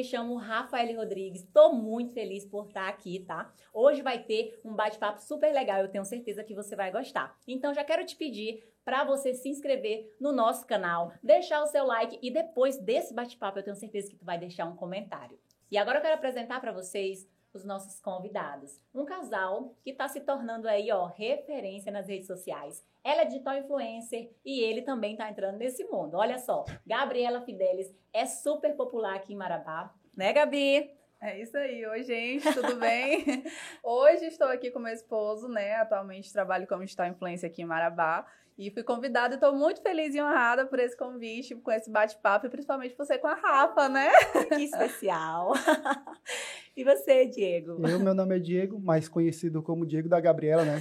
me 0.00 0.04
chamo 0.04 0.34
Rafael 0.36 0.96
Rodrigues. 0.96 1.46
Tô 1.52 1.74
muito 1.74 2.14
feliz 2.14 2.46
por 2.46 2.68
estar 2.68 2.88
aqui, 2.88 3.20
tá? 3.20 3.52
Hoje 3.70 4.00
vai 4.00 4.22
ter 4.22 4.58
um 4.64 4.74
bate-papo 4.74 5.20
super 5.20 5.52
legal, 5.52 5.80
eu 5.80 5.90
tenho 5.90 6.06
certeza 6.06 6.42
que 6.42 6.54
você 6.54 6.74
vai 6.74 6.90
gostar. 6.90 7.36
Então 7.46 7.74
já 7.74 7.84
quero 7.84 8.06
te 8.06 8.16
pedir 8.16 8.64
para 8.82 9.04
você 9.04 9.34
se 9.34 9.50
inscrever 9.50 10.16
no 10.18 10.32
nosso 10.32 10.66
canal, 10.66 11.12
deixar 11.22 11.62
o 11.62 11.66
seu 11.66 11.84
like 11.84 12.18
e 12.22 12.30
depois 12.30 12.78
desse 12.78 13.12
bate-papo 13.12 13.58
eu 13.58 13.62
tenho 13.62 13.76
certeza 13.76 14.08
que 14.08 14.16
tu 14.16 14.24
vai 14.24 14.38
deixar 14.38 14.64
um 14.64 14.74
comentário. 14.74 15.38
E 15.70 15.76
agora 15.76 15.98
eu 15.98 16.02
quero 16.02 16.14
apresentar 16.14 16.62
para 16.62 16.72
vocês 16.72 17.28
os 17.52 17.64
nossos 17.64 18.00
convidados. 18.00 18.80
Um 18.94 19.04
casal 19.04 19.74
que 19.82 19.90
está 19.90 20.08
se 20.08 20.20
tornando 20.20 20.68
aí, 20.68 20.90
ó, 20.90 21.06
referência 21.06 21.90
nas 21.90 22.08
redes 22.08 22.26
sociais. 22.26 22.84
Ela 23.02 23.22
é 23.22 23.24
digital 23.24 23.56
influencer 23.56 24.30
e 24.44 24.60
ele 24.60 24.82
também 24.82 25.12
está 25.12 25.30
entrando 25.30 25.56
nesse 25.56 25.84
mundo. 25.84 26.16
Olha 26.16 26.38
só, 26.38 26.64
Gabriela 26.86 27.40
Fidelis 27.40 27.94
é 28.12 28.26
super 28.26 28.76
popular 28.76 29.16
aqui 29.16 29.32
em 29.32 29.36
Marabá, 29.36 29.94
né, 30.16 30.32
Gabi? 30.32 30.90
É 31.22 31.38
isso 31.38 31.56
aí. 31.56 31.86
Oi, 31.86 32.02
gente, 32.02 32.50
tudo 32.54 32.76
bem? 32.76 33.24
Hoje 33.84 34.24
estou 34.24 34.48
aqui 34.48 34.70
com 34.70 34.78
meu 34.78 34.92
esposo, 34.92 35.48
né? 35.48 35.76
Atualmente 35.76 36.32
trabalho 36.32 36.66
como 36.66 36.82
digital 36.82 37.06
influencer 37.06 37.50
aqui 37.50 37.60
em 37.60 37.66
Marabá. 37.66 38.26
E 38.60 38.70
fui 38.70 38.82
convidada 38.82 39.32
e 39.32 39.36
estou 39.36 39.56
muito 39.56 39.80
feliz 39.80 40.14
e 40.14 40.20
honrada 40.20 40.66
por 40.66 40.78
esse 40.78 40.94
convite, 40.94 41.54
com 41.54 41.72
esse 41.72 41.90
bate-papo, 41.90 42.44
e 42.44 42.50
principalmente 42.50 42.94
você 42.94 43.16
com 43.16 43.26
a 43.26 43.32
Rafa, 43.32 43.88
né? 43.88 44.10
Que 44.54 44.64
especial! 44.64 45.54
e 46.76 46.84
você, 46.84 47.24
Diego? 47.24 47.78
Eu, 47.88 47.98
meu 47.98 48.14
nome 48.14 48.36
é 48.36 48.38
Diego, 48.38 48.78
mais 48.78 49.08
conhecido 49.08 49.62
como 49.62 49.86
Diego 49.86 50.10
da 50.10 50.20
Gabriela, 50.20 50.62
né? 50.62 50.78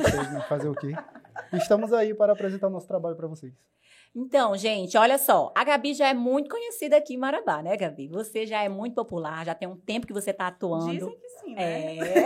Fazer 0.50 0.68
o 0.68 0.76
quê? 0.76 0.92
Estamos 1.54 1.94
aí 1.94 2.14
para 2.14 2.34
apresentar 2.34 2.68
o 2.68 2.70
nosso 2.70 2.86
trabalho 2.86 3.16
para 3.16 3.28
vocês. 3.28 3.54
Então, 4.14 4.58
gente, 4.58 4.98
olha 4.98 5.18
só, 5.18 5.50
a 5.56 5.64
Gabi 5.64 5.94
já 5.94 6.10
é 6.10 6.14
muito 6.14 6.50
conhecida 6.50 6.98
aqui 6.98 7.14
em 7.14 7.18
Marabá, 7.18 7.64
né, 7.64 7.78
Gabi? 7.78 8.10
Você 8.10 8.46
já 8.46 8.62
é 8.62 8.68
muito 8.68 8.94
popular, 8.94 9.46
já 9.46 9.56
tem 9.56 9.70
um 9.70 9.78
tempo 9.78 10.06
que 10.06 10.12
você 10.12 10.32
está 10.32 10.48
atuando. 10.48 10.92
Dizem 10.92 11.18
que 11.18 11.30
sim, 11.30 11.56
né? 11.56 11.98
É. 11.98 12.26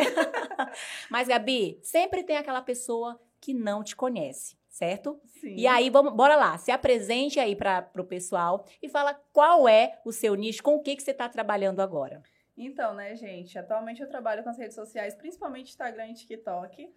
Mas, 1.12 1.28
Gabi, 1.28 1.78
sempre 1.84 2.24
tem 2.24 2.38
aquela 2.38 2.64
pessoa 2.64 3.22
que 3.40 3.54
não 3.54 3.84
te 3.84 3.96
conhece 3.96 4.56
certo? 4.74 5.22
Sim. 5.40 5.56
E 5.56 5.68
aí, 5.68 5.90
vamos, 5.92 6.14
bora 6.14 6.36
lá, 6.36 6.58
se 6.58 6.72
apresente 6.72 7.40
aí 7.40 7.56
para 7.56 7.88
o 7.96 8.04
pessoal 8.04 8.66
e 8.82 8.90
fala 8.90 9.14
qual 9.32 9.70
é 9.70 10.02
o 10.04 10.12
seu 10.12 10.34
nicho, 10.34 10.64
com 10.64 10.76
o 10.76 10.82
que, 10.82 10.96
que 10.96 11.04
você 11.04 11.12
está 11.12 11.30
trabalhando 11.30 11.80
agora. 11.80 12.24
Então, 12.58 12.96
né, 12.96 13.16
gente, 13.16 13.58
atualmente 13.58 14.02
eu 14.02 14.10
trabalho 14.10 14.44
com 14.44 14.50
as 14.50 14.58
redes 14.58 14.76
sociais, 14.76 15.16
principalmente 15.16 15.70
Instagram 15.70 16.08
e 16.08 16.14
TikTok. 16.16 16.92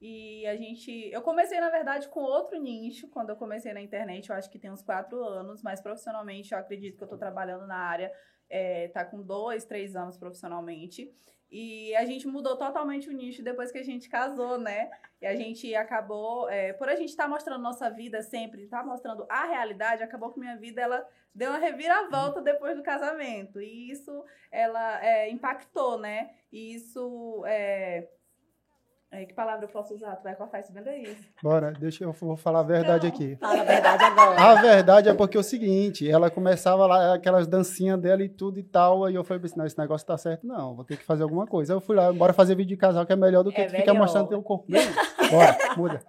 E 0.00 0.46
a 0.46 0.56
gente. 0.56 0.90
Eu 1.10 1.22
comecei, 1.22 1.58
na 1.60 1.70
verdade, 1.70 2.08
com 2.08 2.20
outro 2.20 2.60
nicho. 2.60 3.08
Quando 3.08 3.30
eu 3.30 3.36
comecei 3.36 3.72
na 3.72 3.80
internet, 3.80 4.28
eu 4.28 4.36
acho 4.36 4.50
que 4.50 4.58
tem 4.58 4.70
uns 4.70 4.82
quatro 4.82 5.22
anos, 5.22 5.62
mas 5.62 5.80
profissionalmente 5.80 6.52
eu 6.52 6.58
acredito 6.58 6.96
que 6.96 7.02
eu 7.02 7.06
estou 7.06 7.18
trabalhando 7.18 7.66
na 7.66 7.76
área, 7.76 8.12
é, 8.50 8.88
tá 8.88 9.04
com 9.04 9.22
dois, 9.22 9.64
três 9.64 9.96
anos 9.96 10.18
profissionalmente. 10.18 11.10
E 11.52 11.94
a 11.96 12.06
gente 12.06 12.26
mudou 12.26 12.56
totalmente 12.56 13.10
o 13.10 13.12
nicho 13.12 13.42
depois 13.42 13.70
que 13.70 13.76
a 13.76 13.84
gente 13.84 14.08
casou, 14.08 14.58
né? 14.58 14.90
E 15.20 15.26
a 15.26 15.36
gente 15.36 15.74
acabou, 15.74 16.48
é, 16.48 16.72
por 16.72 16.88
a 16.88 16.96
gente 16.96 17.10
estar 17.10 17.24
tá 17.24 17.28
mostrando 17.28 17.60
nossa 17.60 17.90
vida 17.90 18.22
sempre, 18.22 18.62
estar 18.62 18.78
tá 18.78 18.86
mostrando 18.86 19.26
a 19.28 19.44
realidade, 19.44 20.02
acabou 20.02 20.32
que 20.32 20.40
minha 20.40 20.56
vida 20.56 20.80
ela 20.80 21.06
deu 21.34 21.50
uma 21.50 21.58
reviravolta 21.58 22.40
depois 22.40 22.74
do 22.74 22.82
casamento. 22.82 23.60
E 23.60 23.90
isso 23.90 24.24
ela 24.50 25.04
é, 25.04 25.28
impactou, 25.28 25.98
né? 25.98 26.30
E 26.50 26.74
isso 26.74 27.44
é, 27.46 28.08
é, 29.12 29.26
que 29.26 29.34
palavra 29.34 29.64
eu 29.66 29.68
posso 29.68 29.94
usar? 29.94 30.16
Tu 30.16 30.22
vai 30.24 30.34
cortar 30.34 30.60
isso 30.60 30.72
bem 30.72 30.82
daí. 30.82 31.16
Bora, 31.42 31.70
deixa 31.78 32.02
eu 32.02 32.12
vou 32.12 32.34
falar 32.36 32.60
a 32.60 32.62
verdade 32.62 33.06
Não. 33.06 33.14
aqui. 33.14 33.36
Fala 33.36 33.60
a 33.60 33.64
verdade 33.64 34.04
agora. 34.04 34.40
A 34.40 34.54
verdade 34.62 35.08
é 35.10 35.14
porque 35.14 35.36
é 35.36 35.40
o 35.40 35.42
seguinte, 35.42 36.10
ela 36.10 36.30
começava 36.30 36.86
lá, 36.86 37.14
aquelas 37.14 37.46
dancinhas 37.46 38.00
dela 38.00 38.22
e 38.22 38.28
tudo 38.28 38.58
e 38.58 38.62
tal, 38.62 39.04
aí 39.04 39.14
eu 39.14 39.22
falei 39.22 39.42
assim, 39.44 39.58
não, 39.58 39.66
esse 39.66 39.78
negócio 39.78 40.06
tá 40.06 40.16
certo, 40.16 40.46
não, 40.46 40.74
vou 40.74 40.84
ter 40.84 40.96
que 40.96 41.04
fazer 41.04 41.22
alguma 41.24 41.46
coisa. 41.46 41.72
Aí 41.72 41.76
eu 41.76 41.80
fui 41.80 41.94
lá, 41.94 42.12
bora 42.12 42.32
fazer 42.32 42.54
vídeo 42.54 42.70
de 42.70 42.76
casal, 42.78 43.04
que 43.04 43.12
é 43.12 43.16
melhor 43.16 43.42
do 43.44 43.52
que 43.52 43.60
É 43.60 43.66
tu 43.66 43.70
ficar 43.72 43.92
melhor. 43.92 43.98
mostrando 44.04 44.28
teu 44.28 44.42
corpo. 44.42 44.66
Bora, 45.30 45.58
muda. 45.76 46.00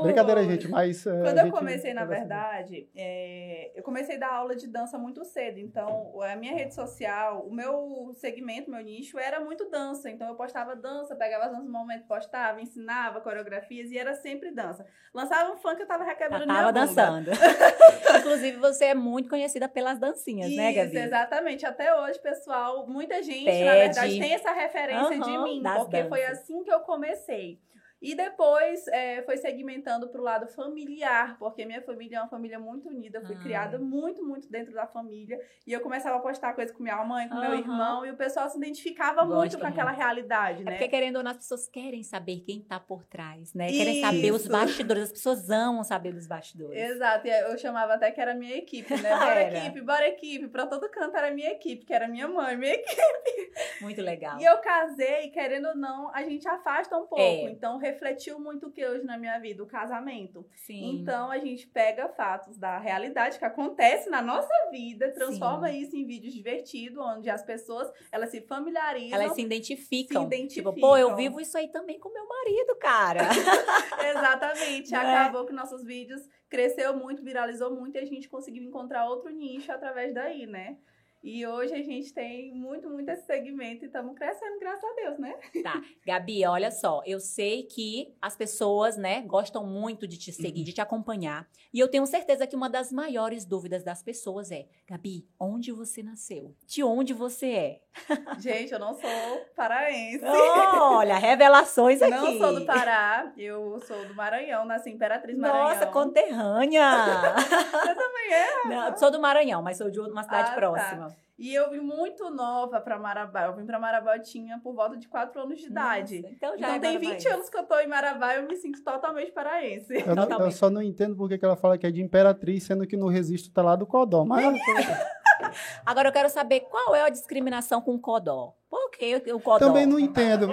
Brincadeira, 0.00 0.42
gente, 0.44 0.68
mas... 0.68 1.06
é, 1.06 1.20
Quando 1.20 1.38
eu 1.38 1.50
comecei, 1.50 1.92
na 1.92 2.04
verdade, 2.04 2.88
é, 2.96 3.72
eu 3.74 3.82
comecei 3.82 4.16
a 4.16 4.18
dar 4.20 4.32
aula 4.32 4.56
de 4.56 4.66
dança 4.66 4.96
muito 4.98 5.24
cedo. 5.24 5.58
Então, 5.58 6.20
a 6.22 6.34
minha 6.36 6.54
rede 6.54 6.74
social, 6.74 7.46
o 7.46 7.52
meu 7.52 8.10
segmento, 8.14 8.70
meu 8.70 8.82
nicho, 8.82 9.18
era 9.18 9.38
muito 9.40 9.68
dança. 9.68 10.08
Então, 10.08 10.28
eu 10.28 10.34
postava 10.34 10.74
dança, 10.74 11.14
pegava 11.14 11.44
as 11.44 11.50
danças 11.50 11.66
no 11.66 11.72
momento, 11.72 12.06
postava, 12.06 12.60
ensinava 12.60 13.20
coreografias 13.20 13.90
e 13.90 13.98
era 13.98 14.14
sempre 14.14 14.50
dança. 14.50 14.86
Lançava 15.12 15.52
um 15.52 15.56
funk, 15.58 15.80
eu 15.80 15.86
tava 15.86 16.04
requebrando 16.04 16.46
tava 16.46 16.72
minha 16.72 16.72
bunda. 16.72 16.80
dançando. 16.86 17.30
Inclusive, 18.18 18.56
você 18.58 18.86
é 18.86 18.94
muito 18.94 19.28
conhecida 19.28 19.68
pelas 19.68 19.98
dancinhas, 19.98 20.48
Isso, 20.48 20.56
né, 20.56 20.72
Gabi? 20.72 20.96
exatamente. 20.96 21.66
Até 21.66 21.94
hoje, 21.94 22.18
pessoal, 22.20 22.86
muita 22.86 23.22
gente, 23.22 23.44
Pede. 23.44 23.64
na 23.64 23.72
verdade, 23.74 24.18
tem 24.18 24.32
essa 24.34 24.52
referência 24.52 25.18
de 25.18 25.30
Aham, 25.30 25.44
mim, 25.44 25.62
porque 25.62 26.04
foi 26.04 26.20
danças. 26.22 26.38
assim 26.40 26.62
que 26.62 26.72
eu 26.72 26.80
comecei. 26.80 27.58
E 28.02 28.16
depois 28.16 28.86
é, 28.88 29.22
foi 29.22 29.36
segmentando 29.36 30.08
para 30.08 30.20
o 30.20 30.24
lado 30.24 30.48
familiar, 30.48 31.38
porque 31.38 31.64
minha 31.64 31.80
família 31.80 32.16
é 32.18 32.20
uma 32.20 32.28
família 32.28 32.58
muito 32.58 32.88
unida. 32.88 33.18
Eu 33.18 33.24
fui 33.26 33.36
Ah. 33.36 33.38
criada 33.42 33.78
muito, 33.78 34.24
muito 34.24 34.50
dentro 34.50 34.72
da 34.74 34.86
família. 34.88 35.38
E 35.66 35.72
eu 35.72 35.80
começava 35.80 36.16
a 36.16 36.20
postar 36.20 36.52
coisas 36.54 36.74
com 36.74 36.82
minha 36.82 37.02
mãe, 37.04 37.28
com 37.28 37.36
meu 37.36 37.50
Aham. 37.52 37.58
irmão, 37.60 38.04
e 38.06 38.10
o 38.10 38.16
pessoal 38.16 38.50
se 38.50 38.58
identificava 38.58 39.24
Gosta 39.24 39.36
muito 39.36 39.58
com 39.58 39.66
aquela 39.66 39.92
realidade, 39.92 40.62
É 40.62 40.64
né? 40.64 40.72
porque, 40.72 40.88
querendo 40.88 41.16
ou 41.16 41.22
não, 41.22 41.30
as 41.30 41.36
pessoas 41.36 41.68
querem 41.68 42.02
saber 42.02 42.40
quem 42.40 42.60
tá 42.60 42.80
por 42.80 43.04
trás, 43.04 43.54
né? 43.54 43.68
Querem 43.68 44.00
saber 44.00 44.32
os 44.32 44.42
Isso. 44.42 44.50
bastidores. 44.50 45.04
As 45.04 45.12
pessoas 45.12 45.48
amam 45.48 45.84
saber 45.84 46.12
dos 46.12 46.26
bastidores. 46.26 46.80
Exato, 46.82 47.28
e 47.28 47.30
eu 47.30 47.56
chamava 47.56 47.94
até 47.94 48.10
que 48.10 48.20
era 48.20 48.34
minha 48.34 48.56
equipe, 48.56 48.90
né? 49.00 49.10
Bora 49.36 49.40
Era. 49.42 49.58
equipe, 49.58 49.80
bora 49.80 50.08
equipe. 50.08 50.48
Pra 50.48 50.66
todo 50.66 50.88
canto 50.90 51.16
era 51.16 51.30
minha 51.30 51.50
equipe, 51.52 51.84
que 51.86 51.92
era 51.94 52.08
minha 52.08 52.26
mãe, 52.26 52.56
minha 52.56 52.74
equipe. 52.74 53.52
Muito 53.80 54.00
legal. 54.02 54.40
E 54.40 54.44
eu 54.44 54.58
casei, 54.58 55.30
querendo 55.30 55.68
ou 55.68 55.76
não, 55.76 56.12
a 56.14 56.22
gente 56.24 56.48
afasta 56.48 56.96
um 56.96 57.06
pouco. 57.06 57.46
É. 57.46 57.50
Então, 57.50 57.76
refletiu 57.92 58.38
muito 58.40 58.66
o 58.66 58.72
que 58.72 58.84
hoje 58.86 59.04
na 59.04 59.18
minha 59.18 59.38
vida? 59.38 59.62
O 59.62 59.66
casamento. 59.66 60.46
Sim. 60.54 60.96
Então, 60.96 61.30
a 61.30 61.38
gente 61.38 61.66
pega 61.66 62.08
fatos 62.08 62.58
da 62.58 62.78
realidade 62.78 63.38
que 63.38 63.44
acontece 63.44 64.08
na 64.08 64.22
nossa 64.22 64.52
vida, 64.70 65.12
transforma 65.12 65.70
isso 65.70 65.94
em 65.96 66.06
vídeos 66.06 66.32
divertidos, 66.32 66.98
onde 66.98 67.30
as 67.30 67.42
pessoas, 67.42 67.90
elas 68.10 68.30
se 68.30 68.40
familiarizam. 68.40 69.20
Elas 69.20 69.34
se 69.34 69.42
identificam. 69.42 70.22
Se 70.22 70.26
identificam. 70.26 70.72
Tipo, 70.72 70.86
pô, 70.86 70.96
eu 70.96 71.14
vivo 71.14 71.40
isso 71.40 71.56
aí 71.56 71.68
também 71.68 71.98
com 71.98 72.12
meu 72.12 72.26
marido, 72.26 72.76
cara. 72.76 73.20
Exatamente. 74.10 74.94
É? 74.94 74.98
Acabou 74.98 75.44
que 75.44 75.52
nossos 75.52 75.84
vídeos 75.84 76.22
cresceu 76.48 76.96
muito, 76.96 77.22
viralizou 77.22 77.74
muito, 77.74 77.96
e 77.96 77.98
a 77.98 78.04
gente 78.04 78.28
conseguiu 78.28 78.62
encontrar 78.62 79.06
outro 79.06 79.30
nicho 79.30 79.70
através 79.72 80.12
daí, 80.14 80.46
né? 80.46 80.76
E 81.22 81.46
hoje 81.46 81.72
a 81.72 81.82
gente 81.82 82.12
tem 82.12 82.52
muito, 82.52 82.90
muito 82.90 83.08
esse 83.08 83.24
segmento 83.24 83.84
e 83.84 83.86
estamos 83.86 84.16
crescendo, 84.16 84.58
graças 84.58 84.82
a 84.82 84.94
Deus, 84.94 85.18
né? 85.20 85.34
Tá. 85.62 85.80
Gabi, 86.04 86.44
olha 86.44 86.70
só, 86.72 87.00
eu 87.06 87.20
sei 87.20 87.62
que 87.62 88.12
as 88.20 88.34
pessoas, 88.36 88.96
né, 88.96 89.22
gostam 89.22 89.64
muito 89.64 90.08
de 90.08 90.18
te 90.18 90.32
seguir, 90.32 90.64
de 90.64 90.72
te 90.72 90.80
acompanhar. 90.80 91.48
E 91.72 91.78
eu 91.78 91.88
tenho 91.88 92.04
certeza 92.06 92.44
que 92.46 92.56
uma 92.56 92.68
das 92.68 92.90
maiores 92.90 93.44
dúvidas 93.44 93.84
das 93.84 94.02
pessoas 94.02 94.50
é: 94.50 94.66
Gabi, 94.88 95.24
onde 95.38 95.70
você 95.70 96.02
nasceu? 96.02 96.56
De 96.66 96.82
onde 96.82 97.14
você 97.14 97.50
é? 97.52 97.80
Gente, 98.40 98.72
eu 98.72 98.78
não 98.80 98.94
sou 98.94 99.10
paraense. 99.54 100.24
Olha, 100.24 101.16
revelações 101.18 102.02
aqui. 102.02 102.10
Não 102.10 102.38
sou 102.38 102.54
do 102.60 102.66
Pará, 102.66 103.32
eu 103.36 103.78
sou 103.86 104.04
do 104.06 104.14
Maranhão, 104.14 104.64
nasci 104.64 104.90
em 104.90 104.94
Imperatriz 104.94 105.38
Maranhão. 105.38 105.68
Nossa, 105.68 105.86
conterrânea! 105.86 106.82
Você 107.70 107.94
também 107.94 108.32
é? 108.32 108.68
Não, 108.68 108.96
sou 108.96 109.10
do 109.10 109.20
Maranhão, 109.20 109.62
mas 109.62 109.76
sou 109.76 109.90
de 109.90 110.00
uma 110.00 110.22
cidade 110.24 110.50
Ah, 110.50 110.54
tá. 110.54 111.11
E 111.42 111.52
eu 111.52 111.70
vim 111.70 111.80
muito 111.80 112.30
nova 112.30 112.80
pra 112.80 112.96
Marabá. 113.00 113.46
Eu 113.46 113.56
vim 113.56 113.66
pra 113.66 113.76
Marabá, 113.80 114.16
eu 114.16 114.22
tinha 114.22 114.60
por 114.60 114.74
volta 114.74 114.96
de 114.96 115.08
4 115.08 115.40
anos 115.42 115.58
de 115.60 115.66
idade. 115.66 116.22
Nossa, 116.22 116.34
então 116.34 116.50
já 116.50 116.56
Então 116.56 116.74
é 116.74 116.78
tem 116.78 116.92
Marabá 116.98 117.10
20 117.16 117.28
anos 117.28 117.50
que 117.50 117.56
eu 117.58 117.64
tô 117.64 117.80
em 117.80 117.86
Marabá 117.88 118.34
e 118.34 118.36
eu 118.38 118.46
me 118.46 118.56
sinto 118.56 118.82
totalmente 118.84 119.32
paraense. 119.32 119.92
Eu, 119.92 120.14
não- 120.14 120.22
eu 120.22 120.28
Totalmente. 120.28 120.54
só 120.56 120.70
não 120.70 120.80
entendo 120.80 121.16
porque 121.16 121.36
que 121.36 121.44
ela 121.44 121.56
fala 121.56 121.76
que 121.76 121.84
é 121.84 121.90
de 121.90 122.00
Imperatriz, 122.00 122.62
sendo 122.62 122.86
que 122.86 122.96
no 122.96 123.08
registro 123.08 123.52
tá 123.52 123.60
lá 123.60 123.74
do 123.74 123.84
Codó. 123.86 124.24
Mas 124.24 124.44
Agora 125.84 126.08
eu 126.08 126.12
quero 126.12 126.28
saber 126.30 126.60
qual 126.60 126.94
é 126.94 127.02
a 127.02 127.08
discriminação 127.08 127.80
com 127.80 127.94
o 127.96 127.98
codó. 128.00 128.54
Por 128.72 128.90
que 128.90 129.16
o 129.34 129.38
codó? 129.38 129.58
também 129.66 129.84
não 129.84 129.98
entendo. 129.98 130.48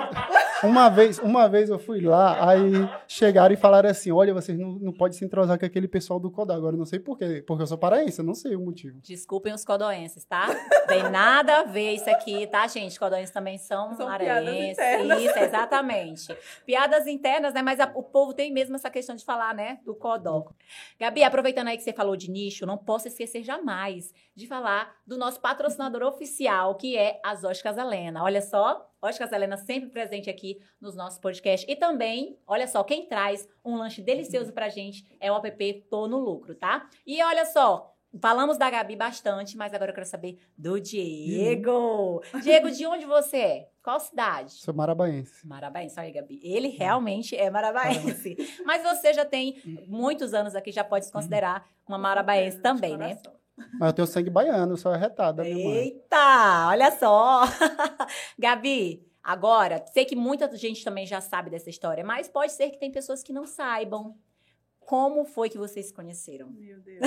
Uma 0.62 0.89
vez, 0.89 1.19
uma 1.19 1.48
vez 1.48 1.69
eu 1.69 1.80
fui 1.80 2.01
lá, 2.01 2.50
aí 2.50 2.69
chegaram 3.07 3.54
e 3.54 3.57
falaram 3.57 3.89
assim: 3.89 4.12
olha, 4.12 4.33
vocês 4.33 4.60
não, 4.60 4.71
não 4.74 4.92
podem 4.92 5.18
se 5.18 5.24
entrosar 5.24 5.57
com 5.57 5.66
aquele 5.66 5.88
pessoal 5.88 6.19
do 6.19 6.30
Codó. 6.30 6.54
Agora 6.54 6.75
eu 6.75 6.77
não 6.77 6.86
sei 6.86 7.00
por 7.00 7.18
quê, 7.18 7.42
porque 7.48 7.63
eu 7.63 7.68
sou 7.68 7.77
paraense, 7.77 8.19
eu 8.19 8.25
não 8.25 8.33
sei 8.33 8.57
o 8.57 8.60
motivo. 8.60 9.00
Desculpem 9.01 9.54
os 9.54 9.63
codoenses, 9.63 10.25
tá? 10.25 10.48
Tem 10.86 11.01
nada 11.10 11.60
a 11.60 11.63
ver 11.63 11.94
isso 11.94 12.10
aqui, 12.10 12.45
tá, 12.48 12.68
gente? 12.68 13.00
Codoenses 13.00 13.31
também 13.33 13.57
são, 13.57 13.95
São 13.95 14.07
piadas 14.07 14.27
maranhenses. 14.27 14.71
internas. 14.74 15.21
Isso, 15.21 15.39
exatamente. 15.39 16.38
Piadas 16.66 17.07
internas, 17.07 17.54
né? 17.54 17.62
Mas 17.62 17.80
a- 17.80 17.89
o 17.95 18.04
povo 18.04 18.33
tem 18.33 18.51
mesmo 18.51 18.75
essa 18.75 18.89
questão 18.89 19.16
de 19.16 19.24
falar, 19.24 19.54
né? 19.56 19.80
Do 19.86 19.95
codó. 19.95 20.45
Gabi, 21.00 21.24
aproveitando 21.24 21.69
aí 21.69 21.77
que 21.77 21.83
você 21.83 21.94
falou 21.94 22.18
de 22.18 22.30
nicho, 22.30 22.66
não 22.66 22.77
posso 22.77 23.07
esquecer 23.07 23.44
jamais 23.44 24.13
de 24.36 24.45
falar 24.45 24.94
do 25.07 25.18
nosso 25.18 25.39
patrocinador 25.39 26.04
oficial, 26.04 26.75
que 26.75 26.98
é 26.98 27.18
as 27.24 27.45
Óticas 27.45 27.77
Helena. 27.77 28.08
Olha 28.15 28.41
só, 28.41 28.91
Óticas 29.01 29.31
Helena 29.31 29.57
sempre 29.57 29.89
presente 29.89 30.29
aqui 30.29 30.61
nos 30.79 30.95
nossos 30.95 31.19
podcasts. 31.19 31.69
E 31.69 31.75
também, 31.75 32.38
olha 32.45 32.67
só, 32.67 32.83
quem 32.83 33.07
traz 33.07 33.47
um 33.63 33.75
lanche 33.75 34.01
delicioso 34.01 34.51
pra 34.51 34.69
gente 34.69 35.06
é 35.19 35.31
o 35.31 35.35
app 35.35 35.73
Tô 35.89 36.07
no 36.07 36.19
Lucro, 36.19 36.56
tá? 36.56 36.89
E 37.06 37.21
olha 37.23 37.45
só, 37.45 37.95
falamos 38.19 38.57
da 38.57 38.69
Gabi 38.69 38.95
bastante, 38.95 39.56
mas 39.56 39.73
agora 39.73 39.91
eu 39.91 39.95
quero 39.95 40.06
saber 40.06 40.39
do 40.57 40.79
Diego. 40.79 42.21
Diego, 42.41 42.71
de 42.71 42.85
onde 42.85 43.06
você 43.06 43.38
é? 43.38 43.69
Qual 43.83 44.00
cidade? 44.00 44.51
Sou 44.51 44.73
marabaense. 44.73 45.47
Marabaense, 45.47 45.95
olha 45.97 46.07
aí, 46.07 46.13
Gabi. 46.13 46.39
Ele 46.44 46.67
realmente 46.67 47.35
é 47.35 47.50
marabaense. 47.50 48.35
Mas 48.65 48.83
você 48.83 49.13
já 49.13 49.25
tem 49.25 49.61
muitos 49.88 50.33
anos 50.33 50.56
aqui, 50.56 50.71
já 50.71 50.83
pode 50.83 51.06
se 51.06 51.11
considerar 51.11 51.67
uma 51.88 51.97
marabaense 51.97 52.57
De 52.57 52.63
também, 52.63 52.97
né? 52.97 53.17
Mas 53.79 53.88
eu 53.89 53.94
tenho 53.94 54.07
sangue 54.07 54.29
baiano, 54.29 54.73
eu 54.73 54.77
sou 54.77 54.91
arretado 54.91 55.38
da 55.38 55.44
minha 55.44 55.56
mãe. 55.69 55.77
Eita, 55.77 56.67
olha 56.69 56.91
só. 56.91 57.44
Gabi, 58.38 59.06
agora, 59.23 59.83
sei 59.94 60.06
que 60.06 60.15
muita 60.15 60.53
gente 60.56 60.83
também 60.83 61.06
já 61.06 61.21
sabe 61.21 61.50
dessa 61.50 61.69
história, 61.69 62.03
mas 62.03 62.27
pode 62.27 62.51
ser 62.51 62.69
que 62.69 62.77
tem 62.79 62.91
pessoas 62.91 63.21
que 63.23 63.33
não 63.33 63.45
saibam. 63.45 64.15
Como 64.79 65.23
foi 65.23 65.50
que 65.51 65.57
vocês 65.57 65.85
se 65.85 65.94
conheceram? 65.94 66.50
Meu 66.50 66.79
Deus. 66.79 67.00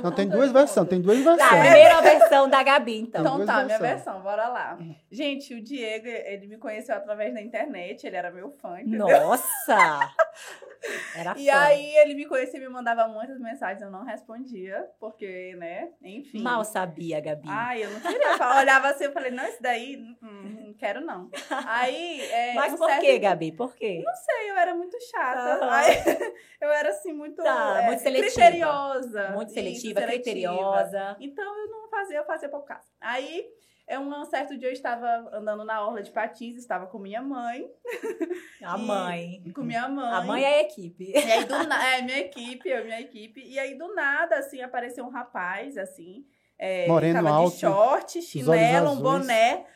Não, 0.00 0.12
tem 0.12 0.28
duas 0.28 0.52
versões, 0.52 0.86
tem 0.88 1.00
duas 1.00 1.18
Tá, 1.24 1.34
versões. 1.34 1.60
primeiro 1.60 1.94
a 1.96 2.00
versão 2.02 2.48
da 2.48 2.62
Gabi, 2.62 3.00
então. 3.00 3.20
Então 3.22 3.44
tá, 3.44 3.64
minha 3.64 3.78
versões. 3.78 3.90
versão, 4.04 4.22
bora 4.22 4.46
lá. 4.48 4.78
Gente, 5.10 5.52
o 5.54 5.60
Diego, 5.60 6.06
ele 6.06 6.46
me 6.46 6.56
conheceu 6.56 6.94
através 6.94 7.34
da 7.34 7.42
internet, 7.42 8.06
ele 8.06 8.14
era 8.14 8.30
meu 8.30 8.52
fã, 8.52 8.80
entendeu? 8.80 9.08
Nossa! 9.08 10.12
Era 11.14 11.34
E 11.36 11.50
aí 11.50 11.96
ele 11.96 12.14
me 12.14 12.26
conhecia 12.26 12.58
e 12.58 12.62
me 12.62 12.68
mandava 12.68 13.06
muitas 13.08 13.38
mensagens, 13.38 13.82
eu 13.82 13.90
não 13.90 14.04
respondia, 14.04 14.88
porque, 14.98 15.54
né, 15.56 15.90
enfim. 16.02 16.42
Mal 16.42 16.64
sabia, 16.64 17.20
Gabi. 17.20 17.48
Ai, 17.48 17.84
eu 17.84 17.90
não 17.90 18.00
queria. 18.00 18.36
Eu 18.36 18.58
olhava 18.58 18.88
assim, 18.88 19.04
eu 19.04 19.12
falei, 19.12 19.30
não, 19.30 19.44
esse 19.44 19.60
daí, 19.62 19.96
hum, 19.96 20.16
hum, 20.22 20.64
não 20.68 20.74
quero 20.74 21.00
não. 21.00 21.30
Aí, 21.66 22.20
é, 22.22 22.54
Mas 22.54 22.72
um 22.72 22.76
por 22.76 22.86
certo 22.86 23.00
quê, 23.00 23.18
Gabi? 23.18 23.52
Por 23.52 23.74
quê? 23.74 24.02
Não 24.04 24.14
sei, 24.14 24.50
eu 24.50 24.56
era 24.56 24.74
muito 24.74 24.96
chata. 25.10 25.64
Aham. 25.64 25.70
Aí, 25.70 25.94
eu 26.60 26.70
era 26.70 26.88
assim, 26.90 27.12
muito, 27.12 27.42
Tá, 27.42 27.80
é, 27.82 27.86
muito 27.86 28.00
seletiva. 28.00 28.32
criteriosa. 28.34 29.30
Muito 29.30 29.48
Isso, 29.48 29.54
seletiva, 29.54 30.00
seletiva. 30.00 30.06
criteriosa. 30.06 31.16
Então 31.20 31.58
eu 31.58 31.70
não 31.70 31.88
fazia, 31.90 32.16
eu 32.18 32.24
fazia 32.24 32.48
por 32.48 32.62
caso. 32.64 32.88
Aí, 33.00 33.46
é 33.90 33.98
um 33.98 34.24
certo 34.24 34.56
dia 34.56 34.68
eu 34.68 34.72
estava 34.72 35.28
andando 35.32 35.64
na 35.64 35.84
orla 35.84 36.00
de 36.00 36.10
patins, 36.12 36.56
estava 36.56 36.86
com 36.86 36.98
minha 36.98 37.20
mãe, 37.20 37.68
A 38.62 38.78
E- 38.78 38.82
mãe. 38.82 39.42
com 39.52 39.62
minha 39.62 39.88
mãe. 39.88 40.12
A 40.12 40.22
mãe 40.22 40.44
é 40.44 40.58
a 40.58 40.62
equipe. 40.62 41.10
E 41.10 41.16
aí, 41.16 41.44
do 41.44 41.66
na... 41.66 41.88
é, 41.94 42.02
minha 42.02 42.18
equipe, 42.20 42.68
eu, 42.68 42.84
minha 42.84 43.00
equipe. 43.00 43.42
E 43.44 43.58
aí, 43.58 43.76
do 43.76 43.92
nada, 43.94 44.36
assim, 44.36 44.62
apareceu 44.62 45.04
um 45.04 45.10
rapaz, 45.10 45.76
assim. 45.76 46.24
É, 46.56 46.86
Moreno 46.86 47.14
tava 47.22 47.30
alto, 47.30 47.54
de 47.54 47.60
short, 47.60 48.22
chinelo, 48.22 48.90
um 48.92 49.00
boné, 49.02 49.66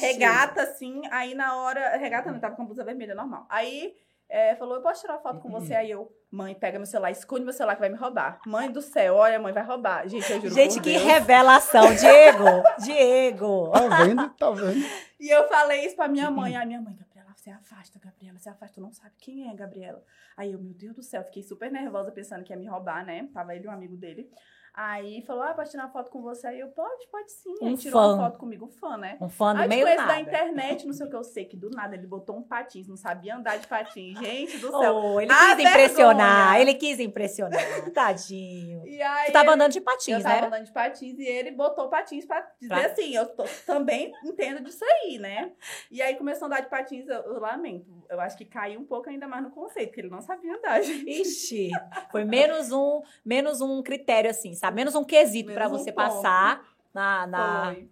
regata, 0.00 0.62
assim. 0.62 1.02
Aí, 1.10 1.34
na 1.34 1.56
hora... 1.56 1.96
Regata 1.96 2.30
não, 2.30 2.38
tava 2.38 2.54
com 2.54 2.64
blusa 2.64 2.84
vermelha, 2.84 3.14
normal. 3.14 3.44
Aí, 3.48 3.94
é, 4.28 4.54
falou, 4.56 4.76
eu 4.76 4.82
posso 4.82 5.02
tirar 5.02 5.18
foto 5.18 5.40
com 5.40 5.50
você? 5.50 5.74
Aí 5.74 5.90
eu, 5.90 6.10
mãe, 6.30 6.54
pega 6.54 6.78
meu 6.78 6.86
celular, 6.86 7.10
esconde 7.10 7.44
meu 7.44 7.52
celular 7.52 7.74
que 7.74 7.80
vai 7.80 7.88
me 7.88 7.96
roubar. 7.96 8.40
Mãe 8.46 8.70
do 8.70 8.80
céu, 8.82 9.14
olha, 9.14 9.38
mãe, 9.38 9.52
vai 9.52 9.62
roubar. 9.62 10.08
Gente, 10.08 10.30
eu 10.32 10.40
juro 10.40 10.54
Gente, 10.54 10.80
que 10.80 10.92
Deus. 10.92 11.02
revelação. 11.02 11.94
Diego! 11.94 12.44
Diego! 12.82 13.70
Tá 13.70 14.04
vendo? 14.04 14.30
Tá 14.30 14.50
vendo? 14.50 14.86
E 15.20 15.28
eu 15.28 15.46
falei 15.48 15.86
isso 15.86 15.96
pra 15.96 16.08
minha 16.08 16.30
mãe. 16.30 16.56
Aí 16.56 16.66
minha 16.66 16.80
mãe, 16.80 16.94
Gabriela, 16.96 17.32
você 17.36 17.50
afasta, 17.50 17.98
Gabriela, 17.98 18.38
você 18.38 18.48
afasta. 18.48 18.74
Tu 18.74 18.80
não 18.80 18.92
sabe 18.92 19.14
quem 19.20 19.50
é, 19.50 19.54
Gabriela. 19.54 20.02
Aí 20.36 20.52
eu, 20.52 20.58
meu 20.58 20.74
Deus 20.74 20.96
do 20.96 21.02
céu, 21.02 21.22
fiquei 21.24 21.42
super 21.42 21.70
nervosa 21.70 22.10
pensando 22.10 22.42
que 22.42 22.52
ia 22.52 22.58
me 22.58 22.66
roubar, 22.66 23.04
né? 23.04 23.28
Tava 23.32 23.54
ele 23.54 23.66
e 23.66 23.68
um 23.68 23.72
amigo 23.72 23.96
dele. 23.96 24.28
Aí 24.76 25.22
falou, 25.22 25.44
ah, 25.44 25.54
posso 25.54 25.70
tirar 25.70 25.88
foto 25.88 26.10
com 26.10 26.20
você? 26.20 26.48
Aí 26.48 26.58
eu, 26.58 26.66
pode, 26.66 27.06
pode 27.08 27.30
sim. 27.30 27.54
Um 27.62 27.68
Aí 27.68 27.76
tirou 27.76 28.00
fã. 28.02 28.14
uma 28.14 28.24
foto 28.24 28.38
comigo, 28.40 28.64
um 28.66 28.70
fã, 28.70 28.96
né? 28.96 29.16
Um 29.20 29.28
fã 29.28 29.54
do 29.54 29.58
Aí 29.60 29.64
eu 29.66 29.68
meio 29.68 29.84
nada. 29.96 30.06
da 30.14 30.20
internet, 30.20 30.84
não 30.84 30.92
sei 30.92 31.06
o 31.06 31.10
que 31.10 31.14
eu 31.14 31.22
sei, 31.22 31.44
que 31.44 31.56
do 31.56 31.70
nada 31.70 31.94
ele 31.94 32.08
botou 32.08 32.36
um 32.36 32.42
patins, 32.42 32.88
não 32.88 32.96
sabia 32.96 33.36
andar 33.36 33.56
de 33.58 33.68
patins. 33.68 34.18
Gente 34.18 34.58
do 34.58 34.70
céu. 34.76 34.96
Oh, 34.96 35.20
ele 35.20 35.32
quis 35.32 35.58
impressionar, 35.70 36.40
vergonha. 36.54 36.60
ele 36.60 36.74
quis 36.74 36.98
impressionar. 36.98 37.60
Tadinho. 37.94 38.84
E 38.84 39.00
aí 39.00 39.26
Tu 39.26 39.32
tava 39.32 39.52
andando 39.52 39.70
de 39.70 39.78
Eu 39.78 39.84
patins, 39.84 40.22
tava 40.24 40.40
né? 40.40 40.46
andando 40.48 40.64
de 40.64 40.72
patins 40.72 41.18
e 41.20 41.24
ele 41.24 41.52
botou 41.52 41.88
patins 41.88 42.24
pra 42.26 42.40
dizer 42.60 42.74
Pra- 42.74 42.86
assim, 42.86 43.14
eu 43.14 43.26
tô- 43.28 43.44
também 43.64 44.12
entendo 44.24 44.60
disso 44.64 44.84
aí, 44.84 45.18
né? 45.18 45.52
E 45.88 46.02
aí 46.02 46.16
começou 46.16 46.46
a 46.46 46.48
andar 46.48 46.60
de 46.62 46.68
patins, 46.68 47.06
eu, 47.06 47.14
eu 47.22 47.38
lamento. 47.38 47.86
Eu 48.10 48.20
acho 48.20 48.36
que 48.36 48.44
caiu 48.44 48.80
um 48.80 48.84
pouco 48.84 49.08
ainda 49.08 49.28
mais 49.28 49.44
no 49.44 49.50
conceito, 49.50 49.90
porque 49.90 50.00
ele 50.00 50.10
não 50.10 50.20
sabia 50.20 50.52
andar, 50.56 50.80
gente. 50.82 51.08
Ixi, 51.08 51.70
foi 52.10 52.24
menos 52.24 52.72
um, 52.72 53.02
menos 53.24 53.60
um 53.60 53.80
critério 53.80 54.28
assim, 54.28 54.52
sabe? 54.54 54.63
Menos 54.72 54.94
um 54.94 55.04
quesito 55.04 55.52
um 55.66 55.70
você 55.70 55.92
ponto. 55.92 56.04
passar 56.06 56.64
na, 56.92 57.26
na... 57.26 57.72
Foi. 57.74 57.88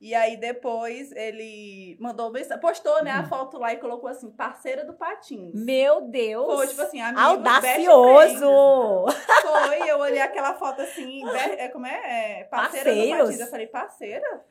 E 0.00 0.14
aí 0.14 0.36
depois 0.36 1.10
ele 1.10 1.96
mandou 1.98 2.30
mensagem, 2.30 2.60
postou, 2.60 3.02
né, 3.02 3.10
a 3.10 3.20
Hum. 3.22 3.26
foto 3.26 3.58
lá 3.58 3.72
e 3.72 3.78
colocou 3.78 4.08
assim, 4.08 4.30
parceira 4.30 4.84
do 4.84 4.92
patins. 4.92 5.52
Meu 5.54 6.02
Deus! 6.02 6.46
Foi, 6.54 6.68
tipo 6.68 6.82
assim, 6.82 7.00
friends. 7.00 7.20
Audacioso! 7.20 9.06
Foi, 9.42 9.90
eu 9.90 9.98
olhei 9.98 10.20
aquela 10.20 10.54
foto 10.54 10.82
assim, 10.82 11.28
é, 11.30 11.68
como 11.68 11.84
é? 11.84 12.40
é 12.40 12.44
parceira 12.44 12.90
do 12.90 12.96
Parceiros. 12.96 13.20
patins. 13.26 13.40
Eu 13.40 13.46
falei, 13.48 13.66
parceira? 13.66 14.44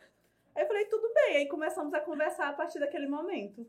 Aí 0.54 0.64
eu 0.64 0.68
falei, 0.68 0.86
tudo 0.86 1.08
bem. 1.14 1.38
Aí 1.38 1.46
começamos 1.48 1.94
a 1.94 2.02
conversar 2.02 2.50
a 2.50 2.54
partir 2.54 2.80
daquele 2.80 3.08
momento. 3.08 3.66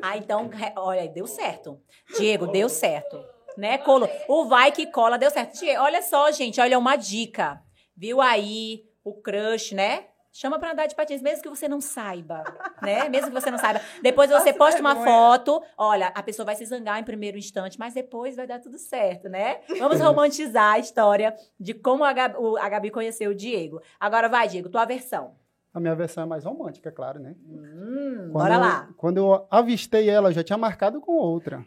Ah, 0.00 0.16
então, 0.16 0.48
olha, 0.76 1.06
deu 1.08 1.26
certo. 1.26 1.78
Diego, 2.16 2.46
deu 2.46 2.68
certo. 2.68 3.22
Né, 3.56 3.78
Colo? 3.78 4.08
O 4.28 4.46
vai 4.46 4.72
que 4.72 4.86
cola 4.86 5.16
deu 5.18 5.30
certo. 5.30 5.58
Diego, 5.58 5.82
olha 5.82 6.02
só, 6.02 6.30
gente, 6.32 6.60
olha 6.60 6.78
uma 6.78 6.96
dica. 6.96 7.60
Viu 7.96 8.20
aí 8.20 8.84
o 9.04 9.14
crush, 9.14 9.72
né? 9.74 10.06
Chama 10.36 10.58
pra 10.58 10.72
andar 10.72 10.86
de 10.86 10.96
patins, 10.96 11.22
mesmo 11.22 11.44
que 11.44 11.48
você 11.48 11.68
não 11.68 11.80
saiba, 11.80 12.42
né? 12.82 13.08
Mesmo 13.08 13.28
que 13.28 13.40
você 13.40 13.52
não 13.52 13.58
saiba. 13.58 13.80
Depois 14.02 14.28
você 14.28 14.52
posta 14.52 14.80
uma 14.80 14.96
foto. 15.04 15.62
Olha, 15.78 16.08
a 16.08 16.20
pessoa 16.24 16.44
vai 16.44 16.56
se 16.56 16.64
zangar 16.66 16.98
em 16.98 17.04
primeiro 17.04 17.38
instante, 17.38 17.78
mas 17.78 17.94
depois 17.94 18.34
vai 18.34 18.44
dar 18.44 18.58
tudo 18.58 18.76
certo, 18.76 19.28
né? 19.28 19.60
Vamos 19.78 20.00
romantizar 20.02 20.72
a 20.74 20.78
história 20.80 21.36
de 21.60 21.72
como 21.72 22.02
a 22.02 22.12
Gabi, 22.12 22.34
o- 22.36 22.56
a 22.56 22.68
Gabi 22.68 22.90
conheceu 22.90 23.30
o 23.30 23.34
Diego. 23.34 23.80
Agora 24.00 24.28
vai, 24.28 24.48
Diego, 24.48 24.68
tua 24.68 24.84
versão. 24.84 25.36
A 25.72 25.78
minha 25.78 25.94
versão 25.94 26.24
é 26.24 26.26
mais 26.26 26.44
romântica, 26.44 26.90
claro, 26.90 27.20
né? 27.20 27.36
Hum, 27.46 28.30
Quando 28.30 28.32
bora 28.32 28.54
eu- 28.54 28.60
lá. 28.60 28.88
Quando 28.96 29.16
eu 29.18 29.46
avistei 29.48 30.10
ela, 30.10 30.30
eu 30.30 30.32
já 30.32 30.42
tinha 30.42 30.58
marcado 30.58 31.00
com 31.00 31.12
outra. 31.12 31.64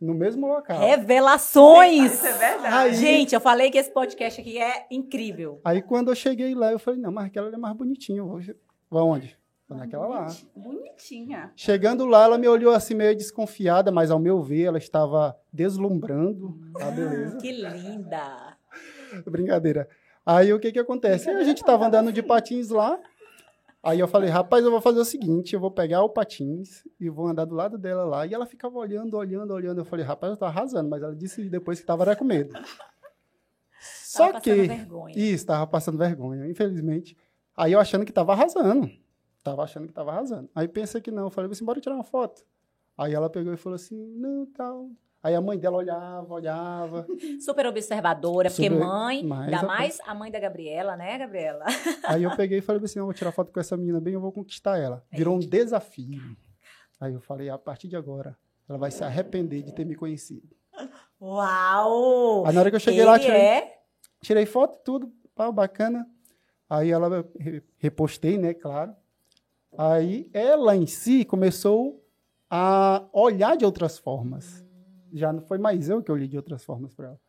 No 0.00 0.14
mesmo 0.14 0.46
local. 0.46 0.78
Revelações! 0.78 2.12
Isso 2.14 2.26
é 2.26 2.32
verdade. 2.32 2.74
Aí- 2.74 2.94
Gente, 2.94 3.34
eu 3.34 3.40
falei 3.40 3.70
que 3.70 3.78
esse 3.78 3.90
podcast 3.92 4.40
aqui 4.40 4.58
é 4.58 4.86
incrível. 4.90 5.60
Aí 5.64 5.82
quando 5.82 6.10
eu 6.10 6.14
cheguei 6.14 6.54
lá, 6.54 6.70
eu 6.72 6.78
falei, 6.78 7.00
não, 7.00 7.10
mas 7.10 7.26
aquela 7.26 7.48
é 7.52 7.56
mais 7.56 7.76
bonitinha. 7.76 8.22
vou 8.22 8.40
aonde? 8.92 9.36
Vou 9.68 9.76
naquela 9.76 10.06
lá. 10.06 10.26
Bonitinha. 10.56 11.52
Chegando 11.56 12.06
lá, 12.06 12.24
ela 12.24 12.38
me 12.38 12.48
olhou 12.48 12.72
assim 12.72 12.94
meio 12.94 13.14
desconfiada, 13.16 13.90
mas 13.92 14.10
ao 14.10 14.18
meu 14.18 14.40
ver, 14.40 14.64
ela 14.64 14.78
estava 14.78 15.36
deslumbrando. 15.52 16.58
Tá, 16.78 16.90
beleza. 16.90 17.36
Que 17.38 17.52
linda! 17.52 18.56
Brincadeira. 19.26 19.88
Aí 20.24 20.52
o 20.52 20.60
que 20.60 20.70
que 20.72 20.78
acontece? 20.78 21.28
a 21.30 21.42
gente 21.42 21.64
tava 21.64 21.86
andando 21.86 22.12
de 22.12 22.22
patins 22.22 22.68
lá. 22.70 22.98
Aí 23.82 24.00
eu 24.00 24.08
falei, 24.08 24.28
rapaz, 24.28 24.64
eu 24.64 24.70
vou 24.70 24.80
fazer 24.80 24.98
o 24.98 25.04
seguinte, 25.04 25.54
eu 25.54 25.60
vou 25.60 25.70
pegar 25.70 26.02
o 26.02 26.08
patins 26.08 26.84
e 26.98 27.08
vou 27.08 27.28
andar 27.28 27.44
do 27.44 27.54
lado 27.54 27.78
dela 27.78 28.04
lá. 28.04 28.26
E 28.26 28.34
ela 28.34 28.44
ficava 28.44 28.76
olhando, 28.76 29.16
olhando, 29.16 29.52
olhando. 29.54 29.80
Eu 29.80 29.84
falei, 29.84 30.04
rapaz, 30.04 30.32
eu 30.32 30.36
tô 30.36 30.44
arrasando. 30.44 30.88
Mas 30.88 31.02
ela 31.02 31.14
disse 31.14 31.48
depois 31.48 31.78
que 31.80 31.86
tava 31.86 32.02
era 32.02 32.16
com 32.16 32.24
medo. 32.24 32.52
Só 33.80 34.28
Tava 34.28 34.40
que... 34.40 34.50
passando 34.50 34.68
vergonha. 34.68 35.14
Isso, 35.16 35.46
tava 35.46 35.66
passando 35.66 35.98
vergonha, 35.98 36.48
infelizmente. 36.48 37.16
Aí 37.56 37.72
eu 37.72 37.78
achando 37.78 38.04
que 38.04 38.12
tava 38.12 38.32
arrasando. 38.32 38.90
Tava 39.44 39.62
achando 39.62 39.86
que 39.86 39.92
tava 39.92 40.10
arrasando. 40.10 40.48
Aí 40.54 40.66
pensei 40.66 41.00
que 41.00 41.10
não. 41.10 41.24
Eu 41.24 41.30
falei 41.30 41.50
assim, 41.50 41.64
bora 41.64 41.80
tirar 41.80 41.94
uma 41.94 42.04
foto. 42.04 42.42
Aí 42.96 43.14
ela 43.14 43.30
pegou 43.30 43.52
e 43.52 43.56
falou 43.56 43.76
assim, 43.76 43.96
não, 44.16 44.46
tal. 44.46 44.90
Aí 45.28 45.34
a 45.34 45.40
mãe 45.42 45.58
dela 45.58 45.76
olhava, 45.76 46.32
olhava. 46.34 47.06
Super 47.44 47.66
observadora, 47.66 48.48
porque 48.48 48.62
Super- 48.70 48.80
mãe, 48.82 49.22
mas, 49.22 49.44
ainda 49.52 49.62
mais 49.66 49.98
a 50.06 50.14
mãe 50.14 50.30
da 50.30 50.40
Gabriela, 50.40 50.96
né, 50.96 51.18
Gabriela? 51.18 51.64
Aí 52.08 52.22
eu 52.22 52.34
peguei 52.34 52.58
e 52.58 52.62
falei 52.62 52.82
assim, 52.82 52.98
não, 52.98 53.04
vou 53.06 53.12
tirar 53.14 53.30
foto 53.30 53.52
com 53.52 53.60
essa 53.60 53.76
menina 53.76 54.00
bem, 54.00 54.14
eu 54.14 54.20
vou 54.22 54.32
conquistar 54.32 54.78
ela. 54.78 55.04
Virou 55.12 55.36
um 55.36 55.38
desafio. 55.38 56.34
Aí 56.98 57.12
eu 57.12 57.20
falei, 57.20 57.50
a 57.50 57.58
partir 57.58 57.88
de 57.88 57.96
agora, 57.96 58.34
ela 58.66 58.78
vai 58.78 58.90
se 58.90 59.04
arrepender 59.04 59.62
de 59.62 59.74
ter 59.74 59.84
me 59.84 59.94
conhecido. 59.94 60.48
Uau! 61.20 62.46
Aí 62.46 62.54
na 62.54 62.60
hora 62.60 62.70
que 62.70 62.76
eu 62.76 62.80
cheguei 62.80 63.00
Ele 63.00 63.10
lá, 63.10 63.18
tirei, 63.18 63.36
é 63.40 63.78
tirei 64.22 64.46
foto, 64.46 64.78
tudo, 64.82 65.12
pau, 65.34 65.52
bacana. 65.52 66.06
Aí 66.70 66.90
ela 66.90 67.26
re- 67.38 67.62
repostei, 67.76 68.38
né, 68.38 68.54
claro. 68.54 68.94
Aí 69.76 70.30
ela 70.32 70.74
em 70.74 70.86
si 70.86 71.22
começou 71.24 72.02
a 72.50 73.04
olhar 73.12 73.56
de 73.58 73.64
outras 73.66 73.98
formas. 73.98 74.64
Já 75.12 75.32
não 75.32 75.42
foi 75.42 75.58
mais 75.58 75.88
eu 75.88 76.02
que 76.02 76.12
olhei 76.12 76.28
de 76.28 76.36
outras 76.36 76.64
formas 76.64 76.94
para 76.94 77.08
ela. 77.08 77.20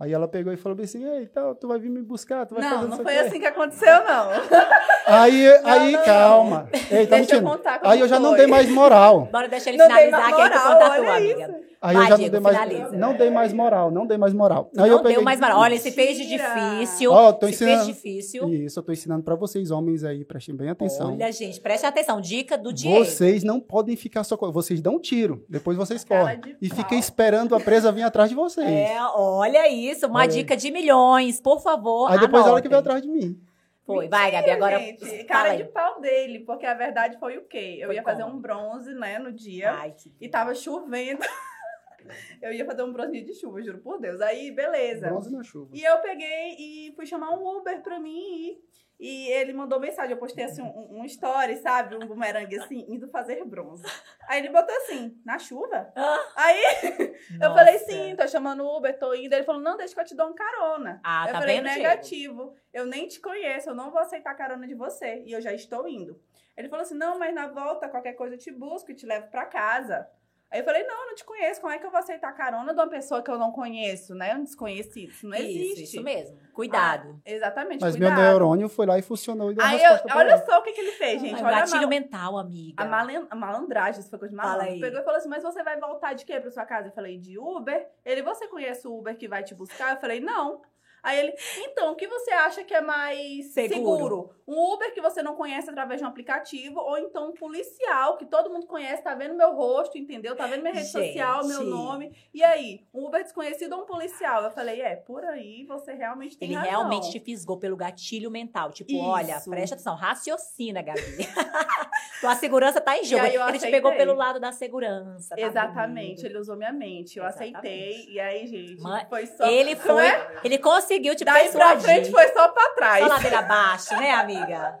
Aí 0.00 0.14
ela 0.14 0.26
pegou 0.26 0.50
e 0.50 0.56
falou 0.56 0.78
assim, 0.82 1.04
ei, 1.04 1.26
tal, 1.26 1.54
tu 1.54 1.68
vai 1.68 1.78
vir 1.78 1.90
me 1.90 2.00
buscar, 2.00 2.46
tu 2.46 2.54
vai 2.54 2.64
Não, 2.64 2.70
fazer 2.76 2.88
não 2.88 2.96
foi 2.96 3.12
quê." 3.12 3.18
assim 3.18 3.38
que 3.38 3.46
aconteceu, 3.46 4.02
não. 4.02 4.30
Aí, 5.06 5.48
aí 5.64 5.92
não, 5.92 6.04
calma. 6.04 6.68
Ei, 6.90 7.04
tá 7.06 7.16
Deixa 7.16 7.34
eu 7.36 7.42
contar 7.42 7.80
como 7.80 7.92
Aí 7.92 7.98
eu 7.98 8.06
já 8.06 8.20
não 8.20 8.34
dei 8.34 8.46
mais 8.46 8.70
moral. 8.70 9.28
Bora 9.32 9.48
deixar 9.48 9.70
ele 9.70 9.78
Não 9.78 9.88
dei 9.88 9.96
finalizar, 10.06 10.20
mais 10.20 10.36
que 10.36 10.42
aí 10.42 10.50
tu 10.50 10.54
moral, 10.54 10.72
conta 10.72 10.86
a 10.86 10.96
tua, 10.96 11.16
amiga. 11.16 11.60
Aí 11.82 11.96
Vai, 11.96 12.04
eu 12.04 12.08
já 12.08 12.16
Diego, 12.16 12.22
não 12.22 12.30
dei 12.30 12.40
mais, 12.40 12.56
finaliza. 12.56 12.96
não 12.96 13.14
dei 13.14 13.30
mais 13.30 13.52
moral, 13.52 13.90
não 13.90 14.06
dei 14.06 14.18
mais 14.18 14.34
moral. 14.34 14.70
Aí 14.76 14.88
não 14.88 14.96
eu 14.96 14.98
peguei, 14.98 15.16
deu 15.16 15.24
mais 15.24 15.40
moral. 15.40 15.58
Olha, 15.60 15.78
se 15.78 15.90
fez 15.90 16.18
difícil. 16.18 17.10
Ó, 17.10 17.32
tô 17.32 17.46
se 17.46 17.54
ensinando. 17.54 17.84
fez 17.84 17.96
difícil. 17.96 18.48
Isso, 18.52 18.78
eu 18.78 18.82
tô 18.82 18.92
ensinando 18.92 19.24
pra 19.24 19.34
vocês 19.34 19.70
homens 19.70 20.04
aí, 20.04 20.22
prestem 20.24 20.54
bem 20.54 20.68
atenção. 20.68 21.14
Olha, 21.14 21.32
gente, 21.32 21.58
preste 21.60 21.86
atenção. 21.86 22.20
Dica 22.20 22.56
do 22.58 22.72
Diego. 22.72 23.02
Vocês 23.04 23.42
não 23.42 23.58
podem 23.58 23.96
ficar 23.96 24.22
só. 24.24 24.36
Vocês 24.36 24.80
dão 24.80 24.96
um 24.96 25.00
tiro, 25.00 25.44
depois 25.48 25.76
vocês 25.76 26.04
correm. 26.04 26.38
de 26.40 26.56
E 26.60 26.68
fiquem 26.68 26.98
esperando 26.98 27.54
a 27.56 27.60
presa 27.60 27.90
vir 27.90 28.02
atrás 28.02 28.28
de 28.28 28.36
vocês. 28.36 28.68
É, 28.68 28.98
olha 29.16 29.62
aí, 29.62 29.89
isso, 29.90 30.06
uma 30.06 30.20
Olha 30.20 30.28
dica 30.28 30.56
de 30.56 30.70
milhões, 30.70 31.40
por 31.40 31.60
favor. 31.60 32.10
Aí 32.10 32.18
depois 32.18 32.46
ela 32.46 32.60
que 32.60 32.68
veio 32.68 32.78
anotem. 32.78 32.96
atrás 32.96 33.02
de 33.02 33.08
mim. 33.08 33.40
Foi, 33.84 34.08
vai, 34.08 34.30
Gabi, 34.30 34.50
agora 34.50 34.78
Gente, 34.78 35.24
cara 35.24 35.56
de 35.56 35.64
pau 35.64 36.00
dele, 36.00 36.40
porque 36.40 36.64
a 36.64 36.74
verdade 36.74 37.18
foi 37.18 37.38
o 37.38 37.44
quê? 37.44 37.78
Eu 37.80 37.88
Foi 37.88 37.96
ia 37.96 38.02
fazer 38.02 38.22
como? 38.22 38.36
um 38.36 38.40
bronze, 38.40 38.94
né, 38.94 39.18
no 39.18 39.32
dia. 39.32 39.72
Ai, 39.72 39.92
que... 39.92 40.14
E 40.20 40.28
tava 40.28 40.54
chovendo. 40.54 41.22
eu 42.40 42.52
ia 42.52 42.64
fazer 42.64 42.82
um 42.84 42.92
bronze 42.92 43.20
de 43.20 43.34
chuva, 43.34 43.60
juro 43.62 43.78
por 43.78 43.98
Deus. 43.98 44.20
Aí, 44.20 44.52
beleza. 44.52 45.08
Bronze 45.08 45.32
na 45.32 45.42
chuva. 45.42 45.70
E 45.74 45.82
eu 45.82 45.98
peguei 45.98 46.56
e 46.58 46.92
fui 46.94 47.04
chamar 47.04 47.30
um 47.30 47.58
Uber 47.58 47.82
pra 47.82 47.98
mim 47.98 48.16
ir. 48.16 48.58
E 49.00 49.28
ele 49.28 49.54
mandou 49.54 49.80
mensagem, 49.80 50.10
eu 50.10 50.18
postei 50.18 50.44
assim 50.44 50.60
um, 50.60 51.00
um 51.00 51.04
story, 51.06 51.56
sabe? 51.56 51.96
Um 51.96 52.06
bumerangue 52.06 52.58
assim, 52.58 52.84
indo 52.86 53.08
fazer 53.08 53.42
bronze. 53.46 53.82
Aí 54.28 54.40
ele 54.40 54.50
botou 54.50 54.76
assim, 54.76 55.18
na 55.24 55.38
chuva? 55.38 55.90
Ah. 55.96 56.18
Aí 56.36 56.62
eu 57.32 57.38
Nossa. 57.38 57.54
falei, 57.54 57.78
sim, 57.78 58.14
tô 58.14 58.28
chamando 58.28 58.62
o 58.62 58.76
Uber, 58.76 58.98
tô 58.98 59.14
indo. 59.14 59.32
Ele 59.32 59.42
falou, 59.42 59.62
não, 59.62 59.78
deixa 59.78 59.94
que 59.94 60.00
eu 60.02 60.04
te 60.04 60.14
dou 60.14 60.28
um 60.28 60.34
carona. 60.34 61.00
Ah, 61.02 61.24
eu 61.28 61.32
tá 61.32 61.38
falei, 61.40 61.56
vendo, 61.56 61.64
Diego? 61.64 61.78
negativo. 61.80 62.54
Eu 62.74 62.84
nem 62.84 63.08
te 63.08 63.20
conheço, 63.20 63.70
eu 63.70 63.74
não 63.74 63.90
vou 63.90 64.00
aceitar 64.00 64.34
carona 64.34 64.66
de 64.66 64.74
você. 64.74 65.22
E 65.24 65.32
eu 65.32 65.40
já 65.40 65.54
estou 65.54 65.88
indo. 65.88 66.20
Ele 66.54 66.68
falou 66.68 66.82
assim, 66.82 66.94
não, 66.94 67.18
mas 67.18 67.34
na 67.34 67.46
volta, 67.48 67.88
qualquer 67.88 68.12
coisa 68.12 68.34
eu 68.34 68.38
te 68.38 68.50
busco 68.50 68.90
e 68.90 68.94
te 68.94 69.06
levo 69.06 69.28
pra 69.28 69.46
casa. 69.46 70.06
Aí 70.50 70.60
eu 70.60 70.64
falei, 70.64 70.82
não, 70.84 71.02
eu 71.02 71.06
não 71.08 71.14
te 71.14 71.24
conheço. 71.24 71.60
Como 71.60 71.72
é 71.72 71.78
que 71.78 71.86
eu 71.86 71.90
vou 71.90 72.00
aceitar 72.00 72.32
carona 72.32 72.74
de 72.74 72.80
uma 72.80 72.88
pessoa 72.88 73.22
que 73.22 73.30
eu 73.30 73.38
não 73.38 73.52
conheço, 73.52 74.14
né? 74.16 74.34
Um 74.34 74.42
desconhecido. 74.42 75.08
Isso 75.10 75.28
não 75.28 75.36
existe. 75.36 75.82
Isso, 75.84 75.94
isso 75.96 76.02
mesmo. 76.02 76.36
Cuidado. 76.52 77.14
Ah, 77.24 77.30
exatamente, 77.30 77.80
Mas 77.80 77.94
cuidado. 77.96 78.14
meu 78.16 78.22
neurônio 78.24 78.68
foi 78.68 78.84
lá 78.84 78.98
e 78.98 79.02
funcionou 79.02 79.52
e 79.52 79.54
deu 79.54 79.64
Aí, 79.64 79.76
resposta 79.78 80.08
eu, 80.08 80.16
olha 80.16 80.30
ela. 80.32 80.44
só 80.44 80.58
o 80.58 80.62
que, 80.62 80.72
que 80.72 80.80
ele 80.80 80.92
fez, 80.92 81.20
gente. 81.22 81.34
Ai, 81.36 81.42
olha 81.44 81.56
gatilho 81.60 81.80
mal, 81.82 81.88
mental, 81.88 82.38
amiga. 82.38 82.82
a, 82.82 82.86
malen- 82.86 83.26
a 83.30 83.34
malandragem, 83.36 84.00
isso 84.00 84.10
foi 84.10 84.18
coisa 84.18 84.32
de 84.32 84.36
malandro. 84.36 84.72
aí. 84.72 84.80
Pegou 84.80 85.00
e 85.00 85.04
falou 85.04 85.18
assim, 85.18 85.28
mas 85.28 85.42
você 85.42 85.62
vai 85.62 85.78
voltar 85.78 86.12
de 86.14 86.24
quê 86.24 86.40
pra 86.40 86.50
sua 86.50 86.66
casa? 86.66 86.88
Eu 86.88 86.92
falei, 86.92 87.16
de 87.18 87.38
Uber. 87.38 87.86
Ele, 88.04 88.22
você 88.22 88.48
conhece 88.48 88.86
o 88.88 88.98
Uber 88.98 89.16
que 89.16 89.28
vai 89.28 89.42
te 89.44 89.54
buscar? 89.54 89.92
Eu 89.94 90.00
falei, 90.00 90.20
não. 90.20 90.60
Aí 91.02 91.18
ele, 91.18 91.34
então, 91.58 91.92
o 91.92 91.96
que 91.96 92.06
você 92.06 92.30
acha 92.32 92.62
que 92.64 92.74
é 92.74 92.80
mais 92.80 93.52
Seguro. 93.52 93.74
seguro? 93.74 94.30
Um 94.46 94.74
Uber 94.74 94.92
que 94.92 95.00
você 95.00 95.22
não 95.22 95.36
conhece 95.36 95.70
através 95.70 96.00
de 96.00 96.04
um 96.04 96.08
aplicativo, 96.08 96.80
ou 96.80 96.98
então 96.98 97.30
um 97.30 97.32
policial 97.32 98.16
que 98.16 98.26
todo 98.26 98.50
mundo 98.50 98.66
conhece, 98.66 99.02
tá 99.02 99.14
vendo 99.14 99.34
meu 99.34 99.54
rosto, 99.54 99.96
entendeu? 99.96 100.34
Tá 100.36 100.46
vendo 100.46 100.62
minha 100.62 100.74
rede 100.74 100.88
Gente. 100.90 101.06
social, 101.06 101.46
meu 101.46 101.62
nome. 101.64 102.12
E 102.34 102.42
aí, 102.42 102.80
um 102.92 103.06
Uber 103.06 103.22
desconhecido 103.22 103.74
ou 103.74 103.82
um 103.82 103.86
policial? 103.86 104.42
Eu 104.42 104.50
falei, 104.50 104.80
é, 104.80 104.96
por 104.96 105.24
aí 105.24 105.64
você 105.66 105.92
realmente 105.94 106.36
tem 106.36 106.48
Ele 106.48 106.56
razão. 106.56 106.70
realmente 106.70 107.10
te 107.10 107.20
fisgou 107.20 107.58
pelo 107.58 107.76
gatilho 107.76 108.30
mental. 108.30 108.70
Tipo, 108.72 108.92
Isso. 108.92 109.04
olha, 109.04 109.40
presta 109.48 109.76
atenção, 109.76 109.94
raciocina, 109.94 110.82
Gabi. 110.82 111.00
Tua 112.20 112.34
segurança 112.34 112.80
tá 112.80 112.98
em 112.98 113.04
jogo. 113.04 113.24
Ele 113.24 113.58
te 113.58 113.70
pegou 113.70 113.92
pelo 113.92 114.14
lado 114.14 114.38
da 114.40 114.52
segurança. 114.52 115.34
tá 115.36 115.40
Exatamente, 115.40 116.08
bonito. 116.08 116.26
ele 116.26 116.38
usou 116.38 116.56
minha 116.56 116.72
mente, 116.72 117.18
eu 117.18 117.24
Exatamente. 117.24 117.56
aceitei, 117.56 118.06
e 118.10 118.20
aí, 118.20 118.46
gente, 118.46 118.82
foi 119.08 119.26
só... 119.26 119.46
Ele 119.46 119.76
foi, 119.76 120.06
é? 120.06 120.40
ele 120.44 120.58
conseguiu 120.58 120.89
te 120.98 121.24
Daí 121.24 121.50
pra 121.50 121.76
persuadir. 121.76 121.82
frente 121.82 122.10
foi 122.10 122.28
só 122.32 122.48
pra 122.48 122.70
trás. 122.70 123.04
Só 123.04 123.08
ladeira 123.08 123.38
abaixo, 123.38 123.96
né, 123.96 124.10
amiga? 124.12 124.80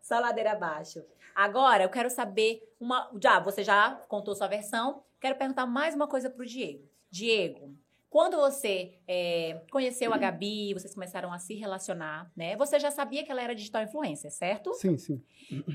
Só 0.00 0.18
ladeira 0.18 0.52
abaixo. 0.52 1.04
Agora, 1.34 1.82
eu 1.84 1.88
quero 1.88 2.10
saber 2.10 2.62
uma. 2.80 3.10
Já, 3.22 3.38
você 3.40 3.62
já 3.62 4.00
contou 4.08 4.34
sua 4.34 4.46
versão. 4.46 5.02
Quero 5.20 5.36
perguntar 5.36 5.66
mais 5.66 5.94
uma 5.94 6.08
coisa 6.08 6.30
pro 6.30 6.46
Diego. 6.46 6.88
Diego, 7.10 7.74
quando 8.08 8.36
você 8.36 8.98
é, 9.06 9.60
conheceu 9.70 10.12
a 10.12 10.18
Gabi, 10.18 10.74
vocês 10.74 10.92
começaram 10.94 11.32
a 11.32 11.38
se 11.38 11.54
relacionar, 11.54 12.30
né? 12.36 12.56
Você 12.56 12.78
já 12.78 12.90
sabia 12.90 13.24
que 13.24 13.30
ela 13.30 13.42
era 13.42 13.54
digital 13.54 13.82
influencer, 13.82 14.32
certo? 14.32 14.74
Sim, 14.74 14.98
sim. 14.98 15.22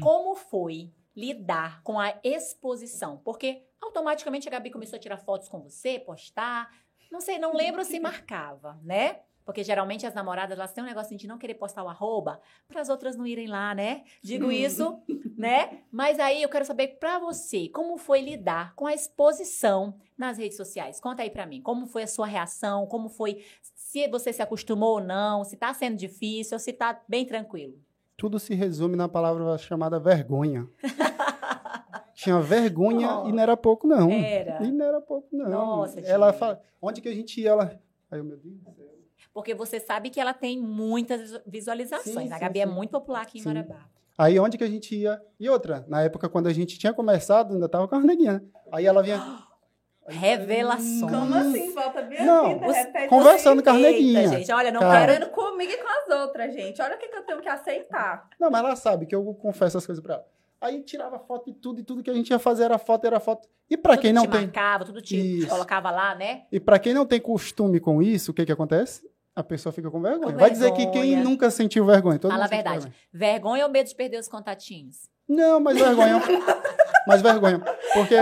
Como 0.02 0.36
foi 0.36 0.92
lidar 1.16 1.82
com 1.82 2.00
a 2.00 2.14
exposição? 2.24 3.18
Porque 3.24 3.64
automaticamente 3.82 4.48
a 4.48 4.52
Gabi 4.52 4.70
começou 4.70 4.98
a 4.98 5.00
tirar 5.00 5.18
fotos 5.18 5.48
com 5.48 5.62
você, 5.62 5.98
postar. 5.98 6.70
Não 7.10 7.22
sei, 7.22 7.38
não 7.40 7.56
lembro 7.56 7.86
se 7.86 8.00
marcava, 8.00 8.78
né? 8.84 9.22
Porque 9.46 9.64
geralmente 9.64 10.08
as 10.08 10.14
namoradas 10.16 10.58
elas 10.58 10.74
têm 10.74 10.84
um 10.84 10.88
negocinho 10.88 11.20
de 11.20 11.28
não 11.28 11.38
querer 11.38 11.54
postar 11.54 11.84
o 11.84 11.88
arroba 11.88 12.42
para 12.68 12.82
as 12.82 12.90
outras 12.90 13.16
não 13.16 13.28
irem 13.28 13.46
lá, 13.48 13.76
né? 13.76 14.04
Digo 14.22 14.52
isso, 14.52 15.00
né? 15.38 15.82
Mas 15.92 16.20
aí 16.20 16.42
eu 16.42 16.50
quero 16.50 16.66
saber 16.66 16.98
pra 17.00 17.20
você, 17.20 17.70
como 17.70 17.96
foi 17.98 18.22
lidar 18.22 18.74
com 18.76 18.88
a 18.88 18.94
exposição 18.94 19.96
nas 20.18 20.38
redes 20.40 20.58
sociais? 20.58 21.00
Conta 21.00 21.22
aí 21.22 21.30
pra 21.30 21.46
mim, 21.46 21.62
como 21.62 21.86
foi 21.86 22.04
a 22.04 22.08
sua 22.08 22.26
reação? 22.26 22.88
Como 22.88 23.08
foi 23.08 23.46
se 23.62 24.08
você 24.08 24.34
se 24.34 24.42
acostumou 24.42 24.96
ou 24.96 25.02
não? 25.02 25.44
Se 25.44 25.56
tá 25.56 25.72
sendo 25.74 25.96
difícil 25.96 26.56
ou 26.56 26.60
se 26.60 26.74
tá 26.74 27.00
bem 27.08 27.24
tranquilo? 27.26 27.76
Tudo 28.18 28.40
se 28.40 28.56
resume 28.56 28.96
na 28.96 29.08
palavra 29.08 29.58
chamada 29.60 30.00
vergonha. 30.00 30.68
Tinha 32.16 32.40
vergonha 32.40 33.20
Oh. 33.20 33.28
e 33.30 33.32
não 33.34 33.44
era 33.44 33.58
pouco, 33.58 33.86
não. 33.86 34.10
Era. 34.10 34.64
E 34.64 34.72
não 34.72 34.86
era 34.86 35.02
pouco, 35.02 35.28
não. 35.32 35.50
Nossa, 35.50 36.00
ela 36.00 36.32
fala, 36.34 36.62
onde 36.82 37.02
que 37.02 37.10
a 37.10 37.14
gente 37.14 37.42
ia? 37.42 37.50
Ela. 37.50 37.80
Aí, 38.10 38.18
eu, 38.20 38.24
meu 38.24 38.38
Deus 38.38 38.56
do 38.56 38.72
céu. 38.74 38.95
Porque 39.36 39.54
você 39.54 39.82
sabe 39.82 40.10
que 40.10 40.18
ela 40.18 40.34
tem 40.34 40.58
muitas 40.58 41.20
visu- 41.20 41.42
visualizações. 41.46 42.28
Sim, 42.30 42.32
a 42.32 42.36
sim, 42.36 42.40
Gabi 42.42 42.62
é 42.62 42.66
sim. 42.66 42.72
muito 42.72 42.92
popular 42.92 43.22
aqui 43.24 43.38
em 43.38 43.42
Sim. 43.42 43.50
Marabá. 43.50 43.86
Aí 44.18 44.40
onde 44.40 44.58
que 44.58 44.64
a 44.64 44.68
gente 44.70 44.96
ia? 44.96 45.22
E 45.38 45.50
outra, 45.50 45.84
na 45.90 46.02
época 46.02 46.30
quando 46.30 46.48
a 46.48 46.54
gente 46.54 46.80
tinha 46.80 46.94
começado, 46.94 47.54
ainda 47.54 47.68
tava 47.68 47.86
com 47.86 47.96
a 47.96 48.00
neguinha, 48.00 48.36
né? 48.36 48.42
Aí 48.72 48.86
ela 48.86 49.04
vinha. 49.04 49.22
Revelações. 50.08 51.02
Como 51.02 51.36
assim? 51.36 51.74
Volta 51.74 52.02
bem 52.04 52.26
Não, 52.26 52.60
repete 52.60 53.10
conversando 53.10 53.62
com 53.62 53.70
a 53.72 53.76
Eita, 53.76 53.92
neguinha. 53.92 54.28
gente, 54.30 54.52
olha, 54.54 54.72
não 54.72 54.80
Cara. 54.80 55.06
Querendo 55.14 55.30
comigo 55.32 55.72
e 55.72 55.78
com 55.78 55.88
as 55.90 56.20
outras, 56.22 56.54
gente. 56.54 56.82
Olha 56.82 56.96
o 56.96 57.00
que, 57.00 57.08
que 57.10 57.18
eu 57.18 57.24
tenho 57.24 57.42
que 57.42 57.50
aceitar. 57.50 58.30
Não, 58.40 58.50
mas 58.50 58.64
ela 58.64 58.76
sabe 58.78 59.06
que 59.06 59.16
eu 59.16 59.34
confesso 59.34 59.78
as 59.78 59.86
coisas 59.86 60.02
pra 60.02 60.14
ela. 60.14 60.26
Aí 60.62 60.82
tirava 60.84 61.20
foto 61.20 61.52
de 61.52 61.54
tudo 61.60 61.82
e 61.82 61.84
tudo 61.84 62.02
que 62.02 62.10
a 62.10 62.14
gente 62.14 62.30
ia 62.30 62.40
fazer 62.40 62.64
era 62.66 62.78
foto, 62.78 63.06
era 63.06 63.20
foto. 63.20 63.50
E 63.70 63.76
pra 63.76 63.94
tudo 63.96 64.02
quem 64.04 64.14
não 64.14 64.22
te 64.24 64.30
tem, 64.30 64.42
marcava, 64.42 64.86
tudo 64.86 65.02
te, 65.02 65.42
te 65.42 65.48
colocava 65.48 65.92
lá, 65.92 66.16
né? 66.16 66.44
e 66.52 66.60
para 66.60 66.80
quem 66.80 66.94
não 66.94 67.06
tem 67.06 67.20
costume 67.20 67.80
com 67.82 68.02
isso, 68.02 68.32
o 68.32 68.34
que 68.34 68.46
que 68.46 68.52
acontece? 68.52 69.10
A 69.36 69.44
pessoa 69.44 69.74
fica 69.74 69.92
com 69.92 70.02
vergonha. 70.02 70.32
Com 70.34 70.40
Vai 70.40 70.50
dizer 70.50 70.72
que 70.72 70.88
quem 70.88 71.18
nunca 71.18 71.52
sentiu 71.52 71.86
vergonha, 71.86 72.18
todo 72.18 72.32
Fala 72.32 72.46
a 72.46 72.48
verdade. 72.48 72.84
vergonha. 72.84 72.96
Vergonha 73.12 73.66
ou 73.66 73.72
medo 73.72 73.90
de 73.90 73.96
perder 73.96 74.18
os 74.18 74.28
contatinhos? 74.30 75.10
Não, 75.28 75.60
mas 75.60 75.78
vergonha. 75.78 76.22
mas 77.06 77.22
vergonha, 77.22 77.60
porque 77.94 78.16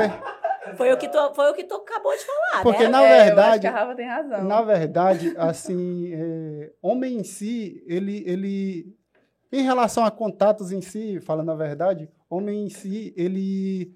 Foi 0.75 0.91
o 0.91 0.97
que 0.97 1.07
tu, 1.09 1.33
foi 1.35 1.51
o 1.51 1.53
que 1.53 1.65
tu 1.65 1.75
acabou 1.75 2.13
de 2.13 2.23
falar, 2.25 2.63
Porque 2.63 2.83
né? 2.83 2.89
na 2.89 3.03
É, 3.03 3.09
eu 3.11 3.13
acho 3.15 3.25
verdade, 3.25 3.61
que 3.61 3.67
a 3.67 3.71
Rafa 3.71 3.95
tem 3.95 4.07
razão. 4.07 4.43
Na 4.43 4.61
verdade, 4.61 5.33
assim, 5.37 6.11
é, 6.13 6.71
homem 6.81 7.17
em 7.19 7.23
si, 7.23 7.83
ele, 7.85 8.23
ele, 8.25 8.95
em 9.51 9.61
relação 9.61 10.05
a 10.05 10.09
contatos 10.09 10.71
em 10.71 10.81
si, 10.81 11.19
falando 11.19 11.51
a 11.51 11.55
verdade, 11.55 12.09
homem 12.29 12.65
em 12.65 12.69
si, 12.69 13.13
ele, 13.15 13.93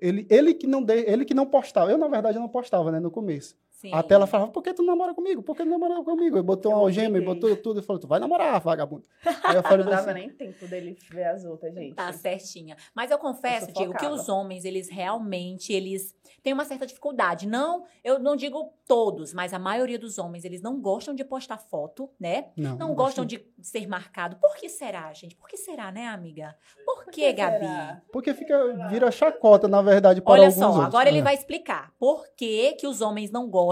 ele, 0.00 0.26
ele 0.30 0.54
que 0.54 0.66
não 0.66 0.82
de, 0.82 0.94
ele 1.10 1.24
que 1.24 1.34
não 1.34 1.44
postava. 1.44 1.90
Eu 1.90 1.98
na 1.98 2.08
verdade 2.08 2.38
não 2.38 2.48
postava, 2.48 2.90
né, 2.90 2.98
no 3.00 3.10
começo. 3.10 3.54
Sim. 3.76 3.90
Até 3.92 4.14
ela 4.14 4.26
falava, 4.26 4.50
por 4.50 4.62
que 4.62 4.72
tu 4.72 4.82
namora 4.82 5.12
comigo? 5.12 5.42
Por 5.42 5.54
que 5.54 5.62
tu 5.62 5.68
namora 5.68 6.02
comigo? 6.02 6.38
Eu 6.38 6.42
botou 6.42 6.72
uma 6.72 6.80
algema 6.80 7.18
e 7.18 7.20
botou 7.20 7.54
tudo 7.58 7.80
e 7.80 7.82
falou, 7.82 8.00
tu 8.00 8.08
vai 8.08 8.18
namorar, 8.18 8.58
vagabundo. 8.58 9.04
Aí 9.44 9.54
eu 9.54 9.62
falei 9.62 9.84
Não 9.84 9.90
dava 9.92 10.10
assim, 10.12 10.18
nem 10.20 10.30
tempo 10.30 10.66
dele 10.66 10.96
ver 11.10 11.24
as 11.24 11.44
outras, 11.44 11.74
gente. 11.74 11.94
Tá 11.94 12.10
certinha. 12.10 12.74
Mas 12.94 13.10
eu 13.10 13.18
confesso, 13.18 13.68
Eu 13.68 13.74
Diego, 13.74 13.94
que 13.98 14.06
os 14.06 14.30
homens, 14.30 14.64
eles 14.64 14.88
realmente, 14.88 15.74
eles 15.74 16.14
têm 16.42 16.54
uma 16.54 16.64
certa 16.64 16.86
dificuldade. 16.86 17.46
Não, 17.46 17.84
eu 18.02 18.18
não 18.18 18.34
digo 18.34 18.72
todos, 18.88 19.34
mas 19.34 19.52
a 19.52 19.58
maioria 19.58 19.98
dos 19.98 20.16
homens, 20.16 20.46
eles 20.46 20.62
não 20.62 20.80
gostam 20.80 21.14
de 21.14 21.22
postar 21.22 21.58
foto, 21.58 22.08
né? 22.18 22.46
não, 22.56 22.76
Não 22.76 22.88
não 22.88 22.94
gostam 22.94 23.26
de 23.26 23.44
ser 23.60 23.86
marcado. 23.86 24.36
Por 24.36 24.56
que 24.56 24.70
será, 24.70 25.12
gente? 25.12 25.36
Por 25.36 25.48
que 25.48 25.58
será, 25.58 25.92
né, 25.92 26.06
amiga? 26.06 26.56
Por, 26.82 27.04
Por 27.04 27.12
que, 27.12 27.20
que 27.26 27.32
Gabi? 27.34 27.58
será? 27.66 28.02
Porque 28.10 28.32
fica, 28.32 28.88
vira 28.88 29.10
chacota, 29.10 29.68
na 29.68 29.82
verdade, 29.82 30.22
para 30.22 30.32
Olha 30.32 30.46
alguns 30.46 30.58
só, 30.58 30.68
outros. 30.68 30.86
agora 30.86 31.10
ele 31.10 31.18
É. 31.18 31.22
vai 31.22 31.34
explicar 31.34 31.92
por 31.98 32.24
que, 32.34 32.72
que 32.72 32.86
os 32.86 33.02
homens 33.02 33.30
não 33.30 33.50
gostam 33.50 33.65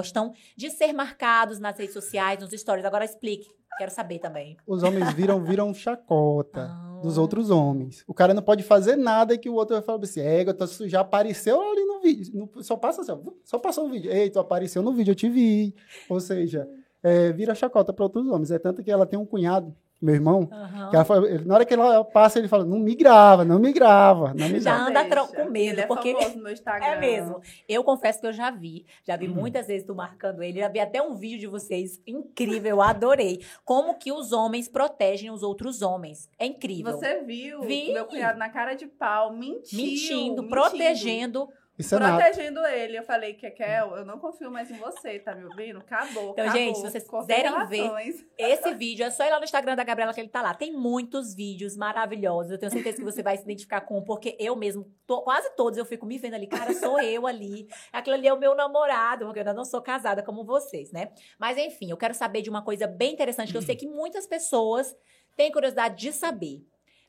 de 0.56 0.70
ser 0.70 0.92
marcados 0.92 1.58
nas 1.58 1.76
redes 1.78 1.92
sociais, 1.94 2.40
nos 2.40 2.50
stories. 2.50 2.84
Agora 2.84 3.04
explique. 3.04 3.46
Quero 3.76 3.90
saber 3.90 4.20
também. 4.20 4.56
Os 4.66 4.84
homens 4.84 5.12
viram, 5.14 5.42
viram 5.42 5.74
chacota. 5.74 6.68
Ah. 6.70 7.00
dos 7.02 7.18
outros 7.18 7.50
homens. 7.50 8.02
O 8.06 8.14
cara 8.14 8.32
não 8.32 8.42
pode 8.42 8.62
fazer 8.62 8.96
nada 8.96 9.36
que 9.36 9.50
o 9.50 9.54
outro 9.54 9.74
vai 9.74 9.82
falar 9.82 10.02
assim, 10.02 10.20
é, 10.20 10.44
tu 10.44 10.88
já 10.88 11.00
apareceu 11.00 11.60
ali 11.60 11.84
no 11.84 12.00
vídeo. 12.00 12.32
No- 12.54 12.62
só 12.62 12.76
passa 12.76 13.02
assim, 13.02 13.12
só 13.44 13.58
passou 13.58 13.86
no 13.88 13.92
vídeo. 13.92 14.10
Ei, 14.10 14.30
tu 14.30 14.38
apareceu 14.38 14.80
no 14.80 14.92
vídeo, 14.92 15.10
eu 15.10 15.14
te 15.16 15.28
vi. 15.28 15.74
Ou 16.08 16.18
seja, 16.20 16.68
é, 17.02 17.32
vira 17.32 17.54
chacota 17.54 17.92
para 17.92 18.04
outros 18.04 18.26
homens. 18.28 18.50
É 18.52 18.58
tanto 18.58 18.82
que 18.82 18.90
ela 18.90 19.04
tem 19.04 19.18
um 19.18 19.26
cunhado, 19.26 19.74
meu 20.02 20.14
irmão, 20.14 20.48
Aham. 20.52 20.90
que 20.90 20.96
ela 20.96 21.04
fala- 21.04 21.26
ele- 21.30 21.44
na 21.46 21.54
hora 21.54 21.64
que 21.64 21.72
ela 21.72 22.04
passa, 22.04 22.38
ele 22.38 22.46
fala, 22.48 22.64
não 22.64 22.78
me 22.78 22.94
grava, 22.94 23.44
não 23.44 23.58
me 23.58 23.72
grava, 23.72 24.34
não 24.34 24.48
me 24.50 24.60
Já 24.60 24.74
grava. 24.74 24.90
anda 24.90 25.02
Deixa. 25.02 25.26
com 25.44 25.50
medo, 25.50 25.72
Ele 25.72 25.80
é 25.80 25.86
porque- 25.86 26.10
Instagram. 26.52 26.86
É 26.86 27.00
mesmo. 27.00 27.40
Eu 27.68 27.82
confesso 27.82 28.20
que 28.20 28.26
eu 28.26 28.32
já 28.32 28.50
vi. 28.50 28.84
Já 29.02 29.14
Hum. 29.14 29.18
vi 29.18 29.28
muitas 29.28 29.66
vezes 29.66 29.86
tu 29.86 29.94
marcando 29.94 30.42
ele. 30.42 30.60
Já 30.60 30.68
vi 30.68 30.78
até 30.80 31.00
um 31.00 31.14
vídeo 31.14 31.38
de 31.38 31.46
vocês. 31.46 32.02
Incrível, 32.06 32.70
eu 32.76 32.82
adorei. 32.82 33.40
Como 33.64 33.94
que 33.98 34.12
os 34.12 34.32
homens 34.32 34.68
protegem 34.68 35.30
os 35.30 35.42
outros 35.42 35.80
homens. 35.80 36.28
É 36.38 36.44
incrível. 36.46 36.92
Você 36.92 37.22
viu 37.22 37.62
Vi. 37.62 37.92
meu 37.92 38.04
cunhado 38.04 38.38
na 38.38 38.50
cara 38.50 38.74
de 38.74 38.86
pau, 38.86 39.32
mentiu, 39.32 39.78
mentindo, 39.78 40.42
mentindo. 40.42 40.48
protegendo 40.48 41.48
Isso 41.76 41.94
é 41.96 41.98
protegendo 41.98 42.64
ele. 42.66 42.96
Eu 42.98 43.02
falei, 43.02 43.34
Kekel, 43.34 43.96
eu 43.96 44.04
não 44.04 44.18
confio 44.18 44.48
mais 44.50 44.70
em 44.70 44.74
você, 44.74 45.18
tá 45.18 45.34
me 45.34 45.44
ouvindo? 45.44 45.78
Acabou. 45.80 46.30
Então, 46.30 46.44
acabou. 46.44 46.52
gente, 46.52 46.76
se 46.76 46.82
vocês 46.82 47.04
quiserem 47.08 47.66
ver. 47.66 47.90
Esse 48.38 48.74
vídeo 48.74 49.04
é 49.04 49.10
só 49.10 49.24
ir 49.24 49.30
lá 49.30 49.38
no 49.38 49.44
Instagram 49.44 49.74
da 49.74 49.82
Gabriela 49.82 50.14
que 50.14 50.20
ele 50.20 50.28
tá 50.28 50.40
lá. 50.40 50.54
Tem 50.54 50.72
muitos 50.72 51.34
vídeos 51.34 51.76
maravilhosos. 51.76 52.52
Eu 52.52 52.58
tenho 52.58 52.70
certeza 52.70 52.98
que 52.98 53.02
você 53.04 53.22
vai 53.24 53.36
se 53.36 53.42
identificar 53.42 53.80
com 53.80 54.00
porque 54.02 54.36
eu 54.38 54.54
mesmo, 54.54 54.84
to- 55.06 55.22
quase 55.22 55.50
todos 55.56 55.76
eu 55.76 55.84
fico 55.84 56.06
me 56.06 56.16
vendo 56.16 56.34
ali. 56.34 56.46
Cara, 56.46 56.72
sou 56.74 57.00
eu 57.00 57.26
ali. 57.26 57.66
Aquilo 57.92 58.14
ali 58.14 58.28
é 58.28 58.32
o 58.32 58.38
meu 58.38 58.54
namorado, 58.54 59.24
porque 59.24 59.40
eu 59.40 59.42
ainda 59.42 59.52
não 59.54 59.64
sou 59.64 59.82
casada 59.82 60.22
como 60.22 60.44
vocês, 60.44 60.92
né? 60.92 61.10
Mas 61.38 61.58
enfim, 61.58 61.90
eu 61.90 61.96
quero 61.96 62.14
saber 62.14 62.40
de 62.42 62.50
uma 62.50 62.62
coisa 62.62 62.86
bem 62.86 63.12
interessante 63.14 63.50
que 63.50 63.58
eu 63.58 63.62
sei 63.62 63.74
que 63.74 63.88
muitas 63.88 64.26
pessoas 64.28 64.94
têm 65.36 65.50
curiosidade 65.50 65.96
de 65.96 66.12
saber. 66.12 66.64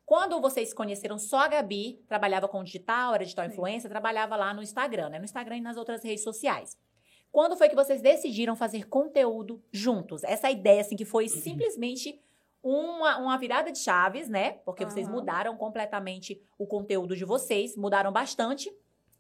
Quando 0.06 0.40
vocês 0.40 0.74
conheceram 0.74 1.18
só 1.18 1.40
a 1.40 1.48
Gabi, 1.48 2.00
trabalhava 2.08 2.48
com 2.48 2.64
digital, 2.64 3.16
era 3.16 3.24
digital 3.24 3.46
Sim. 3.46 3.52
influencer, 3.52 3.90
trabalhava 3.90 4.36
lá 4.36 4.54
no 4.54 4.62
Instagram, 4.62 5.10
né? 5.10 5.18
No 5.18 5.26
Instagram 5.26 5.58
e 5.58 5.62
nas 5.62 5.78
outras 5.78 6.04
redes 6.04 6.24
sociais. 6.24 6.78
Quando 7.32 7.58
foi 7.58 7.68
que 7.68 7.76
vocês 7.76 8.02
decidiram 8.02 8.56
fazer 8.56 8.88
conteúdo 8.88 9.62
juntos? 9.72 10.24
Essa 10.24 10.50
ideia, 10.52 10.82
assim, 10.82 10.96
que 10.96 11.06
foi 11.06 11.28
simplesmente 11.30 12.22
uma, 12.62 13.18
uma 13.18 13.38
virada 13.38 13.72
de 13.72 13.80
chaves, 13.80 14.30
né? 14.30 14.54
Porque 14.64 14.86
vocês 14.86 15.08
Aham. 15.08 15.18
mudaram 15.18 15.58
completamente 15.58 16.42
o 16.58 16.66
conteúdo 16.66 17.16
de 17.16 17.26
vocês, 17.26 17.76
mudaram 17.76 18.12
bastante, 18.12 18.72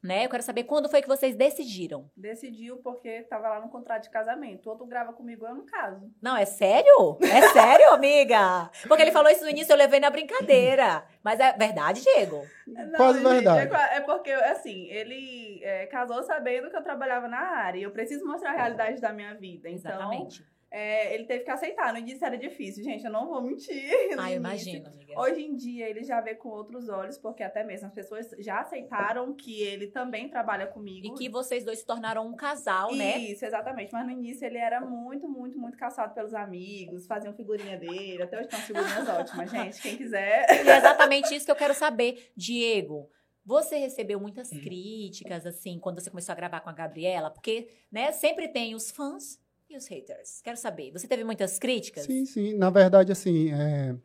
né? 0.04 0.26
Eu 0.26 0.30
quero 0.30 0.44
saber 0.44 0.64
quando 0.64 0.90
foi 0.90 1.02
que 1.02 1.08
vocês 1.08 1.36
decidiram. 1.36 2.10
Decidiu 2.16 2.78
porque 2.78 3.24
tava 3.24 3.50
lá 3.50 3.60
no 3.60 3.70
contrato 3.70 4.04
de 4.04 4.10
casamento. 4.10 4.68
O 4.68 4.70
outro 4.72 4.86
grava 4.86 5.14
comigo, 5.14 5.46
eu 5.46 5.56
não 5.56 5.66
caso. 5.66 6.12
Não, 6.22 6.38
é 6.38 6.46
sério? 6.46 7.18
É 7.22 7.50
sério, 7.50 7.92
amiga? 7.92 8.70
Porque 8.88 9.02
ele 9.02 9.12
falou 9.12 9.32
isso 9.32 9.44
no 9.44 9.50
início, 9.50 9.74
eu 9.74 9.78
levei 9.78 10.00
na 10.00 10.10
brincadeira. 10.10 11.06
Mas 11.24 11.40
é 11.40 11.54
verdade, 11.54 12.02
Diego? 12.02 12.46
Não, 12.68 12.92
Quase 12.92 13.20
gente, 13.20 13.30
verdade. 13.30 13.74
É, 13.74 13.98
é 13.98 14.02
porque, 14.02 14.32
assim, 14.32 14.88
ele 14.90 15.60
é, 15.64 15.86
casou 15.88 16.22
sabendo 16.24 16.70
que 16.70 16.76
eu 16.78 16.84
trabalhava 16.84 17.28
na 17.28 17.40
área. 17.40 17.80
E 17.80 17.84
eu 17.84 17.92
preciso 17.92 18.26
mostrar 18.26 18.52
a 18.52 18.56
realidade 18.56 19.02
da 19.02 19.12
minha 19.12 19.34
vida. 19.34 19.70
Então, 19.70 19.92
Exatamente. 19.92 20.46
é, 20.70 21.14
ele 21.16 21.26
teve 21.26 21.44
que 21.44 21.52
aceitar. 21.52 21.92
No 21.92 22.00
início 22.00 22.26
era 22.26 22.38
difícil, 22.38 22.84
gente. 22.84 23.04
Eu 23.04 23.12
não 23.12 23.28
vou 23.28 23.42
mentir. 23.42 23.76
Ah, 24.18 24.32
imagino, 24.32 24.88
amiga. 24.88 25.05
Hoje 25.18 25.42
em 25.42 25.56
dia 25.56 25.90
ele 25.90 26.04
já 26.04 26.22
vê 26.22 26.36
com 26.36 26.50
outros 26.50 26.90
olhos, 26.90 27.18
porque 27.18 27.44
até 27.44 27.64
mesmo 27.64 27.88
as 27.88 27.94
pessoas 27.94 28.30
já 28.40 28.60
aceitaram 28.60 29.34
que 29.34 29.62
ele 29.62 29.88
também 29.88 30.30
trabalha 30.30 30.68
comigo. 30.68 31.08
E 31.08 31.14
que 31.14 31.30
vocês 31.30 31.64
dois 31.64 31.80
se 31.80 31.86
tornaram 31.86 32.28
um 32.28 32.36
casal, 32.36 32.94
né? 32.94 33.18
Isso, 33.18 33.46
exatamente. 33.46 33.92
Mas 33.94 34.06
no 34.06 34.12
início 34.12 34.46
ele 34.46 34.58
era 34.58 34.82
muito, 34.82 35.28
muito, 35.28 35.58
muito 35.58 35.78
caçado 35.78 36.14
pelos 36.14 36.34
amigos, 36.34 37.08
faziam 37.08 37.34
figurinha 37.34 37.78
dele. 37.78 38.24
Até 38.24 38.38
hoje 38.38 38.48
estão 38.48 38.60
figurinhas 38.60 39.08
ótimas, 39.08 39.50
gente. 39.50 39.82
Quem 39.82 39.98
quiser. 39.98 40.46
E 40.66 40.70
é 40.70 40.78
exatamente 40.78 41.36
isso 41.36 41.46
que 41.46 41.52
eu 41.52 41.56
quero 41.56 41.74
saber. 41.74 42.32
Diego, 42.36 43.10
você 43.46 43.78
recebeu 43.78 44.20
muitas 44.20 44.50
críticas, 44.50 45.46
assim, 45.46 45.80
quando 45.80 46.02
você 46.02 46.10
começou 46.10 46.34
a 46.34 46.36
gravar 46.36 46.62
com 46.62 46.70
a 46.70 46.74
Gabriela? 46.74 47.30
Porque, 47.30 47.70
né, 47.92 48.12
sempre 48.12 48.48
tem 48.48 48.74
os 48.74 48.90
fãs 48.90 49.40
e 49.70 49.78
os 49.78 49.88
haters. 49.88 50.42
Quero 50.42 50.58
saber, 50.58 50.92
você 50.92 51.08
teve 51.08 51.24
muitas 51.24 51.60
críticas? 51.60 52.06
Sim, 52.06 52.26
sim. 52.26 52.54
Na 52.56 52.70
verdade, 52.70 53.12
assim, 53.12 53.52
é, 53.54 53.96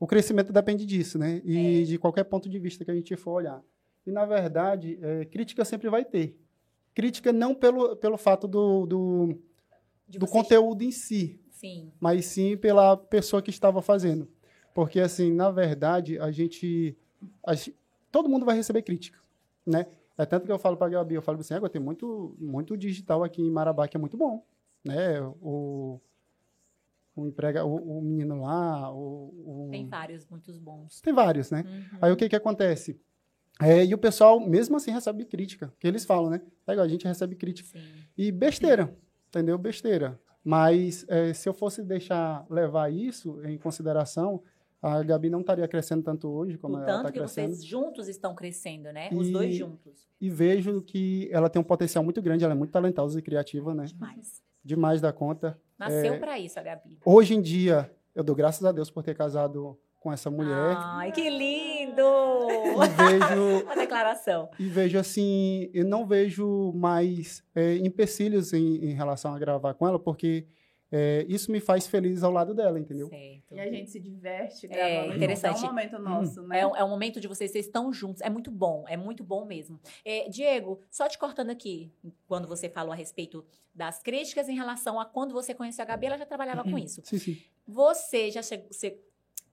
o 0.00 0.06
crescimento 0.06 0.52
depende 0.52 0.84
disso, 0.86 1.18
né? 1.18 1.42
E 1.44 1.82
É. 1.82 1.84
de 1.84 1.98
qualquer 1.98 2.24
ponto 2.24 2.48
de 2.48 2.58
vista 2.58 2.84
que 2.84 2.90
a 2.90 2.94
gente 2.94 3.14
for 3.16 3.32
olhar. 3.32 3.62
E, 4.06 4.10
na 4.10 4.24
verdade, 4.24 4.98
é, 5.00 5.26
crítica 5.26 5.64
sempre 5.64 5.90
vai 5.90 6.04
ter. 6.04 6.36
Crítica 6.94 7.32
não 7.32 7.54
pelo, 7.54 7.94
pelo 7.96 8.16
fato 8.16 8.48
do, 8.48 8.86
do, 8.86 9.38
do 10.08 10.26
conteúdo 10.26 10.82
em 10.82 10.90
si, 10.90 11.38
Sim. 11.50 11.92
mas 12.00 12.24
sim 12.24 12.56
pela 12.56 12.96
pessoa 12.96 13.42
que 13.42 13.50
estava 13.50 13.82
fazendo. 13.82 14.26
Porque, 14.74 14.98
assim, 15.00 15.32
na 15.32 15.50
verdade, 15.50 16.18
a 16.18 16.30
gente, 16.32 16.96
a 17.46 17.52
Todo 18.10 18.28
mundo 18.28 18.44
vai 18.44 18.56
receber 18.56 18.82
crítica, 18.82 19.18
né? 19.64 19.86
É 20.18 20.26
tanto 20.26 20.44
que 20.46 20.50
eu 20.52 20.58
falo 20.58 20.76
para 20.76 20.86
a 20.88 20.90
Gabi, 20.90 21.14
eu 21.14 21.22
falo 21.22 21.38
assim, 21.38 21.54
água, 21.54 21.68
tem 21.70 21.80
muito, 21.80 22.34
muito 22.38 22.76
digital 22.76 23.22
aqui 23.22 23.40
em 23.40 23.50
Marabá 23.50 23.86
que 23.86 23.96
é 23.96 24.00
muito 24.00 24.16
bom, 24.16 24.44
né? 24.84 25.20
O, 25.40 26.00
o, 27.14 27.26
emprega, 27.26 27.64
o, 27.64 27.98
o 27.98 28.02
menino 28.02 28.40
lá, 28.42 28.92
o, 28.92 29.66
o- 29.66 29.68
Tem 29.70 29.86
vários, 29.88 30.26
muitos 30.26 30.58
bons. 30.58 31.00
tem 31.00 31.12
vários, 31.12 31.50
né? 31.50 31.64
Uhum. 31.66 31.98
Aí 32.02 32.12
o 32.12 32.16
que 32.16 32.28
que 32.28 32.36
acontece? 32.36 33.00
É, 33.60 33.84
e 33.84 33.92
o 33.94 33.98
pessoal, 33.98 34.40
mesmo 34.40 34.76
assim, 34.76 34.90
recebe 34.90 35.24
crítica. 35.26 35.72
Que 35.78 35.86
eles 35.86 36.04
falam, 36.04 36.30
né? 36.30 36.40
É 36.66 36.72
igual, 36.72 36.86
a 36.86 36.88
gente 36.88 37.06
recebe 37.06 37.34
crítica. 37.36 37.68
Sim. 37.68 37.82
E 38.16 38.32
besteira, 38.32 38.96
entendeu? 39.28 39.58
Besteira. 39.58 40.18
Mas 40.42 41.04
é, 41.08 41.34
se 41.34 41.46
eu 41.48 41.52
fosse 41.52 41.82
deixar 41.82 42.46
levar 42.48 42.90
isso 42.90 43.38
em 43.44 43.58
consideração, 43.58 44.42
a 44.80 45.02
Gabi 45.02 45.28
não 45.28 45.40
estaria 45.40 45.68
crescendo 45.68 46.02
tanto 46.02 46.26
hoje 46.28 46.56
como 46.56 46.76
o 46.76 46.78
ela 46.78 46.86
tanto 46.86 46.98
está 47.00 47.12
que 47.12 47.18
crescendo. 47.18 47.52
vocês 47.54 47.64
juntos 47.66 48.08
estão 48.08 48.34
crescendo, 48.34 48.90
né? 48.92 49.10
Os 49.12 49.28
E- 49.28 49.32
dois 49.32 49.54
juntos. 49.54 50.08
E 50.18 50.30
vejo 50.30 50.80
que 50.80 51.28
ela 51.30 51.50
tem 51.50 51.60
um 51.60 51.64
potencial 51.64 52.02
muito 52.02 52.22
grande, 52.22 52.44
ela 52.44 52.54
é 52.54 52.56
muito 52.56 52.70
talentosa 52.70 53.18
e 53.18 53.22
criativa, 53.22 53.74
né? 53.74 53.84
Demais. 53.84 54.42
Demais 54.64 55.00
da 55.02 55.12
conta. 55.12 55.60
Nasceu 55.80 56.14
É. 56.14 56.18
pra 56.18 56.38
isso, 56.38 56.60
a 56.60 56.62
Gabi. 56.62 56.98
Hoje 57.04 57.34
em 57.34 57.40
dia, 57.40 57.90
eu 58.14 58.22
dou 58.22 58.36
graças 58.36 58.62
a 58.64 58.70
Deus 58.70 58.90
por 58.90 59.02
ter 59.02 59.14
casado 59.16 59.78
com 59.98 60.12
essa 60.12 60.30
mulher. 60.30 60.74
Ai, 60.78 61.10
que 61.10 61.28
lindo! 61.28 62.02
E 62.02 62.88
vejo 62.88 63.64
Uma 63.64 63.74
declaração. 63.76 64.50
E 64.58 64.66
vejo 64.66 64.98
assim, 64.98 65.70
eu 65.72 65.84
não 65.86 66.06
vejo 66.06 66.72
mais 66.74 67.42
é, 67.54 67.76
empecilhos 67.76 68.52
em, 68.52 68.76
em 68.84 68.92
relação 68.94 69.34
a 69.34 69.38
gravar 69.38 69.72
com 69.74 69.86
ela, 69.88 69.98
porque 69.98 70.46
é, 70.92 71.24
isso 71.28 71.50
me 71.52 71.60
faz 71.60 71.86
feliz 71.86 72.22
ao 72.22 72.32
lado 72.32 72.54
dela, 72.54 72.78
entendeu? 72.78 73.08
Certo. 73.08 73.54
E 73.54 73.60
a 73.60 73.70
gente 73.70 73.90
se 73.90 74.00
diverte 74.00 74.66
É, 74.66 74.68
gravando 74.68 75.04
junto. 75.06 75.16
interessante. 75.16 75.56
É 75.56 75.64
um 75.64 75.66
momento 75.68 75.98
nosso, 75.98 76.42
né? 76.42 76.60
É 76.60 76.66
um, 76.66 76.76
é 76.76 76.84
um 76.84 76.88
momento 76.88 77.20
de 77.20 77.28
vocês, 77.28 77.50
vocês 77.50 77.66
estão 77.66 77.92
juntos. 77.92 78.20
É 78.22 78.28
muito 78.30 78.50
bom, 78.50 78.84
é 78.88 78.96
muito 78.96 79.22
bom 79.22 79.44
mesmo. 79.44 79.80
É, 80.04 80.28
Diego, 80.28 80.80
só 80.90 81.08
te 81.08 81.18
cortando 81.18 81.50
aqui, 81.50 81.92
quando 82.26 82.48
você 82.48 82.68
falou 82.68 82.92
a 82.92 82.96
respeito 82.96 83.44
das 83.74 84.02
críticas 84.02 84.48
em 84.48 84.54
relação 84.56 84.98
a 84.98 85.04
quando 85.04 85.32
você 85.32 85.54
conheceu 85.54 85.82
a 85.82 85.86
Gabi, 85.86 86.06
ela 86.06 86.18
já 86.18 86.26
trabalhava 86.26 86.64
com 86.64 86.76
isso. 86.78 87.00
Sim, 87.04 87.18
sim. 87.18 87.38
Você 87.66 88.30
já 88.30 88.42
chegou, 88.42 88.66
você, 88.70 89.00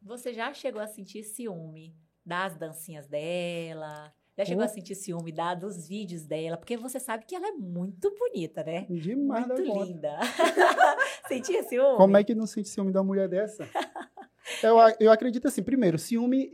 você 0.02 0.34
já 0.34 0.52
chegou 0.54 0.82
a 0.82 0.88
sentir 0.88 1.24
ciúme 1.24 1.96
das 2.26 2.56
dancinhas 2.58 3.08
dela? 3.08 4.12
Já 4.38 4.46
chegou 4.46 4.62
Oh. 4.64 4.66
a 4.66 4.70
sentir 4.70 4.94
ciúme 4.96 5.32
da, 5.32 5.56
dos 5.56 5.88
vídeos 5.88 6.26
dela? 6.26 6.58
Porque 6.58 6.78
você 6.78 7.00
sabe 7.00 7.26
que 7.26 7.36
ela 7.36 7.48
é 7.48 7.52
muito 7.54 8.14
bonita, 8.20 8.64
né? 8.64 8.86
Demais 8.90 9.48
muito 9.48 9.62
linda. 9.64 10.20
Sentia 11.28 11.64
ciúme? 11.64 11.98
Como 11.98 12.16
é 12.18 12.24
que 12.24 12.36
não 12.36 12.46
sente 12.46 12.70
ciúme 12.70 12.92
da 12.92 13.04
mulher 13.04 13.28
dessa? 13.28 13.68
eu, 14.62 14.78
eu 15.00 15.12
acredito 15.12 15.48
assim, 15.48 15.64
primeiro, 15.64 15.98
ciúme 15.98 16.52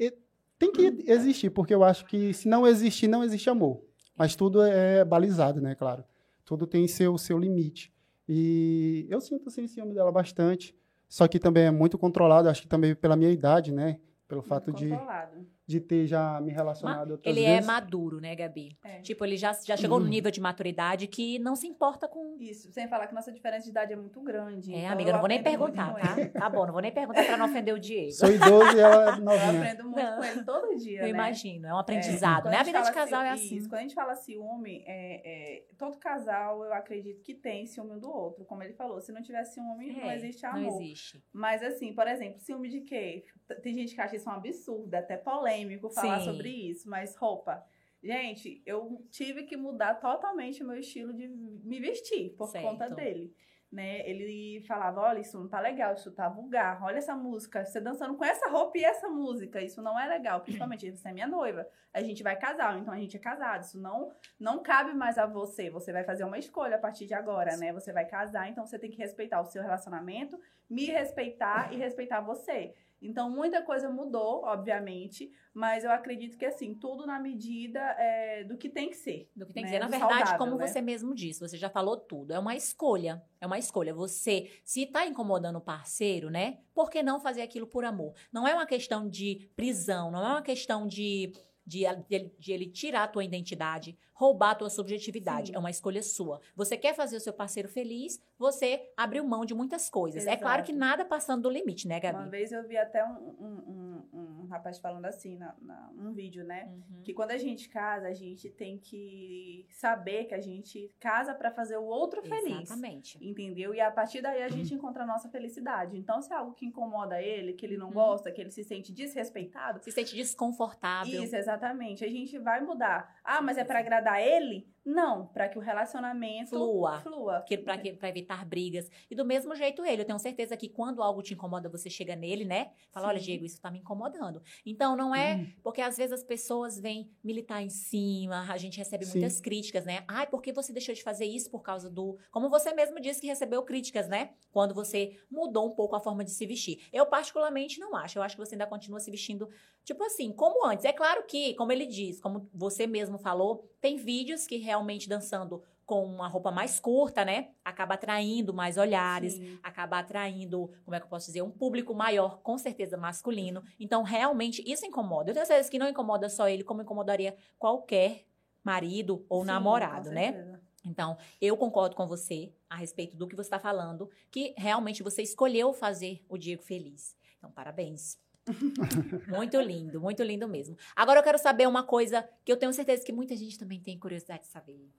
tem 0.57 0.71
que 0.71 1.03
existir, 1.07 1.49
porque 1.49 1.73
eu 1.73 1.83
acho 1.83 2.05
que 2.05 2.33
se 2.33 2.47
não 2.47 2.65
existir, 2.65 3.07
não 3.07 3.23
existe 3.23 3.49
amor. 3.49 3.83
Mas 4.15 4.35
tudo 4.35 4.61
é 4.63 5.03
balizado, 5.03 5.59
né, 5.59 5.75
claro. 5.75 6.03
Tudo 6.45 6.65
tem 6.65 6.87
seu, 6.87 7.17
seu 7.17 7.37
limite. 7.37 7.91
E 8.29 9.05
eu 9.09 9.19
sinto 9.19 9.49
sim 9.49 9.67
ciúme 9.67 9.93
dela 9.93 10.11
bastante, 10.11 10.73
só 11.09 11.27
que 11.27 11.37
também 11.37 11.65
é 11.65 11.71
muito 11.71 11.97
controlado, 11.97 12.47
acho 12.47 12.61
que 12.61 12.67
também 12.67 12.95
pela 12.95 13.17
minha 13.17 13.29
idade, 13.31 13.73
né? 13.73 13.99
Pelo 14.27 14.39
Muito 14.41 14.49
fato 14.49 14.71
controlado. 14.71 15.39
de 15.41 15.47
ter 15.79 16.05
já 16.05 16.39
me 16.41 16.51
relacionado 16.51 17.11
outras 17.11 17.35
Ele 17.35 17.45
é 17.45 17.53
vezes. 17.55 17.65
maduro, 17.67 18.19
né, 18.19 18.35
Gabi? 18.35 18.77
É. 18.83 19.01
Tipo, 19.01 19.23
ele 19.25 19.37
já, 19.37 19.53
já 19.53 19.77
chegou 19.77 19.99
no 19.99 20.05
Uhum. 20.05 20.11
nível 20.11 20.29
de 20.31 20.41
maturidade 20.41 21.07
que 21.07 21.39
não 21.39 21.55
se 21.55 21.67
importa 21.67 22.07
com. 22.07 22.35
Isso, 22.39 22.71
sem 22.71 22.87
falar 22.87 23.07
que 23.07 23.13
nossa 23.13 23.31
diferença 23.31 23.63
de 23.63 23.69
idade 23.69 23.93
é 23.93 23.95
muito 23.95 24.19
grande. 24.21 24.73
É, 24.73 24.79
então 24.79 24.91
amiga, 24.91 25.09
eu 25.09 25.13
não 25.13 25.19
vou 25.19 25.29
nem 25.29 25.41
perguntar, 25.41 25.93
tá? 25.95 26.29
Tá 26.41 26.49
bom, 26.49 26.65
não 26.65 26.73
vou 26.73 26.81
nem 26.81 26.91
perguntar 26.91 27.23
pra 27.25 27.37
não 27.37 27.45
ofender 27.45 27.73
o 27.73 27.79
Diego. 27.79 28.11
Sou 28.11 28.29
idoso 28.29 28.75
e 28.75 28.79
ela 28.79 29.15
é 29.15 29.17
Eu 29.19 29.23
novinha. 29.23 29.57
aprendo 29.61 29.83
muito 29.85 29.95
Não. 30.03 30.17
com 30.17 30.23
ele 30.23 30.43
todo 30.43 30.75
dia, 30.77 30.99
Eu 30.99 31.03
né? 31.03 31.09
imagino, 31.09 31.67
é 31.67 31.73
um 31.73 31.77
É, 31.77 31.81
aprendizado, 31.81 32.43
quando 32.43 32.51
né? 32.51 32.57
A 32.59 32.63
gente 32.63 32.73
vida 32.75 32.85
de 32.85 32.93
casal 32.93 33.21
é 33.21 33.29
assim. 33.31 33.55
Isso, 33.55 33.69
quando 33.69 33.79
a 33.79 33.81
gente 33.83 33.95
fala 33.95 34.15
ciúme, 34.15 34.83
é, 34.85 35.21
é, 35.57 35.63
todo 35.77 35.97
casal 35.97 36.63
eu 36.63 36.73
acredito 36.73 37.21
que 37.23 37.33
tem 37.33 37.65
ciúme 37.65 37.91
um 37.93 37.99
do 37.99 38.09
outro. 38.09 38.43
Como 38.45 38.61
ele 38.63 38.73
falou, 38.73 38.99
se 38.99 39.11
não 39.11 39.21
tiver 39.21 39.43
ciúme, 39.45 39.93
não 39.93 40.09
É, 40.09 40.15
existe 40.15 40.43
Não 40.43 40.51
amor. 40.51 40.81
existe. 40.81 41.23
Mas 41.31 41.63
assim, 41.63 41.93
por 41.93 42.07
exemplo, 42.07 42.39
ciúme 42.39 42.69
de 42.69 42.81
quê? 42.81 43.23
Tem 43.61 43.73
gente 43.73 43.95
que 43.95 44.01
acha 44.01 44.15
isso 44.15 44.29
um 44.29 44.33
absurdo, 44.33 44.93
até 44.95 45.15
polêmico 45.17 45.52
falar 45.93 46.19
Sim. 46.19 46.25
sobre 46.25 46.49
isso, 46.49 46.89
mas 46.89 47.15
roupa. 47.15 47.63
Gente, 48.03 48.61
eu 48.65 49.01
tive 49.09 49.43
que 49.43 49.55
mudar 49.55 49.95
totalmente 49.95 50.61
o 50.61 50.67
meu 50.67 50.77
estilo 50.77 51.13
de 51.13 51.27
me 51.27 51.79
vestir 51.79 52.31
por 52.31 52.49
Certo. 52.49 52.65
conta 52.65 52.89
dele. 52.89 53.33
Né? 53.71 54.07
Ele 54.07 54.63
falava, 54.67 55.01
olha, 55.01 55.19
isso 55.19 55.39
não 55.39 55.47
tá 55.47 55.59
legal, 55.59 55.93
isso 55.95 56.11
tá 56.11 56.29
vulgar, 56.29 56.83
olha 56.83 56.97
essa 56.97 57.15
música, 57.15 57.65
você 57.65 57.81
dançando 57.81 58.15
com 58.15 58.23
essa 58.23 58.47
roupa 58.47 58.77
e 58.77 58.83
essa 58.83 59.09
música, 59.09 59.59
isso 59.63 59.81
não 59.81 59.99
é 59.99 60.07
legal, 60.07 60.41
principalmente 60.41 60.91
você 60.91 61.09
é 61.09 61.11
minha 61.11 61.25
noiva, 61.25 61.67
a 61.91 61.99
gente 61.99 62.21
vai 62.21 62.35
casar, 62.35 62.77
então 62.77 62.93
a 62.93 62.99
gente 62.99 63.17
é 63.17 63.19
casado, 63.19 63.63
isso 63.63 63.79
não 63.79 64.11
não 64.39 64.61
cabe 64.61 64.93
mais 64.93 65.17
a 65.17 65.25
você, 65.25 65.71
você 65.71 65.91
vai 65.91 66.03
fazer 66.03 66.23
uma 66.23 66.37
escolha 66.37 66.75
a 66.75 66.79
partir 66.79 67.07
de 67.07 67.15
agora, 67.15 67.57
né? 67.57 67.73
Você 67.73 67.91
vai 67.91 68.05
casar, 68.05 68.47
então 68.47 68.63
você 68.63 68.77
tem 68.77 68.91
que 68.91 68.97
respeitar 68.97 69.41
o 69.41 69.45
seu 69.45 69.63
relacionamento, 69.63 70.39
me 70.69 70.85
respeitar 70.85 71.73
e 71.73 71.77
respeitar 71.77 72.21
você. 72.21 72.75
Então, 73.03 73.29
muita 73.29 73.61
coisa 73.61 73.89
mudou, 73.89 74.43
obviamente, 74.45 75.31
mas 75.53 75.83
eu 75.83 75.91
acredito 75.91 76.37
que, 76.37 76.45
assim, 76.45 76.73
tudo 76.73 77.05
na 77.05 77.19
medida 77.19 77.79
é, 77.79 78.43
do 78.45 78.57
que 78.57 78.69
tem 78.69 78.89
que 78.89 78.95
ser. 78.95 79.29
Do 79.35 79.45
que 79.45 79.53
tem 79.53 79.63
que 79.63 79.71
né? 79.71 79.77
dizer. 79.77 79.79
Na 79.79 79.85
Do 79.87 79.91
verdade, 79.91 80.13
saudável, 80.13 80.37
como 80.37 80.57
né? 80.57 80.67
você 80.67 80.81
mesmo 80.81 81.13
disse, 81.13 81.39
você 81.39 81.57
já 81.57 81.69
falou 81.69 81.97
tudo. 81.97 82.33
É 82.33 82.39
uma 82.39 82.55
escolha. 82.55 83.21
É 83.41 83.45
uma 83.45 83.59
escolha. 83.59 83.93
Você, 83.93 84.49
se 84.63 84.85
tá 84.85 85.05
incomodando 85.05 85.57
o 85.57 85.61
parceiro, 85.61 86.29
né? 86.29 86.59
Por 86.73 86.89
que 86.89 87.03
não 87.03 87.19
fazer 87.19 87.41
aquilo 87.41 87.67
por 87.67 87.83
amor? 87.83 88.13
Não 88.31 88.47
é 88.47 88.53
uma 88.53 88.65
questão 88.65 89.07
de 89.07 89.51
prisão, 89.55 90.09
não 90.09 90.23
é 90.23 90.29
uma 90.29 90.41
questão 90.41 90.87
de 90.87 91.33
de, 91.65 91.83
de, 92.09 92.31
de 92.37 92.51
ele 92.51 92.67
tirar 92.67 93.03
a 93.03 93.07
tua 93.07 93.23
identidade, 93.23 93.97
roubar 94.13 94.51
a 94.51 94.55
tua 94.55 94.69
subjetividade. 94.69 95.47
Sim. 95.47 95.55
É 95.55 95.59
uma 95.59 95.69
escolha 95.69 96.03
sua. 96.03 96.39
Você 96.55 96.77
quer 96.77 96.93
fazer 96.93 97.17
o 97.17 97.19
seu 97.19 97.33
parceiro 97.33 97.69
feliz, 97.69 98.21
você 98.43 98.91
abriu 98.97 99.23
mão 99.23 99.45
de 99.45 99.53
muitas 99.55 99.89
coisas. 99.89 100.27
É 100.27 100.35
claro 100.37 100.57
Exato. 100.61 100.71
que 100.71 100.77
nada 100.77 101.05
passando 101.05 101.43
do 101.43 101.49
limite, 101.49 101.87
né, 101.87 101.95
Uma 101.95 102.11
Gabi? 102.11 102.29
vez 102.29 102.51
eu 102.51 102.67
vi 102.67 102.77
até 102.77 103.03
um, 103.05 103.15
um, 103.39 104.03
um, 104.13 104.41
um 104.43 104.47
rapaz 104.47 104.77
falando 104.79 105.05
assim, 105.05 105.37
na, 105.37 105.55
na, 105.61 105.89
num 105.93 106.13
vídeo, 106.13 106.43
né? 106.43 106.65
Uhum. 106.69 107.01
Que 107.03 107.13
quando 107.13 107.31
a 107.31 107.37
gente 107.37 107.69
casa, 107.69 108.07
a 108.07 108.13
gente 108.13 108.49
tem 108.49 108.77
que 108.77 109.65
saber 109.69 110.25
que 110.25 110.35
a 110.35 110.41
gente 110.41 110.91
casa 110.99 111.33
pra 111.33 111.49
fazer 111.51 111.77
o 111.77 111.85
outro 111.85 112.21
feliz. 112.21 112.63
Exatamente. 112.63 113.17
Entendeu? 113.25 113.73
E 113.73 113.79
a 113.81 113.89
partir 113.89 114.21
daí 114.21 114.43
a 114.43 114.49
gente 114.49 114.73
encontra 114.75 115.03
a 115.03 115.07
nossa 115.07 115.29
felicidade. 115.29 115.97
Então, 115.97 116.21
se 116.21 116.31
é 116.31 116.35
algo 116.35 116.53
que 116.53 116.65
incomoda 116.65 117.21
ele, 117.21 117.53
que 117.53 117.65
ele 117.65 117.77
não 117.77 117.87
Uhum. 117.87 117.93
gosta, 117.93 118.31
que 118.31 118.41
ele 118.41 118.51
se 118.51 118.63
sente 118.63 118.91
desrespeitado, 118.91 119.81
Se 119.83 119.91
sente 119.91 120.15
desconfortável. 120.15 121.23
isso, 121.23 121.35
exatamente. 121.35 122.03
A 122.03 122.09
gente 122.09 122.37
vai 122.39 122.61
mudar. 122.61 123.15
Ah, 123.23 123.41
mas 123.41 123.57
é 123.57 123.63
pra 123.63 123.79
agradar 123.79 124.21
ele? 124.21 124.67
Não, 124.85 125.27
pra 125.27 125.47
que 125.47 125.57
o 125.57 125.61
relacionamento 125.61 126.49
Flua. 126.49 126.99
flua. 126.99 127.41
que- 127.47 127.57
pra, 127.57 127.77
que- 127.77 127.93
pra 127.93 128.09
evitar 128.09 128.43
brigas. 128.45 128.89
E 129.09 129.15
do 129.15 129.23
mesmo 129.23 129.55
jeito 129.55 129.85
ele. 129.85 130.01
Eu 130.01 130.05
tenho 130.05 130.19
certeza 130.19 130.57
que 130.57 130.67
quando 130.67 131.01
algo 131.01 131.21
te 131.21 131.33
incomoda, 131.33 131.69
você 131.69 131.89
chega 131.89 132.15
nele, 132.17 132.43
né? 132.43 132.71
Fala, 132.91 133.07
olha, 133.07 133.19
Sim. 133.19 133.25
Diego, 133.25 133.45
isso 133.45 133.61
tá 133.61 133.71
me 133.71 133.79
incomodando. 133.79 134.41
Então, 134.65 134.95
não 134.97 135.15
é... 135.15 135.47
Porque 135.63 135.79
às 135.81 135.95
vezes 135.95 136.11
as 136.11 136.23
pessoas 136.23 136.77
vêm 136.77 137.09
militar 137.23 137.61
em 137.63 137.69
cima, 137.69 138.45
a 138.51 138.57
gente 138.57 138.77
recebe 138.77 139.05
Sim. 139.05 139.19
muitas 139.19 139.39
críticas, 139.39 139.85
né? 139.85 140.03
Ai, 140.05 140.27
por 140.27 140.41
que 140.41 140.51
você 140.51 140.73
deixou 140.73 140.93
de 140.93 141.01
fazer 141.01 141.25
isso 141.25 141.49
por 141.49 141.61
causa 141.61 141.89
do... 141.89 142.17
Como 142.29 142.49
você 142.49 142.73
mesmo 142.73 142.99
disse 142.99 143.21
que 143.21 143.27
recebeu 143.27 143.63
críticas, 143.63 144.09
né? 144.09 144.31
Quando 144.51 144.73
você 144.73 145.17
mudou 145.31 145.65
um 145.67 145.71
pouco 145.75 145.95
a 145.95 145.99
forma 146.01 146.25
de 146.25 146.31
se 146.31 146.45
vestir. 146.45 146.85
Eu 146.91 147.05
particularmente 147.05 147.79
não 147.79 147.95
acho. 147.95 148.17
Eu 148.19 148.23
acho 148.23 148.35
que 148.35 148.45
você 148.45 148.55
ainda 148.55 148.67
continua 148.67 148.99
se 148.99 149.09
vestindo, 149.09 149.47
tipo 149.85 150.03
assim, 150.03 150.31
como 150.33 150.65
antes. 150.67 150.83
É 150.83 150.91
claro 150.91 151.23
que, 151.25 151.53
como 151.55 151.71
ele 151.71 151.85
diz, 151.85 152.19
como 152.19 152.49
você 152.53 152.85
mesmo 152.85 153.17
falou, 153.17 153.65
tem 153.79 153.95
vídeos 153.95 154.45
que 154.45 154.57
realmente 154.57 154.72
dançando 155.07 155.61
com 155.85 156.05
uma 156.05 156.27
roupa 156.27 156.49
mais 156.49 156.79
curta, 156.79 157.25
né? 157.25 157.49
Acaba 157.63 157.95
atraindo 157.95 158.53
mais 158.53 158.77
olhares, 158.77 159.33
Sim. 159.33 159.59
acaba 159.61 159.99
atraindo, 159.99 160.71
como 160.85 160.95
é 160.95 160.99
que 160.99 161.05
eu 161.05 161.09
posso 161.09 161.27
dizer, 161.27 161.41
um 161.41 161.51
público 161.51 161.93
maior, 161.93 162.39
com 162.41 162.57
certeza 162.57 162.97
masculino. 162.97 163.63
Então, 163.79 164.01
realmente, 164.03 164.63
isso 164.65 164.85
incomoda. 164.85 165.29
Eu 165.29 165.33
tenho 165.33 165.45
certeza 165.45 165.69
que 165.69 165.77
não 165.77 165.89
incomoda 165.89 166.29
só 166.29 166.47
ele, 166.47 166.63
como 166.63 166.81
incomodaria 166.81 167.35
qualquer 167.59 168.25
marido 168.63 169.25
ou 169.27 169.41
Sim, 169.41 169.47
namorado, 169.47 170.09
né? 170.09 170.59
Então, 170.85 171.17
eu 171.41 171.55
concordo 171.55 171.95
com 171.95 172.07
você 172.07 172.53
a 172.69 172.75
respeito 172.75 173.15
do 173.15 173.27
que 173.27 173.35
você 173.35 173.47
está 173.47 173.59
falando, 173.59 174.09
que 174.29 174.53
realmente 174.57 175.03
você 175.03 175.21
escolheu 175.21 175.73
fazer 175.73 176.23
o 176.27 176.37
Diego 176.37 176.61
feliz. 176.61 177.15
Então, 177.37 177.51
parabéns. 177.51 178.17
muito 179.27 179.59
lindo, 179.61 180.01
muito 180.01 180.23
lindo 180.23 180.47
mesmo. 180.47 180.77
Agora 180.95 181.19
eu 181.19 181.23
quero 181.23 181.37
saber 181.37 181.67
uma 181.67 181.83
coisa 181.83 182.27
que 182.43 182.51
eu 182.51 182.57
tenho 182.57 182.73
certeza 182.73 183.05
que 183.05 183.13
muita 183.13 183.35
gente 183.35 183.57
também 183.57 183.79
tem 183.79 183.97
curiosidade 183.97 184.43
de 184.43 184.49
saber. 184.49 184.89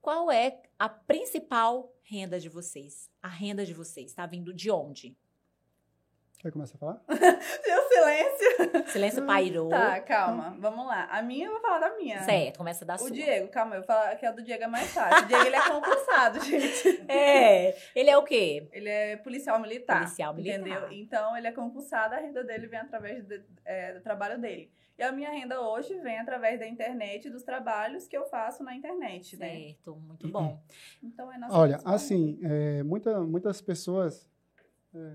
Qual 0.00 0.30
é 0.30 0.60
a 0.78 0.88
principal 0.88 1.94
renda 2.02 2.38
de 2.38 2.48
vocês? 2.48 3.10
A 3.22 3.28
renda 3.28 3.64
de 3.64 3.72
vocês 3.72 4.10
está 4.10 4.26
vindo 4.26 4.52
de 4.52 4.70
onde? 4.70 5.16
Quer 6.38 6.52
começar 6.52 6.76
a 6.76 6.78
falar? 6.78 7.02
Seu 7.64 7.83
silêncio. 7.94 8.88
Silêncio 8.92 9.26
pairou. 9.26 9.68
Tá, 9.68 10.00
calma. 10.00 10.56
Vamos 10.58 10.86
lá. 10.86 11.04
A 11.10 11.22
minha, 11.22 11.46
eu 11.46 11.52
vou 11.52 11.60
falar 11.60 11.78
da 11.78 11.96
minha. 11.96 12.20
Certo, 12.22 12.58
começa 12.58 12.84
da 12.84 12.94
O 12.94 12.98
sua. 12.98 13.10
Diego, 13.10 13.48
calma, 13.48 13.76
eu 13.76 13.80
vou 13.80 13.86
falar 13.86 14.14
que 14.16 14.26
a 14.26 14.30
do 14.32 14.42
Diego 14.42 14.64
é 14.64 14.66
mais 14.66 14.92
fácil. 14.92 15.24
O 15.24 15.26
Diego, 15.28 15.44
ele 15.46 15.56
é 15.56 15.68
concursado, 15.68 16.40
gente. 16.44 17.04
É, 17.08 17.76
ele 17.94 18.10
é 18.10 18.16
o 18.16 18.22
quê? 18.22 18.68
Ele 18.72 18.88
é 18.88 19.16
policial 19.16 19.58
militar. 19.60 19.98
Policial 20.00 20.34
militar. 20.34 20.58
Entendeu? 20.60 20.92
Então, 20.92 21.36
ele 21.36 21.46
é 21.46 21.52
concursado, 21.52 22.14
a 22.14 22.18
renda 22.18 22.42
dele 22.44 22.66
vem 22.66 22.78
através 22.80 23.24
de- 23.24 23.42
é, 23.64 23.92
do 23.94 24.00
trabalho 24.00 24.38
dele. 24.40 24.70
E 24.96 25.02
a 25.02 25.10
minha 25.10 25.30
renda 25.30 25.60
hoje 25.60 25.92
vem 26.00 26.18
através 26.20 26.60
da 26.60 26.68
internet, 26.68 27.28
dos 27.28 27.42
trabalhos 27.42 28.06
que 28.06 28.16
eu 28.16 28.24
faço 28.26 28.62
na 28.62 28.76
internet, 28.76 29.36
né? 29.36 29.48
Certo, 29.50 29.96
muito 29.96 30.28
bom. 30.28 30.60
Então, 31.02 31.32
é 31.32 31.36
nossa 31.38 31.56
Olha, 31.58 31.80
assim, 31.84 32.38
é, 32.44 32.82
muita, 32.84 33.18
muitas 33.20 33.60
pessoas. 33.60 34.30
é, 34.94 35.14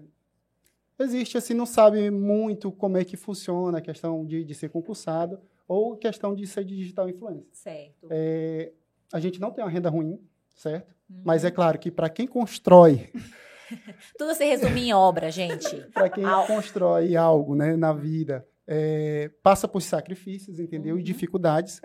existe 1.03 1.37
assim, 1.37 1.53
não 1.53 1.65
sabe 1.65 2.09
muito 2.11 2.71
como 2.71 2.97
é 2.97 3.03
que 3.05 3.17
funciona 3.17 3.77
a 3.77 3.81
questão 3.81 4.25
de, 4.25 4.43
de 4.43 4.53
ser 4.53 4.69
concursado 4.69 5.39
ou 5.67 5.95
questão 5.95 6.35
de 6.35 6.45
ser 6.47 6.63
digital 6.63 7.09
influencer. 7.09 7.45
Certo. 7.51 8.07
É, 8.09 8.71
a 9.13 9.19
gente 9.19 9.39
não 9.39 9.51
tem 9.51 9.63
uma 9.63 9.69
renda 9.69 9.89
ruim, 9.89 10.19
certo? 10.55 10.95
Uhum. 11.09 11.21
Mas 11.23 11.43
é 11.43 11.51
claro 11.51 11.77
que 11.79 11.91
para 11.91 12.09
quem 12.09 12.27
constrói, 12.27 13.09
Tudo 14.17 14.33
se 14.33 14.43
resume 14.45 14.81
em 14.87 14.93
obra, 14.93 15.31
gente. 15.31 15.75
para 15.93 16.09
quem 16.09 16.25
Al- 16.25 16.47
constrói 16.47 17.15
algo 17.15 17.55
né, 17.55 17.75
na 17.75 17.93
vida, 17.93 18.45
é, 18.67 19.29
passa 19.43 19.67
por 19.67 19.81
sacrifícios, 19.81 20.59
entendeu? 20.59 20.95
Uhum. 20.95 21.01
E 21.01 21.03
dificuldades. 21.03 21.81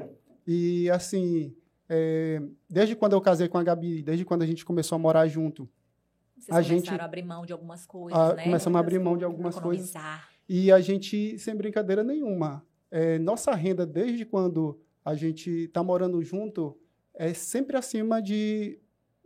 E 0.47 0.91
assim, 0.91 1.55
é, 1.89 2.41
desde 2.69 2.95
quando 2.97 3.13
eu 3.13 3.21
casei 3.21 3.49
com 3.49 3.59
a 3.59 3.63
Gabi, 3.63 4.03
desde 4.03 4.25
quando 4.25 4.43
a 4.43 4.47
gente 4.47 4.65
começou 4.65 4.97
a 4.97 4.99
morar 4.99 5.27
junto, 5.27 5.69
Vocês 6.37 6.49
A 6.51 6.63
começaram 6.63 6.79
gente- 6.79 7.01
a 7.01 7.05
abrir 7.05 7.23
mão 7.23 7.47
de 7.47 7.53
algumas 7.53 7.87
coisas, 7.87 8.19
a- 8.19 8.35
né? 8.35 8.45
começamos 8.45 8.77
a 8.77 8.81
abrir 8.81 8.99
mão 8.99 9.17
de 9.17 9.25
algumas 9.25 9.59
coisas. 9.59 9.93
E 10.49 10.71
a 10.71 10.81
gente, 10.81 11.39
sem 11.39 11.55
brincadeira 11.57 12.03
nenhuma, 12.05 12.65
é, 12.91 13.19
nossa 13.19 13.55
renda, 13.55 13.87
desde 13.87 14.25
quando 14.25 14.79
a 15.05 15.15
gente 15.15 15.51
está 15.65 15.83
morando 15.83 16.23
junto, 16.23 16.77
é 17.15 17.33
sempre 17.33 17.77
acima 17.77 18.21
de, 18.21 18.79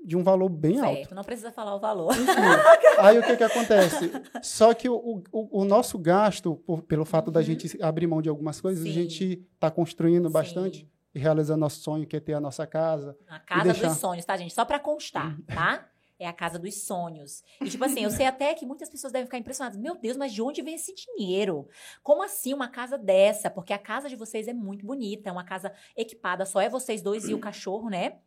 de 0.04 0.16
um 0.16 0.22
valor 0.22 0.48
bem 0.48 0.78
alto. 0.80 0.96
Certo, 0.98 1.14
não 1.14 1.24
precisa 1.24 1.50
falar 1.50 1.74
o 1.74 1.80
valor. 1.80 2.12
Aí 3.00 3.18
o 3.18 3.22
que, 3.22 3.36
que 3.36 3.42
acontece? 3.44 4.10
Só 4.42 4.72
que 4.74 4.88
o, 4.88 5.22
o, 5.32 5.60
o 5.62 5.64
nosso 5.64 5.98
gasto, 5.98 6.56
por- 6.66 6.82
pelo 6.82 7.04
fato 7.04 7.30
da 7.30 7.40
Uhum. 7.40 7.46
gente 7.46 7.82
abrir 7.82 8.06
mão 8.06 8.20
de 8.22 8.28
algumas 8.28 8.60
coisas, 8.60 8.84
Sim. 8.84 8.90
a 8.90 8.92
gente 8.92 9.46
está 9.54 9.70
construindo 9.70 10.28
bastante 10.30 10.80
Sim. 10.80 10.88
e 11.14 11.18
realizando 11.18 11.60
nosso 11.60 11.80
sonho, 11.80 12.06
que 12.06 12.16
é 12.16 12.20
ter 12.20 12.34
a 12.34 12.40
nossa 12.40 12.66
casa. 12.66 13.16
A 13.28 13.38
casa 13.40 13.64
deixar- 13.64 13.84
Uhum. 13.86 13.92
dos 13.92 13.98
sonhos, 13.98 14.24
tá, 14.24 14.36
gente? 14.36 14.52
Só 14.54 14.64
pra 14.64 14.78
constar, 14.78 15.36
tá? 15.46 15.88
É 16.18 16.26
a 16.26 16.33
casa 16.33 16.59
dos 16.59 16.83
sonhos. 16.83 17.44
E, 17.61 17.68
tipo 17.68 17.85
assim, 17.85 18.02
eu 18.02 18.11
sei 18.11 18.26
até 18.26 18.52
que 18.54 18.66
muitas 18.66 18.88
pessoas 18.88 19.12
devem 19.12 19.26
ficar 19.26 19.38
impressionadas. 19.38 19.78
Meu 19.78 19.94
Deus, 19.94 20.16
mas 20.16 20.33
de 20.33 20.42
onde 20.42 20.62
vem 20.62 20.74
esse 20.74 20.92
dinheiro? 20.94 21.68
Como 22.02 22.22
assim 22.22 22.52
uma 22.52 22.68
casa 22.68 22.98
dessa? 22.98 23.48
Porque 23.48 23.72
a 23.72 23.78
casa 23.78 24.09
de 24.09 24.16
vocês 24.16 24.48
é 24.48 24.52
muito 24.52 24.85
bonita. 24.85 25.28
É 25.28 25.33
uma 25.33 25.44
casa 25.44 25.72
equipada. 25.96 26.44
Só 26.44 26.61
é 26.61 26.68
vocês 26.68 27.02
dois 27.02 27.28
e 27.28 27.35
o 27.35 27.38
cachorro, 27.38 27.88
né? 27.88 28.18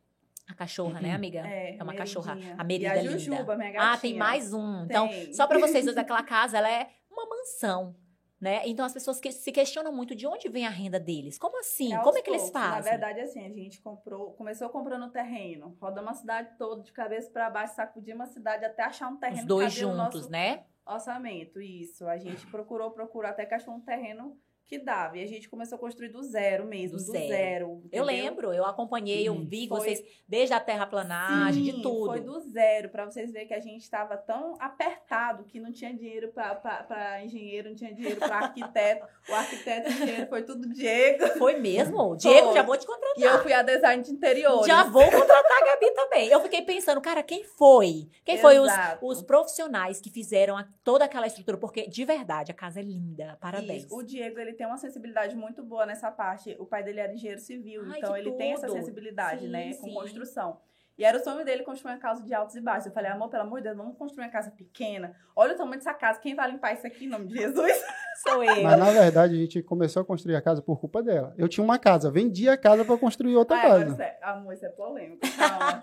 A 0.47 0.53
cachorra, 0.53 0.99
né, 0.99 1.13
amiga? 1.13 1.39
É, 1.39 1.77
uma 1.81 1.93
cachorra. 1.93 2.35
Meridinha. 2.35 2.55
A 2.57 2.63
Merida 2.63 2.87
e 2.87 2.99
a 2.99 3.01
linda. 3.01 3.19
Jujuba, 3.19 3.55
minha 3.55 3.71
gatinha. 3.71 3.93
Ah, 3.93 3.97
tem 3.97 4.15
mais 4.15 4.53
um. 4.53 4.83
Então, 4.83 5.07
Tem. 5.07 5.33
só 5.33 5.47
pra 5.47 5.59
vocês 5.59 5.85
dois, 5.85 5.95
aquela 5.97 6.23
casa, 6.23 6.57
ela 6.57 6.69
é 6.69 6.89
uma 7.09 7.25
mansão. 7.25 7.95
Né? 8.41 8.63
Então 8.65 8.83
as 8.83 8.91
pessoas 8.91 9.19
que 9.19 9.31
se 9.31 9.51
questionam 9.51 9.93
muito 9.93 10.15
de 10.15 10.25
onde 10.25 10.49
vem 10.49 10.65
a 10.65 10.69
renda 10.71 10.99
deles. 10.99 11.37
Como 11.37 11.59
assim? 11.59 11.93
aos 11.93 12.03
Como 12.03 12.17
é 12.17 12.23
que 12.23 12.29
eles 12.31 12.49
poucos. 12.49 12.59
fazem? 12.59 12.91
Na 12.91 12.97
verdade, 12.97 13.19
assim, 13.21 13.45
a 13.45 13.49
gente 13.49 13.79
comprou, 13.79 14.33
começou 14.33 14.67
comprando 14.69 15.11
terreno, 15.11 15.77
rodamos 15.79 16.13
a 16.13 16.15
cidade 16.15 16.57
toda 16.57 16.81
de 16.81 16.91
cabeça 16.91 17.29
para 17.29 17.51
baixo, 17.51 17.75
sacudimos 17.75 18.29
a 18.29 18.33
cidade 18.33 18.65
até 18.65 18.81
achar 18.81 19.09
um 19.09 19.17
terreno 19.17 19.41
Os 19.41 19.45
dois 19.45 19.75
no 19.75 19.79
juntos, 19.79 19.97
nosso 19.97 20.31
né? 20.31 20.65
orçamento. 20.83 21.61
Isso, 21.61 22.07
a 22.07 22.17
gente 22.17 22.47
procurou, 22.47 22.89
procurou 22.89 23.29
até 23.29 23.45
que 23.45 23.53
achou 23.53 23.75
um 23.75 23.81
terreno 23.81 24.35
que 24.71 24.79
dava. 24.79 25.17
E 25.17 25.23
a 25.23 25.27
gente 25.27 25.49
começou 25.49 25.75
a 25.75 25.79
construir 25.79 26.07
do 26.07 26.23
zero 26.23 26.65
mesmo, 26.65 26.97
Do 26.97 27.03
do, 27.03 27.11
zero. 27.11 27.27
zero. 27.27 27.83
Eu 27.91 28.05
lembro, 28.05 28.53
eu 28.53 28.63
acompanhei, 28.65 29.27
eu 29.27 29.35
vi 29.43 29.67
Foi- 29.67 29.79
vocês 29.81 30.01
desde 30.25 30.53
a 30.53 30.61
terraplanagem, 30.61 31.61
de 31.61 31.71
Sim, 31.73 31.81
tudo. 31.81 32.05
Foi 32.05 32.21
do 32.21 32.39
zero, 32.39 32.87
para 32.87 33.03
vocês 33.03 33.29
verem 33.33 33.49
que 33.49 33.53
a 33.53 33.59
gente 33.59 33.81
estava 33.81 34.15
tão 34.15 34.55
apertado 34.61 35.43
que 35.43 35.59
não 35.59 35.73
tinha 35.73 35.93
dinheiro 35.93 36.31
para 36.31 37.21
engenheiro, 37.21 37.67
não 37.69 37.75
tinha 37.75 37.93
dinheiro 37.93 38.17
para 38.17 38.37
arquiteto. 38.37 39.05
O 39.29 39.33
arquiteto 39.33 39.87
o 39.87 39.91
engenheiro 39.93 40.27
foi 40.27 40.41
tudo 40.43 40.67
Diego. 40.69 41.27
Foi 41.37 41.57
mesmo? 41.57 42.15
Diego, 42.15 42.47
Foi. 42.47 42.53
já 42.55 42.63
vou 42.63 42.75
te 42.77 42.85
contratar. 42.87 43.17
E 43.17 43.23
eu 43.23 43.41
fui 43.43 43.53
a 43.53 43.61
design 43.61 44.01
de 44.03 44.11
interiores. 44.11 44.65
Já 44.67 44.83
vou 44.85 45.03
contratar 45.03 45.57
a 45.61 45.65
Gabi 45.65 45.91
também. 45.93 46.27
Eu 46.29 46.39
fiquei 46.41 46.61
pensando, 46.63 46.99
cara, 47.01 47.21
quem 47.21 47.43
foi? 47.43 48.07
Quem 48.25 48.37
foi 48.39 48.57
os, 48.59 48.67
Exato. 48.71 49.05
os 49.05 49.21
profissionais 49.21 50.01
que 50.01 50.09
fizeram 50.09 50.57
a- 50.57 50.67
toda 50.83 51.05
aquela 51.05 51.27
estrutura? 51.27 51.57
Porque, 51.57 51.87
de 51.87 52.03
verdade, 52.03 52.51
a 52.51 52.55
casa 52.55 52.79
é 52.79 52.83
linda. 52.83 53.37
Parabéns. 53.39 53.83
Isso. 53.85 53.95
O 53.95 54.01
Diego, 54.03 54.39
ele 54.39 54.53
tem 54.61 54.67
uma 54.67 54.77
sensibilidade 54.77 55.35
muito 55.35 55.63
boa 55.63 55.87
nessa 55.87 56.11
parte. 56.11 56.55
O 56.59 56.67
pai 56.67 56.83
dele 56.83 56.99
era 56.99 57.11
engenheiro 57.11 57.41
civil, 57.41 57.81
Ai, 57.89 57.97
então 57.97 58.15
ele 58.15 58.31
tem 58.33 58.53
essa 58.53 58.67
tudo. 58.67 58.77
sensibilidade, 58.77 59.45
Sim, 59.45 59.47
né, 59.47 59.73
com 59.73 59.87
sim. 59.87 59.93
construção. 59.95 60.59
E 60.95 61.03
era 61.03 61.17
o 61.17 61.19
sonho 61.19 61.43
dele 61.43 61.63
construir 61.63 61.93
uma 61.93 61.97
casa 61.97 62.21
de 62.23 62.31
altos 62.31 62.55
e 62.55 62.61
baixos. 62.61 62.85
Eu 62.85 62.91
falei, 62.91 63.09
amor, 63.09 63.27
pelo 63.27 63.41
amor 63.41 63.57
de 63.57 63.63
Deus, 63.63 63.75
vamos 63.75 63.97
construir 63.97 64.25
uma 64.25 64.29
casa 64.29 64.51
pequena. 64.51 65.15
Olha 65.35 65.55
o 65.55 65.57
tamanho 65.57 65.77
dessa 65.77 65.95
casa, 65.95 66.19
quem 66.19 66.35
vai 66.35 66.51
limpar 66.51 66.73
isso 66.73 66.85
aqui 66.85 67.05
em 67.05 67.07
nome 67.07 67.25
de 67.25 67.37
Jesus? 67.37 67.73
Sou 68.21 68.43
eu. 68.43 68.61
Mas, 68.61 68.77
na 68.77 68.91
verdade, 68.91 69.33
a 69.33 69.37
gente 69.37 69.63
começou 69.63 70.03
a 70.03 70.05
construir 70.05 70.35
a 70.35 70.41
casa 70.43 70.61
por 70.61 70.79
culpa 70.79 71.01
dela. 71.01 71.33
Eu 71.39 71.49
tinha 71.49 71.63
uma 71.63 71.79
casa, 71.79 72.11
vendi 72.11 72.47
a 72.47 72.55
casa 72.55 72.85
para 72.85 72.95
construir 72.99 73.35
outra 73.35 73.59
casa. 73.59 73.93
isso 73.93 74.01
é, 74.03 74.19
amor, 74.21 74.53
isso 74.53 74.65
é 74.67 74.69
polêmico. 74.69 75.21
Calma. 75.39 75.81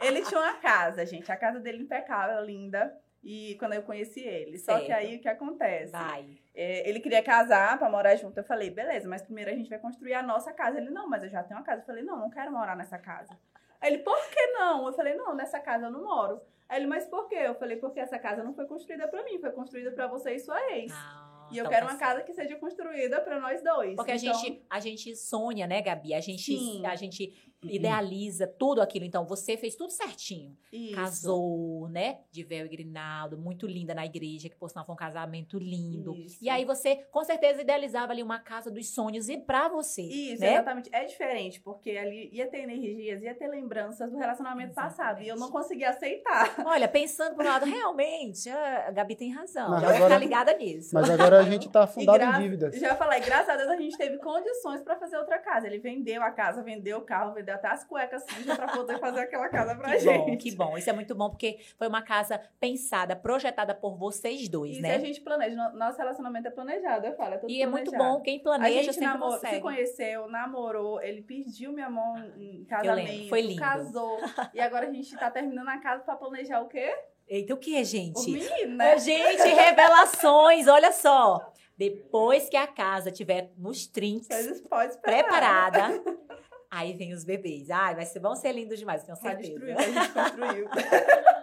ele 0.00 0.22
tinha 0.22 0.40
uma 0.40 0.54
casa, 0.54 1.04
gente. 1.04 1.32
A 1.32 1.36
casa 1.36 1.58
dele 1.58 1.82
impecável, 1.82 2.44
linda. 2.44 2.96
E 3.22 3.54
quando 3.58 3.74
eu 3.74 3.82
conheci 3.82 4.20
ele. 4.20 4.58
Só 4.58 4.78
que 4.80 4.90
aí 4.90 5.16
o 5.16 5.20
que 5.20 5.28
acontece? 5.28 5.92
Vai. 5.92 6.38
É, 6.54 6.88
ele 6.88 7.00
queria 7.00 7.22
casar 7.22 7.78
pra 7.78 7.90
morar 7.90 8.16
junto. 8.16 8.38
Eu 8.38 8.44
falei, 8.44 8.70
beleza, 8.70 9.08
mas 9.08 9.22
primeiro 9.22 9.50
a 9.50 9.54
gente 9.54 9.68
vai 9.68 9.78
construir 9.78 10.14
a 10.14 10.22
nossa 10.22 10.52
casa. 10.52 10.78
Ele, 10.78 10.90
não, 10.90 11.08
mas 11.08 11.22
eu 11.22 11.28
já 11.28 11.42
tenho 11.42 11.58
uma 11.60 11.64
casa. 11.64 11.82
Eu 11.82 11.86
falei, 11.86 12.02
não, 12.02 12.18
não 12.18 12.30
quero 12.30 12.50
morar 12.50 12.74
nessa 12.76 12.98
casa. 12.98 13.36
Aí 13.80 13.92
ele, 13.92 14.02
por 14.02 14.18
que 14.30 14.46
não? 14.52 14.86
Eu 14.86 14.92
falei, 14.92 15.14
não, 15.14 15.34
nessa 15.34 15.60
casa 15.60 15.86
eu 15.86 15.90
não 15.90 16.02
moro. 16.02 16.40
Aí 16.68 16.78
ele, 16.78 16.86
mas 16.86 17.04
por 17.06 17.28
quê? 17.28 17.36
Eu 17.36 17.54
falei, 17.54 17.76
porque 17.76 18.00
essa 18.00 18.18
casa 18.18 18.42
não 18.42 18.54
foi 18.54 18.66
construída 18.66 19.06
pra 19.08 19.22
mim, 19.24 19.38
foi 19.38 19.50
construída 19.50 19.90
pra 19.92 20.06
você 20.06 20.34
e 20.34 20.38
sua 20.38 20.58
ex. 20.72 20.92
Ah, 20.94 21.48
E 21.50 21.58
eu 21.58 21.62
então 21.62 21.70
quero 21.72 21.86
tá 21.86 21.92
uma 21.92 21.98
casa 21.98 22.22
que 22.22 22.32
seja 22.32 22.56
construída 22.56 23.20
para 23.20 23.40
nós 23.40 23.62
dois. 23.62 23.96
Porque 23.96 24.12
Então, 24.12 24.30
a, 24.30 24.34
gente, 24.34 24.64
a 24.70 24.80
gente 24.80 25.16
sonha, 25.16 25.66
né, 25.66 25.82
Gabi? 25.82 26.14
A 26.14 26.20
gente, 26.20 26.56
Sim. 26.56 26.86
a 26.86 26.94
gente 26.94 27.49
idealiza 27.62 28.46
tudo 28.46 28.80
aquilo. 28.80 29.04
Então, 29.04 29.26
você 29.26 29.56
fez 29.56 29.74
tudo 29.76 29.90
certinho. 29.90 30.56
isso. 30.72 30.94
Casou, 30.94 31.88
né? 31.88 32.18
De 32.30 32.42
véu 32.42 32.66
e 32.66 32.68
grinaldo, 32.68 33.36
muito 33.38 33.66
linda 33.66 33.94
na 33.94 34.04
igreja, 34.04 34.48
que 34.48 34.56
por 34.56 34.68
sinal 34.70 34.84
foi 34.84 34.94
um 34.94 34.98
casamento 34.98 35.58
lindo. 35.58 36.14
Isso. 36.16 36.38
E 36.40 36.48
aí 36.48 36.64
você, 36.64 36.96
com 37.10 37.22
certeza, 37.24 37.60
idealizava 37.62 38.12
ali 38.12 38.22
uma 38.22 38.38
casa 38.38 38.70
dos 38.70 38.88
sonhos 38.94 39.28
e 39.28 39.36
pra 39.38 39.68
você. 39.68 40.02
Isso, 40.02 40.40
né? 40.40 40.54
exatamente. 40.54 40.88
É 40.92 41.04
diferente, 41.04 41.60
porque 41.60 41.90
ali 41.90 42.30
ia 42.32 42.46
ter 42.48 42.58
energias, 42.60 43.22
ia 43.22 43.34
ter 43.34 43.48
lembranças 43.48 44.10
do 44.10 44.16
relacionamento 44.16 44.74
passado. 44.74 45.22
E 45.22 45.28
eu 45.28 45.36
não 45.36 45.50
conseguia 45.50 45.90
aceitar. 45.90 46.54
Olha, 46.64 46.88
pensando 46.88 47.34
pro 47.34 47.44
lado, 47.44 47.64
realmente, 47.66 48.48
a 48.48 48.90
Gabi 48.90 49.16
tem 49.16 49.30
razão. 49.32 49.70
Mas 49.70 49.82
já 49.82 49.88
agora- 49.88 50.04
ficar 50.04 50.18
ligada 50.18 50.56
nisso. 50.56 50.90
Mas 50.94 51.10
agora 51.10 51.40
a 51.40 51.42
gente 51.42 51.68
tá 51.68 51.84
afundado 51.84 52.22
em 52.24 52.42
dívidas. 52.42 52.78
Já 52.78 52.94
falei, 52.96 53.20
graças 53.20 53.48
a 53.48 53.56
Deus 53.56 53.68
a 53.68 53.76
gente 53.76 53.96
teve 53.96 54.18
condições 54.18 54.82
pra 54.82 54.96
fazer 54.96 55.16
outra 55.18 55.38
casa. 55.38 55.66
Ele 55.66 55.78
vendeu 55.78 56.22
a 56.22 56.30
casa, 56.30 56.62
vendeu 56.62 56.98
o 56.98 57.02
carro, 57.02 57.34
vendeu 57.34 57.49
até 57.54 57.68
as 57.68 57.84
cuecas 57.84 58.24
sujas 58.28 58.56
pra 58.56 58.68
poder 58.68 58.98
fazer 59.00 59.20
aquela 59.20 59.48
casa 59.48 59.74
pra 59.74 59.90
Que 59.92 59.98
gente. 60.00 60.18
bom, 60.30 60.36
que 60.36 60.54
bom. 60.56 60.78
Isso 60.78 60.90
é 60.90 60.92
muito 60.92 61.14
bom, 61.14 61.30
porque 61.30 61.58
foi 61.78 61.88
uma 61.88 62.02
casa 62.02 62.40
pensada, 62.58 63.14
projetada 63.16 63.74
por 63.74 63.96
vocês 63.96 64.48
dois, 64.48 64.72
Isso 64.72 64.82
né? 64.82 64.94
a 64.94 64.98
gente 64.98 65.20
planeja. 65.20 65.54
No- 65.56 65.78
Nosso 65.78 65.98
relacionamento 65.98 66.48
é 66.48 66.50
planejado, 66.50 67.06
eu 67.06 67.14
falo. 67.16 67.34
É 67.34 67.38
tudo 67.38 67.50
E 67.50 67.62
é 67.62 67.66
muito 67.66 67.90
planejado. 67.90 68.16
bom, 68.18 68.22
quem 68.22 68.38
A 68.38 68.42
planeja 68.42 68.82
gente 68.82 68.94
sempre 68.94 69.06
namorou, 69.06 69.34
consegue. 69.34 69.54
se 69.56 69.60
conheceu, 69.62 70.28
namorou, 70.28 71.02
ele 71.02 71.22
pediu 71.22 71.72
minha 71.72 71.90
mão 71.90 72.16
em 72.38 72.64
casamento, 72.64 73.28
foi 73.28 73.40
lindo. 73.42 73.60
casou. 73.60 74.18
E 74.54 74.60
agora 74.60 74.88
a 74.88 74.92
gente 74.92 75.16
tá 75.16 75.30
terminando 75.30 75.68
a 75.68 75.78
casa 75.78 76.02
pra 76.02 76.16
planejar 76.16 76.60
o 76.60 76.68
quê? 76.68 76.92
Eita, 77.28 77.54
o 77.54 77.56
que, 77.56 77.80
O 77.80 77.84
gente? 77.84 78.30
menino, 78.30 78.76
né? 78.76 78.98
Gente, 78.98 79.42
revelações, 79.48 80.66
olha 80.66 80.90
só. 80.92 81.52
Depois 81.78 82.48
que 82.48 82.56
a 82.56 82.66
casa 82.66 83.10
tiver 83.10 83.52
nos 83.56 83.88
esperar. 83.88 85.00
preparada, 85.02 85.80
aí 86.70 86.92
vem 86.92 87.12
os 87.12 87.24
bebês. 87.24 87.70
Ai, 87.70 87.94
vai 87.94 88.06
ser, 88.06 88.20
vão 88.20 88.34
ser 88.34 88.52
lindos 88.52 88.78
demais, 88.78 89.02
tenho 89.02 89.16
certeza. 89.16 89.48
destruir 89.48 89.74
o 89.74 89.76
que 89.76 89.82
a 89.82 89.90
gente 89.90 90.12
construiu. 90.12 90.68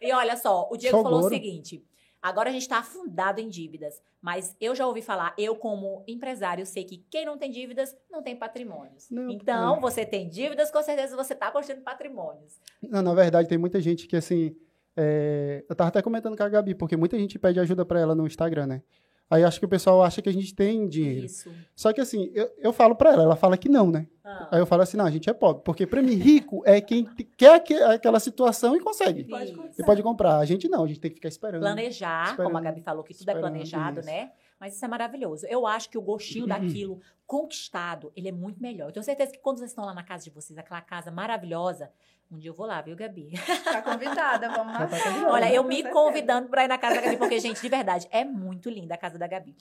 E 0.00 0.12
olha 0.12 0.36
só, 0.36 0.68
o 0.70 0.76
Diego 0.76 0.96
Só 0.96 1.02
falou 1.02 1.26
o 1.26 1.28
seguinte: 1.28 1.84
agora 2.22 2.48
a 2.48 2.52
gente 2.52 2.62
está 2.62 2.78
afundado 2.78 3.40
em 3.40 3.48
dívidas, 3.48 4.00
mas 4.20 4.56
eu 4.60 4.74
já 4.74 4.86
ouvi 4.86 5.02
falar, 5.02 5.34
eu 5.36 5.56
como 5.56 6.04
empresário 6.06 6.64
sei 6.66 6.84
que 6.84 7.04
quem 7.10 7.24
não 7.24 7.38
tem 7.38 7.50
dívidas 7.50 7.96
não 8.10 8.22
tem 8.22 8.36
patrimônios. 8.36 9.10
Não, 9.10 9.30
então, 9.30 9.76
é. 9.76 9.80
você 9.80 10.04
tem 10.04 10.28
dívidas, 10.28 10.70
com 10.70 10.82
certeza 10.82 11.16
você 11.16 11.34
está 11.34 11.50
construindo 11.50 11.82
patrimônios. 11.82 12.60
Não, 12.82 13.02
na 13.02 13.14
verdade, 13.14 13.48
tem 13.48 13.58
muita 13.58 13.80
gente 13.80 14.06
que, 14.06 14.16
assim, 14.16 14.56
é, 14.96 15.64
eu 15.68 15.76
tava 15.76 15.88
até 15.88 16.02
comentando 16.02 16.36
com 16.36 16.42
a 16.42 16.48
Gabi, 16.48 16.74
porque 16.74 16.96
muita 16.96 17.18
gente 17.18 17.38
pede 17.38 17.60
ajuda 17.60 17.84
pra 17.84 18.00
ela 18.00 18.14
no 18.14 18.26
Instagram, 18.26 18.66
né? 18.66 18.82
Aí 19.30 19.44
acho 19.44 19.58
que 19.58 19.66
o 19.66 19.68
pessoal 19.68 20.02
acha 20.02 20.22
que 20.22 20.28
a 20.28 20.32
gente 20.32 20.54
tem 20.54 20.88
dinheiro. 20.88 21.26
Isso. 21.26 21.52
Só 21.76 21.92
que 21.92 22.00
assim, 22.00 22.30
eu, 22.34 22.50
eu 22.58 22.72
falo 22.72 22.94
pra 22.96 23.12
ela, 23.12 23.24
ela 23.24 23.36
fala 23.36 23.58
que 23.58 23.68
não, 23.68 23.90
né? 23.90 24.06
Ah, 24.24 24.48
Aí 24.52 24.58
eu 24.60 24.64
falo 24.66 24.82
assim, 24.82 24.96
não, 24.96 25.04
a 25.04 25.10
gente 25.10 25.28
é 25.28 25.34
pobre. 25.34 25.62
Porque 25.64 25.86
pra 25.86 26.00
mim, 26.02 26.14
rico 26.14 26.62
é 26.64 26.80
quem 26.80 27.04
quer 27.36 27.54
aque- 27.56 27.74
aquela 27.82 28.20
situação 28.20 28.74
e 28.74 28.80
consegue. 28.80 29.24
Pode. 29.24 29.54
E 29.78 29.84
pode 29.84 30.02
comprar. 30.02 30.38
A 30.38 30.44
gente 30.46 30.66
não, 30.68 30.84
a 30.84 30.86
gente 30.86 30.98
tem 31.00 31.10
que 31.10 31.16
ficar 31.16 31.28
esperando. 31.28 31.60
Planejar, 31.60 32.36
como 32.36 32.42
a 32.48 32.50
Esperando. 32.50 32.64
Gabi 32.64 32.80
falou, 32.80 33.04
que 33.04 33.12
tudo 33.14 33.28
é 33.28 33.32
Esperando, 33.32 33.52
planejado, 33.52 34.00
isso. 34.00 34.08
né? 34.08 34.30
Mas 34.58 34.74
isso 34.74 34.84
é 34.84 34.88
maravilhoso. 34.88 35.46
Eu 35.46 35.66
acho 35.66 35.88
que 35.90 35.98
o 35.98 36.02
gostinho 36.02 36.44
Uhum. 36.44 36.48
daquilo 36.48 37.00
conquistado, 37.26 38.10
ele 38.16 38.28
é 38.28 38.32
muito 38.32 38.60
melhor. 38.60 38.88
Eu 38.88 38.92
tenho 38.92 39.04
certeza 39.04 39.30
que 39.30 39.38
quando 39.38 39.58
vocês 39.58 39.70
estão 39.70 39.84
lá 39.84 39.94
na 39.94 40.02
casa 40.02 40.24
de 40.24 40.30
vocês, 40.30 40.58
aquela 40.58 40.80
casa 40.80 41.10
maravilhosa, 41.10 41.90
um 42.30 42.38
dia 42.38 42.50
eu 42.50 42.54
vou 42.54 42.66
lá, 42.66 42.80
viu, 42.82 42.94
Gabi? 42.94 43.32
Tá 43.64 43.80
convidada, 43.82 44.48
vamos 44.52 44.72
lá. 44.72 44.86
tá. 44.86 45.30
Olha, 45.30 45.52
eu 45.52 45.62
Com 45.62 45.68
me 45.68 45.82
convidando 45.90 46.48
pra 46.48 46.64
ir 46.64 46.68
na 46.68 46.78
casa 46.78 46.96
da 46.96 47.00
Gabi, 47.00 47.16
porque, 47.16 47.40
gente, 47.40 47.60
de 47.60 47.68
verdade, 47.68 48.06
é 48.10 48.24
muito 48.24 48.68
linda 48.68 48.94
a 48.94 48.98
casa 48.98 49.18
da 49.18 49.26
Gabi. 49.26 49.56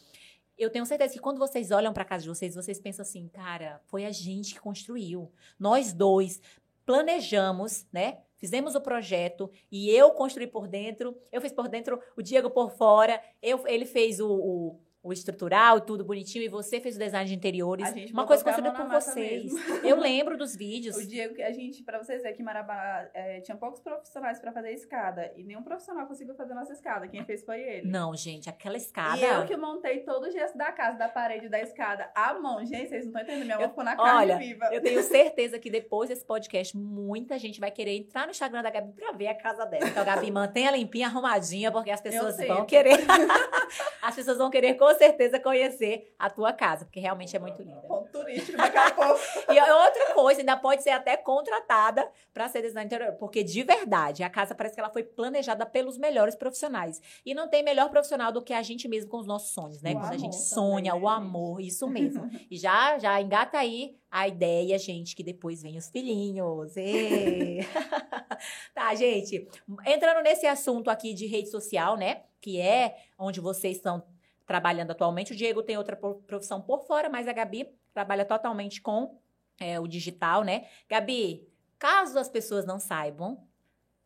Eu 0.58 0.70
tenho 0.70 0.86
certeza 0.86 1.14
que 1.14 1.20
quando 1.20 1.38
vocês 1.38 1.72
olham 1.72 1.94
pra 1.94 2.04
casa 2.04 2.24
de 2.24 2.30
vocês, 2.30 2.56
vocês 2.56 2.80
pensam 2.80 3.04
assim, 3.04 3.28
cara, 3.30 3.80
foi 3.86 4.06
a 4.06 4.12
gente 4.12 4.54
que 4.56 4.60
construiu. 4.60 5.32
Nós 5.60 5.94
dois 5.94 6.42
planejamos, 6.86 7.86
né? 7.92 8.20
Fizemos 8.38 8.76
o 8.76 8.82
projeto 8.82 9.50
e 9.72 9.90
eu 9.90 10.12
construí 10.12 10.48
por 10.48 10.68
dentro, 10.68 11.18
eu 11.32 11.42
fiz 11.42 11.52
por 11.52 11.68
dentro, 11.68 12.00
o 12.16 12.22
Diego 12.22 12.50
por 12.50 12.72
fora, 12.72 13.22
eu, 13.42 13.68
ele 13.68 13.86
fez 13.86 14.20
o, 14.20 14.30
o, 14.30 14.80
o 15.04 15.14
estrutural, 15.14 15.82
tudo 15.82 16.04
bonitinho, 16.04 16.44
e 16.44 16.50
você 16.50 16.82
fez 16.82 16.96
o 16.96 17.00
design 17.00 17.30
de 17.30 17.36
interiores. 17.36 17.88
A 17.88 18.12
Uma 18.12 18.26
coisa 18.26 18.42
a 18.42 18.46
construída 18.46 18.76
por 18.76 18.88
vocês. 18.88 19.54
Eu 19.84 20.00
lembro 20.00 20.38
dos 20.38 20.56
vídeos. 20.56 20.98
O 20.98 21.08
Diego, 21.08 21.42
a 21.42 21.52
gente, 21.52 21.84
pra 21.84 21.98
vocês 21.98 22.22
verem 22.22 22.36
que 22.36 22.44
Marabá 22.44 23.08
é, 23.14 23.40
tinha 23.42 23.56
poucos 23.56 23.80
profissionais 23.80 24.40
pra 24.40 24.52
fazer 24.52 24.70
a 24.70 24.72
escada. 24.72 25.32
E 25.36 25.44
nenhum 25.44 25.64
profissional 25.64 26.08
conseguiu 26.08 26.36
fazer 26.36 26.54
nossa 26.54 26.74
escada. 26.74 27.08
Quem 27.08 27.24
fez 27.24 27.44
foi 27.44 27.62
ele. 27.62 27.90
Não, 27.90 28.16
gente, 28.16 28.50
aquela 28.50 28.76
escada. 28.76 29.18
E 29.18 29.24
eu 29.24 29.46
que 29.46 29.56
montei 29.56 30.00
todo 30.00 30.28
o 30.28 30.32
gesso 30.32 30.58
da 30.58 30.72
casa, 30.72 30.98
da 30.98 31.08
parede, 31.08 31.48
da 31.48 31.60
escada. 31.60 32.12
A 32.16 32.34
mão, 32.34 32.66
gente, 32.66 32.90
vocês 32.90 33.06
não 33.06 33.12
estão 33.12 33.22
entendendo. 33.22 33.46
Minha 33.46 33.60
mão 33.60 33.70
ficou 33.70 33.84
na 33.84 33.96
carne 33.96 34.32
olha, 34.32 34.38
viva. 34.38 34.66
Eu 34.72 34.82
tenho 34.82 35.02
certeza 35.04 35.60
que 35.60 35.70
depois 35.70 36.10
desse 36.10 36.26
podcast, 36.26 36.76
muita 36.76 37.38
gente 37.38 37.60
vai 37.60 37.72
querer 37.72 37.96
entrar 37.96 38.26
no 38.26 38.32
Instagram 38.32 38.62
da 38.62 38.70
Gabi 38.70 38.94
pra 38.94 39.12
ver 39.12 39.28
a 39.28 39.36
casa 39.36 39.66
dela. 39.66 39.88
Então, 39.88 40.04
Gabi, 40.04 40.32
mantenha 40.32 40.72
limpinha, 40.72 41.08
arrumadinha, 41.08 41.72
porque 41.72 41.92
as 41.92 42.02
pessoas 42.02 42.36
vão 42.38 42.66
querer. 42.66 42.98
as 44.02 44.16
pessoas 44.16 44.38
vão 44.38 44.50
querer 44.50 44.76
com 44.88 44.96
certeza 44.98 45.38
conhecer 45.38 46.14
a 46.18 46.30
tua 46.30 46.54
casa, 46.54 46.86
porque 46.86 47.00
realmente 47.00 47.36
é 47.36 47.40
muito 47.40 47.62
linda. 47.62 47.82
Ponto 47.82 48.10
turístico 48.10 48.58
daqui 48.58 48.78
a 48.78 48.92
pouco. 48.92 49.20
E 49.52 49.60
outra 49.60 50.14
coisa, 50.14 50.42
ainda 50.42 50.56
pode 50.56 50.84
ser 50.84 50.92
até 50.92 51.18
contratada 51.18 52.10
para 52.34 52.48
ser 52.48 52.62
designer 52.62 52.86
interior, 52.86 53.14
porque 53.14 53.44
de 53.44 53.64
verdade, 53.64 54.24
a 54.24 54.30
casa 54.30 54.56
parece 54.56 54.76
que 54.76 54.80
ela 54.80 54.90
foi 54.90 55.04
planejada 55.04 55.66
pelos 55.66 55.98
melhores 55.98 56.36
profissionais. 56.36 57.02
E 57.26 57.34
não 57.34 57.50
tem 57.50 57.64
melhor 57.64 57.90
profissional 57.90 58.32
do 58.32 58.42
que 58.42 58.54
a 58.54 58.62
gente 58.62 58.88
mesmo 58.88 59.10
com 59.10 59.18
os 59.18 59.28
nossos 59.28 59.52
sonhos, 59.52 59.82
né? 59.82 59.92
O 59.92 60.00
Quando 60.00 60.14
a 60.14 60.18
gente 60.18 60.36
sonha, 60.36 60.92
também, 60.94 61.08
o 61.08 61.10
né, 61.10 61.16
amor, 61.16 61.62
isso 61.62 61.88
mesmo. 61.88 62.28
E 62.50 62.58
já, 62.58 62.98
já 62.98 63.20
engata 63.20 63.58
aí 63.58 63.98
a 64.10 64.28
ideia, 64.28 64.78
gente, 64.80 65.16
que 65.16 65.24
depois 65.24 65.62
vem 65.62 65.78
os 65.78 65.90
filhinhos. 65.90 66.74
Tá, 68.74 68.94
gente. 68.94 69.48
Entrando 69.86 70.22
nesse 70.22 70.46
assunto 70.46 70.90
aqui 70.90 71.14
de 71.14 71.26
rede 71.26 71.50
social, 71.50 71.98
né? 71.98 72.22
Que 72.40 72.62
é 72.62 72.96
onde 73.18 73.42
vocês 73.42 73.78
estão 73.78 74.04
trabalhando 74.48 74.92
atualmente. 74.92 75.34
O 75.34 75.36
Diego 75.36 75.62
tem 75.62 75.78
outra 75.78 75.96
pro- 75.96 76.16
profissão 76.22 76.60
por 76.62 76.88
fora, 76.88 77.10
mas 77.10 77.28
a 77.28 77.34
Gabi 77.34 77.70
trabalha 77.94 78.26
totalmente 78.26 78.82
com 78.82 79.20
é, 79.60 79.80
o 79.80 79.86
digital, 79.86 80.44
né? 80.44 80.68
Gabi, 80.90 81.48
caso 81.78 82.18
as 82.18 82.30
pessoas 82.30 82.66
não 82.66 82.80
saibam, 82.80 83.46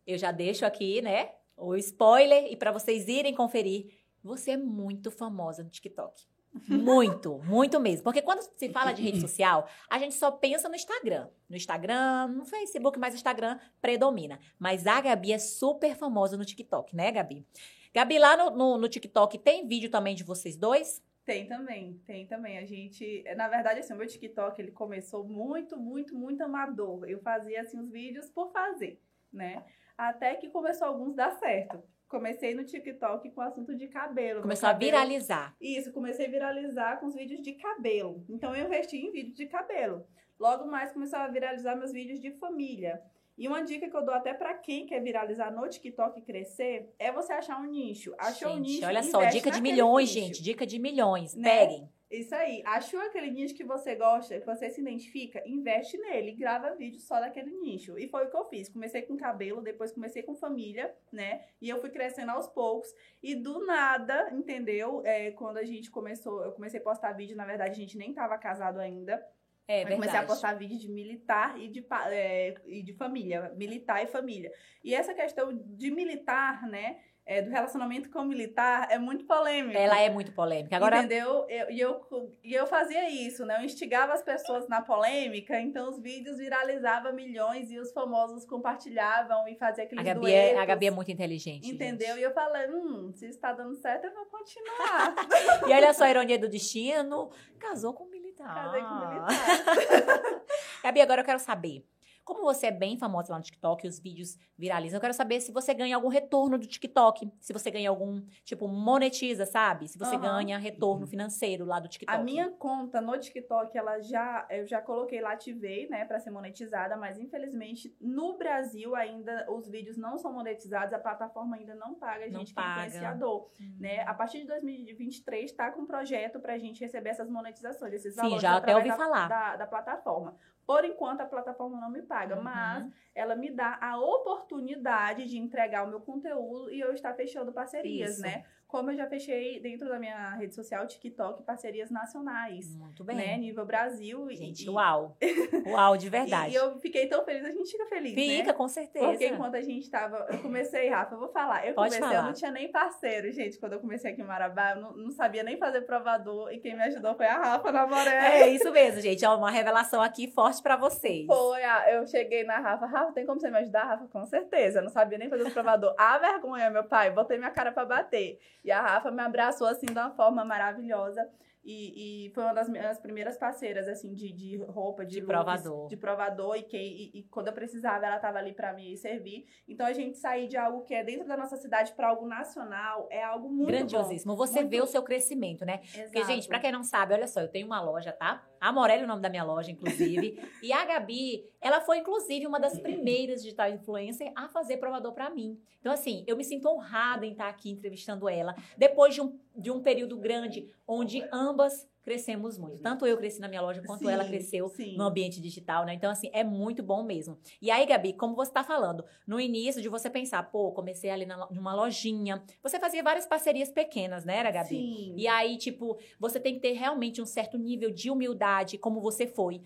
eu 0.06 0.18
já 0.18 0.32
deixo 0.32 0.66
aqui, 0.66 1.00
né? 1.00 1.30
O 1.56 1.76
spoiler 1.76 2.50
e 2.52 2.56
para 2.56 2.72
vocês 2.72 3.06
irem 3.08 3.34
conferir. 3.34 3.94
Você 4.22 4.52
é 4.52 4.56
muito 4.56 5.10
famosa 5.10 5.62
no 5.62 5.70
TikTok. 5.70 6.26
Muito, 6.68 7.38
muito 7.44 7.80
mesmo. 7.80 8.04
Porque 8.04 8.20
quando 8.20 8.42
se 8.42 8.68
fala 8.68 8.92
de 8.92 9.02
rede 9.02 9.20
social, 9.20 9.66
a 9.88 9.98
gente 9.98 10.14
só 10.14 10.30
pensa 10.30 10.68
no 10.68 10.74
Instagram. 10.74 11.28
No 11.48 11.56
Instagram, 11.56 12.28
no 12.28 12.44
Facebook, 12.44 12.98
mas 12.98 13.14
Instagram 13.14 13.58
predomina. 13.80 14.38
Mas 14.58 14.86
a 14.86 15.00
Gabi 15.00 15.32
é 15.32 15.38
super 15.38 15.96
famosa 15.96 16.36
no 16.36 16.44
TikTok, 16.44 16.94
né, 16.94 17.10
Gabi? 17.10 17.46
Gabi, 17.94 18.18
lá 18.18 18.36
no, 18.36 18.50
no, 18.56 18.78
no 18.78 18.88
TikTok 18.88 19.38
tem 19.38 19.66
vídeo 19.66 19.90
também 19.90 20.14
de 20.14 20.24
vocês 20.24 20.56
dois? 20.56 21.02
Tem 21.24 21.46
também, 21.46 22.00
tem 22.06 22.26
também. 22.26 22.58
A 22.58 22.64
gente, 22.64 23.22
na 23.36 23.48
verdade, 23.48 23.80
assim, 23.80 23.92
o 23.92 23.96
meu 23.96 24.06
TikTok, 24.06 24.60
ele 24.60 24.72
começou 24.72 25.24
muito, 25.24 25.76
muito, 25.76 26.16
muito 26.16 26.42
amador. 26.42 27.08
Eu 27.08 27.20
fazia, 27.20 27.60
assim, 27.60 27.78
os 27.78 27.90
vídeos 27.90 28.28
por 28.28 28.50
fazer, 28.50 29.00
né? 29.32 29.64
Até 29.96 30.34
que 30.34 30.48
começou 30.48 30.88
alguns 30.88 31.14
dar 31.14 31.30
certo. 31.38 31.82
Comecei 32.16 32.54
no 32.54 32.62
TikTok 32.62 33.30
com 33.30 33.40
o 33.40 33.44
assunto 33.44 33.74
de 33.74 33.88
cabelo. 33.88 34.42
Começou 34.42 34.68
a 34.68 34.72
cabelo- 34.74 34.90
viralizar. 34.92 35.56
Isso, 35.58 35.90
comecei 35.94 36.26
a 36.26 36.30
viralizar 36.30 37.00
com 37.00 37.06
os 37.06 37.14
vídeos 37.14 37.40
de 37.40 37.52
cabelo. 37.54 38.22
Então 38.28 38.54
eu 38.54 38.66
investi 38.66 38.98
em 38.98 39.10
vídeos 39.10 39.34
de 39.34 39.46
cabelo. 39.46 40.06
Logo 40.38 40.66
mais 40.66 40.92
começou 40.92 41.18
a 41.18 41.26
viralizar 41.28 41.74
meus 41.74 41.90
vídeos 41.90 42.20
de 42.20 42.30
família. 42.32 43.00
E 43.38 43.48
uma 43.48 43.62
dica 43.62 43.88
que 43.88 43.96
eu 43.96 44.04
dou 44.04 44.12
até 44.14 44.34
pra 44.34 44.52
quem 44.52 44.84
quer 44.84 45.00
viralizar 45.02 45.50
no 45.50 45.66
TikTok 45.66 46.20
e 46.20 46.22
crescer 46.22 46.92
é 46.98 47.10
você 47.10 47.32
achar 47.32 47.58
um 47.58 47.64
nicho. 47.64 48.14
Achou 48.18 48.50
um 48.50 48.56
gente, 48.56 48.72
nicho, 48.74 48.86
olha 48.86 49.02
só, 49.02 49.24
dica 49.24 49.50
de 49.50 49.62
milhões, 49.62 50.14
nicho. 50.14 50.20
gente. 50.26 50.42
Dica 50.42 50.66
de 50.66 50.78
milhões. 50.78 51.34
Né? 51.34 51.48
Peguem. 51.60 51.88
Isso 52.12 52.34
aí. 52.34 52.62
Achou 52.66 53.00
aquele 53.00 53.30
nicho 53.30 53.54
que 53.54 53.64
você 53.64 53.94
gosta, 53.96 54.38
que 54.38 54.44
você 54.44 54.68
se 54.68 54.82
identifica, 54.82 55.42
investe 55.46 55.96
nele, 55.96 56.32
grava 56.32 56.74
vídeo 56.74 57.00
só 57.00 57.18
daquele 57.18 57.50
nicho. 57.52 57.98
E 57.98 58.06
foi 58.06 58.26
o 58.26 58.30
que 58.30 58.36
eu 58.36 58.44
fiz. 58.44 58.68
Comecei 58.68 59.00
com 59.02 59.16
cabelo, 59.16 59.62
depois 59.62 59.92
comecei 59.92 60.22
com 60.22 60.34
família, 60.34 60.94
né? 61.10 61.42
E 61.60 61.70
eu 61.70 61.80
fui 61.80 61.88
crescendo 61.88 62.30
aos 62.30 62.46
poucos. 62.46 62.94
E 63.22 63.34
do 63.34 63.64
nada, 63.64 64.28
entendeu? 64.30 65.00
É, 65.06 65.30
quando 65.30 65.56
a 65.56 65.64
gente 65.64 65.90
começou, 65.90 66.44
eu 66.44 66.52
comecei 66.52 66.78
a 66.78 66.82
postar 66.82 67.12
vídeo, 67.12 67.34
na 67.34 67.46
verdade 67.46 67.70
a 67.70 67.74
gente 67.74 67.96
nem 67.96 68.12
tava 68.12 68.36
casado 68.36 68.78
ainda. 68.78 69.26
É 69.66 69.84
verdade. 69.84 69.94
comecei 69.94 70.18
a 70.18 70.26
postar 70.26 70.54
vídeo 70.54 70.78
de 70.78 70.88
militar 70.88 71.58
e 71.58 71.68
de, 71.68 71.86
é, 72.10 72.54
e 72.66 72.82
de 72.82 72.92
família, 72.92 73.52
militar 73.56 74.02
e 74.02 74.06
família. 74.06 74.52
E 74.84 74.94
essa 74.94 75.14
questão 75.14 75.52
de 75.54 75.90
militar, 75.90 76.68
né, 76.68 77.00
é, 77.24 77.40
do 77.40 77.50
relacionamento 77.50 78.10
com 78.10 78.20
o 78.20 78.24
militar 78.24 78.88
é 78.90 78.98
muito 78.98 79.24
polêmico. 79.26 79.78
Ela 79.78 80.00
é 80.00 80.10
muito 80.10 80.32
polêmica. 80.32 80.76
Agora, 80.76 80.98
Entendeu? 80.98 81.46
Eu- 81.48 81.70
E 81.70 81.80
eu, 81.80 82.00
e 82.42 82.52
eu 82.52 82.66
fazia 82.66 83.08
isso, 83.08 83.46
né? 83.46 83.58
Eu 83.60 83.64
instigava 83.64 84.12
as 84.12 84.22
pessoas 84.22 84.68
na 84.68 84.80
polêmica, 84.82 85.58
então 85.60 85.88
os 85.88 86.00
vídeos 86.00 86.38
viralizavam 86.38 87.12
milhões 87.14 87.70
e 87.70 87.78
os 87.78 87.92
famosos 87.92 88.44
compartilhavam 88.44 89.46
e 89.48 89.54
faziam 89.56 89.84
aqueles 89.86 90.04
a 90.04 90.14
Gabi, 90.14 90.32
é, 90.32 90.48
a 90.48 90.50
duetos, 90.52 90.66
Gabi 90.66 90.86
é 90.86 90.90
muito 90.90 91.10
inteligente. 91.10 91.68
Entendeu? 91.70 92.08
gente. 92.08 92.20
E 92.20 92.22
eu 92.24 92.32
falei, 92.32 92.68
hum, 92.70 93.12
se 93.14 93.26
está 93.26 93.52
dando 93.52 93.74
certo, 93.76 94.04
eu 94.06 94.14
vou 94.14 94.26
continuar. 94.26 95.14
E 95.68 95.72
olha 95.72 95.92
só 95.94 96.04
a 96.04 96.10
ironia 96.10 96.38
do 96.38 96.48
destino. 96.48 97.30
Casou 97.58 97.94
com 97.94 98.04
um 98.04 98.10
militar. 98.10 98.52
Casei 98.52 98.80
com 98.82 98.94
militar. 98.96 99.28
Gabi, 100.82 101.00
agora 101.00 101.20
eu 101.20 101.24
quero 101.24 101.38
saber. 101.38 101.84
Como 102.24 102.42
você 102.42 102.66
é 102.66 102.70
bem 102.70 102.96
famosa 102.96 103.32
lá 103.32 103.38
no 103.38 103.44
TikTok, 103.44 103.86
os 103.86 103.98
vídeos 103.98 104.38
viralizam, 104.56 104.96
eu 104.98 105.00
quero 105.00 105.12
saber 105.12 105.40
se 105.40 105.50
você 105.50 105.74
ganha 105.74 105.96
algum 105.96 106.08
retorno 106.08 106.56
do 106.56 106.66
TikTok. 106.66 107.28
Se 107.40 107.52
você 107.52 107.68
ganha 107.70 107.90
algum, 107.90 108.22
tipo, 108.44 108.68
monetiza, 108.68 109.44
sabe? 109.44 109.88
Se 109.88 109.98
você 109.98 110.14
Aham. 110.14 110.20
ganha 110.44 110.58
retorno 110.58 111.04
financeiro 111.06 111.64
lá 111.64 111.80
do 111.80 111.88
TikTok. 111.88 112.16
A 112.16 112.22
minha 112.22 112.48
conta 112.50 113.00
no 113.00 113.18
TikTok, 113.18 113.76
ela 113.76 114.00
já, 114.00 114.46
eu 114.50 114.64
já 114.66 114.80
coloquei 114.80 115.20
lá, 115.20 115.32
ativei, 115.32 115.88
né, 115.88 116.04
pra 116.04 116.20
ser 116.20 116.30
monetizada, 116.30 116.96
mas 116.96 117.18
infelizmente 117.18 117.96
no 118.00 118.38
Brasil 118.38 118.94
ainda 118.94 119.46
os 119.50 119.68
vídeos 119.68 119.96
não 119.96 120.16
são 120.16 120.32
monetizados, 120.32 120.94
a 120.94 120.98
plataforma 121.00 121.56
ainda 121.56 121.74
não 121.74 121.94
paga 121.94 122.26
a 122.26 122.28
Não 122.28 122.40
gente 122.40 122.54
que 122.54 122.60
é 122.60 122.68
influenciador, 122.70 123.50
Hum. 123.60 123.76
né? 123.80 124.02
A 124.02 124.14
partir 124.14 124.38
de 124.38 124.46
2023 124.46 125.52
tá 125.52 125.72
com 125.72 125.82
um 125.82 125.86
projeto 125.86 126.38
pra 126.38 126.56
gente 126.56 126.80
receber 126.80 127.10
essas 127.10 127.28
monetizações, 127.28 127.92
esses 127.94 128.14
Sim, 128.14 128.20
valores 128.20 128.42
já 128.42 128.56
até 128.56 128.72
através 128.72 128.84
ouvi 128.84 128.88
da, 128.90 128.96
falar. 128.96 129.28
Da, 129.28 129.56
da 129.56 129.66
plataforma. 129.66 130.36
Por 130.66 130.84
enquanto 130.84 131.20
a 131.20 131.26
plataforma 131.26 131.80
não 131.80 131.90
me 131.90 132.02
paga, 132.02 132.36
Uhum. 132.36 132.42
mas 132.42 132.90
ela 133.14 133.34
me 133.36 133.50
dá 133.50 133.78
a 133.80 133.98
oportunidade 133.98 135.26
de 135.28 135.38
entregar 135.38 135.84
o 135.84 135.88
meu 135.88 136.00
conteúdo 136.00 136.70
e 136.72 136.80
eu 136.80 136.92
estar 136.92 137.14
fechando 137.14 137.52
parcerias, 137.52 138.12
Isso. 138.12 138.22
né? 138.22 138.44
Como 138.72 138.90
eu 138.90 138.96
já 138.96 139.06
fechei 139.06 139.60
dentro 139.60 139.86
da 139.86 139.98
minha 139.98 140.30
rede 140.36 140.54
social, 140.54 140.86
TikTok, 140.86 141.42
parcerias 141.42 141.90
nacionais, 141.90 142.74
Muito 142.74 143.04
bem. 143.04 143.16
né? 143.16 143.36
Nível 143.36 143.66
Brasil. 143.66 144.30
e- 144.30 144.34
Gente, 144.36 144.64
e, 144.64 144.70
uau. 144.70 145.14
Uau, 145.68 145.94
de 145.98 146.08
verdade. 146.08 146.52
E 146.52 146.54
eu 146.56 146.78
fiquei 146.78 147.06
tão 147.06 147.22
feliz, 147.22 147.44
a 147.44 147.50
gente 147.50 147.70
fica 147.70 147.84
feliz, 147.84 148.14
Fica, 148.14 148.46
né? 148.46 148.52
com 148.54 148.66
certeza. 148.66 149.06
Porque 149.08 149.26
enquanto 149.28 149.56
a 149.56 149.60
gente 149.60 149.90
tava. 149.90 150.26
Eu 150.30 150.38
comecei, 150.38 150.88
Rafa, 150.88 151.14
eu 151.14 151.18
vou 151.18 151.28
falar. 151.28 151.66
Eu 151.66 151.74
Pode 151.74 151.90
comecei, 151.94 152.00
falar. 152.00 152.14
eu 152.14 152.22
não 152.28 152.32
tinha 152.32 152.50
nem 152.50 152.72
parceiro, 152.72 153.30
gente. 153.30 153.58
Quando 153.58 153.74
eu 153.74 153.80
comecei 153.80 154.10
aqui 154.12 154.22
em 154.22 154.24
Marabá, 154.24 154.70
eu 154.70 154.80
não, 154.80 154.96
não 154.96 155.10
sabia 155.10 155.42
nem 155.42 155.58
fazer 155.58 155.82
provador. 155.82 156.50
E 156.50 156.58
quem 156.58 156.74
me 156.74 156.82
ajudou 156.84 157.14
foi 157.14 157.26
a 157.26 157.36
Rafa 157.36 157.70
Namoré. 157.70 158.40
É 158.42 158.48
isso 158.48 158.72
mesmo, 158.72 159.02
gente. 159.02 159.22
É 159.22 159.28
uma 159.28 159.50
revelação 159.50 160.00
aqui 160.00 160.28
forte 160.30 160.62
pra 160.62 160.76
vocês. 160.78 161.26
Foi, 161.26 161.62
a- 161.62 161.92
eu 161.92 162.06
cheguei 162.06 162.42
na 162.44 162.58
Rafa, 162.58 162.86
Rafa, 162.86 163.12
tem 163.12 163.26
como 163.26 163.38
você 163.38 163.50
me 163.50 163.58
ajudar? 163.58 163.84
Rafa, 163.84 164.06
com 164.08 164.24
certeza. 164.24 164.78
Eu 164.78 164.84
não 164.84 164.90
sabia 164.90 165.18
nem 165.18 165.28
fazer 165.28 165.42
o 165.46 165.50
provador. 165.50 165.94
A 165.98 166.16
vergonha, 166.16 166.70
meu 166.70 166.84
pai, 166.84 167.10
botei 167.10 167.36
minha 167.36 167.50
cara 167.50 167.70
pra 167.70 167.84
bater. 167.84 168.38
E 168.64 168.70
a 168.70 168.80
Rafa 168.80 169.10
me 169.10 169.22
abraçou 169.22 169.66
assim 169.66 169.86
de 169.86 169.92
uma 169.92 170.10
forma 170.10 170.44
maravilhosa. 170.44 171.28
E, 171.64 172.26
e 172.26 172.30
foi 172.30 172.42
uma 172.42 172.52
das 172.52 172.68
minhas 172.68 172.98
primeiras 172.98 173.38
parceiras, 173.38 173.86
assim, 173.86 174.12
de, 174.12 174.32
de 174.32 174.56
roupa, 174.64 175.04
de, 175.04 175.14
De 175.14 175.20
looks, 175.20 175.32
provador. 175.32 175.88
De 175.88 175.96
provador. 175.96 176.56
E, 176.56 176.62
que, 176.64 176.76
e, 176.76 177.20
e 177.20 177.22
quando 177.24 177.48
eu 177.48 177.52
precisava, 177.52 178.04
ela 178.04 178.18
tava 178.18 178.38
ali 178.38 178.52
pra 178.52 178.72
me 178.72 178.96
servir. 178.96 179.46
Então, 179.68 179.86
a 179.86 179.92
gente 179.92 180.18
sair 180.18 180.48
de 180.48 180.56
algo 180.56 180.82
que 180.82 180.92
é 180.92 181.04
dentro 181.04 181.26
da 181.26 181.36
nossa 181.36 181.56
cidade 181.56 181.92
pra 181.92 182.08
algo 182.08 182.26
nacional 182.26 183.06
é 183.10 183.22
algo 183.22 183.48
muito 183.48 183.68
Grandiosíssimo. 183.68 184.34
Você 184.34 184.60
Muito 184.60 184.70
vê 184.70 184.80
o 184.80 184.86
seu 184.86 185.02
crescimento, 185.02 185.64
né? 185.64 185.78
bom. 185.78 186.02
Porque, 186.02 186.24
gente, 186.24 186.48
pra 186.48 186.58
quem 186.58 186.72
não 186.72 186.82
sabe, 186.82 187.14
olha 187.14 187.28
só, 187.28 187.40
eu 187.40 187.48
tenho 187.48 187.66
uma 187.66 187.80
loja, 187.80 188.12
tá? 188.12 188.44
A 188.62 188.70
Morelli 188.70 189.02
é 189.02 189.04
o 189.04 189.08
nome 189.08 189.20
da 189.20 189.28
minha 189.28 189.42
loja, 189.42 189.72
inclusive. 189.72 190.40
e 190.62 190.72
a 190.72 190.84
Gabi, 190.84 191.44
ela 191.60 191.80
foi, 191.80 191.98
inclusive, 191.98 192.46
uma 192.46 192.60
das 192.60 192.78
primeiras 192.78 193.42
digital 193.42 193.68
influencer 193.68 194.30
a 194.36 194.48
fazer 194.48 194.76
provador 194.76 195.12
pra 195.12 195.28
mim. 195.28 195.58
Então, 195.80 195.92
assim, 195.92 196.22
eu 196.28 196.36
me 196.36 196.44
sinto 196.44 196.68
honrada 196.68 197.26
em 197.26 197.32
estar 197.32 197.48
aqui 197.48 197.72
entrevistando 197.72 198.28
ela, 198.28 198.54
depois 198.78 199.14
de 199.14 199.20
um, 199.20 199.36
de 199.56 199.68
um 199.68 199.82
período 199.82 200.16
grande, 200.16 200.72
onde 200.86 201.26
ambas 201.32 201.90
crescemos 202.02 202.58
muito. 202.58 202.82
Tanto 202.82 203.06
eu 203.06 203.16
cresci 203.16 203.40
na 203.40 203.48
minha 203.48 203.60
loja, 203.60 203.82
quanto 203.82 204.04
Sim, 204.04 204.10
ela 204.10 204.24
cresceu 204.24 204.68
sim. 204.68 204.96
no 204.96 205.04
ambiente 205.04 205.40
digital, 205.40 205.84
né? 205.84 205.94
Então, 205.94 206.10
assim, 206.10 206.28
é 206.32 206.42
muito 206.42 206.82
bom 206.82 207.02
mesmo. 207.02 207.38
E 207.60 207.70
aí, 207.70 207.86
Gabi, 207.86 208.12
como 208.12 208.34
você 208.34 208.52
tá 208.52 208.64
falando, 208.64 209.04
no 209.26 209.40
início 209.40 209.80
de 209.80 209.88
você 209.88 210.10
pensar, 210.10 210.42
pô, 210.50 210.72
comecei 210.72 211.10
ali 211.10 211.24
na, 211.24 211.48
numa 211.50 211.74
lojinha, 211.74 212.42
você 212.62 212.78
fazia 212.78 213.02
várias 213.02 213.26
parcerias 213.26 213.70
pequenas, 213.70 214.24
né, 214.24 214.36
era, 214.36 214.50
Gabi? 214.50 214.68
Sim. 214.68 215.14
E 215.16 215.28
aí, 215.28 215.56
tipo, 215.56 215.98
você 216.18 216.40
tem 216.40 216.54
que 216.54 216.60
ter 216.60 216.72
realmente 216.72 217.22
um 217.22 217.26
certo 217.26 217.56
nível 217.56 217.90
de 217.90 218.10
humildade, 218.10 218.78
como 218.78 219.00
você 219.00 219.26
foi. 219.26 219.62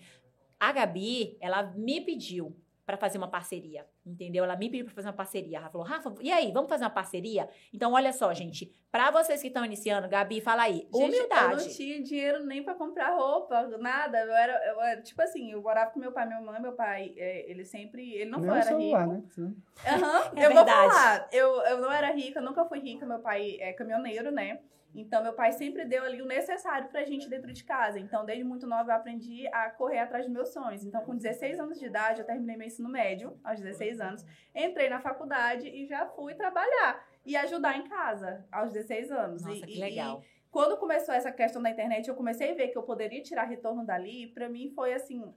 A 0.59 0.73
Gabi, 0.73 1.37
ela 1.41 1.63
me 1.75 2.01
pediu 2.01 2.57
pra 2.85 2.97
fazer 2.97 3.19
uma 3.19 3.29
parceria, 3.29 3.87
entendeu? 4.07 4.45
Ela 4.45 4.57
me 4.57 4.71
pediu 4.71 4.85
pra 4.87 4.95
fazer 4.95 5.09
uma 5.09 5.15
parceria. 5.15 5.59
Ela 5.59 5.69
falou, 5.69 5.87
Rafa, 5.87 6.15
e 6.21 6.31
aí, 6.33 6.53
vamos 6.53 6.69
fazer 6.69 6.85
uma 6.85 6.91
parceria? 6.91 7.49
Então, 7.75 7.93
olha 7.93 8.13
só, 8.13 8.33
gente, 8.33 8.73
pra 8.91 9.11
vocês 9.11 9.41
que 9.43 9.49
estão 9.49 9.65
iniciando, 9.65 10.09
Gabi, 10.09 10.41
fala 10.41 10.63
aí, 10.63 10.75
Gente, 10.77 10.93
Eu 10.95 10.99
não 11.01 11.07
humildade. 11.09 11.77
tinha 11.77 12.03
dinheiro 12.03 12.45
nem 12.47 12.63
pra 12.63 12.75
comprar 12.75 13.11
roupa, 13.17 13.67
nada. 13.79 14.19
Eu 14.19 14.33
era, 14.35 14.67
eu 14.69 14.81
era, 14.81 15.03
tipo 15.03 15.21
assim, 15.21 15.53
eu 15.53 15.61
morava 15.61 15.91
com 15.91 15.99
meu 16.01 16.13
pai 16.13 16.27
minha 16.27 16.41
mãe. 16.41 16.61
Meu 16.63 16.73
pai, 16.73 17.13
é, 17.17 17.51
ele 17.51 17.65
sempre. 17.65 18.13
Ele 18.15 18.31
não 18.31 18.39
Nem 18.39 18.49
foi, 18.49 18.59
era 18.59 18.67
celular, 18.69 19.09
rico. 19.09 19.41
né? 19.41 19.53
Aham, 19.87 20.31
É 20.37 20.47
eu 20.47 20.55
vou 20.55 20.65
verdade. 20.65 20.93
falar. 20.95 21.29
Eu, 21.33 21.49
eu 21.63 21.81
não 21.81 21.93
era 21.93 22.11
rica, 22.13 22.41
nunca 22.41 22.65
fui 22.65 22.79
rica. 22.79 23.05
Meu 23.05 23.19
pai 23.19 23.57
é 23.61 23.73
caminhoneiro, 23.73 24.31
né? 24.31 24.61
Então, 24.99 25.23
meu 25.23 25.35
pai 25.35 25.53
sempre 25.53 25.85
deu 25.85 26.03
ali 26.05 26.23
o 26.23 26.27
necessário 26.27 26.89
pra 26.89 27.05
gente 27.05 27.29
dentro 27.29 27.53
de 27.53 27.63
casa. 27.65 27.99
Então, 28.01 28.25
desde 28.25 28.43
muito 28.45 28.67
nova, 28.67 28.93
eu 28.93 28.97
aprendi 28.97 29.47
a 29.49 29.69
correr 29.69 29.99
atrás 29.99 30.25
dos 30.25 30.33
meus 30.33 30.49
sonhos. 30.55 30.85
Então, 30.85 31.03
com 31.05 31.15
16 31.15 31.61
anos 31.61 31.79
de 31.79 31.85
idade, 31.85 32.21
eu 32.23 32.27
terminei 32.27 32.57
meu 32.57 32.67
ensino 32.67 32.89
médio, 32.89 33.39
aos 33.45 33.61
16 33.61 33.96
anos. 34.01 34.25
Entrei 34.55 34.89
na 34.89 35.01
faculdade 35.01 35.69
e 35.69 35.87
já 35.87 36.07
fui 36.07 36.35
trabalhar 36.35 37.05
e 37.25 37.37
ajudar 37.37 37.77
em 37.77 37.89
casa, 37.89 38.47
aos 38.53 38.73
16 38.73 39.11
anos. 39.11 39.43
Nossa, 39.43 39.59
E- 39.59 39.67
que 39.67 39.77
e- 39.77 39.81
legal. 39.81 40.23
quando 40.51 40.77
começou 40.79 41.15
essa 41.15 41.33
questão 41.33 41.61
da 41.63 41.71
internet, 41.71 42.09
eu 42.09 42.15
comecei 42.15 42.53
a 42.53 42.55
ver 42.55 42.69
que 42.69 42.79
eu 42.79 42.83
poderia 42.83 43.23
tirar 43.23 43.45
retorno 43.45 43.85
dali. 43.85 44.29
Pra 44.29 44.49
mim 44.49 44.71
foi 44.71 44.93
assim 44.95 45.35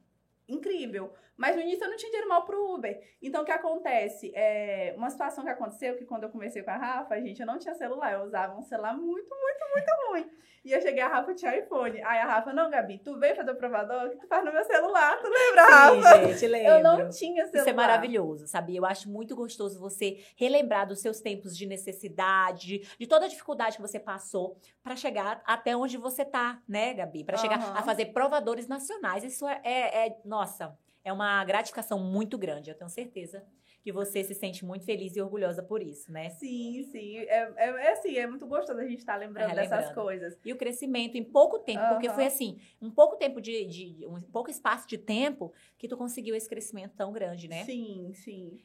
incrível. 0.50 1.14
Mas 1.38 1.56
no 1.56 1.62
início 1.62 1.86
eu 1.86 1.90
não 1.90 1.96
tinha 1.96 2.10
dinheiro 2.12 2.28
mal 2.28 2.44
pro 2.44 2.74
Uber. 2.76 3.00
Então 3.22 3.44
o 3.44 3.46
que 3.46 3.52
acontece? 3.52 4.32
É, 4.36 4.94
uma 4.98 5.10
situação 5.10 5.44
que 5.44 5.50
aconteceu 5.50 5.96
que 5.96 6.04
quando 6.06 6.24
eu 6.24 6.30
comecei 6.30 6.62
com 6.62 6.72
a 6.72 6.76
Rafa, 6.78 7.20
gente, 7.22 7.40
eu 7.40 7.48
não 7.48 7.58
tinha 7.58 7.74
celular, 7.76 8.12
eu 8.14 8.24
usava 8.24 8.58
um 8.58 8.62
celular 8.64 8.94
muito, 8.94 9.30
muito, 9.30 9.66
muito 9.74 9.90
ruim. 10.10 10.30
E 10.66 10.74
eu 10.74 10.82
cheguei 10.82 11.02
a 11.02 11.08
Rafa 11.08 11.34
tinha 11.34 11.58
iPhone. 11.58 12.04
Aí 12.04 12.20
a 12.20 12.26
Rafa, 12.26 12.52
não, 12.52 12.70
Gabi, 12.70 13.00
tu 13.00 13.18
veio 13.18 13.34
fazer 13.34 13.52
o 13.52 13.56
provador, 13.56 14.10
que 14.10 14.18
tu 14.18 14.28
faz 14.28 14.44
no 14.44 14.52
meu 14.52 14.64
celular? 14.66 15.18
Tu 15.22 15.30
lembra, 15.30 15.64
Rafa? 15.64 16.02
Sim, 16.20 16.28
gente, 16.34 16.48
lembro. 16.48 16.72
Eu 16.74 16.84
não 16.84 17.10
tinha 17.10 17.46
celular. 17.46 17.60
Isso 17.62 17.70
é 17.70 17.74
maravilhoso, 17.74 18.46
sabia? 18.46 18.78
Eu 18.78 18.86
acho 18.86 19.10
muito 19.10 19.38
gostoso 19.38 19.80
você 19.80 20.18
relembrar 20.36 20.86
dos 20.86 21.00
seus 21.00 21.22
tempos 21.22 21.56
de 21.56 21.66
necessidade, 21.66 22.80
de 23.00 23.08
toda 23.08 23.26
a 23.26 23.30
dificuldade 23.30 23.78
que 23.78 23.82
você 23.82 24.00
passou 24.00 24.58
pra 24.84 24.98
chegar 24.98 25.42
até 25.46 25.76
onde 25.78 25.98
você 25.98 26.26
tá, 26.26 26.62
né, 26.68 26.94
Gabi? 26.94 27.24
Pra 27.24 27.38
chegar 27.38 27.58
Aham. 27.60 27.78
a 27.78 27.82
fazer 27.84 28.08
provadores 28.08 28.68
nacionais. 28.68 29.24
Isso 29.24 29.48
é, 29.48 29.62
é- 29.64 30.08
é- 30.08 30.18
nossa, 30.40 30.78
é 31.04 31.12
uma 31.12 31.44
gratificação 31.44 32.00
muito 32.00 32.38
grande. 32.38 32.70
Eu 32.70 32.76
tenho 32.78 32.90
certeza 32.90 33.46
que 33.82 33.92
você 33.92 34.24
se 34.24 34.34
sente 34.34 34.64
muito 34.66 34.86
feliz 34.86 35.16
e 35.16 35.22
orgulhosa 35.22 35.62
por 35.62 35.82
isso, 35.82 36.12
né? 36.12 36.30
Sim, 36.30 36.84
sim. 36.92 37.18
É, 37.18 37.54
é, 37.58 37.70
é 37.88 37.92
assim, 37.92 38.16
é 38.18 38.26
muito 38.26 38.48
gostoso 38.48 38.80
a 38.80 38.86
gente 38.88 39.00
estar 39.00 39.18
lembrando 39.18 39.52
É, 39.52 39.56
dessas 39.56 39.80
lembrando. 39.86 39.96
coisas. 39.96 40.40
E 40.46 40.54
o 40.54 40.58
crescimento 40.58 41.18
em 41.18 41.24
pouco 41.24 41.60
tempo, 41.60 41.82
porque 41.90 42.08
Aham. 42.08 42.16
foi 42.16 42.26
assim, 42.26 42.58
um 42.82 42.90
pouco 42.92 43.18
tempo 43.18 43.42
de, 43.42 43.66
de- 43.66 43.94
de- 43.94 44.06
um 44.08 44.22
pouco 44.22 44.50
espaço 44.50 44.88
de 44.88 44.98
tempo 44.98 45.54
que 45.78 45.88
tu 45.90 45.98
conseguiu 45.98 46.36
esse 46.36 46.48
crescimento 46.48 46.96
tão 46.96 47.12
grande, 47.12 47.48
né? 47.50 47.64
Sim, 47.66 48.12
sim. 48.14 48.62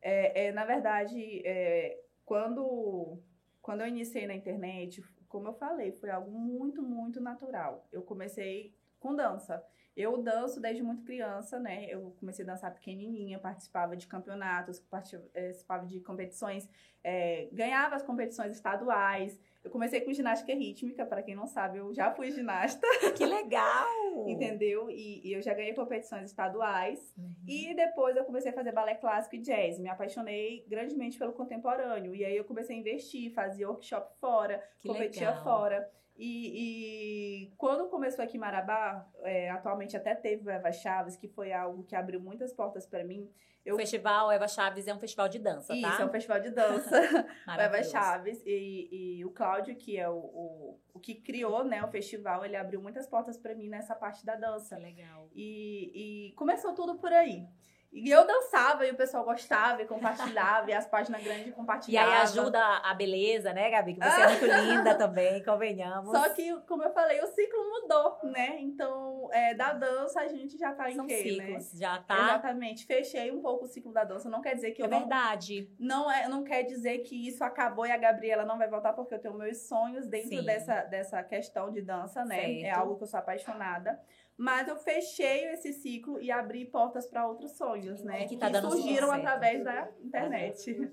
É, 0.00 0.46
é, 0.46 0.52
na 0.52 0.64
verdade, 0.64 1.42
é, 1.46 2.00
quando, 2.24 3.18
quando 3.60 3.82
eu 3.82 3.86
iniciei 3.88 4.26
na 4.26 4.34
internet, 4.34 5.02
como 5.28 5.48
eu 5.48 5.52
falei, 5.54 5.92
foi 5.92 6.10
algo 6.10 6.30
muito, 6.30 6.82
muito 6.82 7.20
natural. 7.20 7.86
Eu 7.92 8.02
comecei 8.02 8.74
com 9.00 9.14
dança. 9.14 9.64
Eu 9.96 10.16
danço 10.22 10.60
desde 10.60 10.82
muito 10.82 11.02
criança, 11.02 11.58
né? 11.58 11.86
Eu 11.90 12.14
comecei 12.20 12.44
a 12.44 12.48
dançar 12.48 12.72
pequenininha, 12.72 13.38
participava 13.40 13.96
de 13.96 14.06
campeonatos, 14.06 14.78
parti- 14.78 15.18
participava 15.18 15.84
de 15.84 16.00
competições, 16.00 16.70
eh, 17.02 17.48
ganhava 17.52 17.96
as 17.96 18.02
competições 18.02 18.52
estaduais. 18.52 19.38
Eu 19.64 19.70
comecei 19.70 20.00
com 20.00 20.12
ginástica 20.12 20.54
rítmica, 20.54 21.04
para 21.04 21.22
quem 21.22 21.34
não 21.34 21.46
sabe, 21.46 21.78
eu 21.78 21.92
já 21.92 22.10
fui 22.12 22.30
ginasta, 22.30 22.80
Que 23.16 23.26
legal! 23.26 24.28
entendeu? 24.28 24.88
E, 24.90 25.26
e 25.28 25.32
eu 25.32 25.42
já 25.42 25.52
ganhei 25.52 25.74
competições 25.74 26.26
estaduais. 26.26 27.12
Uhum. 27.18 27.34
E 27.46 27.74
depois 27.74 28.16
eu 28.16 28.24
comecei 28.24 28.52
a 28.52 28.54
fazer 28.54 28.72
balé 28.72 28.94
clássico 28.94 29.34
e 29.36 29.40
jazz. 29.40 29.78
Me 29.80 29.88
apaixonei 29.88 30.64
grandemente 30.68 31.18
pelo 31.18 31.32
contemporâneo. 31.32 32.14
E 32.14 32.24
aí 32.24 32.36
eu 32.36 32.44
comecei 32.44 32.76
a 32.76 32.78
investir, 32.78 33.32
fazia 33.34 33.68
workshop 33.68 34.14
fora, 34.20 34.62
Que 34.78 34.88
competia 34.88 35.28
legal. 35.30 35.42
fora. 35.44 35.90
E, 36.22 37.46
e 37.46 37.52
quando 37.56 37.88
começou 37.88 38.22
aqui 38.22 38.36
em 38.36 38.40
Marabá, 38.40 39.08
é, 39.22 39.48
atualmente 39.48 39.96
até 39.96 40.14
teve 40.14 40.46
o 40.46 40.50
Eva 40.50 40.70
Chaves, 40.70 41.16
que 41.16 41.26
foi 41.26 41.50
algo 41.50 41.82
que 41.84 41.96
abriu 41.96 42.20
muitas 42.20 42.52
portas 42.52 42.86
para 42.86 43.02
mim. 43.02 43.26
Eu... 43.64 43.74
O 43.74 43.78
festival 43.78 44.30
Eva 44.30 44.46
Chaves 44.46 44.86
é 44.86 44.92
um 44.92 44.98
festival 44.98 45.30
de 45.30 45.38
dança, 45.38 45.72
Isso, 45.72 45.80
tá? 45.80 45.88
Isso, 45.88 46.02
é 46.02 46.04
um 46.04 46.10
festival 46.10 46.40
de 46.40 46.50
dança. 46.50 47.00
o 47.48 47.50
Eva 47.58 47.82
Chaves. 47.82 48.42
E, 48.44 49.18
e, 49.18 49.24
o 49.24 49.30
Cláudio, 49.30 49.74
que 49.76 49.98
é 49.98 50.10
o, 50.10 50.18
o, 50.18 50.80
o, 50.92 51.00
que 51.00 51.14
criou 51.14 51.64
né, 51.64 51.82
o 51.82 51.88
festival, 51.88 52.44
ele 52.44 52.56
abriu 52.56 52.82
muitas 52.82 53.06
portas 53.06 53.38
para 53.38 53.54
mim 53.54 53.70
nessa 53.70 53.94
parte 53.94 54.22
da 54.22 54.36
dança. 54.36 54.76
Legal. 54.76 55.30
E, 55.34 56.28
e 56.28 56.32
começou 56.34 56.74
tudo 56.74 56.98
por 56.98 57.14
aí. 57.14 57.48
E 57.92 58.08
eu 58.08 58.24
dançava 58.24 58.86
e 58.86 58.92
o 58.92 58.96
pessoal 58.96 59.24
gostava 59.24 59.82
e 59.82 59.86
compartilhava, 59.86 60.70
e 60.70 60.74
as 60.74 60.86
páginas 60.86 61.22
grandes 61.22 61.52
compartilhavam. 61.52 62.12
E 62.12 62.16
aí 62.16 62.22
ajuda 62.22 62.60
a 62.60 62.94
beleza, 62.94 63.52
né, 63.52 63.68
Gabi? 63.70 63.94
Que 63.94 64.00
você 64.00 64.20
é 64.20 64.28
muito 64.28 64.46
linda 64.70 64.94
também, 64.94 65.42
convenhamos. 65.42 66.10
Só 66.10 66.28
que, 66.30 66.54
como 66.68 66.84
eu 66.84 66.92
falei, 66.92 67.20
o 67.20 67.26
ciclo 67.26 67.58
mudou, 67.68 68.18
né? 68.30 68.58
Então, 68.60 69.28
é, 69.32 69.54
da 69.54 69.72
dança 69.72 70.20
a 70.20 70.28
gente 70.28 70.56
já 70.56 70.72
tá 70.72 70.90
em 70.90 70.94
São 70.94 71.06
quê, 71.06 71.16
ciclos, 71.16 71.72
né? 71.72 71.80
já 71.80 71.98
tá. 71.98 72.14
Exatamente. 72.14 72.86
Fechei 72.86 73.32
um 73.32 73.42
pouco 73.42 73.64
o 73.64 73.68
ciclo 73.68 73.92
da 73.92 74.04
dança. 74.04 74.30
Não 74.30 74.40
quer 74.40 74.54
dizer 74.54 74.70
que 74.70 74.82
é 74.82 74.86
eu 74.86 74.88
verdade. 74.88 75.68
Não, 75.78 76.00
não, 76.00 76.10
é, 76.10 76.28
não 76.28 76.44
quer 76.44 76.62
dizer 76.62 76.98
que 77.00 77.26
isso 77.26 77.42
acabou 77.42 77.84
e 77.86 77.90
a 77.90 77.96
Gabriela 77.96 78.44
não 78.44 78.56
vai 78.56 78.68
voltar, 78.68 78.92
porque 78.92 79.14
eu 79.14 79.18
tenho 79.18 79.34
meus 79.34 79.68
sonhos 79.68 80.06
dentro 80.06 80.42
dessa, 80.44 80.82
dessa 80.82 81.22
questão 81.22 81.70
de 81.70 81.82
dança, 81.82 82.24
né? 82.24 82.40
Certo. 82.40 82.64
É 82.64 82.70
algo 82.70 82.96
que 82.96 83.02
eu 83.02 83.06
sou 83.08 83.18
apaixonada. 83.18 84.00
Mas 84.40 84.66
eu 84.68 84.76
fechei 84.76 85.44
esse 85.52 85.70
ciclo 85.70 86.18
e 86.18 86.30
abri 86.30 86.64
portas 86.64 87.06
para 87.06 87.28
outros 87.28 87.58
sonhos, 87.58 88.02
né? 88.02 88.24
Que, 88.26 88.38
tá 88.38 88.50
que 88.50 88.58
surgiram 88.58 89.12
através 89.12 89.62
da 89.62 89.90
internet. 90.02 90.90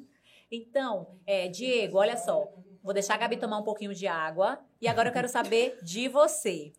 Então, 0.52 1.18
é, 1.26 1.48
Diego, 1.48 1.98
olha 1.98 2.18
só. 2.18 2.52
Vou 2.84 2.93
deixar 2.93 3.14
a 3.14 3.18
Gabi 3.18 3.38
tomar 3.38 3.58
um 3.58 3.64
pouquinho 3.64 3.93
de 3.93 4.06
água. 4.06 4.60
E 4.82 4.88
agora 4.88 5.08
eu 5.08 5.14
quero 5.14 5.30
saber 5.30 5.80
de 5.82 6.10
você. 6.10 6.74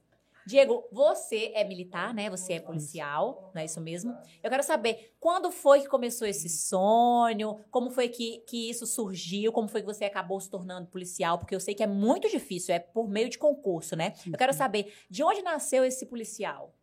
Diego, 0.49 0.89
você 0.91 1.53
é 1.55 1.63
militar, 1.63 2.15
né? 2.15 2.31
Você 2.31 2.55
é 2.55 2.59
policial, 2.61 3.51
não 3.55 3.61
é 3.61 3.67
isso 3.67 3.83
mesmo? 3.83 4.17
Eu 4.43 4.49
quero 4.49 4.63
saber 4.63 5.13
quando 5.21 5.51
foi 5.51 5.83
que 5.83 5.89
começou 5.89 6.27
esse 6.27 6.49
sonho, 6.49 7.61
como 7.71 7.91
foi 7.91 8.09
que, 8.09 8.39
que 8.49 8.71
isso 8.71 8.87
surgiu, 8.87 9.53
como 9.53 9.69
foi 9.69 9.83
que 9.83 9.87
você 9.87 10.07
acabou 10.07 10.41
se 10.41 10.49
tornando 10.49 10.87
policial, 10.87 11.39
porque 11.39 11.55
eu 11.55 11.61
sei 11.61 11.75
que 11.75 11.83
é 11.83 11.87
muito 11.87 12.31
difícil, 12.31 12.75
é 12.75 12.79
por 12.79 13.11
meio 13.11 13.29
de 13.29 13.37
concurso, 13.37 13.95
né? 13.95 14.15
Eu 14.27 14.39
quero 14.39 14.55
saber 14.55 14.91
de 15.11 15.23
onde 15.23 15.43
nasceu 15.43 15.85
esse 15.85 16.07
policial. 16.07 16.75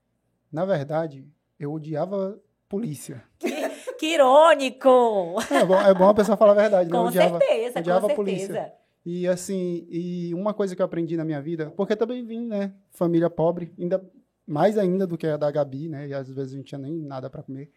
Na 0.51 0.63
verdade, 0.63 1.27
eu 1.59 1.73
odiava 1.73 2.39
polícia. 2.69 3.23
Que, 3.39 3.49
que 3.97 4.13
irônico! 4.13 5.37
É 5.49 5.65
bom, 5.65 5.81
é 5.81 5.93
bom 5.95 6.09
a 6.09 6.13
pessoa 6.13 6.37
falar 6.37 6.51
a 6.51 6.55
verdade, 6.55 6.91
né? 6.91 6.95
Com 6.95 7.05
eu 7.05 7.07
odiava, 7.07 7.39
certeza, 7.39 7.79
odiava 7.79 8.01
com 8.01 8.15
certeza. 8.15 8.47
polícia. 8.47 8.84
E 9.05 9.27
assim, 9.27 9.85
e 9.87 10.33
uma 10.33 10.53
coisa 10.53 10.75
que 10.75 10.81
eu 10.81 10.85
aprendi 10.85 11.15
na 11.15 11.23
minha 11.23 11.39
vida, 11.39 11.71
porque 11.77 11.95
também 11.95 12.25
vim, 12.25 12.47
né, 12.47 12.73
família 12.89 13.29
pobre, 13.29 13.71
ainda 13.77 14.03
mais 14.47 14.77
ainda 14.77 15.05
do 15.05 15.17
que 15.17 15.27
a 15.27 15.37
da 15.37 15.51
Gabi, 15.51 15.87
né, 15.87 16.07
e 16.07 16.13
às 16.13 16.27
vezes 16.27 16.53
a 16.53 16.57
gente 16.57 16.67
tinha 16.67 16.79
nem 16.79 16.93
nada 16.93 17.29
para 17.29 17.43
comer. 17.43 17.69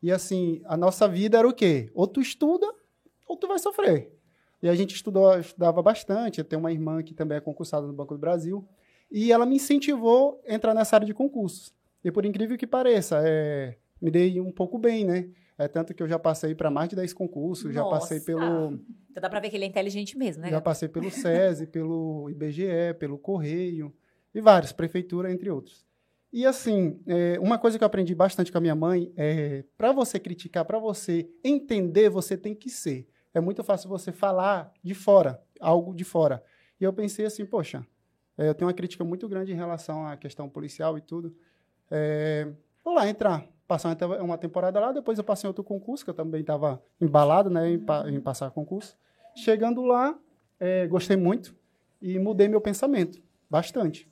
E 0.00 0.12
assim, 0.12 0.62
a 0.66 0.76
nossa 0.76 1.08
vida 1.08 1.36
era 1.36 1.48
o 1.48 1.52
quê? 1.52 1.90
Ou 1.94 2.06
tu 2.06 2.20
estuda, 2.20 2.66
ou 3.26 3.36
tu 3.36 3.48
vai 3.48 3.58
sofrer. 3.58 4.16
E 4.62 4.68
a 4.68 4.74
gente 4.74 4.94
estudou, 4.94 5.36
estudava 5.38 5.82
bastante, 5.82 6.38
eu 6.38 6.44
tenho 6.44 6.60
uma 6.60 6.70
irmã 6.70 7.02
que 7.02 7.12
também 7.12 7.38
é 7.38 7.40
concursada 7.40 7.84
no 7.84 7.92
Banco 7.92 8.14
do 8.14 8.20
Brasil, 8.20 8.64
e 9.10 9.32
ela 9.32 9.44
me 9.44 9.56
incentivou 9.56 10.40
a 10.46 10.54
entrar 10.54 10.74
nessa 10.74 10.94
área 10.94 11.06
de 11.06 11.14
concursos. 11.14 11.74
E 12.04 12.12
por 12.12 12.24
incrível 12.24 12.56
que 12.56 12.66
pareça, 12.66 13.20
é, 13.24 13.76
me 14.00 14.12
dei 14.12 14.40
um 14.40 14.52
pouco 14.52 14.78
bem, 14.78 15.04
né? 15.04 15.28
É 15.58 15.66
tanto 15.66 15.92
que 15.92 16.00
eu 16.00 16.06
já 16.06 16.20
passei 16.20 16.54
para 16.54 16.70
mais 16.70 16.88
de 16.88 16.94
10 16.94 17.12
concursos, 17.12 17.74
já 17.74 17.84
passei 17.84 18.20
pelo. 18.20 18.74
Então 19.10 19.20
dá 19.20 19.28
para 19.28 19.40
ver 19.40 19.50
que 19.50 19.56
ele 19.56 19.64
é 19.64 19.68
inteligente 19.68 20.16
mesmo, 20.16 20.42
né? 20.42 20.50
Já 20.50 20.60
passei 20.60 20.88
pelo 20.88 21.10
SESI, 21.10 21.66
pelo 21.66 22.30
IBGE, 22.30 22.94
pelo 22.96 23.18
Correio, 23.18 23.92
e 24.32 24.40
vários, 24.40 24.70
prefeitura, 24.70 25.32
entre 25.32 25.50
outros. 25.50 25.84
E 26.32 26.46
assim, 26.46 27.00
é, 27.08 27.40
uma 27.40 27.58
coisa 27.58 27.76
que 27.76 27.82
eu 27.82 27.86
aprendi 27.86 28.14
bastante 28.14 28.52
com 28.52 28.58
a 28.58 28.60
minha 28.60 28.76
mãe 28.76 29.12
é: 29.16 29.64
para 29.76 29.90
você 29.90 30.20
criticar, 30.20 30.64
para 30.64 30.78
você 30.78 31.28
entender, 31.42 32.08
você 32.08 32.36
tem 32.36 32.54
que 32.54 32.70
ser. 32.70 33.08
É 33.34 33.40
muito 33.40 33.64
fácil 33.64 33.88
você 33.88 34.12
falar 34.12 34.72
de 34.80 34.94
fora, 34.94 35.42
algo 35.58 35.92
de 35.92 36.04
fora. 36.04 36.40
E 36.80 36.84
eu 36.84 36.92
pensei 36.92 37.26
assim: 37.26 37.44
poxa, 37.44 37.84
é, 38.36 38.48
eu 38.48 38.54
tenho 38.54 38.68
uma 38.68 38.74
crítica 38.74 39.02
muito 39.02 39.28
grande 39.28 39.50
em 39.50 39.56
relação 39.56 40.06
à 40.06 40.16
questão 40.16 40.48
policial 40.48 40.96
e 40.96 41.00
tudo. 41.00 41.34
É, 41.90 42.46
vou 42.84 42.94
lá 42.94 43.08
entrar 43.08 43.44
passar 43.68 43.94
uma 44.22 44.38
temporada 44.38 44.80
lá, 44.80 44.90
depois 44.92 45.18
eu 45.18 45.24
passei 45.24 45.46
outro 45.46 45.62
concurso, 45.62 46.02
que 46.02 46.10
eu 46.10 46.14
também 46.14 46.40
estava 46.40 46.82
embalado 46.98 47.50
né, 47.50 47.68
em, 47.68 47.84
em, 48.14 48.20
passar 48.20 48.50
concurso. 48.50 48.96
Chegando 49.36 49.82
lá, 49.82 50.18
é, 50.58 50.86
gostei 50.86 51.18
muito 51.18 51.54
e 52.00 52.18
mudei 52.18 52.48
meu 52.48 52.62
pensamento, 52.62 53.22
bastante. 53.48 54.10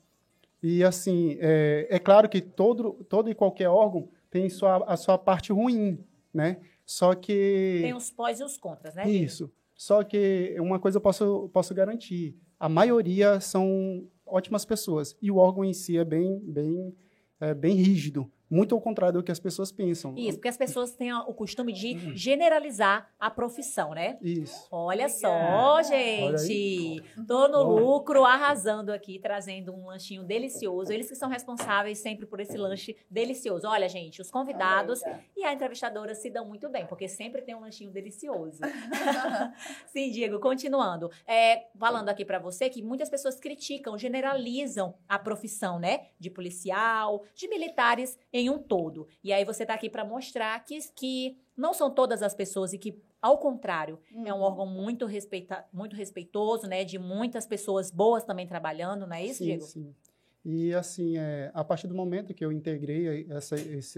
E 0.61 0.83
assim, 0.83 1.37
é, 1.41 1.87
é, 1.89 1.97
claro 1.97 2.29
que 2.29 2.39
todo, 2.39 3.03
todo 3.09 3.31
e 3.31 3.35
qualquer 3.35 3.67
órgão 3.67 4.07
tem 4.29 4.47
sua, 4.47 4.77
a 4.85 4.95
sua 4.95 5.17
parte 5.17 5.51
ruim, 5.51 6.05
né? 6.31 6.57
Só 6.85 7.15
que... 7.15 7.79
Tem 7.81 7.95
os 7.95 8.11
pós 8.11 8.39
e 8.39 8.43
os 8.43 8.57
contras, 8.57 8.93
né? 8.93 9.09
Isso. 9.09 9.51
Só 9.75 10.03
que 10.03 10.55
uma 10.59 10.79
coisa 10.79 10.97
eu 10.97 11.01
posso, 11.01 11.49
posso 11.51 11.73
garantir, 11.73 12.37
a 12.59 12.69
maioria 12.69 13.39
são 13.39 14.07
ótimas 14.25 14.65
pessoas, 14.65 15.17
e 15.19 15.31
o 15.31 15.37
órgão 15.37 15.65
em 15.65 15.73
si 15.73 15.97
é 15.97 16.05
bem, 16.05 16.39
bem, 16.43 16.95
é, 17.39 17.53
bem 17.55 17.75
rígido. 17.75 18.31
Muito 18.49 18.73
ao 18.73 18.81
contrário 18.81 19.19
do 19.19 19.23
que 19.23 19.31
as 19.31 19.39
pessoas 19.39 19.71
pensam. 19.71 20.13
Isso, 20.17 20.37
porque 20.37 20.47
as 20.47 20.57
pessoas 20.57 20.91
têm 20.91 21.13
o 21.13 21.33
costume 21.33 21.73
de 21.73 22.15
generalizar 22.15 23.09
a 23.19 23.29
profissão, 23.29 23.93
né? 23.93 24.17
Isso. 24.21 24.67
Olha 24.71 25.09
só, 25.09 25.81
gente. 25.83 27.03
Tô 27.27 27.47
no 27.47 27.63
lucro, 27.63 28.23
arrasando 28.23 28.91
aqui, 28.91 29.19
trazendo 29.19 29.73
um 29.73 29.87
lanchinho 29.87 30.23
delicioso. 30.23 30.91
Eles 30.93 31.09
que 31.09 31.15
são 31.15 31.29
responsáveis 31.29 31.99
sempre 31.99 32.25
por 32.25 32.39
esse 32.39 32.57
lanche 32.57 32.95
delicioso. 33.09 33.67
Olha, 33.67 33.89
gente, 33.89 34.21
os 34.21 34.31
convidados 34.31 35.01
e 35.35 35.43
a 35.43 35.53
entrevistadora 35.53 36.15
se 36.15 36.29
dão 36.29 36.45
muito 36.45 36.69
bem, 36.69 36.85
porque 36.85 37.07
sempre 37.07 37.41
tem 37.41 37.55
um 37.55 37.61
lanchinho 37.61 37.91
delicioso. 37.91 38.59
Sim, 39.87 40.09
Diego, 40.11 40.39
continuando. 40.39 41.09
É, 41.25 41.67
falando 41.77 42.09
aqui 42.09 42.23
para 42.23 42.39
você 42.39 42.69
que 42.69 42.81
muitas 42.81 43.09
pessoas 43.09 43.39
criticam, 43.39 43.97
generalizam 43.97 44.95
a 45.07 45.19
profissão, 45.19 45.79
né? 45.79 46.07
De 46.19 46.29
policial, 46.29 47.23
de 47.35 47.47
militares 47.47 48.17
em 48.39 48.49
um 48.49 48.59
todo. 48.59 49.07
E 49.23 49.33
aí 49.33 49.43
você 49.43 49.63
está 49.63 49.73
aqui 49.73 49.89
para 49.89 50.05
mostrar 50.05 50.57
que, 50.63 50.79
que 50.95 51.37
não 51.55 51.73
são 51.73 51.89
todas 51.89 52.21
as 52.21 52.33
pessoas 52.33 52.73
e 52.73 52.77
que, 52.77 53.01
ao 53.21 53.37
contrário, 53.37 53.99
uhum. 54.13 54.27
é 54.27 54.33
um 54.33 54.41
órgão 54.41 54.65
muito, 54.65 55.05
respeita, 55.05 55.65
muito 55.73 55.95
respeitoso, 55.95 56.67
né? 56.67 56.83
De 56.83 56.99
muitas 56.99 57.45
pessoas 57.45 57.91
boas 57.91 58.23
também 58.23 58.47
trabalhando, 58.47 59.07
não 59.07 59.15
é 59.15 59.25
isso, 59.25 59.39
sim, 59.39 59.45
Diego? 59.45 59.63
Sim. 59.63 59.95
E 60.45 60.73
assim, 60.73 61.17
é, 61.17 61.51
a 61.53 61.63
partir 61.63 61.87
do 61.87 61.95
momento 61.95 62.33
que 62.33 62.45
eu 62.45 62.51
integrei 62.51 63.27
essa, 63.29 63.55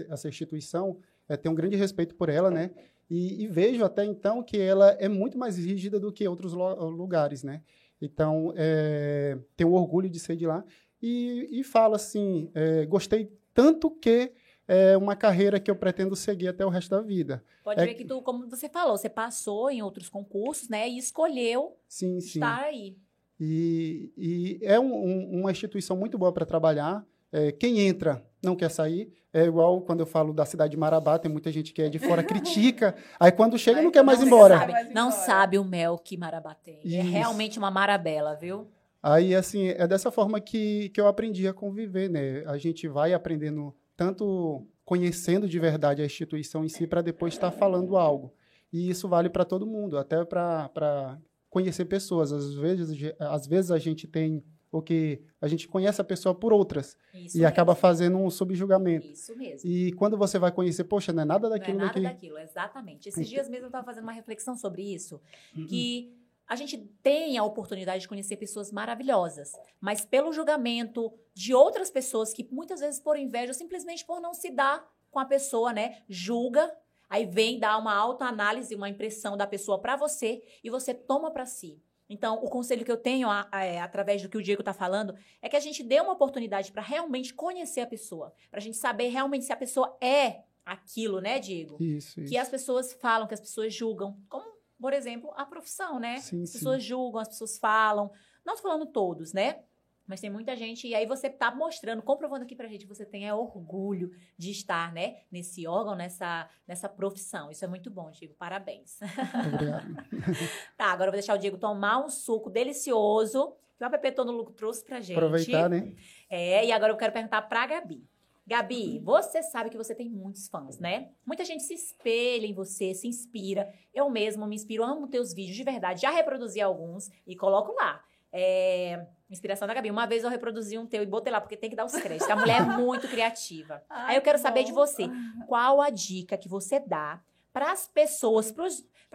essa 0.08 0.28
instituição, 0.28 0.98
é, 1.28 1.36
tenho 1.36 1.52
um 1.52 1.56
grande 1.56 1.76
respeito 1.76 2.14
por 2.16 2.28
ela, 2.28 2.50
né? 2.50 2.72
E, 3.08 3.44
e, 3.44 3.46
vejo 3.46 3.84
até 3.84 4.04
então 4.04 4.42
que 4.42 4.58
ela 4.58 4.90
é 4.92 5.08
muito 5.08 5.36
mais 5.36 5.56
rígida 5.56 5.98
do 5.98 6.12
que 6.12 6.26
outros 6.26 6.52
lugares, 6.52 7.42
né? 7.42 7.62
Então, 8.00 8.52
é, 8.56 9.38
tenho 9.56 9.72
orgulho 9.72 10.08
de 10.08 10.18
ser 10.18 10.36
de 10.36 10.46
lá. 10.46 10.64
E, 11.02 11.48
e 11.50 11.64
falo 11.64 11.94
assim, 11.94 12.50
é, 12.54 12.84
gostei 12.86 13.32
tanto 13.60 13.90
que 13.90 14.32
é 14.66 14.96
uma 14.96 15.14
carreira 15.14 15.60
que 15.60 15.70
eu 15.70 15.76
pretendo 15.76 16.16
seguir 16.16 16.48
até 16.48 16.64
o 16.64 16.70
resto 16.70 16.90
da 16.90 17.02
vida. 17.02 17.44
Pode 17.62 17.78
é... 17.82 17.84
ver 17.84 17.94
que 17.94 18.06
tu, 18.06 18.22
como 18.22 18.48
você 18.48 18.70
falou, 18.70 18.96
você 18.96 19.08
passou 19.10 19.70
em 19.70 19.82
outros 19.82 20.08
concursos, 20.08 20.68
né, 20.70 20.88
e 20.88 20.96
escolheu 20.96 21.76
sim, 21.86 22.16
estar 22.16 22.60
sim. 22.60 22.64
aí. 22.64 22.96
E, 23.38 24.12
e 24.16 24.60
é 24.62 24.80
um, 24.80 24.94
um, 24.94 25.40
uma 25.40 25.50
instituição 25.50 25.94
muito 25.94 26.16
boa 26.16 26.32
para 26.32 26.46
trabalhar. 26.46 27.04
É, 27.30 27.52
quem 27.52 27.80
entra 27.80 28.24
não 28.42 28.56
quer 28.56 28.70
sair. 28.70 29.12
É 29.32 29.44
igual 29.44 29.80
quando 29.82 30.00
eu 30.00 30.06
falo 30.06 30.32
da 30.32 30.44
cidade 30.44 30.72
de 30.72 30.76
Marabá, 30.76 31.18
tem 31.18 31.30
muita 31.30 31.52
gente 31.52 31.72
que 31.72 31.82
é 31.82 31.88
de 31.88 31.98
fora, 31.98 32.22
critica. 32.24 32.94
Aí 33.18 33.30
quando 33.30 33.58
chega, 33.58 33.78
Aí 33.78 33.84
não 33.84 33.92
quer 33.92 34.02
mais 34.02 34.18
não 34.18 34.26
ir 34.26 34.28
embora. 34.28 34.58
Sabe, 34.58 34.94
não 34.94 35.10
sabe 35.10 35.58
o 35.58 35.64
mel 35.64 35.98
que 35.98 36.16
Marabá 36.16 36.54
tem. 36.54 36.80
É 36.84 37.00
Isso. 37.00 37.10
realmente 37.10 37.58
uma 37.58 37.70
marabela, 37.70 38.34
viu? 38.34 38.68
Aí, 39.02 39.34
assim, 39.34 39.68
é 39.68 39.86
dessa 39.86 40.10
forma 40.10 40.40
que, 40.40 40.88
que 40.90 41.00
eu 41.00 41.06
aprendi 41.06 41.46
a 41.48 41.54
conviver, 41.54 42.10
né? 42.10 42.42
A 42.46 42.58
gente 42.58 42.86
vai 42.86 43.12
aprendendo, 43.14 43.74
tanto 43.96 44.66
conhecendo 44.84 45.48
de 45.48 45.58
verdade 45.58 46.02
a 46.02 46.04
instituição 46.06 46.64
em 46.64 46.68
si, 46.68 46.86
para 46.86 47.00
depois 47.00 47.32
estar 47.34 47.50
falando 47.50 47.96
algo. 47.96 48.32
E 48.72 48.90
isso 48.90 49.08
vale 49.08 49.28
para 49.30 49.44
todo 49.44 49.66
mundo, 49.66 49.96
até 49.98 50.24
para 50.24 51.18
conhecer 51.48 51.84
pessoas. 51.86 52.32
Às 52.32 52.54
vezes, 52.54 53.12
às 53.18 53.46
vezes 53.46 53.70
a 53.70 53.78
gente 53.78 54.06
tem 54.06 54.44
o 54.72 54.80
que 54.80 55.20
a 55.40 55.48
gente 55.48 55.66
conhece 55.66 56.00
a 56.00 56.04
pessoa 56.04 56.32
por 56.32 56.52
outras 56.52 56.96
Isso 57.12 57.36
e 57.36 57.40
mesmo. 57.40 57.46
acaba 57.48 57.74
fazendo 57.74 58.16
um 58.18 58.30
subjugamento. 58.30 59.04
Isso 59.08 59.36
mesmo. 59.36 59.68
E 59.68 59.90
quando 59.94 60.16
você 60.16 60.38
vai 60.38 60.52
conhecer, 60.52 60.84
poxa, 60.84 61.12
não 61.12 61.22
é 61.22 61.24
nada 61.24 61.48
daquilo 61.48 61.78
não 61.78 61.84
é 61.84 61.88
nada 61.88 62.00
daqui. 62.00 62.14
daquilo, 62.14 62.38
exatamente. 62.38 63.08
Esses 63.08 63.28
dias 63.28 63.48
mesmo 63.48 63.64
eu 63.64 63.68
estava 63.68 63.84
fazendo 63.84 64.04
uma 64.04 64.12
reflexão 64.12 64.56
sobre 64.56 64.82
isso, 64.82 65.20
Uhum. 65.56 65.66
que 65.66 66.14
a 66.50 66.56
gente 66.56 66.76
tem 67.02 67.38
a 67.38 67.44
oportunidade 67.44 68.02
de 68.02 68.08
conhecer 68.08 68.36
pessoas 68.36 68.72
maravilhosas, 68.72 69.52
mas 69.80 70.04
pelo 70.04 70.32
julgamento 70.32 71.12
de 71.32 71.54
outras 71.54 71.90
pessoas 71.90 72.32
que 72.32 72.46
muitas 72.50 72.80
vezes 72.80 73.00
por 73.00 73.16
inveja, 73.16 73.54
simplesmente 73.54 74.04
por 74.04 74.20
não 74.20 74.34
se 74.34 74.50
dar 74.50 74.84
com 75.10 75.18
a 75.20 75.24
pessoa, 75.24 75.72
né, 75.72 76.02
julga, 76.08 76.70
aí 77.08 77.24
vem 77.24 77.58
dar 77.58 77.78
uma 77.78 77.94
autoanálise, 77.94 78.74
uma 78.74 78.88
impressão 78.88 79.36
da 79.36 79.46
pessoa 79.46 79.80
para 79.80 79.96
você 79.96 80.42
e 80.62 80.68
você 80.68 80.92
toma 80.92 81.30
para 81.30 81.46
si. 81.46 81.80
Então, 82.08 82.34
o 82.42 82.50
conselho 82.50 82.84
que 82.84 82.90
eu 82.90 82.96
tenho, 82.96 83.30
a- 83.30 83.46
a- 83.52 83.64
é, 83.64 83.78
através 83.80 84.20
do 84.20 84.28
que 84.28 84.36
o 84.36 84.42
Diego 84.42 84.62
tá 84.64 84.72
falando, 84.74 85.14
é 85.40 85.48
que 85.48 85.54
a 85.56 85.60
gente 85.60 85.80
dê 85.84 86.00
uma 86.00 86.12
oportunidade 86.12 86.72
para 86.72 86.82
realmente 86.82 87.32
conhecer 87.32 87.80
a 87.82 87.86
pessoa. 87.86 88.32
Pra 88.50 88.58
gente 88.60 88.76
saber 88.76 89.08
realmente 89.08 89.44
se 89.44 89.52
a 89.52 89.56
pessoa 89.56 89.96
é 90.00 90.42
aquilo, 90.66 91.20
né, 91.20 91.38
Diego? 91.38 91.76
Isso, 91.80 92.20
isso. 92.20 92.28
Que 92.28 92.36
as 92.36 92.48
pessoas 92.48 92.92
falam, 92.94 93.28
que 93.28 93.34
as 93.34 93.40
pessoas 93.40 93.72
julgam. 93.72 94.16
Como, 94.28 94.44
por 94.80 94.92
exemplo, 94.92 95.32
a 95.36 95.44
profissão, 95.44 95.98
né? 95.98 96.18
Sim, 96.18 96.42
as 96.42 96.50
sim. 96.50 96.58
pessoas 96.58 96.82
julgam, 96.82 97.20
as 97.20 97.28
pessoas 97.28 97.58
falam. 97.58 98.10
Não 98.44 98.56
tô 98.56 98.62
falando 98.62 98.86
todos, 98.86 99.32
né? 99.32 99.60
Mas 100.06 100.20
tem 100.20 100.28
muita 100.28 100.56
gente, 100.56 100.88
e 100.88 100.94
aí 100.94 101.06
você 101.06 101.30
tá 101.30 101.54
mostrando, 101.54 102.02
comprovando 102.02 102.42
aqui 102.42 102.56
pra 102.56 102.66
gente 102.66 102.82
que 102.82 102.88
você 102.88 103.06
tem 103.06 103.28
é, 103.28 103.32
orgulho 103.32 104.10
de 104.36 104.50
estar, 104.50 104.92
né, 104.92 105.18
nesse 105.30 105.68
órgão, 105.68 105.94
nessa, 105.94 106.50
nessa 106.66 106.88
profissão. 106.88 107.48
Isso 107.48 107.64
é 107.64 107.68
muito 107.68 107.88
bom, 107.92 108.10
Diego. 108.10 108.34
Parabéns. 108.34 108.98
Obrigado. 109.46 110.10
Tá, 110.76 110.86
agora 110.86 111.08
eu 111.08 111.12
vou 111.12 111.20
deixar 111.20 111.34
o 111.34 111.38
Diego 111.38 111.58
tomar 111.58 112.04
um 112.04 112.08
suco 112.08 112.50
delicioso 112.50 113.54
que 113.78 113.84
o 113.84 113.86
APP 113.86 114.12
Todo 114.12 114.32
Lucro 114.32 114.52
trouxe 114.52 114.84
pra 114.84 115.00
gente. 115.00 115.16
Aproveitar, 115.16 115.70
né? 115.70 115.94
É, 116.28 116.66
e 116.66 116.72
agora 116.72 116.92
eu 116.92 116.96
quero 116.96 117.12
perguntar 117.12 117.42
pra 117.42 117.66
Gabi. 117.66 118.04
Gabi, 118.50 118.98
você 118.98 119.44
sabe 119.44 119.70
que 119.70 119.76
você 119.76 119.94
tem 119.94 120.10
muitos 120.10 120.48
fãs, 120.48 120.80
né? 120.80 121.10
Muita 121.24 121.44
gente 121.44 121.62
se 121.62 121.72
espelha 121.72 122.44
em 122.44 122.52
você, 122.52 122.92
se 122.92 123.06
inspira. 123.06 123.72
Eu 123.94 124.10
mesma 124.10 124.44
me 124.44 124.56
inspiro, 124.56 124.82
amo 124.82 125.06
teus 125.06 125.32
vídeos 125.32 125.56
de 125.56 125.62
verdade. 125.62 126.00
Já 126.00 126.10
reproduzi 126.10 126.60
alguns 126.60 127.08
e 127.24 127.36
coloco 127.36 127.72
lá. 127.72 128.02
É, 128.32 129.06
inspiração 129.30 129.68
da 129.68 129.74
Gabi. 129.74 129.88
Uma 129.88 130.04
vez 130.04 130.24
eu 130.24 130.30
reproduzi 130.30 130.76
um 130.76 130.84
teu 130.84 131.00
e 131.00 131.06
botei 131.06 131.32
lá, 131.32 131.40
porque 131.40 131.56
tem 131.56 131.70
que 131.70 131.76
dar 131.76 131.84
os 131.84 131.92
créditos. 131.92 132.28
A 132.28 132.34
mulher 132.34 132.60
é 132.60 132.64
muito 132.76 133.06
criativa. 133.06 133.84
Aí 133.88 134.16
eu 134.16 134.22
quero 134.22 134.36
saber 134.36 134.64
de 134.64 134.72
você. 134.72 135.04
Qual 135.46 135.80
a 135.80 135.88
dica 135.88 136.36
que 136.36 136.48
você 136.48 136.80
dá 136.80 137.22
para 137.52 137.70
as 137.70 137.86
pessoas, 137.86 138.50
para 138.50 138.66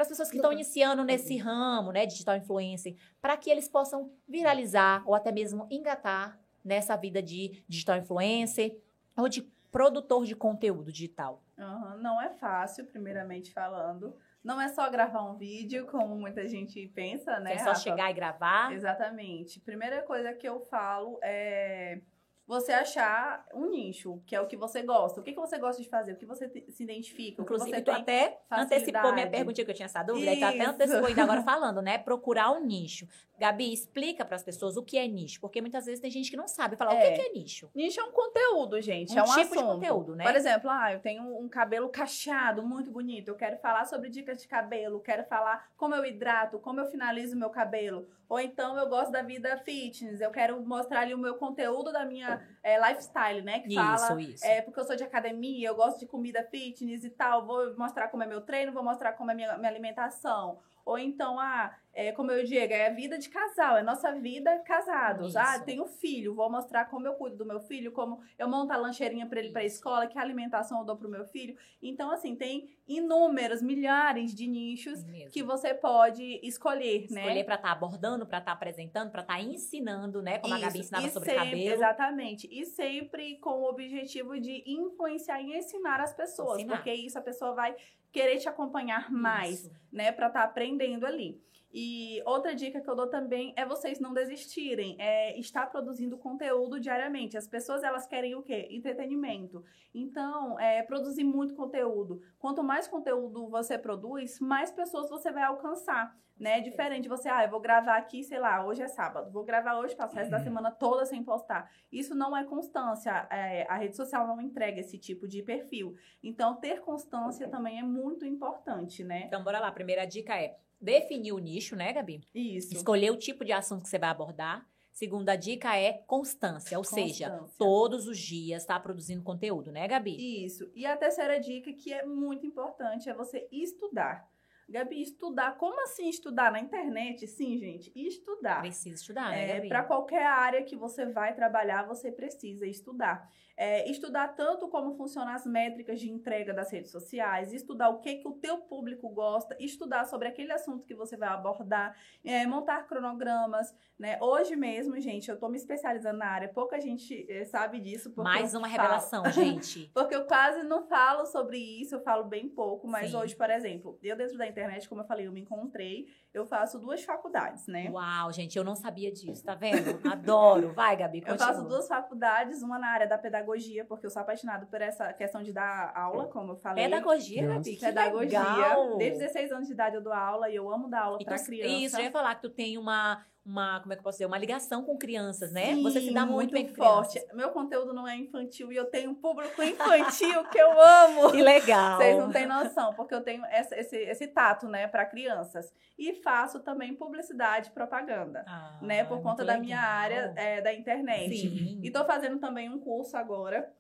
as 0.04 0.08
pessoas 0.08 0.30
que 0.30 0.38
estão 0.38 0.54
iniciando 0.54 1.04
nesse 1.04 1.36
ramo, 1.36 1.92
né, 1.92 2.06
digital 2.06 2.38
influencer, 2.38 2.96
para 3.22 3.36
que 3.36 3.50
eles 3.50 3.68
possam 3.68 4.14
viralizar 4.26 5.04
ou 5.06 5.14
até 5.14 5.30
mesmo 5.30 5.68
engatar 5.70 6.40
nessa 6.64 6.96
vida 6.96 7.22
de 7.22 7.62
digital 7.68 7.98
influencer 7.98 8.82
ou 9.18 9.28
de 9.30 9.42
produtor 9.72 10.26
de 10.26 10.36
conteúdo 10.36 10.92
digital? 10.92 11.42
Aham, 11.58 11.98
Não 11.98 12.22
é 12.22 12.30
fácil, 12.30 12.86
primeiramente 12.86 13.52
falando. 13.52 14.16
Não 14.44 14.62
é 14.62 14.68
só 14.70 14.90
gravar 14.90 15.24
um 15.24 15.36
vídeo, 15.36 15.86
como 15.88 16.16
muita 16.16 16.48
gente 16.48 16.88
pensa, 16.90 17.40
né? 17.40 17.52
Que 17.52 17.56
é 17.56 17.60
só 17.60 17.70
Rafa? 17.70 17.82
chegar 17.82 18.12
e 18.12 18.14
gravar. 18.14 18.72
Exatamente. 18.74 19.60
Primeira 19.60 20.04
coisa 20.04 20.34
que 20.34 20.48
eu 20.48 20.60
falo 20.62 21.20
é 21.24 22.00
você 22.48 22.72
achar 22.72 23.44
um 23.56 23.72
nicho, 23.72 24.22
que 24.28 24.36
é 24.36 24.40
o 24.40 24.46
que 24.46 24.56
você 24.56 24.84
gosta. 24.84 25.20
O 25.20 25.24
que, 25.24 25.34
que 25.34 25.40
você 25.40 25.58
gosta 25.58 25.82
de 25.82 25.90
fazer? 25.90 26.14
O 26.14 26.16
que 26.16 26.28
você 26.28 26.48
se 26.70 26.84
identifica? 26.84 27.42
O 27.42 27.46
que 27.46 27.54
Inclusive, 27.54 27.78
você 27.78 27.82
tu 27.82 27.90
até 27.92 28.40
antecipou 28.52 29.02
minha 29.02 29.02
facilidade. 29.02 29.32
perguntinha 29.32 29.66
que 29.66 29.72
eu 29.72 29.76
tinha 29.76 29.88
essa 29.88 30.04
dúvida, 30.04 30.32
e 30.32 30.40
tu 30.40 30.46
até 30.46 30.58
Isso. 30.60 30.70
antecipou 30.70 31.06
ainda 31.08 31.24
agora 31.24 31.42
falando, 31.42 31.82
né? 31.82 31.98
Procurar 31.98 32.52
um 32.52 32.64
nicho. 32.64 33.08
Gabi, 33.38 33.74
explica 33.74 34.24
para 34.24 34.36
as 34.36 34.44
pessoas 34.44 34.78
o 34.78 34.84
que 34.84 34.98
é 34.98 35.08
nicho, 35.08 35.40
porque 35.42 35.60
muitas 35.62 35.86
vezes 35.86 36.00
tem 36.00 36.10
gente 36.10 36.30
que 36.32 36.38
não 36.38 36.48
sabe 36.48 36.76
falar 36.76 36.94
o 36.94 36.98
É. 36.98 37.12
que 37.12 37.22
que 37.22 37.28
é 37.30 37.32
nicho. 37.34 37.70
Nicho 37.76 38.00
é 38.00 38.04
um 38.04 38.12
conteúdo, 38.12 38.80
gente. 38.82 39.14
Um 39.14 39.20
é 39.20 39.22
um 39.24 39.26
tipo 39.26 39.36
de 39.36 39.42
assunto. 39.60 39.66
conteúdo, 39.66 40.16
né? 40.16 40.24
Por 40.24 40.36
exemplo, 40.36 40.70
ah, 40.70 40.94
eu 40.94 41.00
tenho 41.00 41.24
um 41.40 41.50
cabelo 41.50 41.90
cacheado, 41.90 42.64
muito 42.64 42.90
bonito. 42.92 43.28
Eu 43.30 43.36
quero 43.36 43.58
falar 43.58 43.86
sobre 43.86 44.10
dicas 44.10 44.42
de 44.42 44.48
cabelo. 44.48 45.00
Quero 45.00 45.24
falar 45.26 45.70
como 45.78 45.94
eu 45.96 46.06
hidrato, 46.06 46.60
como 46.60 46.80
eu 46.80 46.86
finalizo 46.88 47.36
meu 47.38 47.50
cabelo. 47.50 48.08
Ou 48.28 48.40
então 48.40 48.76
eu 48.78 48.88
gosto 48.88 49.12
da 49.12 49.22
vida 49.22 49.56
fitness. 49.58 50.20
Eu 50.20 50.32
quero 50.32 50.60
mostrar 50.66 51.02
ali 51.02 51.14
o 51.14 51.18
meu 51.18 51.36
conteúdo 51.36 51.92
da 51.92 52.04
minha 52.06 52.42
eh, 52.64 52.80
lifestyle, 52.80 53.42
né? 53.44 53.60
Que 53.60 53.68
Isso, 53.70 53.76
fala 54.08 54.22
isso. 54.22 54.46
É, 54.46 54.62
porque 54.62 54.80
eu 54.80 54.84
sou 54.86 54.96
de 54.96 55.04
academia, 55.04 55.68
eu 55.68 55.76
gosto 55.76 56.00
de 56.00 56.08
comida 56.08 56.42
fitness 56.44 57.04
e 57.04 57.10
tal. 57.10 57.46
Vou 57.46 57.76
mostrar 57.78 58.08
como 58.08 58.24
é 58.24 58.26
meu 58.28 58.42
treino, 58.42 58.72
vou 58.72 58.84
mostrar 58.84 59.14
como 59.14 59.30
é 59.30 59.36
minha, 59.36 59.56
minha 59.58 59.70
alimentação. 59.70 60.60
Ou 60.84 61.00
então, 61.00 61.40
ah, 61.40 61.76
é, 61.94 62.12
como 62.12 62.32
eu 62.32 62.44
digo, 62.44 62.72
é 62.72 62.88
a 62.88 62.92
vida 62.92 63.18
de 63.18 63.25
casal, 63.30 63.78
é 63.78 63.84
nossa 63.84 64.12
vida 64.14 64.58
casados. 64.60 65.30
Isso. 65.30 65.40
Ah, 65.40 65.60
tenho 65.60 65.86
filho, 65.86 66.34
vou 66.36 66.50
mostrar 66.52 66.86
como 66.86 67.08
eu 67.08 67.14
cuido 67.14 67.38
do 67.38 67.46
meu 67.46 67.60
filho, 67.60 67.92
como 67.92 68.20
eu 68.38 68.48
monto 68.48 68.72
a 68.74 68.78
lancheirinha 68.78 69.26
para 69.28 69.40
ele 69.40 69.52
para 69.52 69.62
a 69.62 69.66
Isso. 69.66 69.76
escola, 69.78 70.08
que 70.08 70.18
alimentação 70.18 70.80
eu 70.80 70.86
dou 70.86 70.96
pro 70.98 71.10
meu 71.10 71.26
filho. 71.26 71.56
Então, 71.82 72.12
assim, 72.12 72.36
tem 72.36 72.70
inúmeros, 72.88 73.62
milhares 73.62 74.34
de 74.34 74.48
nichos 74.48 75.04
Mesmo. 75.04 75.32
que 75.32 75.42
você 75.44 75.74
pode 75.74 76.40
escolher, 76.44 77.08
né? 77.12 77.22
Escolher 77.22 77.44
para 77.44 77.56
estar 77.56 77.72
abordando, 77.72 78.26
para 78.26 78.38
estar 78.40 78.52
apresentando, 78.52 79.12
para 79.12 79.22
estar 79.22 79.42
ensinando, 79.42 80.22
né? 80.22 80.38
Como 80.40 80.54
a 80.54 80.60
Gabi 80.60 80.70
Isso, 80.74 80.78
ensinava 80.80 81.08
e 81.08 81.10
sobre 81.12 81.30
sempre- 81.32 81.46
cabelo. 81.50 81.74
Exatamente. 81.76 82.48
E 82.52 82.66
sempre 82.66 83.38
com 83.40 83.62
o 83.62 83.70
objetivo 83.70 84.40
de 84.40 84.64
influenciar 84.68 85.42
e 85.42 85.56
ensinar 85.58 86.00
as 86.00 86.14
pessoas. 86.14 86.60
Ensinar. 86.60 86.76
Porque 86.76 86.94
isso 86.94 87.18
a 87.18 87.22
pessoa 87.22 87.54
vai 87.54 87.76
querer 88.12 88.38
te 88.38 88.48
acompanhar 88.48 89.12
mais, 89.12 89.62
Isso. 89.66 89.72
né? 89.92 90.12
Pra 90.12 90.28
estar 90.28 90.44
aprendendo 90.44 91.06
ali. 91.06 91.42
E 91.78 92.24
outra 92.26 92.56
dica 92.56 92.80
que 92.80 92.90
eu 92.90 92.96
dou 92.96 93.08
também 93.08 93.54
é 93.58 93.66
vocês 93.66 94.00
não 94.00 94.14
desistirem, 94.14 94.96
é 94.98 95.38
estar 95.38 95.70
produzindo 95.70 96.18
conteúdo 96.18 96.80
diariamente. 96.80 97.38
As 97.38 97.50
pessoas 97.50 97.84
elas 97.84 98.08
querem 98.08 98.34
o 98.34 98.42
quê? 98.42 98.70
Entretenimento. 98.72 99.62
Então, 99.94 100.58
é, 100.58 100.82
produzir 100.84 101.26
muito 101.26 101.54
conteúdo. 101.54 102.22
Quanto 102.40 102.64
mais 102.64 102.88
conteúdo 102.88 103.50
você 103.50 103.78
produz, 103.78 104.40
mais 104.40 104.72
pessoas 104.72 105.10
você 105.10 105.34
vai 105.34 105.44
alcançar. 105.44 106.18
Né? 106.40 106.62
Diferente 106.62 107.04
de 107.04 107.10
você, 107.10 107.28
ah, 107.28 107.44
eu 107.44 107.50
vou 107.50 107.60
gravar 107.60 107.98
aqui, 107.98 108.24
sei 108.24 108.40
lá, 108.40 108.66
hoje 108.66 108.82
é 108.82 108.88
sábado, 108.88 109.32
vou 109.32 109.44
gravar 109.46 109.78
hoje, 109.80 109.96
passo 109.96 110.14
o 110.14 110.18
resto 110.18 110.32
da 110.32 110.40
semana 110.40 110.70
toda 110.70 111.06
sem 111.06 111.24
postar. 111.24 111.70
Isso 111.92 112.14
não 112.14 112.36
é 112.36 112.44
constância, 112.44 113.26
é, 113.30 113.66
a 113.70 113.76
rede 113.76 113.96
social 113.96 114.28
não 114.28 114.40
entrega 114.42 114.80
esse 114.80 114.98
tipo 114.98 115.28
de 115.28 115.42
perfil. 115.42 115.96
Então, 116.22 116.56
ter 116.56 116.82
constância 116.82 117.50
também 117.50 117.80
é 117.80 117.84
muito 117.84 118.26
importante, 118.26 119.04
né? 119.04 119.24
Então, 119.28 119.44
bora 119.44 119.60
lá. 119.60 119.68
A 119.68 119.72
primeira 119.72 120.06
dica 120.06 120.38
é 120.38 120.58
definir 120.86 121.34
o 121.34 121.40
nicho, 121.40 121.76
né, 121.76 121.92
Gabi? 121.92 122.22
Isso. 122.34 122.74
Escolher 122.74 123.12
o 123.12 123.18
tipo 123.18 123.44
de 123.44 123.52
assunto 123.52 123.84
que 123.84 123.90
você 123.90 124.00
vai 124.00 124.10
abordar. 124.10 124.66
Segunda 124.94 125.36
dica 125.36 125.76
é 125.76 125.92
constância, 126.08 126.78
ou 126.78 126.84
seja, 126.86 127.30
Constância. 127.30 127.56
todos 127.58 128.08
os 128.08 128.18
dias 128.18 128.62
estar 128.64 128.80
produzindo 128.80 129.22
conteúdo, 129.24 129.70
né, 129.70 129.86
Gabi? 129.90 130.46
Isso. 130.46 130.72
E 130.74 130.86
a 130.86 130.96
terceira 130.96 131.38
dica, 131.38 131.74
que 131.74 131.92
é 131.92 132.06
muito 132.06 132.46
importante, 132.48 133.10
é 133.10 133.14
você 133.14 133.46
estudar. 133.52 134.26
Gabi, 134.70 135.02
estudar. 135.02 135.58
Como 135.58 135.80
assim 135.84 136.08
estudar 136.10 136.50
na 136.52 136.60
internet? 136.62 137.28
Sim, 137.28 137.58
gente, 137.58 137.92
estudar. 137.94 138.62
Precisa 138.62 138.96
estudar, 138.96 139.32
né, 139.32 139.44
É, 139.52 139.54
Gabi? 139.56 139.68
para 139.68 139.84
qualquer 139.84 140.26
área 140.26 140.64
que 140.64 140.76
você 140.78 141.06
vai 141.06 141.36
trabalhar, 141.36 141.84
você 141.86 142.10
precisa 142.12 142.66
estudar. 142.66 143.30
É, 143.58 143.90
estudar 143.90 144.30
tanto 144.36 144.68
como 144.68 144.96
funcionam 144.96 145.32
as 145.34 145.46
métricas 145.46 146.00
de 146.00 146.10
entrega 146.12 146.54
das 146.54 146.72
redes 146.72 146.92
sociais, 146.92 147.54
estudar 147.54 147.90
o 147.90 148.00
que, 148.00 148.16
que 148.16 148.28
o 148.28 148.34
teu 148.34 148.58
público 148.58 149.08
gosta, 149.10 149.56
estudar 149.60 150.06
sobre 150.06 150.28
aquele 150.28 150.52
assunto 150.52 150.86
que 150.86 150.94
você 150.94 151.16
vai 151.16 151.30
abordar, 151.30 151.96
é, 152.24 152.46
montar 152.46 152.86
cronogramas. 152.88 153.74
Né? 153.98 154.18
Hoje 154.22 154.58
mesmo, 154.58 155.00
gente, 155.00 155.30
eu 155.32 155.40
tô 155.40 155.48
me 155.48 155.56
especializando 155.58 156.18
na 156.18 156.28
área, 156.28 156.50
pouca 156.50 156.80
gente 156.82 157.26
é, 157.32 157.46
sabe 157.46 157.80
disso. 157.80 158.12
Mais 158.18 158.54
eu 158.54 158.60
uma 158.60 158.68
falo. 158.70 158.82
revelação, 158.82 159.26
gente. 159.32 159.90
Porque 159.94 160.14
eu 160.16 160.26
quase 160.26 160.64
não 160.64 160.86
falo 160.88 161.26
sobre 161.26 161.58
isso, 161.58 161.96
eu 161.96 162.02
falo 162.02 162.26
bem 162.26 162.50
pouco, 162.50 162.88
mas 162.88 163.12
Sim. 163.12 163.18
hoje, 163.18 163.36
por 163.36 163.50
exemplo, 163.50 163.98
eu 164.04 164.18
dentro 164.18 164.38
da 164.38 164.46
internet, 164.46 164.90
como 164.90 165.02
eu 165.02 165.06
falei, 165.06 165.28
eu 165.28 165.32
me 165.32 165.40
encontrei, 165.42 166.08
eu 166.34 166.46
faço 166.46 166.78
duas 166.78 167.02
faculdades, 167.04 167.68
né? 167.68 167.90
Uau, 167.90 168.32
gente, 168.34 168.58
eu 168.58 168.64
não 168.66 168.76
sabia 168.76 169.10
disso, 169.12 169.44
tá 169.46 169.56
vendo? 169.56 170.02
Adoro. 170.12 170.74
Vai, 170.74 170.98
Gabi, 170.98 171.20
Eu 171.20 171.28
continua. 171.28 171.48
faço 171.48 171.64
duas 171.66 171.88
faculdades, 171.88 172.62
uma 172.62 172.78
na 172.78 172.88
área 172.90 173.08
da 173.08 173.18
pedagogia, 173.18 173.45
porque 173.86 174.06
eu 174.06 174.10
sou 174.10 174.22
apaixonada 174.22 174.66
por 174.66 174.82
essa 174.82 175.12
questão 175.14 175.42
de 175.44 175.54
dar 175.54 175.92
aula, 175.96 176.28
como 176.28 176.54
eu 176.54 176.56
falei. 176.58 176.84
Pedagogia. 176.84 177.48
Gabi, 177.48 177.76
que 177.76 177.80
Pedagogia. 177.86 178.40
legal. 178.40 178.98
Desde 178.98 179.20
16 179.20 179.52
anos 179.52 179.68
de 179.68 179.74
idade 179.74 179.96
eu 179.96 180.02
dou 180.02 180.14
aula 180.14 180.50
e 180.50 180.56
eu 180.56 180.70
amo 180.72 180.90
dar 180.90 181.02
aula 181.04 181.18
E 181.22 181.26
pra 181.26 181.38
tu- 181.38 181.46
criança. 181.46 181.70
Isso, 181.74 181.98
eu 181.98 182.04
ia 182.04 182.12
falar 182.12 182.36
que 182.36 182.42
tu 182.42 182.50
tem 182.50 182.78
uma, 182.78 183.24
uma, 183.46 183.80
como 183.80 183.94
é 183.94 183.96
que 183.96 184.00
eu 184.00 184.04
posso 184.04 184.16
dizer, 184.18 184.26
uma 184.26 184.40
ligação 184.40 184.84
com 184.84 184.98
crianças, 184.98 185.52
né? 185.52 185.76
Sim, 185.76 185.84
Você 185.84 186.02
se 186.02 186.12
dá 186.12 186.26
muito, 186.26 186.52
bem 186.52 186.68
com 186.68 186.74
forte. 186.74 187.12
crianças. 187.20 187.36
Meu 187.38 187.50
conteúdo 187.52 187.94
não 187.94 188.08
é 188.08 188.16
infantil 188.16 188.72
e 188.72 188.76
eu 188.76 188.86
tenho 188.86 189.12
um 189.12 189.16
público 189.16 189.62
infantil 189.62 190.44
que 190.46 190.58
eu 190.58 190.72
amo. 190.82 191.32
Que 191.36 191.44
legal. 191.44 191.98
Vocês 191.98 192.18
não 192.18 192.32
têm 192.32 192.48
noção, 192.48 192.94
porque 192.96 193.14
eu 193.14 193.22
tenho 193.22 193.46
essa- 193.46 193.76
esse, 193.78 193.96
esse 193.98 194.28
tato, 194.28 194.68
né, 194.68 194.88
para 194.88 195.06
crianças. 195.06 195.72
E 195.98 196.14
faço 196.24 196.60
também 196.62 196.96
publicidade 196.96 197.70
e 197.70 197.72
propaganda, 197.72 198.44
Ah, 198.48 198.80
né, 198.82 199.04
por 199.04 199.18
conta 199.22 199.44
muito 199.44 199.46
da 199.46 199.60
minha 199.60 199.78
legal. 199.78 199.92
área 199.94 200.34
é, 200.36 200.62
da 200.62 200.74
internet. 200.74 201.38
Sim. 201.38 201.80
E 201.84 201.92
tô 201.92 202.04
fazendo 202.04 202.40
também 202.40 202.70
um 202.70 202.80
curso 202.80 203.16
agora 203.16 203.72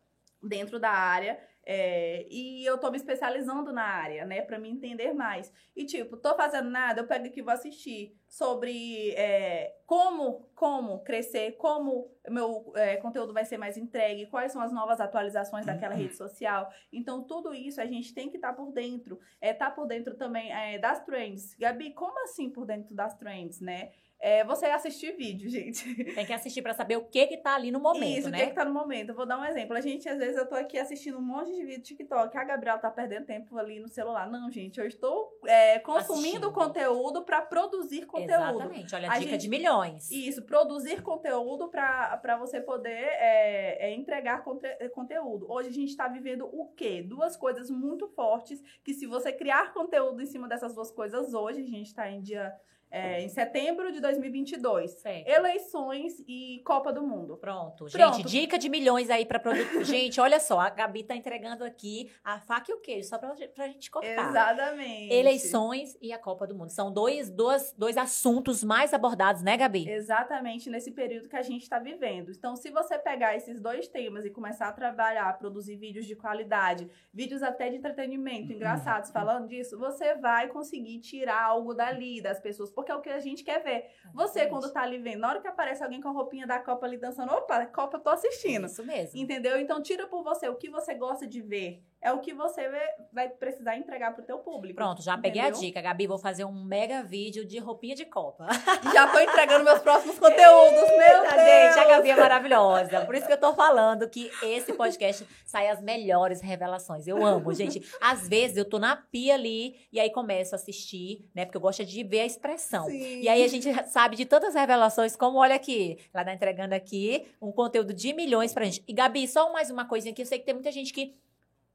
dentro 0.43 0.79
da 0.79 0.91
área. 0.91 1.39
É, 1.65 2.27
e 2.29 2.63
eu 2.63 2.77
tô 2.77 2.91
me 2.91 2.97
especializando 2.97 3.73
na 3.73 3.83
área, 3.83 4.25
né, 4.25 4.41
para 4.41 4.59
me 4.59 4.69
entender 4.69 5.13
mais. 5.13 5.51
E 5.75 5.83
tipo, 5.85 6.15
tô 6.15 6.35
fazendo 6.35 6.69
nada, 6.69 7.01
eu 7.01 7.07
pego 7.07 7.25
aqui 7.25 7.39
e 7.39 7.43
vou 7.43 7.53
assistir 7.53 8.15
sobre 8.27 9.11
é, 9.11 9.75
como, 9.85 10.47
como 10.53 10.99
crescer, 11.03 11.53
como 11.53 12.11
meu 12.29 12.71
é, 12.75 12.97
conteúdo 12.97 13.33
vai 13.33 13.45
ser 13.45 13.57
mais 13.57 13.77
entregue, 13.77 14.27
quais 14.27 14.51
são 14.51 14.61
as 14.61 14.71
novas 14.71 14.99
atualizações 14.99 15.65
daquela 15.65 15.95
rede 15.95 16.15
social. 16.15 16.69
Então, 16.91 17.23
tudo 17.23 17.53
isso 17.53 17.81
a 17.81 17.85
gente 17.85 18.13
tem 18.13 18.29
que 18.29 18.37
estar 18.37 18.53
por 18.53 18.71
dentro. 18.71 19.19
É, 19.41 19.53
tá 19.53 19.71
por 19.71 19.87
dentro 19.87 20.15
também 20.15 20.51
é, 20.51 20.77
das 20.77 21.03
trends. 21.03 21.55
Gabi, 21.55 21.93
como 21.93 22.21
assim 22.23 22.49
por 22.49 22.65
dentro 22.65 22.95
das 22.95 23.15
trends, 23.15 23.59
né? 23.59 23.91
É, 24.27 24.43
você 24.43 24.65
assistir 24.65 25.15
vídeo, 25.15 25.47
gente. 25.51 25.93
Tem 26.15 26.25
que 26.25 26.33
assistir 26.33 26.63
pra 26.63 26.73
saber 26.73 26.97
o 26.97 27.03
que 27.05 27.27
que 27.27 27.37
tá 27.37 27.53
ali 27.53 27.69
no 27.69 27.79
momento, 27.79 28.17
Isso, 28.19 28.27
o 28.27 28.31
né? 28.31 28.37
que, 28.37 28.43
é 28.43 28.47
que 28.47 28.55
tá 28.55 28.65
no 28.65 28.73
momento? 28.73 29.09
Eu 29.09 29.15
vou 29.15 29.25
dar 29.27 29.39
um 29.39 29.45
exemplo. 29.45 29.77
A 29.77 29.81
gente, 29.81 30.09
às 30.09 30.17
vezes, 30.17 30.35
eu 30.35 30.47
tô 30.49 30.55
aqui 30.55 30.79
assistindo 30.79 31.19
um 31.19 31.21
monte 31.21 31.53
de 31.53 31.63
vídeo 31.63 31.83
TikTok. 31.83 32.35
A 32.35 32.43
Gabriela 32.43 32.79
tá 32.79 32.89
perdendo 32.89 33.27
tempo 33.27 33.55
ali 33.55 33.79
no 33.79 33.87
celular. 33.87 34.27
Não, 34.27 34.49
gente, 34.49 34.79
eu 34.79 34.87
estou 34.87 35.31
é, 35.45 35.77
consumindo 35.77 36.47
Assistindo. 36.47 36.51
conteúdo 36.51 37.23
para 37.23 37.41
produzir 37.43 38.07
conteúdo. 38.07 38.31
Exatamente. 38.31 38.95
Olha, 38.95 39.09
a, 39.09 39.13
A 39.13 39.19
dica 39.19 39.31
gente- 39.33 39.41
de 39.41 39.49
milhões. 39.49 40.09
Isso, 40.09 40.41
produzir 40.41 41.03
conteúdo 41.03 41.69
para 41.69 42.35
você 42.39 42.59
poder 42.59 42.89
é, 42.89 43.89
é, 43.89 43.93
entregar 43.93 44.43
conte- 44.43 44.65
é, 44.79 44.89
conteúdo. 44.89 45.45
Hoje 45.51 45.69
a 45.69 45.73
gente 45.73 45.89
está 45.89 46.07
vivendo 46.07 46.45
o 46.51 46.73
quê? 46.75 47.03
Duas 47.03 47.37
coisas 47.37 47.69
muito 47.69 48.07
fortes 48.07 48.59
que 48.83 48.91
se 48.93 49.05
você 49.05 49.31
criar 49.31 49.71
conteúdo 49.71 50.19
em 50.19 50.25
cima 50.25 50.47
dessas 50.47 50.73
duas 50.73 50.89
coisas 50.89 51.33
hoje, 51.35 51.61
a 51.61 51.67
gente 51.67 51.85
está 51.87 52.09
em 52.09 52.21
dia 52.21 52.51
é, 52.95 53.21
em 53.21 53.27
setembro 53.27 53.91
de 53.91 53.99
2022, 53.99 54.91
Certo. 54.91 55.27
eleições 55.27 56.23
e 56.25 56.61
Copa 56.65 56.93
do 56.93 57.05
Mundo. 57.05 57.35
Pronto, 57.35 57.85
Pronto. 57.91 58.17
gente, 58.17 58.25
dica 58.25 58.57
de 58.57 58.69
milhões 58.69 59.09
aí 59.09 59.25
pra 59.25 59.37
produto. 59.37 59.83
gente, 59.83 60.21
olha 60.21 60.39
só, 60.39 60.61
a 60.61 60.69
Gabi 60.69 61.03
tá 61.03 61.13
entregando 61.13 61.65
aqui 61.65 62.09
a 62.23 62.39
faca 62.39 62.71
e 62.71 62.73
o 62.75 62.79
queijo, 62.79 63.09
só 63.09 63.17
pra, 63.17 63.35
pra 63.53 63.67
gente 63.67 63.91
cortar. 63.91 64.29
Exatamente. 64.29 65.13
Eleições 65.13 65.97
e 66.01 66.13
a 66.13 66.17
Copa 66.17 66.47
do 66.47 66.55
Mundo. 66.55 66.69
São 66.69 66.89
dois, 66.89 67.29
dois, 67.29 67.73
dois 67.77 67.97
assuntos 67.97 68.63
mais 68.63 68.93
abordados, 68.93 69.41
né, 69.41 69.57
Gabi? 69.57 69.89
Exatamente 69.89 70.69
nesse 70.69 70.91
período 70.91 71.27
que 71.27 71.35
a 71.35 71.41
gente 71.41 71.63
está 71.63 71.79
vivendo. 71.79 72.31
Então, 72.31 72.55
se 72.55 72.69
você 72.71 72.97
pegar 72.97 73.35
esses 73.35 73.59
dois 73.59 73.89
temas 73.89 74.23
e 74.23 74.29
começar 74.29 74.69
a 74.69 74.71
trabalhar, 74.71 75.37
produzir 75.37 75.75
vídeos 75.75 76.05
de 76.05 76.15
qualidade, 76.15 76.89
vídeos 77.13 77.43
até 77.43 77.69
de 77.69 77.75
entretenimento, 77.75 78.53
engraçados, 78.53 79.11
falando 79.11 79.49
disso, 79.49 79.77
você 79.77 80.15
vai 80.15 80.47
conseguir 80.47 80.99
tirar 80.99 81.43
algo 81.43 81.73
dali 81.73 82.21
das 82.21 82.39
pessoas, 82.39 82.71
porque 82.71 82.84
é 82.91 82.95
o 82.95 83.01
que 83.01 83.09
a 83.09 83.19
gente 83.19 83.43
quer 83.43 83.63
ver. 83.63 83.85
Você, 84.13 84.47
quando 84.47 84.71
tá 84.71 84.81
ali 84.81 84.97
vendo, 84.97 85.19
na 85.19 85.29
hora 85.29 85.41
que 85.41 85.47
aparece 85.47 85.83
alguém 85.83 86.01
com 86.01 86.09
a 86.09 86.11
roupinha 86.11 86.47
da 86.47 86.59
Copa 86.59 86.85
ali 86.85 86.97
dançando, 86.97 87.31
opa, 87.33 87.65
Copa 87.67 87.97
eu 87.97 88.01
tô 88.01 88.09
assistindo. 88.09 88.65
Isso 88.65 88.85
mesmo. 88.85 89.19
Entendeu? 89.19 89.59
Então, 89.59 89.81
tira 89.81 90.07
por 90.07 90.23
você 90.23 90.47
o 90.47 90.55
que 90.55 90.69
você 90.69 90.93
gosta 90.93 91.27
de 91.27 91.41
ver. 91.41 91.83
É 92.05 92.13
o 92.13 92.19
que 92.19 92.35
você 92.35 92.69
vai 93.11 93.27
precisar 93.27 93.75
entregar 93.75 94.13
pro 94.13 94.23
teu 94.23 94.37
público. 94.37 94.75
Pronto, 94.75 95.01
já 95.01 95.17
peguei 95.17 95.41
a 95.41 95.49
dica, 95.49 95.81
Gabi. 95.81 96.05
Vou 96.05 96.19
fazer 96.19 96.45
um 96.45 96.63
mega 96.63 97.01
vídeo 97.01 97.43
de 97.43 97.57
roupinha 97.57 97.95
de 97.95 98.05
Copa. 98.05 98.45
Já 98.93 99.07
tô 99.07 99.17
entregando 99.17 99.63
meus 99.63 99.79
próximos 99.79 100.13
conteúdos, 100.19 100.87
meu 100.87 101.21
Deus! 101.23 101.33
Gente, 101.33 101.79
a 101.79 101.85
Gabi 101.87 102.11
é 102.11 102.15
maravilhosa. 102.15 103.05
Por 103.07 103.15
isso 103.15 103.25
que 103.25 103.33
eu 103.33 103.39
tô 103.39 103.55
falando 103.55 104.07
que 104.07 104.29
esse 104.43 104.73
podcast 104.73 105.27
sai 105.43 105.67
as 105.67 105.81
melhores 105.81 106.41
revelações. 106.41 107.07
Eu 107.07 107.25
amo, 107.25 107.51
gente. 107.55 107.83
Às 107.99 108.27
vezes 108.27 108.55
eu 108.55 108.65
tô 108.65 108.77
na 108.77 108.95
pia 108.95 109.33
ali 109.33 109.75
e 109.91 109.99
aí 109.99 110.11
começo 110.11 110.53
a 110.53 110.57
assistir, 110.57 111.27
né? 111.33 111.43
Porque 111.43 111.57
eu 111.57 111.61
gosto 111.61 111.83
de 111.83 112.03
ver 112.03 112.19
a 112.19 112.25
expressão. 112.27 112.85
Sim. 112.85 113.21
E 113.21 113.27
aí 113.27 113.43
a 113.43 113.47
gente 113.47 113.67
sabe 113.89 114.15
de 114.15 114.25
todas 114.25 114.49
as 114.49 114.61
revelações, 114.61 115.15
como 115.15 115.39
olha 115.39 115.55
aqui, 115.55 115.97
ela 116.13 116.23
tá 116.23 116.31
entregando 116.31 116.75
aqui 116.75 117.25
um 117.41 117.51
conteúdo 117.51 117.95
de 117.95 118.13
milhões 118.13 118.53
pra 118.53 118.63
gente. 118.65 118.83
E 118.87 118.93
Gabi, 118.93 119.27
só 119.27 119.51
mais 119.51 119.71
uma 119.71 119.85
coisinha 119.85 120.11
aqui, 120.11 120.21
eu 120.21 120.27
sei 120.27 120.37
que 120.37 120.45
tem 120.45 120.53
muita 120.53 120.71
gente 120.71 120.93
que 120.93 121.24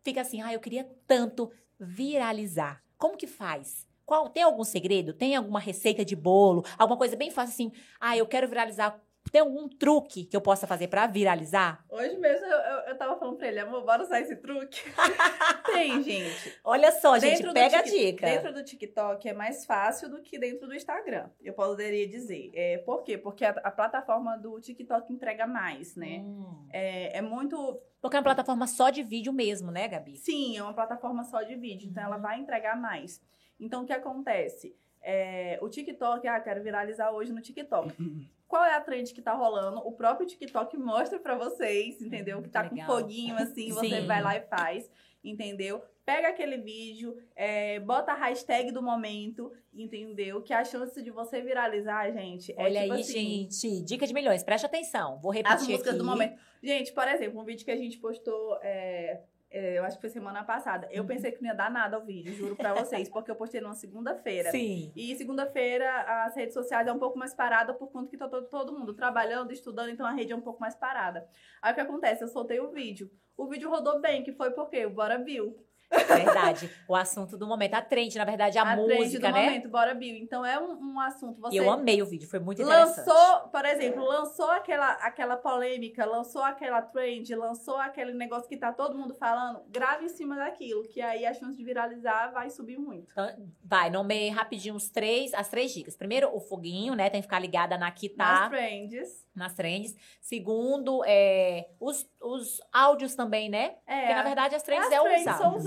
fica 0.03 0.21
assim, 0.21 0.43
ah, 0.43 0.53
eu 0.53 0.61
queria 0.61 0.89
tanto 1.07 1.51
viralizar. 1.79 2.83
Como 2.97 3.17
que 3.17 3.27
faz? 3.27 3.87
Qual, 4.05 4.29
tem 4.29 4.43
algum 4.43 4.65
segredo? 4.65 5.13
Tem 5.13 5.37
alguma 5.37 5.61
receita 5.61 6.05
de 6.05 6.17
bolo? 6.17 6.65
Alguma 6.77 6.99
coisa 6.99 7.17
bem 7.17 7.31
fácil 7.31 7.53
assim, 7.53 7.73
ah, 8.01 8.17
eu 8.17 8.27
quero 8.27 8.49
viralizar. 8.49 9.01
Tem 9.31 9.41
algum 9.41 9.69
truque 9.69 10.25
que 10.25 10.37
eu 10.37 10.41
possa 10.41 10.67
fazer 10.67 10.89
pra 10.89 11.07
viralizar? 11.07 11.85
Hoje 11.89 12.17
mesmo 12.17 12.47
eu, 12.47 12.59
eu, 12.59 12.79
eu 12.89 12.99
tava 12.99 13.17
falando 13.19 13.37
pra 13.37 13.49
ele, 13.49 13.61
amor, 13.61 13.85
bora 13.85 14.03
usar 14.03 14.21
esse 14.21 14.35
truque? 14.37 14.83
Tem, 15.67 16.03
gente. 16.03 16.59
Olha 16.65 16.91
só, 16.93 17.19
gente, 17.19 17.39
Dentro 17.39 17.53
pega 17.53 17.79
a 17.79 17.83
dica. 17.83 18.27
Dentro 18.27 18.53
do 18.53 18.65
TikTok 18.65 19.29
é 19.29 19.33
mais 19.33 19.65
fácil 19.65 20.09
do 20.09 20.21
que 20.21 20.39
dentro 20.39 20.67
do 20.67 20.75
Instagram. 20.75 21.31
Eu 21.41 21.55
poderia 21.55 22.09
dizer. 22.09 22.51
É, 22.55 22.79
por 22.79 23.03
quê? 23.05 23.17
Porque 23.17 23.45
a, 23.45 23.51
a 23.51 23.71
plataforma 23.71 24.37
do 24.37 24.61
TikTok 24.61 25.13
entrega 25.13 25.47
mais, 25.47 25.95
né? 25.95 26.21
Hum. 26.21 26.67
É, 26.73 27.19
é 27.19 27.23
muito. 27.23 27.81
Porque 28.01 28.17
é 28.17 28.19
uma 28.19 28.25
plataforma 28.25 28.67
só 28.67 28.91
de 28.91 29.03
vídeo 29.03 29.33
mesmo, 29.33 29.71
né, 29.71 29.87
Gabi? 29.87 30.17
Sim, 30.17 30.57
é 30.57 30.63
uma 30.63 30.75
plataforma 30.75 31.23
só 31.25 31.43
de 31.43 31.55
vídeo, 31.55 31.89
então 31.89 32.03
ela 32.03 32.17
vai 32.17 32.41
entregar 32.41 32.77
mais. 32.81 33.23
Então 33.59 33.83
o 33.83 33.87
que 33.87 33.93
acontece? 33.93 34.75
É, 35.03 35.59
o 35.63 35.69
TikTok, 35.69 36.27
ah, 36.27 36.41
quero 36.41 36.63
viralizar 36.63 37.11
hoje 37.13 37.33
no 37.33 37.41
TikTok. 37.41 37.95
Qual 38.51 38.65
é 38.65 38.75
a 38.75 38.81
trend 38.81 39.15
que 39.15 39.23
tá 39.23 39.33
rolando? 39.33 39.79
O 39.87 39.93
próprio 39.93 40.27
TikTok 40.27 40.77
mostra 40.77 41.21
pra 41.21 41.37
vocês, 41.37 42.03
entendeu? 42.03 42.39
Hum, 42.39 42.43
que 42.43 42.49
tá 42.49 42.63
legal. 42.63 42.79
com 42.79 42.93
foguinho 42.93 43.37
assim, 43.37 43.71
você 43.71 44.01
vai 44.01 44.21
lá 44.21 44.37
e 44.37 44.41
faz, 44.41 44.91
entendeu? 45.23 45.81
Pega 46.05 46.31
aquele 46.31 46.57
vídeo, 46.57 47.17
é, 47.37 47.79
bota 47.79 48.11
a 48.11 48.17
hashtag 48.17 48.73
do 48.73 48.83
momento, 48.83 49.53
entendeu? 49.73 50.43
Que 50.43 50.53
a 50.53 50.65
chance 50.65 51.01
de 51.01 51.13
você 51.13 51.41
viralizar, 51.41 52.11
gente, 52.11 52.53
é 52.59 52.65
Olha 52.65 52.81
tipo 52.81 52.93
aí, 52.95 53.01
assim, 53.03 53.49
gente. 53.49 53.85
Dica 53.85 54.05
de 54.05 54.13
milhões, 54.13 54.43
preste 54.43 54.67
atenção. 54.67 55.21
Vou 55.21 55.31
repetir 55.31 55.57
as 55.57 55.69
músicas 55.69 55.89
aqui. 55.91 55.99
do 55.99 56.05
momento. 56.05 56.37
Gente, 56.61 56.93
por 56.93 57.07
exemplo, 57.07 57.41
um 57.41 57.45
vídeo 57.45 57.65
que 57.65 57.71
a 57.71 57.77
gente 57.77 57.99
postou, 57.99 58.59
é, 58.65 59.21
eu 59.51 59.85
acho 59.85 59.97
que 59.97 60.01
foi 60.03 60.11
semana 60.11 60.45
passada. 60.45 60.89
Eu 60.91 61.03
Uhum. 61.03 61.09
pensei 61.09 61.33
que 61.33 61.43
não 61.43 61.49
ia 61.51 61.55
dar 61.55 61.71
nada 61.71 61.97
ao 61.97 62.05
vídeo, 62.05 62.33
juro 62.33 62.55
pra 62.57 62.73
vocês, 62.75 63.09
porque 63.11 63.31
eu 63.31 63.35
postei 63.37 63.61
numa 63.61 63.75
segunda-feira. 63.75 64.51
Sim. 64.51 64.93
E 64.95 65.15
segunda-feira 65.17 65.91
as 66.25 66.37
redes 66.37 66.55
sociais 66.55 66.87
é 66.87 66.93
um 66.93 66.99
pouco 66.99 67.19
mais 67.19 67.35
parada 67.35 67.75
por 67.75 67.89
conta 67.91 68.09
que 68.11 68.17
tá 68.17 68.29
todo, 68.29 68.47
todo 68.49 68.73
mundo 68.79 68.95
trabalhando, 68.95 69.53
estudando, 69.53 69.91
então 69.91 70.07
a 70.07 70.13
rede 70.13 70.33
é 70.33 70.37
um 70.37 70.41
pouco 70.41 70.61
mais 70.61 70.75
parada. 70.75 71.27
Aí 71.61 71.73
o 71.73 71.75
que 71.75 71.81
acontece? 71.81 72.23
Eu 72.23 72.29
soltei 72.29 72.61
o 72.61 72.71
vídeo. 72.71 73.11
O 73.37 73.47
vídeo 73.47 73.69
rodou 73.71 74.01
bem, 74.01 74.23
que 74.23 74.33
foi 74.33 74.51
porque 74.53 74.85
o 74.87 74.91
Bora 74.91 75.19
Bill. 75.19 75.57
Verdade. 75.91 76.71
O 76.87 76.95
assunto 76.95 77.37
do 77.37 77.47
momento, 77.47 77.75
a 77.75 77.83
trend, 77.83 78.17
na 78.17 78.25
verdade, 78.25 78.59
a, 78.59 78.77
trend 78.77 78.99
música, 78.99 79.29
do 79.29 79.35
né? 79.35 79.45
momento, 79.45 79.69
Bora 79.69 79.95
Bill. 79.95 80.17
Então 80.17 80.45
é 80.45 80.59
um, 80.59 80.93
um 80.93 81.01
assunto. 81.01 81.41
Você 81.41 81.59
eu 81.59 81.71
amei 81.71 82.01
o 82.01 82.07
vídeo, 82.07 82.29
foi 82.29 82.39
muito 82.39 82.63
interessante. 82.63 83.07
lançou, 83.09 83.49
por 83.49 83.65
exemplo, 83.65 84.05
lançou 84.05 84.51
aquela, 84.51 84.93
aquela 84.95 85.37
polêmica, 85.37 86.05
lançou 86.05 86.43
aquela 86.43 86.81
trend, 86.83 87.35
lançou 87.35 87.77
aquele 87.77 88.13
negócio 88.13 88.49
que 88.49 88.57
tá 88.57 88.73
todo 88.73 88.97
mundo 88.97 89.15
falando, 89.15 89.63
grave 89.69 90.05
em 90.05 90.09
cima 90.09 90.37
daquilo, 90.37 90.83
que 90.85 91.01
aí 91.01 91.27
a 91.27 91.35
chance 91.35 91.57
de 91.57 91.65
viralizar 91.65 92.31
vai 92.33 92.51
subir 92.51 92.79
muito. 92.79 93.11
Então, 93.13 93.51
vai, 93.65 93.91
nomeei 93.91 94.31
rapidinho 94.31 94.75
os 94.75 94.89
três, 94.89 95.35
as 95.35 95.49
três 95.49 95.73
dicas. 95.73 95.97
Primeiro, 95.97 96.35
o 96.35 96.41
foguinho, 96.41 96.95
né? 96.95 97.11
Tem 97.11 97.21
que 97.21 97.27
ficar 97.27 97.39
ligada 97.39 97.77
na 97.77 97.91
que 97.91 98.15
Nas 98.17 98.41
tá 98.41 98.49
trends. 98.49 99.27
nas 99.35 99.55
trends. 99.55 99.97
Segundo, 100.21 101.03
é, 101.07 101.69
os, 101.81 102.09
os 102.21 102.61
áudios 102.73 103.15
também, 103.15 103.49
né? 103.49 103.75
É, 103.87 104.01
Porque, 104.01 104.15
na 104.15 104.23
verdade, 104.23 104.55
as 104.55 104.63
trends 104.63 104.87
As 104.87 104.93
é 104.93 105.01
trends 105.01 105.27
os 105.27 105.37
são 105.37 105.61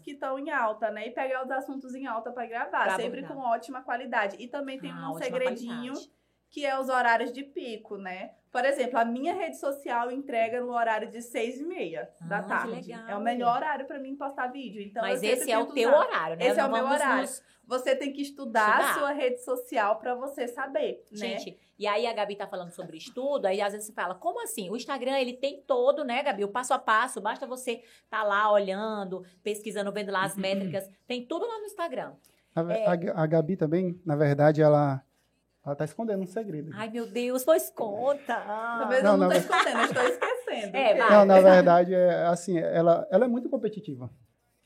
que 0.00 0.12
estão 0.12 0.38
em 0.38 0.50
alta, 0.50 0.90
né? 0.90 1.08
E 1.08 1.10
pegar 1.10 1.44
os 1.44 1.50
assuntos 1.50 1.94
em 1.94 2.06
alta 2.06 2.30
pra 2.32 2.46
gravar, 2.46 2.96
sempre 2.96 3.22
com 3.24 3.38
ótima 3.38 3.82
qualidade. 3.82 4.36
E 4.38 4.48
também 4.48 4.78
tem 4.78 4.90
Ah, 4.90 5.10
um 5.10 5.14
segredinho 5.14 5.92
qualidade. 5.92 6.10
Que 6.50 6.64
é 6.64 6.78
os 6.78 6.88
horários 6.88 7.32
de 7.32 7.42
pico, 7.42 7.96
né? 7.96 8.30
Por 8.50 8.64
exemplo, 8.64 8.98
a 8.98 9.04
minha 9.04 9.34
rede 9.34 9.58
social 9.58 10.10
entrega 10.10 10.60
no 10.62 10.72
horário 10.72 11.10
de 11.10 11.20
seis 11.20 11.60
e 11.60 11.64
meia 11.64 12.08
da 12.22 12.38
Ah, 12.38 12.42
que 12.42 12.48
tarde. 12.48 12.70
legal. 12.92 13.08
É 13.10 13.16
o 13.16 13.20
melhor 13.20 13.56
horário 13.56 13.86
pra 13.86 13.98
mim 13.98 14.16
postar 14.16 14.46
vídeo. 14.46 14.80
Então, 14.80 15.02
Mas 15.02 15.22
esse 15.22 15.50
é 15.50 15.58
o 15.58 15.66
teu 15.66 15.90
usar. 15.90 15.98
horário, 15.98 16.36
né? 16.36 16.46
Esse 16.46 16.58
é 16.58 16.62
Não 16.62 16.70
o 16.70 16.72
meu 16.72 16.84
horário. 16.86 17.22
nos- 17.22 17.42
Você 17.68 17.96
tem 17.96 18.12
que 18.12 18.22
estudar, 18.22 18.78
Estudar. 18.80 18.90
a 18.90 18.94
sua 18.94 19.10
rede 19.12 19.44
social 19.44 19.98
pra 19.98 20.14
você 20.14 20.46
saber, 20.46 21.04
né? 21.10 21.16
Gente, 21.18 21.58
e 21.76 21.84
aí 21.86 22.06
a 22.06 22.12
Gabi 22.12 22.36
tá 22.36 22.46
falando 22.46 22.70
sobre 22.70 22.96
estudo, 22.96 23.44
aí 23.46 23.60
às 23.60 23.72
vezes 23.72 23.88
você 23.88 23.92
fala, 23.92 24.14
como 24.14 24.40
assim? 24.40 24.70
O 24.70 24.76
Instagram, 24.76 25.18
ele 25.18 25.32
tem 25.34 25.60
todo, 25.66 26.04
né, 26.04 26.22
Gabi? 26.22 26.44
O 26.44 26.48
passo 26.48 26.72
a 26.72 26.78
passo, 26.78 27.20
basta 27.20 27.44
você 27.44 27.82
tá 28.08 28.22
lá 28.22 28.50
olhando, 28.52 29.24
pesquisando, 29.42 29.90
vendo 29.92 30.12
lá 30.12 30.22
as 30.22 30.36
métricas. 30.36 30.88
Tem 31.08 31.26
tudo 31.26 31.44
lá 31.44 31.58
no 31.58 31.64
Instagram. 31.66 32.14
A, 32.54 32.60
É. 32.72 32.86
a- 32.86 33.22
a 33.22 33.26
Gabi 33.26 33.56
também, 33.56 34.00
na 34.06 34.14
verdade, 34.14 34.62
ela, 34.62 35.02
ela 35.66 35.74
tá 35.74 35.84
escondendo 35.84 36.22
um 36.22 36.26
segredo. 36.26 36.70
Ai, 36.74 36.88
meu 36.88 37.06
Deus, 37.10 37.44
pois 37.44 37.68
conta. 37.70 38.36
Talvez 38.78 39.02
Não, 39.02 39.12
eu 39.12 39.16
não, 39.18 39.24
não, 39.26 39.32
tô 39.32 39.38
escondendo, 39.38 39.78
eu 39.78 39.84
estou 39.84 40.02
esquecendo. 40.04 40.76
É, 40.76 40.94
vai. 40.94 41.10
Não, 41.10 41.24
na 41.24 41.40
verdade, 41.40 41.92
é 41.92 42.22
assim, 42.26 42.56
ela, 42.56 43.06
ela 43.10 43.24
é 43.24 43.28
muito 43.28 43.48
competitiva. 43.48 44.08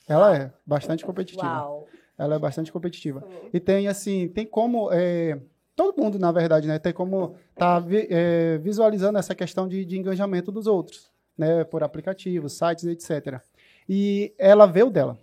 Ela 0.07 0.37
é 0.37 0.53
bastante 0.67 1.05
competitiva. 1.05 1.47
Uau. 1.47 1.89
Ela 2.19 2.35
é 2.35 2.39
bastante 2.39 2.71
competitiva. 2.71 3.27
E 3.53 3.59
tem, 3.59 3.89
assim, 3.89 4.29
tem 4.29 4.45
como. 4.45 4.93
é, 4.93 5.41
todo 5.75 6.03
mundo, 6.03 6.19
na 6.19 6.31
verdade, 6.31 6.69
né? 6.69 6.79
Tem 6.79 6.93
como 6.93 7.35
tá 7.57 7.79
vi- 7.79 8.07
é, 8.11 8.59
visualizando 8.59 9.19
essa 9.19 9.35
questão 9.35 9.67
de, 9.67 9.83
de 9.87 9.97
engajamento 9.99 10.53
dos 10.53 10.67
outros, 10.67 11.11
né? 11.39 11.65
Por 11.65 11.83
aplicativos, 11.83 12.53
sites, 12.59 12.85
etc. 12.85 13.41
E 13.89 14.35
ela 14.37 14.67
vê 14.67 14.83
o 14.83 14.91
dela. 14.91 15.17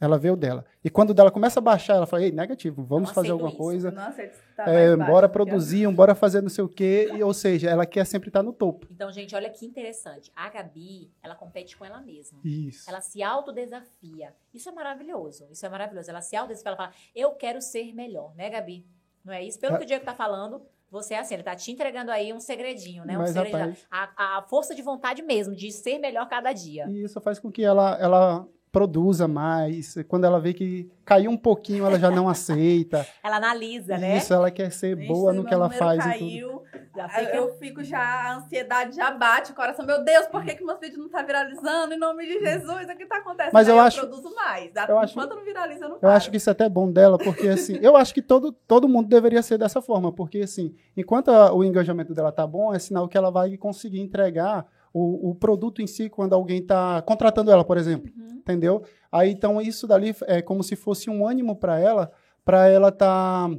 Ela 0.00 0.18
vê 0.18 0.28
o 0.28 0.36
dela. 0.36 0.64
E 0.84 0.90
quando 0.90 1.10
o 1.10 1.14
dela 1.14 1.30
começa 1.30 1.60
a 1.60 1.62
baixar, 1.62 1.94
ela 1.94 2.04
fala, 2.06 2.24
ei, 2.24 2.32
negativo, 2.32 2.82
vamos 2.84 3.10
fazer 3.10 3.28
aceito 3.28 3.32
alguma 3.32 3.48
isso. 3.50 3.58
coisa. 3.58 3.90
Nossa, 3.92 4.30
tá 4.56 4.64
É, 4.68 4.96
baixo 4.96 5.10
bora 5.12 5.28
produzir, 5.28 5.88
bora 5.92 6.14
fazer 6.14 6.42
não 6.42 6.48
sei 6.48 6.64
o 6.64 6.68
quê. 6.68 7.10
E, 7.14 7.22
ou 7.22 7.32
seja, 7.32 7.70
ela 7.70 7.86
quer 7.86 8.04
sempre 8.04 8.28
estar 8.28 8.42
no 8.42 8.52
topo. 8.52 8.86
Então, 8.90 9.10
gente, 9.12 9.34
olha 9.36 9.48
que 9.48 9.64
interessante. 9.64 10.30
A 10.34 10.48
Gabi, 10.50 11.10
ela 11.22 11.34
compete 11.36 11.76
com 11.76 11.84
ela 11.84 12.00
mesma. 12.00 12.38
Isso. 12.44 12.90
Ela 12.90 13.00
se 13.00 13.22
autodesafia. 13.22 14.34
Isso 14.52 14.68
é 14.68 14.72
maravilhoso. 14.72 15.46
Isso 15.50 15.64
é 15.64 15.68
maravilhoso. 15.68 16.10
Ela 16.10 16.20
se 16.20 16.36
autodesafia. 16.36 16.70
Ela 16.70 16.76
fala, 16.76 16.92
eu 17.14 17.30
quero 17.32 17.62
ser 17.62 17.94
melhor, 17.94 18.34
né, 18.34 18.50
Gabi? 18.50 18.84
Não 19.24 19.32
é 19.32 19.42
isso? 19.44 19.58
Pelo 19.58 19.74
É. 19.74 19.78
que 19.78 19.84
o 19.84 19.86
Diego 19.86 20.04
tá 20.04 20.14
falando, 20.14 20.60
você 20.90 21.14
é 21.14 21.18
assim, 21.18 21.34
ele 21.34 21.42
tá 21.42 21.56
te 21.56 21.70
entregando 21.72 22.10
aí 22.10 22.32
um 22.32 22.40
segredinho, 22.40 23.04
né? 23.06 23.14
Um 23.16 23.20
Mas, 23.20 23.30
segredinho. 23.30 23.76
rapaz- 23.90 24.12
A, 24.16 24.38
a 24.38 24.42
força 24.42 24.74
de 24.74 24.82
vontade 24.82 25.22
mesmo, 25.22 25.54
de 25.54 25.70
ser 25.72 25.98
melhor 25.98 26.28
cada 26.28 26.52
dia. 26.52 26.86
E 26.90 27.04
isso 27.04 27.20
faz 27.20 27.38
com 27.38 27.50
que 27.50 27.64
ela, 27.64 27.96
ela 27.98 28.46
produza 28.74 29.28
mais. 29.28 29.94
Quando 30.08 30.24
ela 30.24 30.40
vê 30.40 30.52
que 30.52 30.90
caiu 31.04 31.30
um 31.30 31.36
pouquinho, 31.36 31.86
ela 31.86 31.96
já 31.98 32.10
não 32.10 32.28
aceita. 32.28 33.06
Ela 33.22 33.36
analisa, 33.36 33.96
né? 33.96 34.16
Isso, 34.18 34.34
ela 34.34 34.50
quer 34.50 34.70
ser 34.72 34.96
Gente, 34.96 35.06
boa 35.06 35.32
no 35.32 35.40
meu 35.42 35.48
que 35.48 35.54
ela 35.54 35.70
faz. 35.70 35.98
e 36.00 36.02
tudo. 36.02 36.18
Caiu, 36.18 36.62
Já 36.96 37.04
Aí 37.04 37.24
fica... 37.26 37.36
Eu 37.36 37.54
fico 37.58 37.84
já, 37.84 38.00
a 38.00 38.36
ansiedade 38.36 38.96
já 38.96 39.10
bate 39.12 39.52
o 39.52 39.54
coração. 39.54 39.86
Meu 39.86 40.02
Deus, 40.04 40.26
por 40.26 40.44
que, 40.44 40.54
que 40.56 40.64
meus 40.64 40.80
vídeos 40.80 40.98
não 40.98 41.08
tá 41.08 41.22
viralizando? 41.22 41.94
Em 41.94 41.98
nome 41.98 42.26
de 42.26 42.40
Jesus, 42.40 42.88
o 42.88 42.96
que 42.96 43.06
tá 43.06 43.18
acontecendo? 43.18 43.52
Mas 43.52 43.68
eu 43.68 43.74
Aí 43.78 43.86
acho- 43.86 44.00
produzo 44.00 44.34
mais. 44.34 44.70
eu 44.88 44.98
acho- 44.98 45.12
Enquanto 45.12 45.36
não 45.36 45.44
viraliza, 45.44 45.84
eu 45.84 45.88
não 45.88 45.96
Eu 45.96 46.00
paro. 46.00 46.14
acho 46.14 46.30
que 46.30 46.36
isso 46.36 46.50
é 46.50 46.52
até 46.52 46.68
bom 46.68 46.90
dela, 46.90 47.16
porque 47.16 47.46
assim, 47.48 47.78
eu 47.80 47.96
acho 47.96 48.12
que 48.12 48.22
todo, 48.22 48.50
todo 48.52 48.88
mundo 48.88 49.08
deveria 49.08 49.42
ser 49.42 49.56
dessa 49.58 49.80
forma, 49.80 50.10
porque 50.12 50.38
assim, 50.40 50.74
enquanto 50.96 51.28
a- 51.30 51.52
o 51.52 51.62
engajamento 51.62 52.12
dela 52.14 52.32
tá 52.32 52.46
bom, 52.46 52.74
é 52.74 52.78
sinal 52.80 53.06
que 53.08 53.16
ela 53.16 53.30
vai 53.30 53.56
conseguir 53.56 54.00
entregar 54.00 54.66
o, 54.94 55.30
o 55.30 55.34
produto 55.34 55.82
em 55.82 55.86
si 55.86 56.08
quando 56.08 56.32
alguém 56.32 56.62
tá 56.64 57.02
contratando 57.02 57.50
ela, 57.50 57.64
por 57.64 57.76
exemplo, 57.76 58.10
Uhum. 58.16 58.36
entendeu? 58.36 58.82
Aí 59.12 59.30
então 59.30 59.60
isso 59.60 59.86
dali 59.86 60.14
é 60.26 60.40
como 60.40 60.62
se 60.62 60.74
fosse 60.76 61.10
um 61.10 61.26
ânimo 61.26 61.56
para 61.56 61.78
ela, 61.78 62.10
para 62.44 62.68
ela 62.68 62.90
tá 62.90 63.50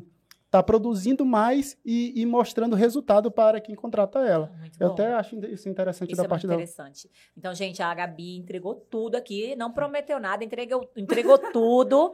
tá 0.49 0.63
produzindo 0.63 1.25
mais 1.25 1.77
e, 1.83 2.13
e 2.15 2.25
mostrando 2.25 2.77
resultado 2.77 3.29
para 3.29 3.59
quem 3.59 3.75
contrata 3.75 4.19
ela. 4.19 4.53
Muito 4.57 4.81
Eu 4.81 4.87
bom. 4.87 4.93
até 4.93 5.11
acho 5.13 5.35
isso 5.47 5.67
interessante 5.67 6.11
Isso 6.13 6.21
da 6.21 6.23
é 6.25 6.27
parte 6.29 6.43
muito 6.47 6.51
dela. 6.57 6.61
interessante. 6.63 7.11
Então, 7.35 7.53
gente, 7.53 7.81
a 7.83 7.93
Gabi 7.93 8.37
entregou 8.37 8.73
tudo 8.73 9.15
aqui, 9.15 9.53
não 9.57 9.73
prometeu 9.73 10.17
nada, 10.17 10.45
entregou, 10.45 10.89
entregou 10.95 11.37
tudo. 11.51 12.13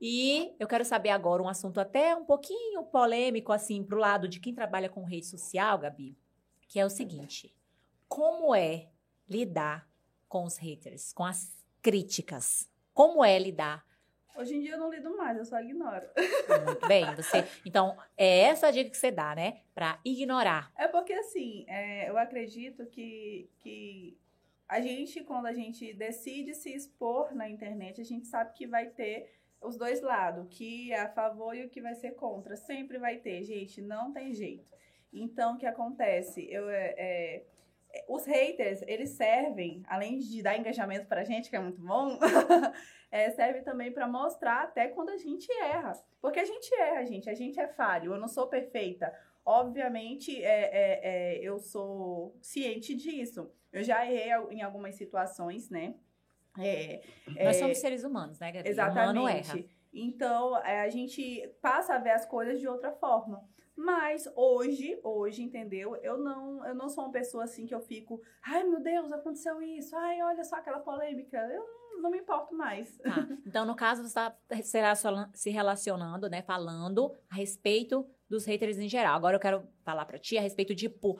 E 0.00 0.54
eu 0.58 0.66
quero 0.66 0.84
saber 0.84 1.10
agora 1.10 1.42
um 1.42 1.48
assunto 1.48 1.78
até 1.78 2.16
um 2.16 2.24
pouquinho 2.24 2.84
polêmico, 2.84 3.52
assim, 3.52 3.84
pro 3.84 3.98
lado 3.98 4.26
de 4.28 4.40
quem 4.40 4.54
trabalha 4.54 4.88
com 4.88 5.04
rede 5.04 5.26
social, 5.26 5.78
Gabi, 5.78 6.16
que 6.68 6.80
é 6.80 6.86
o 6.86 6.90
seguinte: 6.90 7.54
como 8.12 8.54
é 8.54 8.90
lidar 9.26 9.88
com 10.28 10.44
os 10.44 10.58
haters, 10.58 11.14
com 11.14 11.24
as 11.24 11.56
críticas? 11.80 12.68
Como 12.92 13.24
é 13.24 13.38
lidar? 13.38 13.86
Hoje 14.36 14.54
em 14.54 14.60
dia 14.60 14.72
eu 14.72 14.78
não 14.78 14.90
lido 14.90 15.16
mais, 15.16 15.38
eu 15.38 15.46
só 15.46 15.58
ignoro. 15.58 16.06
Muito 16.66 16.86
bem, 16.86 17.06
você. 17.16 17.46
Então, 17.64 17.96
é 18.14 18.40
essa 18.40 18.66
a 18.66 18.70
dica 18.70 18.90
que 18.90 18.98
você 18.98 19.10
dá, 19.10 19.34
né? 19.34 19.62
Pra 19.74 19.98
ignorar. 20.04 20.70
É 20.76 20.86
porque, 20.88 21.14
assim, 21.14 21.64
é, 21.66 22.10
eu 22.10 22.18
acredito 22.18 22.84
que, 22.84 23.48
que 23.60 24.18
a 24.68 24.78
gente, 24.78 25.24
quando 25.24 25.46
a 25.46 25.54
gente 25.54 25.94
decide 25.94 26.54
se 26.54 26.70
expor 26.70 27.34
na 27.34 27.48
internet, 27.48 27.98
a 27.98 28.04
gente 28.04 28.26
sabe 28.26 28.52
que 28.52 28.66
vai 28.66 28.90
ter 28.90 29.32
os 29.58 29.78
dois 29.78 30.02
lados, 30.02 30.44
o 30.44 30.48
que 30.48 30.92
é 30.92 31.00
a 31.00 31.08
favor 31.08 31.56
e 31.56 31.64
o 31.64 31.70
que 31.70 31.80
vai 31.80 31.94
ser 31.94 32.10
contra. 32.10 32.56
Sempre 32.56 32.98
vai 32.98 33.16
ter, 33.16 33.42
gente, 33.42 33.80
não 33.80 34.12
tem 34.12 34.34
jeito. 34.34 34.70
Então, 35.10 35.54
o 35.54 35.58
que 35.58 35.66
acontece? 35.66 36.46
Eu, 36.50 36.68
é, 36.68 36.94
é, 36.98 37.44
os 38.08 38.24
haters, 38.24 38.82
eles 38.86 39.10
servem, 39.10 39.82
além 39.86 40.18
de 40.18 40.42
dar 40.42 40.58
engajamento 40.58 41.06
pra 41.06 41.24
gente, 41.24 41.50
que 41.50 41.56
é 41.56 41.60
muito 41.60 41.80
bom, 41.80 42.18
é, 43.10 43.30
serve 43.30 43.62
também 43.62 43.92
pra 43.92 44.08
mostrar 44.08 44.62
até 44.62 44.88
quando 44.88 45.10
a 45.10 45.18
gente 45.18 45.50
erra. 45.60 45.92
Porque 46.20 46.40
a 46.40 46.44
gente 46.44 46.74
erra, 46.74 47.04
gente, 47.04 47.28
a 47.28 47.34
gente 47.34 47.60
é 47.60 47.68
falho, 47.68 48.14
eu 48.14 48.20
não 48.20 48.28
sou 48.28 48.46
perfeita. 48.46 49.12
Obviamente, 49.44 50.42
é, 50.42 50.60
é, 50.62 51.00
é, 51.02 51.38
eu 51.42 51.58
sou 51.58 52.36
ciente 52.40 52.94
disso. 52.94 53.50
Eu 53.72 53.82
já 53.82 54.06
errei 54.06 54.30
em 54.50 54.62
algumas 54.62 54.94
situações, 54.94 55.68
né? 55.68 55.94
É, 56.58 57.00
Nós 57.26 57.56
é, 57.56 57.60
somos 57.60 57.78
seres 57.78 58.04
humanos, 58.04 58.38
né, 58.38 58.52
Gabi? 58.52 58.68
O 58.68 58.72
humano 58.72 59.28
erra. 59.28 59.38
Exatamente. 59.40 59.70
Então, 59.92 60.54
a 60.54 60.88
gente 60.88 61.48
passa 61.60 61.94
a 61.94 61.98
ver 61.98 62.10
as 62.10 62.24
coisas 62.24 62.60
de 62.60 62.66
outra 62.66 62.92
forma. 62.92 63.46
Mas 63.76 64.28
hoje, 64.36 64.98
hoje, 65.02 65.42
entendeu? 65.42 65.96
Eu 65.96 66.18
não, 66.18 66.64
eu 66.66 66.74
não 66.74 66.88
sou 66.88 67.04
uma 67.04 67.12
pessoa 67.12 67.44
assim 67.44 67.66
que 67.66 67.74
eu 67.74 67.80
fico, 67.80 68.20
ai 68.42 68.62
meu 68.64 68.80
Deus, 68.80 69.10
aconteceu 69.10 69.62
isso, 69.62 69.96
ai, 69.96 70.20
olha 70.22 70.44
só 70.44 70.56
aquela 70.56 70.80
polêmica. 70.80 71.38
Eu 71.38 71.60
não, 71.94 72.02
não 72.02 72.10
me 72.10 72.18
importo 72.18 72.54
mais. 72.54 72.96
Tá. 72.98 73.26
Então, 73.46 73.64
no 73.64 73.74
caso, 73.74 74.02
você 74.02 74.08
está 74.08 74.36
se 74.62 74.78
relaciona- 74.78 75.30
se 75.34 75.50
relacionando, 75.50 76.28
né? 76.28 76.42
Falando 76.42 77.12
a 77.30 77.34
respeito 77.34 78.06
dos 78.28 78.44
haters 78.44 78.78
em 78.78 78.88
geral. 78.88 79.16
Agora 79.16 79.36
eu 79.36 79.40
quero 79.40 79.66
falar 79.82 80.04
pra 80.04 80.18
ti 80.18 80.36
a 80.36 80.40
respeito 80.42 80.74
de, 80.74 80.88
pô, 80.88 81.18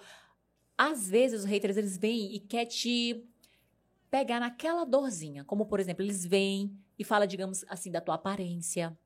às 0.76 1.08
vezes 1.08 1.40
os 1.40 1.46
haters, 1.46 1.76
eles 1.76 1.96
vêm 1.96 2.34
e 2.34 2.40
quer 2.40 2.66
te 2.66 3.26
pegar 4.10 4.40
naquela 4.40 4.84
dorzinha. 4.84 5.42
Como, 5.44 5.64
por 5.66 5.80
exemplo, 5.80 6.04
eles 6.04 6.24
vêm 6.26 6.76
e 6.98 7.04
fala, 7.04 7.26
digamos 7.26 7.64
assim, 7.68 7.90
da 7.90 8.00
tua 8.00 8.14
aparência. 8.16 8.96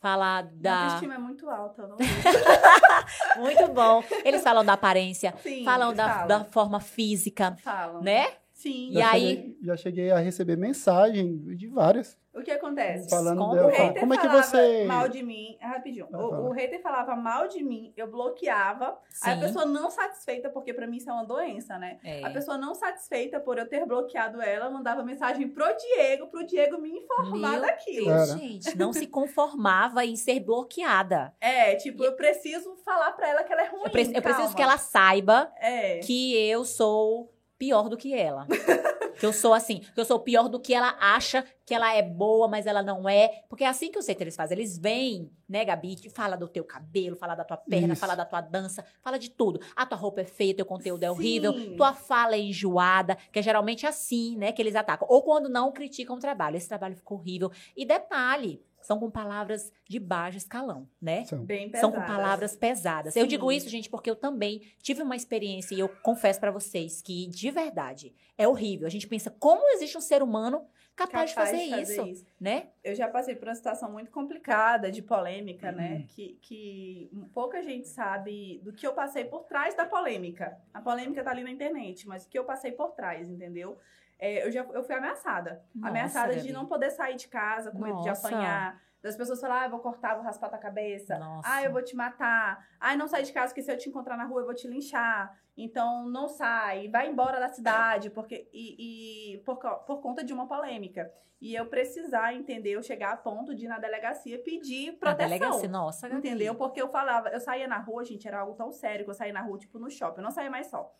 Fala 0.00 0.42
Minha 0.42 0.52
da... 0.62 0.84
autoestima 0.84 1.14
é 1.14 1.18
muito 1.18 1.48
alta, 1.50 1.86
não 1.86 1.96
Muito 3.42 3.68
bom. 3.72 4.02
Eles 4.24 4.42
falam 4.42 4.64
da 4.64 4.74
aparência, 4.74 5.34
Sim, 5.42 5.64
falam 5.64 5.94
da, 5.94 6.08
falam. 6.08 6.28
da 6.28 6.44
forma 6.44 6.80
física, 6.80 7.56
Falam. 7.62 8.02
né? 8.02 8.28
Sim. 8.52 8.90
E 8.90 8.94
já, 8.94 9.10
aí- 9.12 9.28
cheguei, 9.36 9.56
já 9.62 9.76
cheguei 9.76 10.10
a 10.10 10.18
receber 10.18 10.56
mensagem 10.56 11.36
de 11.56 11.66
várias 11.66 12.16
O 12.36 12.42
que 12.42 12.50
acontece? 12.50 13.08
falando 13.08 13.38
como- 13.38 13.54
dela. 13.54 13.66
O 13.66 13.70
hater 13.70 14.00
Como 14.00 14.14
é 14.14 14.16
que 14.18 14.26
falava 14.26 14.42
você. 14.42 14.84
mal 14.84 15.08
de 15.08 15.22
mim, 15.22 15.56
rapidinho. 15.60 16.06
Ah, 16.12 16.18
O, 16.24 16.30
fala. 16.30 16.48
o 16.48 16.50
hater 16.52 16.82
falava 16.82 17.16
mal 17.16 17.48
de 17.48 17.62
mim, 17.64 17.92
eu 17.96 18.06
bloqueava. 18.10 18.98
Aí 19.22 19.32
a 19.32 19.34
Sim. 19.36 19.40
pessoa 19.40 19.64
não 19.64 19.90
satisfeita, 19.90 20.50
porque 20.50 20.72
pra 20.74 20.86
mim 20.86 20.96
isso 20.98 21.08
é 21.08 21.12
uma 21.12 21.24
doença, 21.24 21.78
né? 21.78 21.98
É. 22.04 22.24
A 22.24 22.30
pessoa 22.30 22.58
não 22.58 22.74
satisfeita 22.74 23.40
por 23.40 23.58
eu 23.58 23.66
ter 23.68 23.86
bloqueado 23.86 24.40
ela, 24.42 24.68
mandava 24.70 25.02
mensagem 25.02 25.48
pro 25.48 25.64
Diego, 25.76 26.26
pro 26.28 26.44
Diego 26.46 26.78
me 26.78 26.90
informar 26.90 27.52
Meu 27.52 27.60
daquilo. 27.62 28.06
Deus, 28.06 28.30
gente, 28.32 28.76
não 28.78 28.92
se 28.92 29.06
conformava 29.06 30.04
em 30.04 30.16
ser 30.16 30.40
bloqueada. 30.40 31.32
É, 31.40 31.74
tipo, 31.76 32.04
eu 32.04 32.12
preciso 32.14 32.76
falar 32.84 33.12
pra 33.12 33.28
ela 33.28 33.44
que 33.44 33.52
ela 33.52 33.62
é 33.62 33.66
ruim. 33.68 33.82
Eu, 33.84 33.90
pre- 33.90 34.12
eu 34.14 34.22
preciso 34.22 34.54
que 34.54 34.62
ela 34.62 34.78
saiba 34.78 35.50
É. 35.60 35.98
que 36.00 36.36
eu 36.48 36.64
sou 36.64 37.32
pior 37.58 37.88
do 37.88 37.96
que 37.96 38.14
ela. 38.14 38.46
que 39.18 39.24
eu 39.24 39.32
sou 39.32 39.54
assim, 39.54 39.80
que 39.80 40.00
eu 40.00 40.04
sou 40.04 40.20
pior 40.20 40.48
do 40.48 40.60
que 40.60 40.74
ela 40.74 40.96
acha 41.00 41.44
que 41.64 41.74
ela 41.74 41.94
é 41.94 42.02
boa, 42.02 42.46
mas 42.46 42.66
ela 42.66 42.82
não 42.82 43.08
é. 43.08 43.42
Porque 43.48 43.64
é 43.64 43.66
assim 43.66 43.90
que 43.90 43.98
os 43.98 44.06
haters 44.06 44.36
fazem. 44.36 44.56
Eles 44.56 44.78
vêm, 44.78 45.30
né, 45.48 45.64
Gabi, 45.64 45.96
te 45.96 46.10
fala 46.10 46.36
do 46.36 46.46
teu 46.46 46.64
cabelo, 46.64 47.16
fala 47.16 47.34
da 47.34 47.44
tua 47.44 47.56
perna, 47.56 47.94
Isso. 47.94 48.00
fala 48.00 48.14
da 48.14 48.24
tua 48.24 48.40
dança, 48.40 48.84
fala 49.02 49.18
de 49.18 49.30
tudo. 49.30 49.60
A 49.74 49.84
tua 49.84 49.98
roupa 49.98 50.20
é 50.20 50.24
feia, 50.24 50.54
teu 50.54 50.66
conteúdo 50.66 51.02
é 51.02 51.10
horrível, 51.10 51.52
Sim. 51.52 51.76
tua 51.76 51.92
fala 51.92 52.34
é 52.34 52.40
enjoada, 52.40 53.16
que 53.32 53.38
é 53.38 53.42
geralmente 53.42 53.86
assim, 53.86 54.36
né, 54.36 54.52
que 54.52 54.62
eles 54.62 54.76
atacam. 54.76 55.08
Ou 55.10 55.22
quando 55.22 55.48
não 55.48 55.72
criticam 55.72 56.16
o 56.16 56.20
trabalho. 56.20 56.56
Esse 56.56 56.68
trabalho 56.68 56.96
ficou 56.96 57.18
horrível. 57.18 57.50
E 57.76 57.84
detalhe, 57.84 58.62
são 58.86 58.98
com 59.00 59.10
palavras 59.10 59.72
de 59.88 59.98
baixo 59.98 60.38
escalão, 60.38 60.88
né? 61.02 61.24
São. 61.24 61.44
Bem 61.44 61.68
pesada. 61.70 61.80
São 61.80 61.92
com 62.00 62.06
palavras 62.06 62.56
pesadas. 62.56 63.16
Eu 63.16 63.22
Sim. 63.22 63.28
digo 63.28 63.50
isso, 63.50 63.68
gente, 63.68 63.90
porque 63.90 64.08
eu 64.08 64.16
também 64.16 64.62
tive 64.80 65.02
uma 65.02 65.16
experiência 65.16 65.74
e 65.74 65.80
eu 65.80 65.88
confesso 65.88 66.38
pra 66.40 66.50
vocês 66.50 67.02
que, 67.02 67.26
de 67.26 67.50
verdade, 67.50 68.14
é 68.38 68.46
horrível. 68.46 68.86
A 68.86 68.90
gente 68.90 69.06
pensa, 69.08 69.30
como 69.30 69.68
existe 69.74 69.98
um 69.98 70.00
ser 70.00 70.22
humano 70.22 70.66
capaz, 70.94 71.34
Capaz 71.34 71.50
de 71.50 71.68
fazer, 71.68 71.82
isso, 71.82 72.26
né? 72.40 72.68
Eu 72.82 72.94
já 72.94 73.06
passei 73.06 73.34
por 73.34 73.48
uma 73.48 73.54
situação 73.54 73.92
muito 73.92 74.10
complicada, 74.10 74.90
de 74.90 75.02
polêmica, 75.02 75.68
Uhum. 75.70 75.76
né? 75.76 76.04
Que, 76.08 76.38
que 76.40 77.10
pouca 77.34 77.62
gente 77.62 77.86
sabe 77.88 78.60
do 78.62 78.72
que 78.72 78.86
eu 78.86 78.94
passei 78.94 79.24
por 79.24 79.44
trás 79.44 79.74
da 79.74 79.84
polêmica. 79.84 80.56
A 80.72 80.80
polêmica 80.80 81.22
tá 81.22 81.32
ali 81.32 81.42
na 81.44 81.50
internet, 81.50 82.08
mas 82.08 82.24
o 82.24 82.28
que 82.28 82.38
eu 82.38 82.44
passei 82.44 82.72
por 82.72 82.92
trás, 82.92 83.28
entendeu? 83.28 83.76
É, 84.18 84.46
eu 84.46 84.50
já 84.50 84.62
eu 84.62 84.82
fui 84.82 84.94
ameaçada. 84.94 85.62
Nossa, 85.74 85.88
ameaçada 85.90 86.36
de 86.36 86.52
não 86.52 86.66
poder 86.66 86.90
sair 86.90 87.16
de 87.16 87.28
casa 87.28 87.70
com 87.70 87.78
medo 87.78 88.02
de 88.02 88.08
apanhar. 88.08 88.80
Das 89.02 89.14
pessoas 89.16 89.40
falar, 89.40 89.60
ah, 89.60 89.64
eu 89.66 89.70
vou 89.70 89.78
cortar, 89.78 90.14
vou 90.14 90.24
raspar 90.24 90.48
tua 90.48 90.58
cabeça. 90.58 91.16
Nossa. 91.16 91.48
Ah, 91.48 91.62
eu 91.62 91.70
vou 91.70 91.82
te 91.82 91.94
matar. 91.94 92.66
Ah, 92.80 92.96
não 92.96 93.06
sai 93.06 93.22
de 93.22 93.32
casa, 93.32 93.48
porque 93.48 93.62
se 93.62 93.70
eu 93.70 93.78
te 93.78 93.88
encontrar 93.88 94.16
na 94.16 94.24
rua, 94.24 94.40
eu 94.40 94.46
vou 94.46 94.54
te 94.54 94.66
linchar. 94.66 95.32
Então, 95.56 96.08
não 96.08 96.26
sai. 96.26 96.88
Vai 96.88 97.08
embora 97.08 97.38
da 97.38 97.48
cidade, 97.48 98.10
porque 98.10 98.48
e, 98.52 99.34
e 99.34 99.38
por, 99.44 99.56
por 99.58 100.00
conta 100.00 100.24
de 100.24 100.32
uma 100.32 100.48
polêmica. 100.48 101.08
E 101.40 101.54
eu 101.54 101.66
precisar, 101.66 102.34
entender, 102.34 102.70
eu 102.70 102.82
chegar 102.82 103.12
a 103.12 103.16
ponto 103.16 103.54
de 103.54 103.66
ir 103.66 103.68
na 103.68 103.78
delegacia 103.78 104.42
pedir 104.42 104.92
Na 104.92 104.98
proteção. 104.98 105.28
delegacia, 105.28 105.68
nossa. 105.68 106.08
Entendeu? 106.08 106.54
Porque 106.54 106.80
eu 106.80 106.88
falava, 106.88 107.28
eu 107.28 107.38
saía 107.38 107.68
na 107.68 107.78
rua, 107.78 108.04
gente, 108.04 108.26
era 108.26 108.40
algo 108.40 108.54
tão 108.54 108.72
sério 108.72 109.04
que 109.04 109.10
eu 109.10 109.14
saía 109.14 109.32
na 109.32 109.42
rua, 109.42 109.58
tipo, 109.58 109.78
no 109.78 109.88
shopping. 109.90 110.18
Eu 110.20 110.24
não 110.24 110.30
saía 110.30 110.50
mais 110.50 110.66
só. 110.66 110.90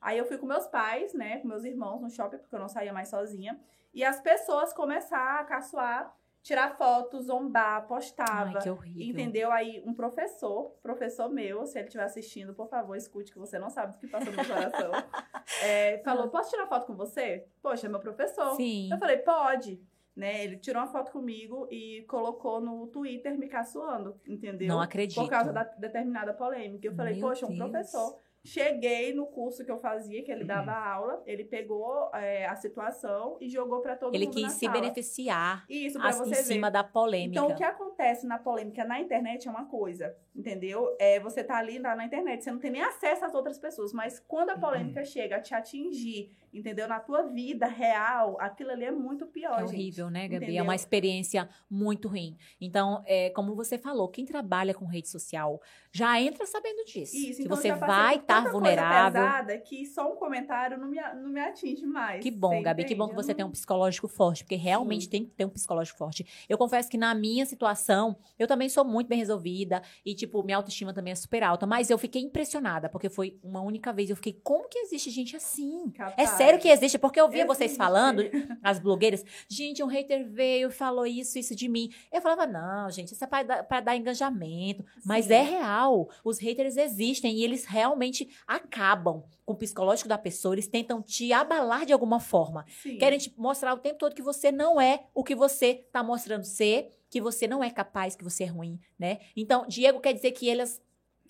Aí 0.00 0.18
eu 0.18 0.26
fui 0.26 0.38
com 0.38 0.46
meus 0.46 0.66
pais, 0.66 1.14
né, 1.14 1.38
com 1.38 1.48
meus 1.48 1.64
irmãos 1.64 2.00
no 2.00 2.10
shopping, 2.10 2.38
porque 2.38 2.54
eu 2.54 2.60
não 2.60 2.68
saía 2.68 2.92
mais 2.92 3.08
sozinha. 3.08 3.58
E 3.92 4.04
as 4.04 4.20
pessoas 4.20 4.72
começaram 4.72 5.40
a 5.40 5.44
caçoar, 5.44 6.14
tirar 6.42 6.76
fotos, 6.76 7.26
zombar, 7.26 7.88
postava. 7.88 8.52
Ai, 8.54 8.62
que 8.62 8.70
horrível. 8.70 9.02
Entendeu? 9.02 9.50
Aí 9.50 9.82
um 9.84 9.92
professor, 9.92 10.76
professor 10.82 11.28
meu, 11.28 11.66
se 11.66 11.78
ele 11.78 11.88
estiver 11.88 12.04
assistindo, 12.04 12.54
por 12.54 12.68
favor, 12.68 12.94
escute 12.94 13.32
que 13.32 13.38
você 13.38 13.58
não 13.58 13.68
sabe 13.68 13.94
do 13.94 13.98
que 13.98 14.06
passou 14.06 14.30
no 14.30 14.36
meu 14.36 14.46
coração. 14.46 14.92
é, 15.64 15.98
falou: 16.04 16.28
posso 16.28 16.50
tirar 16.50 16.68
foto 16.68 16.86
com 16.86 16.94
você? 16.94 17.48
Poxa, 17.60 17.86
é 17.86 17.90
meu 17.90 17.98
professor. 17.98 18.54
Sim. 18.54 18.92
Eu 18.92 18.98
falei, 18.98 19.16
pode. 19.16 19.80
Né? 20.14 20.44
Ele 20.44 20.56
tirou 20.56 20.80
uma 20.80 20.88
foto 20.88 21.10
comigo 21.10 21.66
e 21.70 22.04
colocou 22.08 22.60
no 22.60 22.86
Twitter 22.86 23.36
me 23.36 23.48
caçoando, 23.48 24.18
entendeu? 24.26 24.68
Não 24.68 24.80
acredito. 24.80 25.20
Por 25.20 25.28
causa 25.28 25.52
da 25.52 25.64
determinada 25.64 26.32
polêmica. 26.32 26.86
Eu 26.86 26.94
falei, 26.94 27.14
Meu 27.14 27.28
poxa, 27.28 27.44
um 27.44 27.48
Deus. 27.48 27.58
professor 27.58 28.18
Cheguei 28.46 29.12
no 29.12 29.26
curso 29.26 29.64
que 29.64 29.70
eu 29.70 29.78
fazia, 29.78 30.22
que 30.22 30.30
ele 30.30 30.44
dava 30.44 30.72
aula, 30.72 31.22
ele 31.26 31.44
pegou 31.44 32.10
é, 32.14 32.46
a 32.46 32.56
situação 32.56 33.36
e 33.40 33.48
jogou 33.48 33.80
para 33.80 33.96
todo 33.96 34.14
Ele 34.14 34.26
mundo 34.26 34.34
quis 34.34 34.42
na 34.44 34.48
se 34.50 34.66
sala. 34.66 34.72
beneficiar 34.80 35.64
Isso, 35.68 36.00
as- 36.00 36.18
você 36.18 36.30
em 36.30 36.34
ver. 36.34 36.42
cima 36.42 36.70
da 36.70 36.84
polêmica. 36.84 37.40
Então, 37.40 37.48
o 37.52 37.56
que 37.56 37.64
acontece 37.64 38.26
na 38.26 38.38
polêmica 38.38 38.84
na 38.84 39.00
internet 39.00 39.46
é 39.48 39.50
uma 39.50 39.66
coisa, 39.66 40.16
entendeu? 40.36 40.94
É, 40.98 41.18
você 41.18 41.42
tá 41.42 41.56
ali 41.56 41.78
na, 41.78 41.96
na 41.96 42.04
internet, 42.04 42.44
você 42.44 42.50
não 42.50 42.58
tem 42.58 42.70
nem 42.70 42.82
acesso 42.82 43.24
às 43.24 43.34
outras 43.34 43.58
pessoas, 43.58 43.92
mas 43.92 44.20
quando 44.28 44.50
a 44.50 44.58
polêmica 44.58 45.04
chega 45.04 45.36
a 45.36 45.40
te 45.40 45.54
atingir, 45.54 46.30
entendeu? 46.52 46.86
Na 46.86 47.00
tua 47.00 47.22
vida 47.22 47.66
real, 47.66 48.36
aquilo 48.40 48.70
ali 48.70 48.84
é 48.84 48.90
muito 48.90 49.26
pior, 49.26 49.58
É 49.60 49.66
gente. 49.66 49.74
horrível, 49.74 50.10
né, 50.10 50.28
Gabi? 50.28 50.44
É 50.44 50.48
Entendeu? 50.48 50.64
uma 50.64 50.74
experiência 50.74 51.48
muito 51.70 52.08
ruim. 52.08 52.36
Então, 52.60 53.02
é, 53.06 53.30
como 53.30 53.54
você 53.54 53.78
falou, 53.78 54.08
quem 54.08 54.24
trabalha 54.24 54.74
com 54.74 54.84
rede 54.84 55.08
social 55.08 55.60
já 55.90 56.20
entra 56.20 56.44
sabendo 56.46 56.84
disso. 56.84 57.16
Isso, 57.16 57.38
que 57.38 57.44
então 57.44 57.56
você 57.56 57.72
vai 57.72 58.16
estar 58.16 58.42
tanta 58.42 58.52
vulnerável. 58.52 59.22
Coisa 59.22 59.36
pesada 59.36 59.58
que 59.58 59.86
só 59.86 60.12
um 60.12 60.16
comentário 60.16 60.76
não 60.78 60.88
me, 60.88 61.00
não 61.14 61.30
me 61.30 61.40
atinge 61.40 61.86
mais. 61.86 62.22
Que 62.22 62.30
bom, 62.30 62.60
Gabi, 62.62 62.84
que 62.84 62.94
bom 62.94 63.04
entende? 63.04 63.16
que 63.18 63.24
você 63.24 63.32
Eu 63.32 63.36
tem 63.36 63.44
um 63.44 63.48
não- 63.48 63.52
psicológico 63.52 64.06
forte, 64.08 64.44
porque 64.44 64.56
realmente 64.56 65.04
Sim. 65.04 65.10
tem 65.10 65.24
que 65.24 65.30
ter 65.30 65.44
um 65.44 65.48
psicológico 65.48 65.96
forte. 65.98 66.26
Eu 66.48 66.58
confesso 66.58 66.90
que 66.90 66.98
na 66.98 67.14
minha 67.14 67.46
situação, 67.46 68.16
eu 68.38 68.46
também 68.46 68.68
sou 68.68 68.84
muito 68.84 69.06
bem 69.08 69.18
resolvida 69.18 69.82
e, 70.04 70.14
tipo, 70.14 70.25
minha 70.44 70.56
autoestima 70.56 70.92
também 70.92 71.12
é 71.12 71.14
super 71.14 71.42
alta, 71.42 71.66
mas 71.66 71.90
eu 71.90 71.98
fiquei 71.98 72.22
impressionada, 72.22 72.88
porque 72.88 73.08
foi 73.08 73.38
uma 73.42 73.60
única 73.60 73.92
vez, 73.92 74.10
eu 74.10 74.16
fiquei, 74.16 74.40
como 74.42 74.68
que 74.68 74.78
existe 74.78 75.10
gente 75.10 75.36
assim? 75.36 75.88
É 75.88 75.98
Capaz. 75.98 76.30
sério 76.30 76.58
que 76.58 76.68
existe? 76.68 76.98
Porque 76.98 77.20
eu 77.20 77.28
via 77.28 77.46
vocês 77.46 77.70
Existe. 77.72 77.78
falando, 77.78 78.22
as 78.62 78.78
blogueiras, 78.78 79.24
gente, 79.48 79.82
um 79.82 79.86
hater 79.86 80.26
veio 80.28 80.68
e 80.68 80.72
falou 80.72 81.06
isso, 81.06 81.38
isso 81.38 81.54
de 81.54 81.68
mim. 81.68 81.90
Eu 82.12 82.20
falava, 82.20 82.46
não, 82.46 82.90
gente, 82.90 83.12
isso 83.12 83.24
é 83.24 83.26
pra 83.26 83.42
dar, 83.42 83.62
pra 83.64 83.80
dar 83.80 83.96
engajamento. 83.96 84.84
Mas 85.04 85.26
Sim. 85.26 85.34
é 85.34 85.42
real. 85.42 86.08
Os 86.24 86.38
haters 86.38 86.76
existem 86.76 87.36
e 87.36 87.44
eles 87.44 87.64
realmente 87.64 88.28
acabam 88.46 89.22
com 89.44 89.52
o 89.52 89.56
psicológico 89.56 90.08
da 90.08 90.18
pessoa. 90.18 90.54
Eles 90.54 90.66
tentam 90.66 91.00
te 91.02 91.32
abalar 91.32 91.86
de 91.86 91.92
alguma 91.92 92.18
forma. 92.20 92.64
Sim. 92.82 92.98
Querem 92.98 93.18
te 93.18 93.32
mostrar 93.36 93.74
o 93.74 93.78
tempo 93.78 93.98
todo 93.98 94.14
que 94.14 94.22
você 94.22 94.50
não 94.50 94.80
é 94.80 95.04
o 95.14 95.22
que 95.22 95.34
você 95.34 95.86
tá 95.92 96.02
mostrando 96.02 96.44
ser, 96.44 96.90
que 97.10 97.20
você 97.20 97.46
não 97.46 97.62
é 97.62 97.70
capaz, 97.70 98.14
que 98.16 98.24
você 98.24 98.44
é 98.44 98.46
ruim, 98.46 98.80
né? 98.98 99.20
Então, 99.36 99.66
Diego 99.66 100.00
quer 100.00 100.12
dizer 100.12 100.32
que 100.32 100.48
eles. 100.48 100.80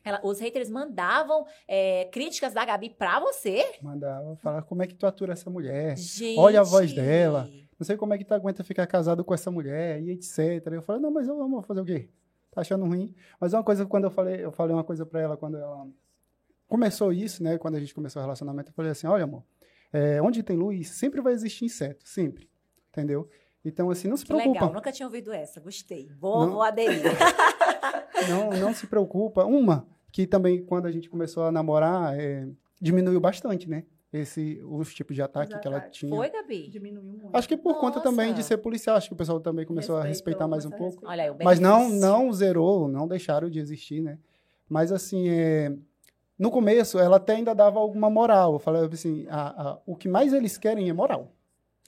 ela- 0.04 0.20
os 0.22 0.38
haters 0.38 0.70
mandavam 0.70 1.44
é, 1.66 2.04
críticas 2.12 2.54
da 2.54 2.64
Gabi 2.64 2.90
pra 2.90 3.18
você. 3.18 3.64
Mandava 3.82 4.36
falar 4.36 4.62
como 4.62 4.82
é 4.82 4.86
que 4.86 4.94
tu 4.94 5.04
atura 5.06 5.32
essa 5.32 5.50
mulher. 5.50 5.96
Gente. 5.98 6.38
Olha 6.38 6.60
a 6.60 6.62
voz 6.64 6.92
dela. 6.92 7.50
Não 7.78 7.84
sei 7.84 7.96
como 7.96 8.14
é 8.14 8.18
que 8.18 8.24
tu 8.24 8.32
aguenta 8.32 8.62
ficar 8.64 8.86
casado 8.86 9.24
com 9.24 9.34
essa 9.34 9.50
mulher 9.50 10.00
e 10.02 10.10
etc. 10.12 10.64
Eu 10.72 10.80
falei, 10.82 11.02
não, 11.02 11.10
mas 11.10 11.26
eu 11.28 11.42
amo 11.42 11.60
fazer 11.62 11.80
o 11.80 11.84
quê? 11.84 12.08
Tá 12.52 12.60
achando 12.62 12.86
ruim? 12.86 13.14
Mas 13.40 13.52
uma 13.52 13.62
coisa, 13.64 13.84
quando 13.84 14.04
eu 14.04 14.10
falei, 14.10 14.42
eu 14.44 14.50
falei 14.52 14.74
uma 14.74 14.84
coisa 14.84 15.04
pra 15.04 15.20
ela 15.20 15.36
quando 15.36 15.58
ela 15.58 15.86
começou 16.66 17.12
isso, 17.12 17.42
né? 17.42 17.58
Quando 17.58 17.74
a 17.76 17.80
gente 17.80 17.94
começou 17.94 18.20
o 18.20 18.24
relacionamento, 18.24 18.70
eu 18.70 18.74
falei 18.74 18.92
assim, 18.92 19.06
olha, 19.06 19.24
amor, 19.24 19.44
é, 19.92 20.20
onde 20.22 20.42
tem 20.42 20.56
luz, 20.56 20.88
sempre 20.90 21.20
vai 21.20 21.32
existir 21.32 21.64
inseto, 21.64 22.06
sempre. 22.08 22.48
Entendeu? 22.90 23.28
Então, 23.68 23.90
assim, 23.90 24.06
não 24.06 24.16
se 24.16 24.24
Que 24.24 24.32
legal, 24.32 24.52
preocupa. 24.52 24.74
nunca 24.74 24.92
tinha 24.92 25.06
ouvido 25.06 25.32
essa. 25.32 25.58
Gostei. 25.60 26.08
Vou, 26.20 26.46
Não. 26.46 26.52
vou 26.52 26.62
aderir. 26.62 27.02
Não, 28.30 28.50
não 28.50 28.72
se 28.74 28.86
preocupa. 28.86 29.44
Uma, 29.44 29.86
que 30.10 30.26
também 30.26 30.64
quando 30.64 30.86
a 30.86 30.90
gente 30.92 31.08
começou 31.10 31.44
a 31.44 31.52
namorar, 31.52 32.18
é, 32.18 32.48
diminuiu 32.80 33.20
bastante, 33.20 33.68
né? 33.68 33.84
Esse, 34.12 34.60
os 34.64 34.94
tipos 34.94 35.14
de 35.14 35.20
ataque 35.20 35.54
Os 35.54 35.60
que 35.60 35.66
ela 35.68 35.80
tinha. 35.80 36.14
Foi, 36.14 36.30
Gabi? 36.30 36.68
Diminuiu 36.68 37.02
muito. 37.04 37.36
Acho 37.36 37.46
que 37.48 37.56
por 37.56 37.78
conta 37.78 38.00
também 38.00 38.28
de 38.28 38.36
Nossa. 38.38 38.48
ser 38.48 38.56
policial, 38.58 38.96
acho 38.96 39.08
que 39.08 39.14
o 39.14 39.16
pessoal 39.16 39.38
também 39.40 39.66
começou 39.66 39.96
a 39.96 39.98
Respeitou, 40.04 40.14
respeitar 40.42 40.48
mais 40.48 40.64
um 40.64 40.68
a 40.68 40.76
pouco. 40.76 41.06
Olha 41.06 41.24
aí, 41.24 41.30
o 41.30 41.36
Mas 41.42 41.60
não, 41.60 41.88
não 41.90 42.32
zerou, 42.32 42.88
não 42.88 43.06
deixaram 43.06 43.50
de 43.50 43.58
existir, 43.58 44.00
né? 44.00 44.18
Mas 44.68 44.90
assim, 44.90 45.28
é, 45.28 45.72
no 46.38 46.50
começo 46.50 46.98
ela 46.98 47.16
até 47.16 47.34
ainda 47.34 47.54
dava 47.54 47.78
alguma 47.78 48.08
moral. 48.08 48.54
Eu 48.54 48.58
falava 48.58 48.86
assim, 48.92 49.26
a- 49.28 49.70
a- 49.72 49.78
o 49.84 49.94
que 49.94 50.08
mais 50.08 50.32
eles 50.32 50.56
querem 50.56 50.88
é 50.88 50.92
moral. 50.92 51.32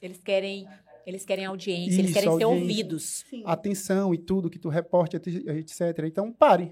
Eles 0.01 0.21
querem, 0.21 0.67
eles 1.05 1.25
querem 1.25 1.45
audiência, 1.45 1.99
eles 1.99 2.05
Isso, 2.11 2.13
querem 2.13 2.37
ser 2.37 2.43
audiência. 2.43 2.61
ouvidos. 2.63 3.03
Sim. 3.29 3.43
Atenção 3.45 4.13
e 4.13 4.17
tudo 4.17 4.49
que 4.49 4.59
tu 4.59 4.69
reporte, 4.69 5.15
etc. 5.17 5.99
Então 6.05 6.31
pare. 6.31 6.71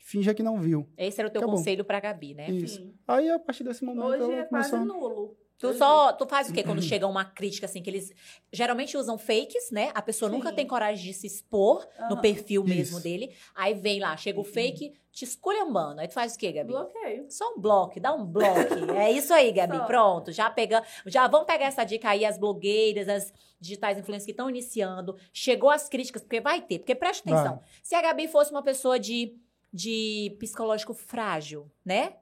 Finja 0.00 0.32
que 0.32 0.42
não 0.42 0.58
viu. 0.58 0.88
Esse 0.96 1.20
era 1.20 1.28
o 1.28 1.30
teu 1.30 1.40
Acabou. 1.40 1.56
conselho 1.56 1.84
pra 1.84 2.00
Gabi, 2.00 2.32
né? 2.34 2.50
Isso. 2.50 2.76
Sim. 2.76 2.94
Aí 3.06 3.28
a 3.30 3.38
partir 3.38 3.62
desse 3.64 3.84
momento 3.84 4.06
Hoje 4.06 4.22
ela 4.22 4.34
é 4.36 4.44
quase 4.44 4.70
começou. 4.70 5.00
nulo. 5.00 5.36
Tu 5.58 5.74
só, 5.74 6.12
tu 6.12 6.24
faz 6.24 6.48
o 6.48 6.52
quê 6.52 6.62
quando 6.62 6.80
chega 6.80 7.04
uma 7.04 7.24
crítica 7.24 7.66
assim 7.66 7.82
que 7.82 7.90
eles 7.90 8.12
geralmente 8.52 8.96
usam 8.96 9.18
fakes, 9.18 9.72
né? 9.72 9.90
A 9.92 10.00
pessoa 10.00 10.30
nunca 10.30 10.50
Sim. 10.50 10.54
tem 10.54 10.66
coragem 10.66 11.04
de 11.04 11.12
se 11.12 11.26
expor 11.26 11.84
no 11.98 12.12
Aham. 12.14 12.20
perfil 12.20 12.62
mesmo 12.62 12.98
Isso. 12.98 13.02
dele. 13.02 13.34
Aí 13.56 13.74
vem 13.74 13.98
lá, 13.98 14.16
chega 14.16 14.38
o 14.38 14.44
fake, 14.44 14.92
te 15.10 15.24
esculhambando. 15.24 16.00
Aí 16.00 16.06
tu 16.06 16.14
faz 16.14 16.36
o 16.36 16.38
quê, 16.38 16.52
Gabi? 16.52 16.68
Bloqueio. 16.68 17.26
Só 17.28 17.54
um 17.54 17.60
bloco, 17.60 17.98
dá 17.98 18.14
um 18.14 18.24
bloco. 18.24 18.48
É 18.96 19.10
isso 19.10 19.34
aí, 19.34 19.50
Gabi. 19.50 19.78
Só. 19.78 19.84
Pronto, 19.84 20.30
já 20.30 20.48
pega, 20.48 20.84
já 21.06 21.26
vamos 21.26 21.46
pegar 21.48 21.66
essa 21.66 21.82
dica 21.82 22.10
aí 22.10 22.24
as 22.24 22.38
blogueiras, 22.38 23.08
as 23.08 23.32
digitais 23.60 23.98
influencers 23.98 24.26
que 24.26 24.30
estão 24.30 24.48
iniciando. 24.48 25.16
Chegou 25.32 25.70
as 25.70 25.88
críticas, 25.88 26.22
porque 26.22 26.40
vai 26.40 26.60
ter, 26.60 26.78
porque 26.78 26.94
presta 26.94 27.28
atenção. 27.28 27.56
Vai. 27.56 27.64
Se 27.82 27.96
a 27.96 28.02
Gabi 28.02 28.28
fosse 28.28 28.52
uma 28.52 28.62
pessoa 28.62 28.96
de, 28.96 29.36
de 29.72 30.36
psicológico 30.38 30.94
frágil, 30.94 31.68
né? 31.84 32.14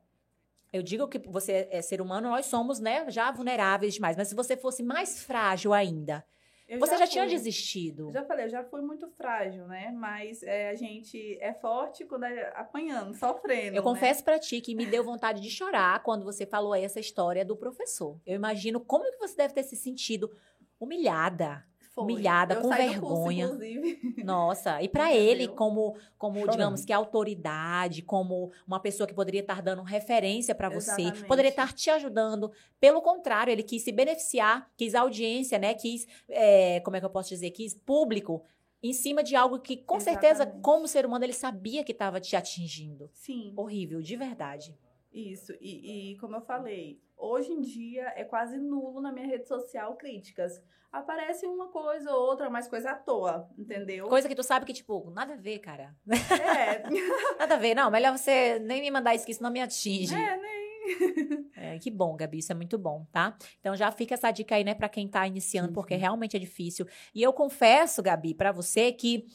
Eu 0.76 0.82
digo 0.82 1.08
que 1.08 1.18
você 1.18 1.68
é 1.70 1.80
ser 1.82 2.00
humano, 2.00 2.28
nós 2.30 2.46
somos, 2.46 2.78
né, 2.78 3.10
já 3.10 3.30
vulneráveis 3.30 3.94
demais. 3.94 4.16
Mas 4.16 4.28
se 4.28 4.34
você 4.34 4.56
fosse 4.56 4.82
mais 4.82 5.22
frágil 5.24 5.72
ainda, 5.72 6.24
Eu 6.68 6.78
você 6.78 6.96
já, 6.98 7.06
tinha 7.06 7.24
fui. 7.24 7.32
desistido. 7.34 8.08
Eu 8.08 8.12
Já 8.12 8.24
falei, 8.24 8.46
eu 8.46 8.50
já 8.50 8.64
fui 8.64 8.82
muito 8.82 9.08
frágil, 9.10 9.66
né? 9.66 9.92
Mas 9.96 10.42
é, 10.42 10.70
a 10.70 10.74
gente 10.74 11.38
é 11.40 11.54
forte 11.54 12.04
quando 12.04 12.24
é 12.24 12.52
apanhando, 12.56 13.14
sofrendo. 13.14 13.76
Eu 13.76 13.82
né? 13.82 13.88
confesso 13.90 14.22
pra 14.24 14.38
ti 14.38 14.60
que 14.60 14.74
me 14.74 14.84
deu 14.84 15.04
vontade 15.04 15.40
de 15.40 15.48
chorar 15.50 16.02
quando 16.02 16.24
você 16.24 16.44
falou 16.44 16.72
aí 16.72 16.84
essa 16.84 16.98
história 17.00 17.44
do 17.44 17.56
professor. 17.56 18.20
Eu 18.26 18.34
imagino 18.34 18.80
como 18.80 19.04
que 19.10 19.18
você 19.18 19.36
deve 19.36 19.54
ter 19.54 19.62
se 19.62 19.76
sentido 19.76 20.30
humilhada, 20.78 21.64
Foi. 21.96 22.04
humilhada, 22.04 22.54
Eu 22.54 22.60
com 22.60 22.68
curso, 22.68 22.82
vergonha. 22.82 23.44
inclusive. 23.46 23.98
Nossa, 24.22 24.80
e 24.82 24.84
Entendeu? 24.86 25.08
ele 25.08 25.48
como 25.48 25.96
como 26.18 26.34
Chorando. 26.40 26.52
digamos 26.52 26.84
que 26.84 26.92
autoridade, 26.92 28.02
como 28.02 28.52
uma 28.66 28.78
pessoa 28.78 29.06
que 29.06 29.14
poderia 29.14 29.40
estar 29.40 29.62
dando 29.62 29.82
referência 29.82 30.54
pra 30.54 30.68
você, 30.68 31.10
poderia 31.26 31.48
estar 31.48 31.72
te 31.72 31.88
ajudando. 31.90 32.52
Pelo 32.78 33.00
contrário, 33.00 33.50
ele 33.50 33.62
quis 33.62 33.82
se 33.82 33.92
beneficiar, 33.92 34.70
quis 34.76 34.94
audiência, 34.94 35.58
né? 35.58 35.74
Quis, 35.74 36.06
é, 36.28 36.80
como 36.80 36.96
é 36.96 37.00
que 37.00 37.06
eu 37.06 37.10
posso 37.10 37.30
dizer, 37.30 37.50
quis 37.50 37.74
público 37.74 38.42
em 38.82 38.92
cima 38.92 39.22
de 39.24 39.34
algo 39.34 39.58
que 39.58 39.78
com 39.78 39.98
certeza, 39.98 40.42
Exatamente. 40.42 40.62
como 40.62 40.86
ser 40.86 41.06
humano, 41.06 41.24
ele 41.24 41.32
sabia 41.32 41.82
que 41.82 41.92
estava 41.92 42.20
te 42.20 42.36
atingindo. 42.36 43.10
Sim, 43.14 43.52
Horrível, 43.56 44.00
de 44.02 44.14
verdade. 44.16 44.76
Isso. 45.16 45.52
E, 45.60 46.12
e 46.12 46.18
como 46.18 46.36
eu 46.36 46.40
falei, 46.42 47.00
hoje 47.16 47.52
em 47.52 47.60
dia 47.60 48.12
é 48.16 48.24
quase 48.24 48.58
nulo 48.58 49.00
na 49.00 49.10
minha 49.12 49.26
rede 49.26 49.48
social 49.48 49.96
críticas. 49.96 50.62
Aparece 50.92 51.46
uma 51.46 51.68
coisa 51.68 52.10
ou 52.10 52.26
outra, 52.28 52.48
mas 52.48 52.68
coisa 52.68 52.90
à 52.92 52.94
toa, 52.94 53.50
entendeu? 53.58 54.08
Coisa 54.08 54.28
que 54.28 54.34
tu 54.34 54.42
sabe 54.42 54.64
que, 54.64 54.72
tipo, 54.72 55.10
nada 55.10 55.34
a 55.34 55.36
ver, 55.36 55.58
cara. 55.58 55.94
É, 56.08 56.82
Nada 57.38 57.54
a 57.54 57.58
ver. 57.58 57.74
Não, 57.74 57.90
melhor 57.90 58.16
você 58.16 58.58
nem 58.60 58.80
me 58.80 58.90
mandar 58.90 59.14
isso, 59.14 59.26
que 59.26 59.32
isso 59.32 59.42
não 59.42 59.50
me 59.50 59.60
atinge. 59.60 60.14
é, 60.14 60.36
nem. 60.36 60.56
É, 61.58 61.78
que 61.78 61.90
bom, 61.90 62.14
Gabi, 62.14 62.38
isso 62.38 62.52
é 62.52 62.54
muito 62.54 62.78
bom, 62.78 63.06
tá? 63.10 63.36
Então 63.58 63.74
já 63.74 63.90
fica 63.90 64.14
essa 64.14 64.30
dica 64.30 64.54
aí, 64.54 64.62
né, 64.62 64.74
pra 64.74 64.88
quem 64.88 65.08
tá 65.08 65.26
iniciando, 65.26 65.68
Sim, 65.68 65.74
porque 65.74 65.96
realmente 65.96 66.36
é 66.36 66.38
difícil. 66.38 66.86
E 67.14 67.22
eu 67.22 67.32
confesso, 67.32 68.02
Gabi, 68.02 68.34
pra 68.34 68.52
você 68.52 68.92
que, 68.92 69.26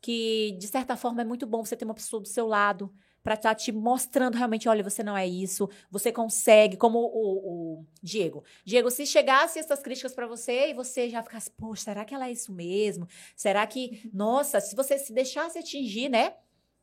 que 0.00 0.56
de 0.58 0.66
certa 0.68 0.96
forma 0.96 1.20
é 1.20 1.24
muito 1.24 1.44
bom 1.46 1.64
você 1.64 1.76
ter 1.76 1.84
uma 1.84 1.92
pessoa 1.92 2.22
do 2.22 2.28
seu 2.28 2.46
lado 2.46 2.94
pra 3.26 3.34
estar 3.34 3.56
te 3.56 3.72
mostrando 3.72 4.36
realmente, 4.36 4.68
olha, 4.68 4.84
você 4.84 5.02
não 5.02 5.16
é 5.16 5.26
isso, 5.26 5.68
você 5.90 6.12
consegue, 6.12 6.76
como 6.76 7.00
o, 7.00 7.80
o 7.80 7.86
Diego. 8.00 8.44
Diego, 8.64 8.88
se 8.88 9.04
chegasse 9.04 9.58
essas 9.58 9.82
críticas 9.82 10.14
pra 10.14 10.28
você 10.28 10.68
e 10.68 10.74
você 10.74 11.10
já 11.10 11.20
ficasse, 11.24 11.50
poxa, 11.50 11.82
será 11.82 12.04
que 12.04 12.14
ela 12.14 12.28
é 12.28 12.30
isso 12.30 12.52
mesmo? 12.52 13.08
Será 13.34 13.66
que, 13.66 14.08
nossa, 14.14 14.60
se 14.60 14.76
você 14.76 14.96
se 14.96 15.12
deixasse 15.12 15.58
atingir, 15.58 16.08
né, 16.08 16.36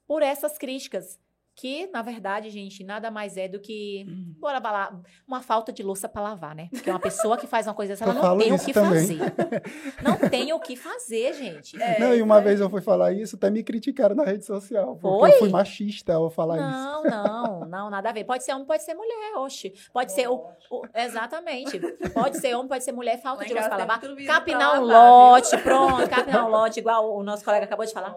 por 0.05 0.21
essas 0.21 0.57
críticas, 0.57 1.17
que, 1.55 1.87
na 1.93 2.01
verdade, 2.01 2.49
gente, 2.49 2.83
nada 2.83 3.11
mais 3.11 3.37
é 3.37 3.47
do 3.47 3.59
que 3.59 4.05
bora 4.39 4.59
falar, 4.59 4.99
uma 5.27 5.41
falta 5.41 5.71
de 5.71 5.83
louça 5.83 6.09
pra 6.09 6.21
lavar, 6.21 6.55
né? 6.55 6.67
Porque 6.71 6.89
uma 6.89 6.99
pessoa 6.99 7.37
que 7.37 7.45
faz 7.45 7.67
uma 7.67 7.73
coisa 7.75 7.93
dessa, 7.93 8.03
ela 8.05 8.13
não 8.15 8.37
tem 8.37 8.51
o 8.53 8.59
que 8.59 8.73
também. 8.73 9.17
fazer. 9.17 9.63
Não 10.03 10.17
tem 10.29 10.51
o 10.53 10.59
que 10.59 10.75
fazer, 10.75 11.33
gente. 11.33 11.81
É, 11.81 11.99
não, 11.99 12.13
e 12.15 12.21
uma 12.21 12.35
mas- 12.35 12.43
vez 12.43 12.59
eu 12.59 12.69
fui 12.69 12.81
falar 12.81 13.13
isso, 13.13 13.35
até 13.35 13.49
me 13.49 13.63
criticaram 13.63 14.15
na 14.15 14.23
rede 14.23 14.45
social. 14.45 14.95
Porque 14.97 15.19
Foi? 15.19 15.31
eu 15.31 15.39
fui 15.39 15.49
machista 15.49 16.13
ao 16.15 16.29
falar 16.29 16.57
isso. 16.57 16.65
Não, 16.69 17.03
não, 17.03 17.59
não, 17.65 17.89
nada 17.89 18.09
a 18.09 18.11
ver. 18.11 18.23
Pode 18.23 18.43
ser 18.43 18.53
homem, 18.53 18.65
pode 18.65 18.83
ser 18.83 18.93
mulher, 18.95 19.37
oxe. 19.37 19.73
Pode 19.93 20.11
ser 20.11 20.27
o, 20.27 20.35
o- 20.71 20.81
Exatamente. 20.93 21.79
Pode 22.13 22.37
ser 22.37 22.55
homem, 22.55 22.67
pode 22.67 22.83
ser 22.83 22.91
mulher, 22.91 23.21
falta 23.21 23.41
Lá 23.43 23.47
de 23.47 23.53
louça 23.53 23.69
pra 23.69 23.77
casa 23.85 23.99
tem 23.99 24.09
lavar. 24.09 24.25
Capinar 24.27 24.71
pra 24.71 24.81
um 24.81 24.85
lote, 24.85 25.57
pronto, 25.59 26.09
capinar 26.09 26.45
um 26.47 26.49
lote, 26.49 26.79
igual 26.79 27.15
o 27.15 27.23
nosso 27.23 27.43
colega 27.45 27.65
acabou 27.65 27.85
de 27.85 27.93
falar. 27.93 28.15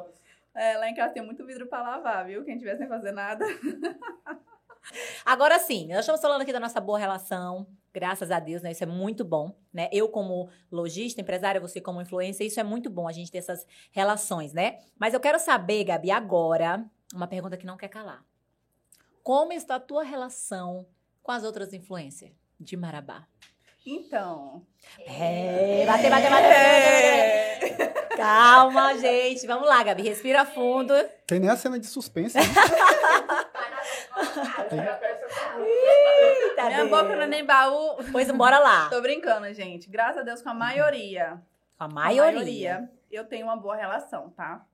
É, 0.56 0.78
lá 0.78 0.88
em 0.88 0.94
casa 0.94 1.12
tem 1.12 1.22
muito 1.22 1.44
vidro 1.44 1.66
pra 1.66 1.82
lavar, 1.82 2.24
viu? 2.24 2.42
Quem 2.42 2.56
tiver 2.56 2.76
sem 2.78 2.88
fazer 2.88 3.12
nada. 3.12 3.44
Agora 5.24 5.58
sim, 5.58 5.88
nós 5.88 6.00
estamos 6.00 6.20
falando 6.20 6.40
aqui 6.40 6.52
da 6.52 6.60
nossa 6.60 6.80
boa 6.80 6.98
relação, 6.98 7.66
graças 7.92 8.30
a 8.30 8.38
Deus, 8.38 8.62
né? 8.62 8.70
Isso 8.70 8.84
é 8.84 8.86
muito 8.86 9.24
bom, 9.24 9.54
né? 9.72 9.88
Eu 9.92 10.08
como 10.08 10.48
lojista, 10.70 11.20
empresária, 11.20 11.60
você 11.60 11.80
como 11.80 12.00
influencer, 12.00 12.46
isso 12.46 12.58
é 12.58 12.62
muito 12.62 12.88
bom 12.88 13.06
a 13.06 13.12
gente 13.12 13.30
ter 13.30 13.38
essas 13.38 13.66
relações, 13.90 14.52
né? 14.52 14.78
Mas 14.98 15.12
eu 15.12 15.20
quero 15.20 15.38
saber, 15.38 15.84
Gabi, 15.84 16.10
agora, 16.10 16.88
uma 17.12 17.26
pergunta 17.26 17.56
que 17.56 17.66
não 17.66 17.76
quer 17.76 17.88
calar. 17.88 18.24
como 19.22 19.52
está 19.52 19.74
a 19.74 19.80
tua 19.80 20.04
relação 20.04 20.86
com 21.22 21.32
as 21.32 21.42
outras 21.42 21.72
influências 21.74 22.30
de 22.58 22.76
Marabá? 22.76 23.26
Então. 23.86 24.66
É, 25.06 25.84
bater, 25.86 26.10
bater, 26.10 26.30
bater, 26.30 26.50
bater, 26.50 27.78
bater. 27.78 28.16
Calma, 28.16 28.96
gente. 28.98 29.46
Vamos 29.46 29.68
lá, 29.68 29.82
Gabi. 29.84 30.02
Respira 30.02 30.44
fundo. 30.44 30.92
Tem 31.26 31.38
nem 31.38 31.48
a 31.48 31.56
cena 31.56 31.78
de 31.78 31.86
suspense. 31.86 32.36
Né? 32.36 32.42
Eita, 35.58 36.64
Minha 36.64 36.76
Deus. 36.78 36.90
boca 36.90 37.14
não 37.14 37.22
é 37.22 37.26
nem 37.26 37.44
baú. 37.44 37.96
Pois 38.10 38.30
bora 38.30 38.58
lá. 38.58 38.88
Tô 38.88 39.00
brincando, 39.00 39.52
gente. 39.54 39.88
Graças 39.88 40.18
a 40.18 40.22
Deus, 40.22 40.42
com 40.42 40.48
a 40.50 40.54
maioria. 40.54 41.40
Com 41.78 41.84
a 41.84 41.88
com 41.88 41.92
a 41.92 41.94
maioria. 41.94 42.90
eu 43.10 43.24
tenho 43.24 43.46
uma 43.46 43.56
boa 43.56 43.76
relação, 43.76 44.30
tá? 44.30 44.64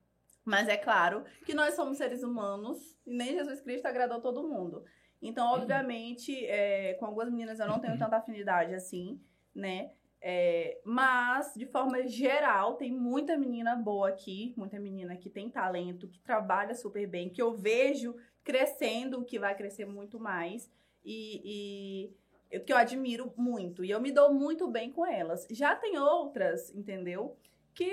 Mas 0.45 0.67
é 0.67 0.75
claro 0.77 1.23
que 1.45 1.53
nós 1.53 1.75
somos 1.75 1.97
seres 1.97 2.23
humanos 2.23 2.77
e 3.05 3.15
nem 3.15 3.33
Jesus 3.33 3.61
Cristo 3.61 3.87
agradou 3.87 4.19
todo 4.21 4.47
mundo. 4.47 4.83
Então, 5.23 5.47
obviamente, 5.53 6.45
é, 6.45 6.93
com 6.95 7.05
algumas 7.05 7.29
meninas 7.29 7.59
eu 7.59 7.67
não 7.67 7.79
tenho 7.79 7.97
tanta 7.97 8.17
afinidade 8.17 8.75
assim, 8.75 9.19
né? 9.55 9.91
É, 10.21 10.79
mas, 10.85 11.53
de 11.55 11.65
forma 11.65 12.07
geral, 12.07 12.75
tem 12.75 12.91
muita 12.91 13.37
menina 13.37 13.75
boa 13.75 14.09
aqui, 14.09 14.53
muita 14.55 14.79
menina 14.79 15.15
que 15.17 15.29
tem 15.29 15.49
talento, 15.49 16.07
que 16.07 16.19
trabalha 16.19 16.73
super 16.75 17.05
bem, 17.07 17.29
que 17.29 17.41
eu 17.41 17.53
vejo 17.53 18.15
crescendo, 18.43 19.23
que 19.25 19.39
vai 19.39 19.55
crescer 19.55 19.85
muito 19.85 20.19
mais. 20.19 20.71
E, 21.05 22.11
e 22.51 22.59
que 22.59 22.71
eu 22.71 22.77
admiro 22.77 23.33
muito. 23.35 23.83
E 23.83 23.89
eu 23.89 23.99
me 23.99 24.11
dou 24.11 24.33
muito 24.33 24.67
bem 24.69 24.91
com 24.91 25.05
elas. 25.05 25.45
Já 25.51 25.75
tem 25.75 25.97
outras, 25.97 26.73
entendeu? 26.73 27.35
Que, 27.73 27.91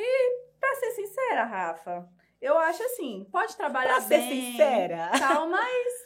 pra 0.60 0.74
ser 0.76 0.90
sincera, 0.92 1.44
Rafa, 1.44 2.08
eu 2.40 2.56
acho 2.58 2.82
assim, 2.84 3.26
pode 3.32 3.56
trabalhar 3.56 3.94
Pra 3.94 4.00
ser 4.02 4.18
bem, 4.18 4.52
sincera. 4.52 5.10
tal, 5.18 5.48
mas 5.48 5.99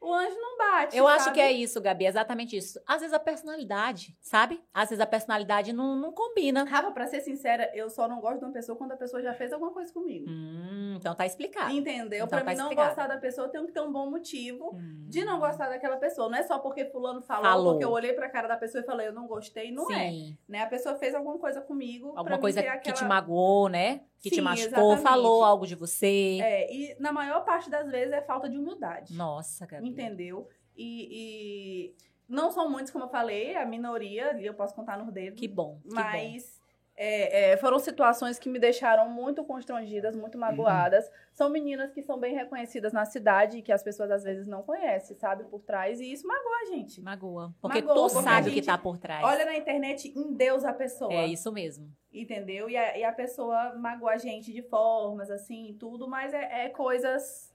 o 0.00 0.14
anjo 0.14 0.36
não 0.36 0.56
bate. 0.58 0.96
Eu 0.96 1.06
acho 1.06 1.24
sabe? 1.24 1.34
que 1.34 1.40
é 1.40 1.52
isso, 1.52 1.80
Gabi, 1.80 2.06
exatamente 2.06 2.56
isso. 2.56 2.80
Às 2.86 3.00
vezes 3.00 3.12
a 3.14 3.18
personalidade, 3.20 4.16
sabe? 4.20 4.62
Às 4.72 4.88
vezes 4.90 5.00
a 5.00 5.06
personalidade 5.06 5.72
não, 5.72 5.94
não 5.96 6.12
combina. 6.12 6.64
Rafa, 6.64 6.90
pra 6.90 7.06
ser 7.06 7.20
sincera, 7.20 7.70
eu 7.74 7.90
só 7.90 8.08
não 8.08 8.20
gosto 8.20 8.38
de 8.38 8.44
uma 8.46 8.52
pessoa 8.52 8.76
quando 8.78 8.92
a 8.92 8.96
pessoa 8.96 9.22
já 9.22 9.34
fez 9.34 9.52
alguma 9.52 9.72
coisa 9.72 9.92
comigo. 9.92 10.26
Hum, 10.28 10.94
então 10.96 11.14
tá 11.14 11.26
explicado. 11.26 11.70
Entendeu? 11.72 12.24
Então 12.24 12.28
pra 12.28 12.40
tá 12.42 12.50
mim 12.50 12.56
não 12.56 12.64
explicado. 12.66 12.88
gostar 12.88 13.06
da 13.08 13.18
pessoa, 13.18 13.46
eu 13.46 13.50
tenho 13.50 13.66
que 13.66 13.72
ter 13.72 13.80
um 13.80 13.92
bom 13.92 14.10
motivo 14.10 14.74
Hum. 14.74 15.06
de 15.08 15.24
não 15.24 15.38
gostar 15.38 15.68
daquela 15.68 15.96
pessoa. 15.96 16.28
Não 16.28 16.38
é 16.38 16.42
só 16.44 16.58
porque 16.58 16.86
fulano 16.86 17.20
falou, 17.22 17.44
Falou. 17.44 17.72
porque 17.72 17.84
eu 17.84 17.90
olhei 17.90 18.12
pra 18.12 18.28
cara 18.30 18.48
da 18.48 18.56
pessoa 18.56 18.82
e 18.82 18.86
falei, 18.86 19.08
eu 19.08 19.12
não 19.12 19.26
gostei, 19.26 19.70
não 19.70 19.90
é. 19.90 20.08
Sim. 20.10 20.38
Né? 20.48 20.62
A 20.62 20.66
pessoa 20.66 20.96
fez 20.96 21.14
alguma 21.14 21.38
coisa 21.38 21.60
comigo. 21.60 22.10
pra 22.12 22.20
Alguma 22.20 22.36
mim 22.36 22.40
coisa 22.40 22.62
que 22.62 22.68
te 22.80 22.90
aquela- 22.90 23.08
magoou, 23.08 23.68
né? 23.68 24.00
Que 24.20 24.28
te 24.28 24.36
Sim, 24.36 24.42
machucou, 24.42 24.92
exatamente. 24.92 25.02
falou 25.02 25.42
algo 25.42 25.66
de 25.66 25.74
você. 25.74 26.38
É, 26.42 26.74
e 26.74 26.96
na 27.00 27.10
maior 27.10 27.42
parte 27.44 27.70
das 27.70 27.90
vezes 27.90 28.12
é 28.12 28.20
falta 28.20 28.50
de 28.50 28.58
humildade. 28.58 29.14
Nossa, 29.14 29.66
Gabi. 29.66 29.88
Entendeu? 29.88 30.46
E, 30.76 31.08
e 31.10 31.94
não 32.28 32.50
são 32.50 32.70
muitos, 32.70 32.92
como 32.92 33.04
eu 33.04 33.08
falei, 33.08 33.56
a 33.56 33.64
minoria, 33.64 34.38
e 34.38 34.44
eu 34.44 34.54
posso 34.54 34.74
contar 34.74 34.98
nos 34.98 35.12
dedos. 35.12 35.40
Que 35.40 35.48
bom. 35.48 35.80
Que 35.82 35.88
bom. 35.88 35.94
mas 35.94 36.59
é, 37.02 37.52
é, 37.52 37.56
foram 37.56 37.78
situações 37.78 38.38
que 38.38 38.46
me 38.46 38.58
deixaram 38.58 39.08
muito 39.08 39.42
constrangidas, 39.42 40.14
muito 40.14 40.36
magoadas. 40.36 41.10
São 41.32 41.48
meninas 41.48 41.90
que 41.94 42.02
são 42.02 42.20
bem 42.20 42.34
reconhecidas 42.34 42.92
na 42.92 43.06
cidade 43.06 43.56
e 43.56 43.62
que 43.62 43.72
as 43.72 43.82
pessoas 43.82 44.10
às 44.10 44.22
vezes 44.22 44.46
não 44.46 44.62
conhecem, 44.62 45.16
sabe, 45.16 45.44
por 45.44 45.62
trás. 45.62 45.98
E 45.98 46.12
isso 46.12 46.26
magoa 46.26 46.56
a 46.60 46.64
gente. 46.66 47.00
Magoa. 47.00 47.54
Porque 47.58 47.80
Magoa, 47.80 47.94
tu 47.94 48.12
porque 48.12 48.28
sabe 48.28 48.50
o 48.50 48.52
que 48.52 48.60
tá 48.60 48.76
por 48.76 48.98
trás. 48.98 49.24
Olha 49.24 49.46
na 49.46 49.56
internet, 49.56 50.12
em 50.14 50.34
Deus 50.34 50.62
a 50.62 50.74
pessoa. 50.74 51.10
é 51.10 51.26
isso 51.26 51.50
mesmo. 51.50 51.90
Entendeu? 52.12 52.68
E 52.68 52.76
a, 52.76 52.98
e 52.98 53.02
a 53.02 53.12
pessoa 53.12 53.74
magoa 53.76 54.12
a 54.12 54.18
gente 54.18 54.52
de 54.52 54.60
formas, 54.60 55.30
assim, 55.30 55.74
tudo, 55.80 56.06
mas 56.06 56.34
é, 56.34 56.66
é 56.66 56.68
coisas 56.68 57.50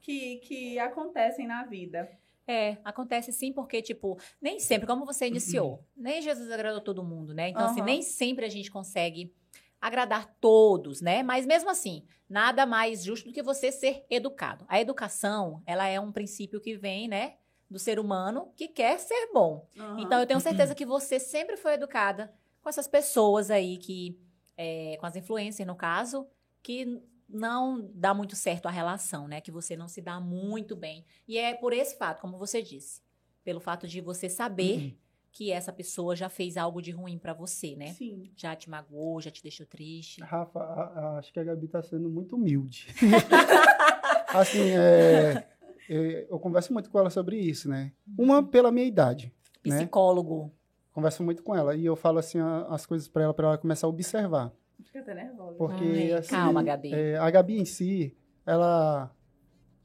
que, 0.00 0.36
que 0.38 0.78
acontecem 0.78 1.46
na 1.46 1.64
vida. 1.64 2.08
É, 2.46 2.78
acontece 2.84 3.32
sim, 3.32 3.52
porque, 3.52 3.80
tipo, 3.80 4.18
nem 4.40 4.58
sempre, 4.58 4.86
como 4.86 5.06
você 5.06 5.26
iniciou, 5.26 5.84
nem 5.96 6.20
Jesus 6.20 6.50
agradou 6.50 6.80
todo 6.80 7.04
mundo, 7.04 7.32
né? 7.32 7.48
Então, 7.50 7.64
assim, 7.64 7.80
Aham. 7.80 7.86
nem 7.86 8.02
sempre 8.02 8.44
a 8.44 8.48
gente 8.48 8.70
consegue 8.70 9.32
agradar 9.80 10.34
todos, 10.40 11.00
né? 11.00 11.22
Mas 11.22 11.46
mesmo 11.46 11.70
assim, 11.70 12.04
nada 12.28 12.66
mais 12.66 13.02
justo 13.02 13.28
do 13.28 13.32
que 13.32 13.42
você 13.42 13.72
ser 13.72 14.04
educado. 14.10 14.64
A 14.68 14.80
educação, 14.80 15.62
ela 15.64 15.86
é 15.86 15.98
um 15.98 16.12
princípio 16.12 16.60
que 16.60 16.76
vem, 16.76 17.08
né? 17.08 17.36
Do 17.68 17.78
ser 17.78 17.98
humano 17.98 18.52
que 18.56 18.68
quer 18.68 18.98
ser 18.98 19.30
bom. 19.32 19.66
Aham. 19.78 20.00
Então, 20.00 20.20
eu 20.20 20.26
tenho 20.26 20.40
certeza 20.40 20.74
que 20.74 20.84
você 20.84 21.18
sempre 21.20 21.56
foi 21.56 21.74
educada 21.74 22.34
com 22.60 22.68
essas 22.68 22.88
pessoas 22.88 23.50
aí 23.50 23.78
que, 23.78 24.20
é, 24.56 24.96
com 24.98 25.06
as 25.06 25.16
influências, 25.16 25.66
no 25.66 25.76
caso, 25.76 26.26
que 26.62 27.00
não 27.32 27.90
dá 27.94 28.12
muito 28.14 28.34
certo 28.36 28.66
a 28.66 28.70
relação, 28.70 29.26
né? 29.28 29.40
Que 29.40 29.50
você 29.50 29.76
não 29.76 29.88
se 29.88 30.00
dá 30.02 30.18
muito 30.20 30.74
bem. 30.76 31.04
E 31.28 31.38
é 31.38 31.54
por 31.54 31.72
esse 31.72 31.96
fato, 31.96 32.20
como 32.20 32.36
você 32.38 32.60
disse, 32.62 33.00
pelo 33.44 33.60
fato 33.60 33.86
de 33.88 34.00
você 34.00 34.28
saber 34.28 34.98
que 35.32 35.52
essa 35.52 35.72
pessoa 35.72 36.16
já 36.16 36.28
fez 36.28 36.56
algo 36.56 36.82
de 36.82 36.90
ruim 36.90 37.16
pra 37.16 37.32
você, 37.32 37.76
né? 37.76 37.92
Sim. 37.92 38.30
Já 38.36 38.56
te 38.56 38.68
magoou, 38.68 39.20
já 39.20 39.30
te 39.30 39.42
deixou 39.42 39.64
triste. 39.64 40.20
Rafa, 40.22 40.58
a- 40.58 40.82
a- 41.14 41.18
acho 41.18 41.32
que 41.32 41.38
a 41.38 41.44
Gabi 41.44 41.68
tá 41.68 41.80
sendo 41.82 42.10
muito 42.10 42.34
humilde. 42.34 42.88
assim, 44.28 44.70
é, 44.70 45.46
é, 45.88 46.26
eu 46.28 46.38
converso 46.38 46.72
muito 46.72 46.90
com 46.90 46.98
ela 46.98 47.10
sobre 47.10 47.36
isso, 47.38 47.68
né? 47.68 47.92
Uma 48.18 48.42
pela 48.42 48.70
minha 48.72 48.86
idade, 48.86 49.32
né? 49.64 49.78
Psicólogo. 49.78 50.52
Converso 50.92 51.22
muito 51.22 51.42
com 51.44 51.54
ela 51.54 51.76
e 51.76 51.84
eu 51.86 51.94
falo 51.94 52.18
assim 52.18 52.38
as 52.68 52.84
coisas 52.84 53.06
pra 53.06 53.22
ela, 53.22 53.32
pra 53.34 53.46
ela 53.48 53.58
começar 53.58 53.86
a 53.86 53.90
observar. 53.90 54.52
Fica 54.84 55.00
até 55.00 55.14
nervosa. 55.14 55.56
Porque, 55.56 55.84
Ai, 55.84 56.12
assim, 56.12 56.30
calma, 56.30 56.62
Gabi. 56.62 56.92
é, 56.92 57.16
a 57.16 57.30
Gabi 57.30 57.58
em 57.58 57.64
si, 57.64 58.16
ela, 58.46 59.14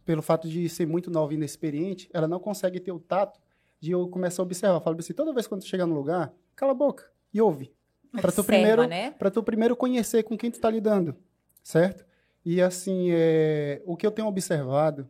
pelo 0.06 0.22
fato 0.22 0.48
de 0.48 0.68
ser 0.70 0.86
muito 0.86 1.12
nova 1.12 1.34
e 1.34 1.36
inexperiente, 1.36 2.10
ela 2.14 2.28
não 2.28 2.40
consegue 2.40 2.80
ter 2.80 2.92
o 2.92 3.00
tato 3.00 3.40
de 3.80 3.92
eu 3.92 4.08
começar 4.08 4.42
a 4.42 4.46
observar. 4.46 4.78
Eu 4.78 4.82
falo 4.82 4.98
assim, 5.00 5.14
toda 5.14 5.34
vez 5.34 5.48
que 5.48 5.56
tu 5.58 5.66
chegar 5.66 5.86
no 5.86 5.96
lugar, 5.96 6.34
cala 6.56 6.72
a 6.72 6.76
boca 6.76 7.12
e 7.34 7.42
ouve. 7.42 7.74
Pra 8.22 8.32
tu 8.32 8.44
primeiro, 8.44 8.86
né? 8.88 9.12
para 9.12 9.30
tu 9.30 9.44
primeiro 9.44 9.76
conhecer 9.76 10.24
com 10.24 10.38
quem 10.38 10.50
tu 10.50 10.60
tá 10.60 10.70
lidando, 10.70 11.16
certo? 11.62 12.06
E 12.46 12.62
assim, 12.62 13.10
é, 13.12 13.82
o 13.86 13.98
que 13.98 14.06
eu 14.06 14.12
tenho 14.12 14.28
observado, 14.28 15.10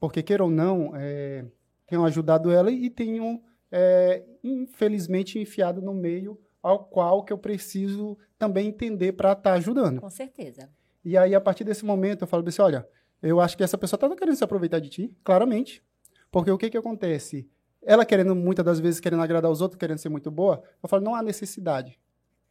porque 0.00 0.22
queira 0.22 0.44
ou 0.44 0.50
não, 0.50 0.92
é, 0.94 1.44
tenho 1.86 2.04
ajudado 2.04 2.50
ela 2.50 2.70
e 2.70 2.88
tenho, 2.88 3.42
é, 3.70 4.24
infelizmente, 4.42 5.38
enfiado 5.38 5.82
no 5.82 5.92
meio 5.92 6.40
ao 6.62 6.84
qual 6.84 7.24
que 7.24 7.32
eu 7.32 7.38
preciso 7.38 8.16
também 8.42 8.66
entender 8.66 9.12
para 9.12 9.32
estar 9.32 9.52
ajudando. 9.52 10.00
Com 10.00 10.10
certeza. 10.10 10.68
E 11.04 11.16
aí, 11.16 11.32
a 11.32 11.40
partir 11.40 11.62
desse 11.62 11.84
momento, 11.84 12.22
eu 12.22 12.26
falo 12.26 12.46
assim, 12.48 12.60
olha, 12.60 12.84
eu 13.22 13.40
acho 13.40 13.56
que 13.56 13.62
essa 13.62 13.78
pessoa 13.78 13.96
tá 13.96 14.16
querendo 14.16 14.34
se 14.34 14.42
aproveitar 14.42 14.80
de 14.80 14.88
ti, 14.88 15.16
claramente. 15.22 15.80
Porque 16.28 16.50
o 16.50 16.58
que 16.58 16.68
que 16.68 16.76
acontece? 16.76 17.48
Ela 17.80 18.04
querendo, 18.04 18.34
muitas 18.34 18.64
das 18.64 18.80
vezes, 18.80 18.98
querendo 18.98 19.22
agradar 19.22 19.48
os 19.48 19.60
outros, 19.60 19.78
querendo 19.78 19.98
ser 19.98 20.08
muito 20.08 20.28
boa, 20.28 20.60
eu 20.82 20.88
falo, 20.88 21.04
não 21.04 21.14
há 21.14 21.22
necessidade. 21.22 22.00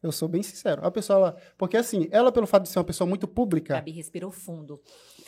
Eu 0.01 0.13
sou 0.13 0.29
bem 0.29 0.41
sincero. 0.41 0.85
A 0.85 0.89
pessoa, 0.89 1.17
ela, 1.17 1.37
porque 1.57 1.75
assim, 1.75 2.07
ela, 2.09 2.31
pelo 2.31 2.47
fato 2.47 2.63
de 2.63 2.69
ser 2.69 2.79
uma 2.79 2.85
pessoa 2.85 3.07
muito 3.07 3.27
pública, 3.27 3.75
Gabi 3.75 3.91
respirou 3.91 4.31
fundo. 4.31 4.81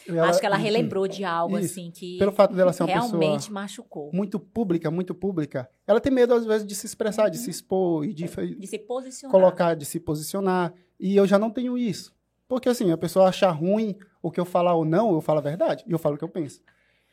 Ela- 0.08 0.30
Acho 0.30 0.40
que 0.40 0.46
ela 0.46 0.56
Isso. 0.58 0.66
relembrou 0.66 1.08
de 1.08 1.24
algo 1.24 1.58
Isso. 1.60 1.72
assim 1.80 1.92
que 1.92 2.18
pelo 2.18 2.32
fato 2.32 2.54
dela 2.56 2.74
ser 2.74 2.84
uma 2.84 2.94
pessoa 2.94 3.20
realmente 3.20 3.52
machucou. 3.52 4.12
muito 4.14 4.40
pública, 4.40 4.90
muito 4.92 5.14
pública, 5.16 5.70
ela 5.88 6.00
tem 6.02 6.12
medo, 6.12 6.34
às 6.34 6.46
vezes, 6.46 6.66
de 6.68 6.76
se 6.76 6.86
expressar, 6.86 7.30
de 7.30 7.38
se 7.38 7.50
expor 7.50 8.06
e 8.06 8.14
de, 8.14 8.26
De 8.58 8.68
se 8.68 8.80
posicionar. 8.80 9.32
colocar, 9.32 9.76
de 9.76 9.86
se 9.86 10.00
posicionar. 10.00 10.74
E 11.00 11.16
eu 11.16 11.26
já 11.28 11.38
não 11.40 11.50
tenho 11.50 11.78
isso. 11.78 12.14
Porque 12.48 12.70
assim, 12.70 12.92
a 12.92 12.98
pessoa 12.98 13.30
achar 13.30 13.52
ruim 13.52 13.96
o 14.22 14.30
que 14.32 14.40
eu 14.40 14.46
falar 14.46 14.76
ou 14.76 14.86
não, 14.86 15.12
eu 15.14 15.22
falo 15.22 15.40
a 15.40 15.42
verdade. 15.42 15.84
E 15.88 15.92
eu 15.92 15.98
falo 16.00 16.16
o 16.16 16.18
que 16.18 16.24
eu 16.24 16.30
penso. 16.30 16.62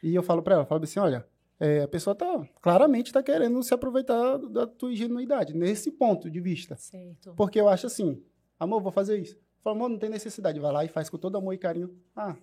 E 0.03 0.15
eu 0.15 0.23
falo 0.23 0.43
pra 0.43 0.55
ela, 0.55 0.63
eu 0.65 0.67
falo 0.67 0.83
assim, 0.85 1.01
olha, 1.01 1.27
é, 1.59 1.83
a 1.83 1.89
pessoa 1.89 2.15
tá, 2.15 2.41
claramente 2.61 3.13
tá 3.13 3.23
querendo 3.23 3.63
se 3.63 3.73
aproveitar 3.75 4.39
da 4.39 4.67
tua 4.67 4.93
ingenuidade, 4.93 5.55
nesse 5.55 5.91
ponto 5.91 6.31
de 6.31 6.41
vista. 6.41 6.77
Certo. 6.77 7.35
Porque 7.37 7.61
eu 7.61 7.69
acho 7.69 7.87
assim, 7.87 8.23
amor, 8.59 8.81
vou 8.83 8.93
fazer 8.93 9.19
isso. 9.21 9.39
Falo, 9.63 9.77
amor, 9.77 9.89
não 9.91 9.99
tem 9.99 10.09
necessidade. 10.09 10.59
Vai 10.59 10.73
lá 10.73 10.85
e 10.85 10.89
faz 10.89 11.11
com 11.11 11.19
todo 11.19 11.37
amor 11.37 11.53
e 11.53 11.59
carinho. 11.59 11.91
Ah, 12.17 12.35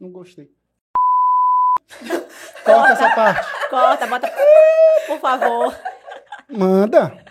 não 0.00 0.10
gostei. 0.10 0.48
Corta 2.64 2.92
essa 2.92 3.10
parte. 3.14 3.68
Corta, 3.70 4.06
bota. 4.06 4.32
Por 5.06 5.20
favor. 5.20 5.74
Manda, 6.48 7.26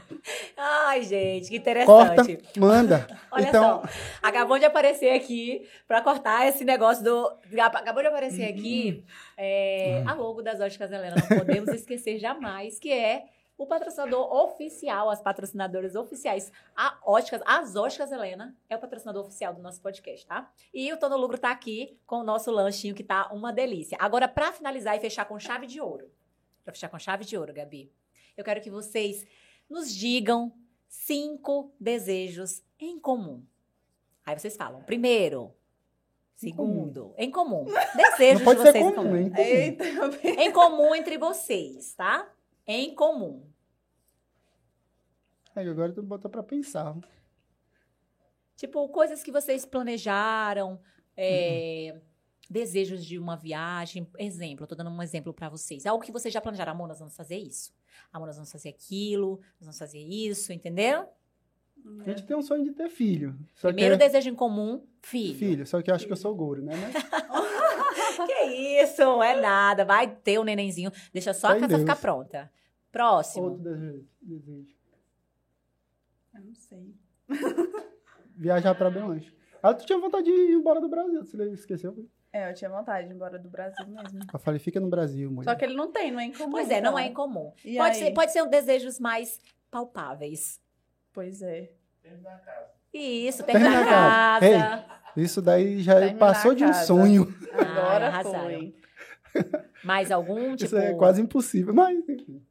Ai, 0.57 1.03
gente, 1.03 1.49
que 1.49 1.59
corta, 1.85 2.21
interessante. 2.21 2.59
manda. 2.59 3.07
Olha 3.31 3.47
então, 3.47 3.81
só, 3.81 3.89
acabou 4.23 4.57
de 4.57 4.65
aparecer 4.65 5.13
aqui 5.13 5.67
pra 5.87 6.01
cortar 6.01 6.47
esse 6.47 6.63
negócio 6.65 7.03
do. 7.03 7.31
Acabou 7.61 8.01
de 8.01 8.07
aparecer 8.07 8.45
aqui 8.45 9.03
é, 9.37 10.03
a 10.05 10.13
logo 10.13 10.41
das 10.41 10.59
Óticas 10.59 10.91
Helena. 10.91 11.15
Não 11.17 11.37
podemos 11.37 11.69
esquecer 11.69 12.17
jamais 12.17 12.79
que 12.79 12.91
é 12.91 13.25
o 13.57 13.65
patrocinador 13.65 14.33
oficial, 14.33 15.09
as 15.09 15.21
patrocinadoras 15.21 15.95
oficiais. 15.95 16.51
A 16.75 16.97
Óticas, 17.03 17.41
as 17.45 17.75
Óticas 17.75 18.11
Helena 18.11 18.55
é 18.69 18.75
o 18.75 18.79
patrocinador 18.79 19.25
oficial 19.25 19.53
do 19.53 19.61
nosso 19.61 19.81
podcast, 19.81 20.25
tá? 20.25 20.51
E 20.73 20.91
o 20.91 20.97
Tono 20.97 21.15
Lucro 21.17 21.37
tá 21.37 21.51
aqui 21.51 21.97
com 22.05 22.17
o 22.17 22.23
nosso 22.23 22.51
lanchinho 22.51 22.93
que 22.95 23.03
tá 23.03 23.29
uma 23.31 23.53
delícia. 23.53 23.97
Agora, 23.99 24.27
pra 24.27 24.51
finalizar 24.51 24.95
e 24.97 24.99
fechar 24.99 25.25
com 25.25 25.39
chave 25.39 25.67
de 25.67 25.79
ouro. 25.79 26.11
Pra 26.63 26.73
fechar 26.73 26.89
com 26.89 26.99
chave 26.99 27.23
de 27.23 27.37
ouro, 27.37 27.53
Gabi. 27.53 27.91
Eu 28.35 28.43
quero 28.43 28.59
que 28.61 28.69
vocês 28.69 29.25
nos 29.69 29.93
digam 29.93 30.51
cinco 30.87 31.71
desejos 31.79 32.61
em 32.79 32.99
comum. 32.99 33.43
Aí 34.25 34.37
vocês 34.37 34.57
falam, 34.57 34.81
primeiro, 34.83 35.53
Segundo, 36.35 37.13
em 37.17 37.31
comum. 37.31 37.63
Desejos 37.95 38.39
Não 38.39 38.43
pode 38.43 38.59
de 38.59 38.65
ser 38.65 38.71
vocês 38.73 38.85
em 38.85 38.93
comum, 38.93 39.03
comum. 39.03 39.15
hein? 39.15 39.29
Comum. 39.31 39.41
Eita, 39.41 40.27
Em 40.43 40.51
comum 40.51 40.93
entre 40.95 41.17
vocês, 41.17 41.93
tá? 41.93 42.29
Em 42.67 42.93
comum. 42.95 43.43
Aí 45.55 45.67
agora 45.69 45.93
tu 45.93 46.01
botou 46.03 46.29
pra 46.29 46.43
pensar. 46.43 46.95
Tipo, 48.55 48.87
coisas 48.89 49.23
que 49.23 49.31
vocês 49.31 49.65
planejaram, 49.65 50.79
é, 51.15 51.99
desejos 52.49 53.05
de 53.05 53.17
uma 53.17 53.35
viagem. 53.35 54.07
Exemplo, 54.17 54.63
eu 54.63 54.67
tô 54.67 54.75
dando 54.75 54.89
um 54.89 55.01
exemplo 55.01 55.33
pra 55.33 55.49
vocês. 55.49 55.85
Algo 55.85 56.03
que 56.03 56.11
vocês 56.11 56.33
já 56.33 56.41
planejaram. 56.41 56.71
Amor, 56.71 56.87
nós 56.87 56.99
vamos 56.99 57.15
fazer 57.15 57.37
isso. 57.37 57.73
Amor, 58.11 58.27
nós 58.27 58.35
vamos 58.35 58.51
fazer 58.51 58.69
aquilo. 58.69 59.39
Nós 59.59 59.61
vamos 59.61 59.79
fazer 59.79 59.99
isso, 59.99 60.51
entendeu? 60.51 61.07
A 61.99 62.09
gente 62.09 62.23
tem 62.23 62.35
um 62.35 62.41
sonho 62.41 62.63
de 62.63 62.71
ter 62.71 62.89
filho. 62.89 63.37
Primeiro 63.61 63.95
que 63.95 64.03
é 64.03 64.07
desejo 64.07 64.29
em 64.29 64.35
comum, 64.35 64.83
filho. 65.03 65.37
filho, 65.37 65.67
só 65.67 65.79
que 65.83 65.91
eu 65.91 65.95
acho 65.95 66.07
que 66.07 66.11
eu 66.11 66.17
sou 66.17 66.33
gordo, 66.33 66.63
né? 66.63 66.73
Mas 66.75 66.95
Que 68.27 68.81
isso, 68.81 69.01
é 69.23 69.39
nada. 69.39 69.83
Vai 69.85 70.07
ter 70.07 70.37
o 70.39 70.43
nenenzinho. 70.43 70.91
Deixa 71.13 71.33
só 71.33 71.47
a 71.47 71.51
Fé 71.51 71.57
em 71.57 71.61
casa 71.61 71.77
ficar 71.79 71.93
Deus. 71.93 72.01
pronta. 72.01 72.51
Próximo. 72.91 73.45
outro 73.45 73.63
desejo. 73.63 74.05
Eu 76.33 76.41
não 76.41 76.55
sei. 76.55 76.93
Viajar 78.35 78.75
pra 78.75 78.89
bem 78.89 79.03
longe. 79.03 79.33
Ah, 79.63 79.73
tu 79.73 79.85
tinha 79.85 79.97
vontade 79.97 80.25
de 80.25 80.31
ir 80.31 80.51
embora 80.53 80.79
do 80.81 80.89
Brasil, 80.89 81.23
você 81.23 81.43
esqueceu? 81.53 82.07
É, 82.31 82.49
eu 82.49 82.53
tinha 82.53 82.69
vontade 82.69 83.07
de 83.07 83.13
ir 83.13 83.15
embora 83.15 83.39
do 83.39 83.49
Brasil 83.49 83.87
mesmo. 83.87 84.19
Eu 84.31 84.39
falei, 84.39 84.59
fica 84.59 84.79
no 84.79 84.89
Brasil, 84.89 85.31
mulher. 85.31 85.49
Só 85.49 85.55
que 85.55 85.63
ele 85.65 85.73
não 85.75 85.91
tem, 85.91 86.11
não 86.11 86.19
é 86.19 86.25
incomum. 86.25 86.51
Pois 86.51 86.69
é, 86.69 86.81
não 86.81 86.91
então. 86.91 86.99
é 86.99 87.07
incomum. 87.07 87.53
E 87.63 87.77
Pode 87.77 87.95
aí? 87.97 88.03
ser, 88.03 88.11
pode 88.13 88.31
ser 88.33 88.41
um 88.43 88.49
desejos 88.49 88.99
mais 88.99 89.39
palpáveis. 89.71 90.59
Pois 91.13 91.41
é. 91.41 91.71
Isso, 92.93 93.43
ter 93.43 93.53
Terminar 93.53 93.71
na 93.71 93.81
a 93.81 94.39
casa. 94.39 94.51
casa. 94.59 94.85
Isso 95.15 95.41
daí 95.41 95.81
já 95.81 95.95
Terminar 95.95 96.19
passou 96.19 96.51
a 96.51 96.53
de 96.55 96.63
um 96.63 96.73
sonho. 96.73 97.33
Agora 97.53 98.07
arrasaram. 98.07 98.41
foi. 98.43 98.75
Mais 99.83 100.11
algum, 100.11 100.55
tipo... 100.55 100.65
Isso 100.65 100.77
é 100.77 100.93
quase 100.93 101.21
impossível, 101.21 101.73
mas 101.73 101.97
enfim. 101.97 102.41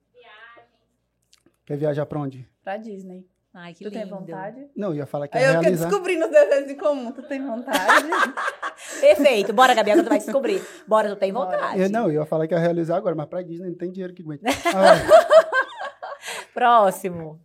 Quer 1.66 1.76
viajar 1.78 2.04
pra 2.06 2.20
onde? 2.20 2.46
Pra 2.62 2.76
Disney. 2.76 3.26
Ai, 3.54 3.72
que 3.72 3.84
tu 3.84 3.90
tem 3.90 4.02
lindo. 4.02 4.16
vontade? 4.16 4.66
Não, 4.76 4.88
eu 4.90 4.96
ia 4.96 5.06
falar 5.06 5.28
que 5.28 5.36
Aí 5.38 5.44
ia 5.44 5.46
eu 5.48 5.52
fiquei 5.54 5.62
realizar. 5.70 5.88
descobrindo 5.88 6.24
os 6.26 6.30
desejos 6.30 6.70
em 6.72 6.76
comum. 6.76 7.12
Tu 7.12 7.22
tem 7.22 7.40
vontade? 7.46 8.08
Perfeito. 9.00 9.52
Bora, 9.52 9.72
Gabi, 9.74 9.92
agora 9.92 10.04
tu 10.04 10.08
vai 10.08 10.18
descobrir. 10.18 10.60
Bora, 10.88 11.08
tu 11.10 11.16
tem 11.16 11.32
Bora. 11.32 11.56
vontade. 11.56 11.80
Eu, 11.80 11.88
não, 11.88 12.06
eu 12.06 12.14
ia 12.20 12.26
falar 12.26 12.48
que 12.48 12.54
ia 12.54 12.58
realizar 12.58 12.96
agora, 12.96 13.14
mas 13.14 13.26
pra 13.28 13.42
Disney 13.42 13.68
não 13.70 13.76
tem 13.76 13.92
dinheiro 13.92 14.12
que 14.12 14.22
aguente. 14.22 14.42
Ah, 14.74 16.44
Próximo. 16.52 17.40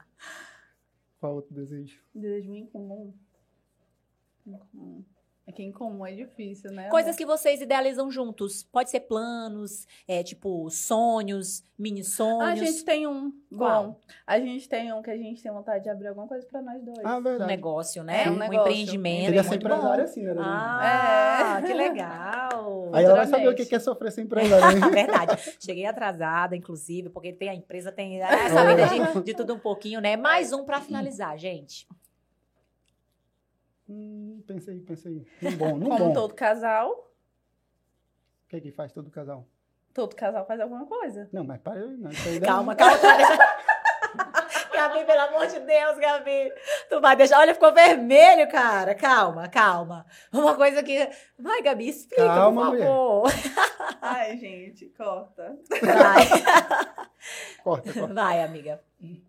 qual 1.20 1.36
outro 1.36 1.54
desejo? 1.54 2.00
Desejo 2.14 2.54
em 2.54 2.66
comum. 2.66 3.14
Em 4.50 4.58
comum. 4.58 5.04
É 5.48 5.52
que 5.52 5.64
em 5.64 5.72
comum 5.72 6.06
é 6.06 6.12
difícil, 6.12 6.72
né? 6.72 6.90
Coisas 6.90 7.16
que 7.16 7.26
vocês 7.26 7.60
idealizam 7.60 8.12
juntos. 8.12 8.62
Pode 8.62 8.92
ser 8.92 9.00
planos, 9.00 9.88
é, 10.08 10.22
tipo, 10.22 10.70
sonhos, 10.70 11.64
mini 11.76 12.02
Ah, 12.02 12.04
sonhos. 12.04 12.44
a 12.44 12.54
gente 12.56 12.86
tem 12.86 13.08
um. 13.08 13.32
Qual? 13.58 13.84
Bom, 13.84 14.00
a 14.28 14.40
gente 14.40 14.70
tem 14.70 14.94
um 14.94 15.02
que 15.02 15.10
a 15.10 15.18
gente 15.18 15.42
tem 15.42 15.52
vontade 15.52 15.84
de 15.86 15.90
abrir 15.90 16.10
alguma 16.10 16.28
coisa 16.28 16.46
pra 16.46 16.62
nós 16.62 16.84
dois. 16.84 17.00
Ah, 17.04 17.18
Um 17.18 17.24
verdade. 17.24 17.48
negócio, 17.50 18.04
né? 18.04 18.26
É, 18.26 18.30
um 18.30 18.34
um 18.34 18.38
negócio. 18.38 18.62
empreendimento. 18.62 19.26
Queria 19.26 19.42
ser 19.42 19.50
muito 19.50 19.68
bom. 19.68 19.74
empresário 19.76 20.04
assim, 20.04 20.22
né? 20.22 20.36
Ah, 20.38 21.60
É. 21.64 21.68
que 21.68 21.74
legal. 21.74 22.90
Aí 22.94 23.04
ela 23.06 23.16
vai 23.16 23.26
saber 23.26 23.48
o 23.48 23.56
que 23.56 23.74
é 23.76 23.80
sofrer 23.80 24.12
sem 24.12 24.26
empresário. 24.26 24.78
hein? 24.86 24.92
Verdade. 24.92 25.56
Cheguei 25.60 25.88
atrasada, 25.88 26.56
inclusive, 26.56 27.10
porque 27.10 27.34
tem 27.34 27.50
a 27.50 27.56
empresa 27.56 27.92
tem 27.92 28.22
essa 28.22 28.64
vida 28.68 28.86
de, 29.16 29.24
de 29.24 29.34
tudo 29.34 29.56
um 29.56 29.60
pouquinho, 29.60 30.00
né? 30.00 30.16
Mais 30.16 30.54
um 30.54 30.64
pra 30.64 30.80
finalizar, 30.80 31.36
gente. 31.40 31.88
Hum, 33.90 34.44
pensei, 34.46 34.80
pensei. 34.82 35.26
Num 35.42 35.58
bom, 35.58 35.78
num 35.78 35.90
Como 35.90 36.06
bom. 36.10 36.14
todo 36.14 36.34
casal, 36.36 36.92
O 36.92 38.50
que 38.50 38.58
é 38.58 38.62
que 38.62 38.72
faz 38.72 38.92
todo 38.92 39.10
casal? 39.10 39.48
todo 39.94 40.16
casal 40.16 40.46
faz 40.46 40.60
alguma 40.62 40.86
coisa. 40.86 41.28
Não, 41.34 41.44
mas 41.44 41.60
para 41.60 41.74
aí, 41.82 41.98
não. 41.98 42.10
Isso 42.12 42.30
aí 42.30 42.40
Calma, 42.40 42.76
calma. 42.76 42.96
deixar- 42.98 43.60
Gabi, 44.74 45.04
pelo 45.04 45.20
amor 45.22 45.46
de 45.48 45.60
Deus, 45.60 45.98
Gabi. 45.98 46.54
Tu 46.90 47.02
vai 47.02 47.14
deixar. 47.16 47.40
Olha, 47.40 47.54
ficou 47.54 47.74
vermelho, 47.74 48.50
cara. 48.50 48.96
Calma, 48.96 49.50
calma. 49.50 50.06
Uma 50.32 50.56
coisa 50.56 50.82
que. 50.82 51.10
Vai, 51.38 51.62
Gabi, 51.62 51.90
explica, 51.90 52.24
Calma, 52.24 52.62
por 52.62 52.70
mulher. 52.72 52.86
favor. 52.88 53.30
Ai, 54.02 54.38
gente, 54.38 54.86
corta. 54.98 55.60
Vai. 55.82 56.24
Corta, 57.64 57.94
corta. 57.94 58.14
Vai, 58.14 58.42
amiga. 58.44 58.80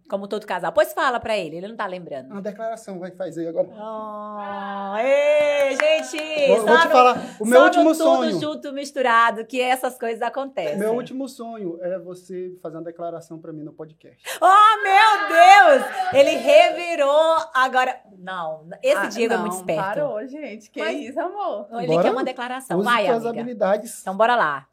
Como 0.09 0.27
todo 0.27 0.45
casal. 0.47 0.73
Pois 0.73 0.93
fala 0.93 1.21
pra 1.21 1.39
ele, 1.39 1.57
ele 1.59 1.69
não 1.69 1.77
tá 1.77 1.87
lembrando. 1.87 2.33
Uma 2.33 2.43
declaração 2.43 2.99
vai 2.99 3.13
fazer 3.13 3.47
agora. 3.49 3.69
Oh, 3.71 4.97
ê, 4.99 5.77
gente! 5.77 6.49
Vou, 6.49 6.57
só 6.57 6.67
vou 6.67 6.79
te 6.79 6.85
no- 6.87 6.91
falar, 6.91 7.37
o 7.39 7.47
meu 7.47 7.63
último 7.63 7.85
tudo 7.93 7.95
sonho. 7.95 8.41
junto, 8.41 8.73
misturado, 8.73 9.45
que 9.47 9.61
essas 9.61 9.97
coisas 9.97 10.21
acontecem. 10.23 10.77
Meu 10.77 10.93
último 10.95 11.29
sonho 11.29 11.79
é 11.83 11.99
você 12.01 12.57
fazer 12.61 12.79
uma 12.79 12.83
declaração 12.83 13.39
pra 13.39 13.53
mim 13.53 13.63
no 13.63 13.73
podcast. 13.73 14.21
Oh, 14.41 14.83
meu 14.83 15.29
Deus! 15.29 16.15
Ele 16.15 16.31
revirou 16.37 17.37
agora. 17.55 18.01
Não, 18.19 18.67
esse 18.83 18.97
Ah, 18.97 19.07
Diego 19.07 19.35
é 19.35 19.37
não, 19.37 19.43
muito 19.45 19.57
esperto. 19.57 19.83
Parou, 19.83 20.27
gente. 20.27 20.69
Que 20.71 20.81
Mas- 20.81 21.01
isso, 21.01 21.21
amor? 21.21 21.69
Ele 21.75 21.87
Bora? 21.87 22.03
quer 22.03 22.11
uma 22.11 22.25
declaração. 22.25 22.77
Use 22.79 22.85
Vai, 22.85 23.07
amiga. 23.07 23.29
habilidades. 23.31 24.01
Então, 24.01 24.17
bora 24.17 24.35
lá. 24.35 24.67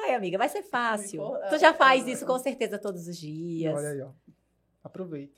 Vai, 0.00 0.14
amiga, 0.14 0.36
vai 0.38 0.48
ser 0.48 0.62
fácil. 0.62 1.10
Ficou- 1.22 1.38
Tu 1.48 1.58
já 1.58 1.72
faz 1.74 2.06
isso 2.06 2.26
com 2.26 2.38
certeza 2.38 2.78
todos 2.78 3.06
os 3.08 3.16
dias. 3.16 3.74
Olha 3.74 3.88
aí, 3.90 4.00
ó. 4.02 4.10
Aproveita. 4.82 5.34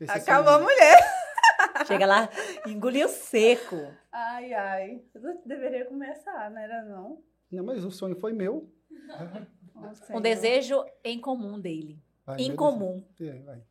Esse 0.00 0.12
Acabou 0.12 0.52
a 0.54 0.58
mulher. 0.60 0.98
Chega 1.86 2.06
lá, 2.06 2.28
engoliu 2.66 3.08
seco. 3.08 3.76
Ai, 4.12 4.52
ai. 4.54 5.02
Eu 5.14 5.40
deveria 5.44 5.84
começar, 5.86 6.50
não 6.50 6.58
era 6.60 6.82
não? 6.84 7.22
Não, 7.50 7.64
mas 7.64 7.84
o 7.84 7.90
sonho 7.90 8.14
foi 8.16 8.32
meu. 8.32 8.70
Nossa, 9.74 10.02
Um 10.04 10.06
Senhor. 10.06 10.20
desejo 10.22 10.84
em 11.04 11.20
comum 11.20 11.58
dele. 11.60 12.00
Vai, 12.26 12.40
Em 12.40 12.54
comum. 12.54 13.04
desejo. 13.18 13.38
É, 13.38 13.42
vai. 13.42 13.62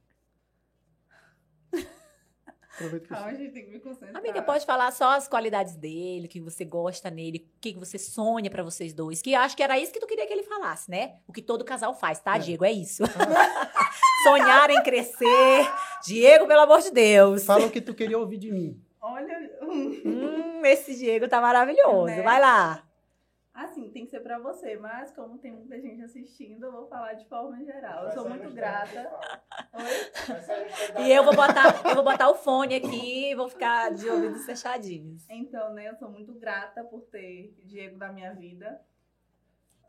Aproveita 2.78 3.07
Calma, 3.07 3.28
a 3.28 3.34
gente 3.34 3.51
tem 3.53 3.65
que 3.65 3.71
me 3.71 3.80
concentrar. 3.80 4.15
Amiga, 4.15 4.39
pode 4.43 4.63
falar 4.63 4.91
só 4.91 5.15
as 5.17 5.28
qualidades 5.28 5.75
dele, 5.75 6.28
o 6.28 6.30
que 6.30 6.39
você 6.39 6.63
gosta 6.63 7.09
nele, 7.09 7.49
o 7.57 7.59
que 7.59 7.73
você 7.73 7.97
sonha 7.97 8.51
pra 8.51 8.61
vocês 8.61 8.93
dois. 8.93 9.19
Que 9.19 9.34
acho 9.34 9.57
que 9.57 9.63
era 9.63 9.80
isso 9.80 9.91
que 9.91 9.99
tu 9.99 10.05
queria 10.05 10.28
que 10.28 10.34
ele 10.34 10.43
falasse, 10.43 10.89
né? 10.91 11.15
O 11.28 11.34
que 11.34 11.41
todo 11.41 11.65
casal 11.65 11.95
faz, 11.95 12.19
tá, 12.19 12.36
É. 12.36 12.39
Diego? 12.39 12.63
É 12.63 12.71
isso. 12.71 13.01
Sonhar 14.23 14.69
em 14.69 14.84
crescer. 14.84 15.71
Diego, 16.05 16.45
pelo 16.47 16.61
amor 16.61 16.82
de 16.82 16.91
Deus. 16.91 17.45
Fala 17.45 17.65
o 17.65 17.71
que 17.71 17.82
tu 17.82 17.95
queria 17.95 18.17
ouvir 18.19 18.38
de 18.38 18.51
mim. 18.51 18.80
Olha, 19.01 19.38
Hum, 19.61 20.61
esse 20.65 20.95
Diego 20.95 21.28
tá 21.28 21.41
maravilhoso. 21.41 22.05
Né? 22.05 22.21
Vai 22.21 22.39
lá. 22.39 22.84
Assim, 23.58 23.89
tem 23.89 24.05
que 24.05 24.12
ser 24.12 24.20
pra 24.20 24.38
você, 24.38 24.78
mas 24.78 25.12
como 25.12 25.39
tem 25.39 25.51
muita 25.51 25.82
gente 25.82 26.03
assistindo, 26.03 26.68
eu 26.68 26.72
vou 26.72 26.88
falar 26.88 27.14
de 27.14 27.28
forma 27.28 27.64
geral. 27.64 28.05
Eu 28.05 28.12
sou 28.12 28.30
muito 28.30 28.51
grata. 28.51 29.12
Oi? 29.74 31.03
E 31.03 31.12
eu 31.12 31.24
vou 31.24 31.36
botar, 31.36 31.82
eu 31.89 31.95
vou 31.95 32.03
botar 32.03 32.30
o 32.30 32.36
fone 32.36 32.76
aqui 32.76 33.32
e 33.32 33.36
vou 33.36 33.49
ficar 33.49 33.91
de 33.93 34.08
ouvidos 34.08 34.45
fechadinhos. 34.45 35.28
Então, 35.28 35.74
né, 35.74 35.89
eu 35.89 35.95
sou 35.95 36.10
muito 36.10 36.34
grata 36.36 36.84
por 36.84 37.01
ter 37.08 37.55
Diego 37.64 37.97
na 37.97 38.12
minha 38.14 38.32
vida. 38.34 38.80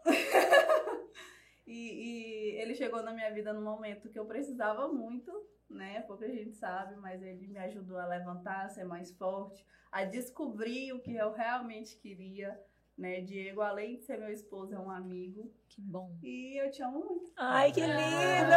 e, 1.66 1.76
e 1.76 2.60
ele 2.62 2.74
chegou 2.74 3.02
na 3.02 3.12
minha 3.12 3.30
vida 3.30 3.52
num 3.52 3.62
momento 3.62 4.08
que 4.08 4.18
eu 4.18 4.24
precisava 4.24 4.88
muito, 4.88 5.30
né? 5.68 6.00
Pouca 6.02 6.26
gente 6.26 6.54
sabe, 6.54 6.96
mas 6.96 7.22
ele 7.22 7.46
me 7.46 7.58
ajudou 7.58 7.98
a 7.98 8.06
levantar, 8.06 8.64
a 8.64 8.68
ser 8.70 8.84
mais 8.84 9.10
forte, 9.12 9.62
a 9.92 10.04
descobrir 10.04 10.94
o 10.94 11.00
que 11.00 11.14
eu 11.14 11.32
realmente 11.32 11.98
queria, 11.98 12.58
né? 12.98 13.20
Diego, 13.20 13.60
além 13.60 13.96
de 13.96 14.02
ser 14.02 14.18
meu 14.18 14.30
esposo, 14.32 14.74
é 14.74 14.78
um 14.78 14.90
amigo. 14.90 15.50
Que 15.68 15.80
bom. 15.80 16.10
E 16.22 16.58
eu 16.60 16.70
te 16.70 16.82
amo 16.82 16.98
muito. 16.98 17.30
Ai, 17.36 17.70
que 17.70 17.80
lindo! 17.80 18.54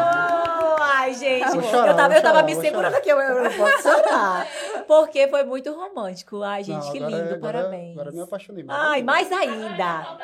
Ai, 0.81 1.13
gente, 1.13 1.47
Vou 1.51 1.61
chorar, 1.61 1.87
eu 1.89 1.95
tava, 1.95 2.15
eu 2.15 2.21
tava 2.21 2.39
chorar, 2.39 2.43
me 2.45 2.55
segurando 2.55 2.95
aqui, 2.95 3.09
eu, 3.09 3.19
eu 3.19 3.43
não 3.43 3.51
posso 3.57 3.83
chorar. 3.83 4.47
Porque 4.87 5.27
foi 5.27 5.43
muito 5.43 5.71
romântico. 5.71 6.41
Ai, 6.41 6.63
gente, 6.63 6.83
Não, 6.85 6.91
que 6.91 6.97
agora- 6.97 7.15
lindo, 7.17 7.33
agora- 7.35 7.57
parabéns. 7.59 7.91
Agora 7.91 8.09
eu 8.09 8.13
me 8.13 8.21
apaixonei. 8.21 8.65
Ai, 8.67 9.03
mais 9.03 9.31
ainda. 9.31 10.17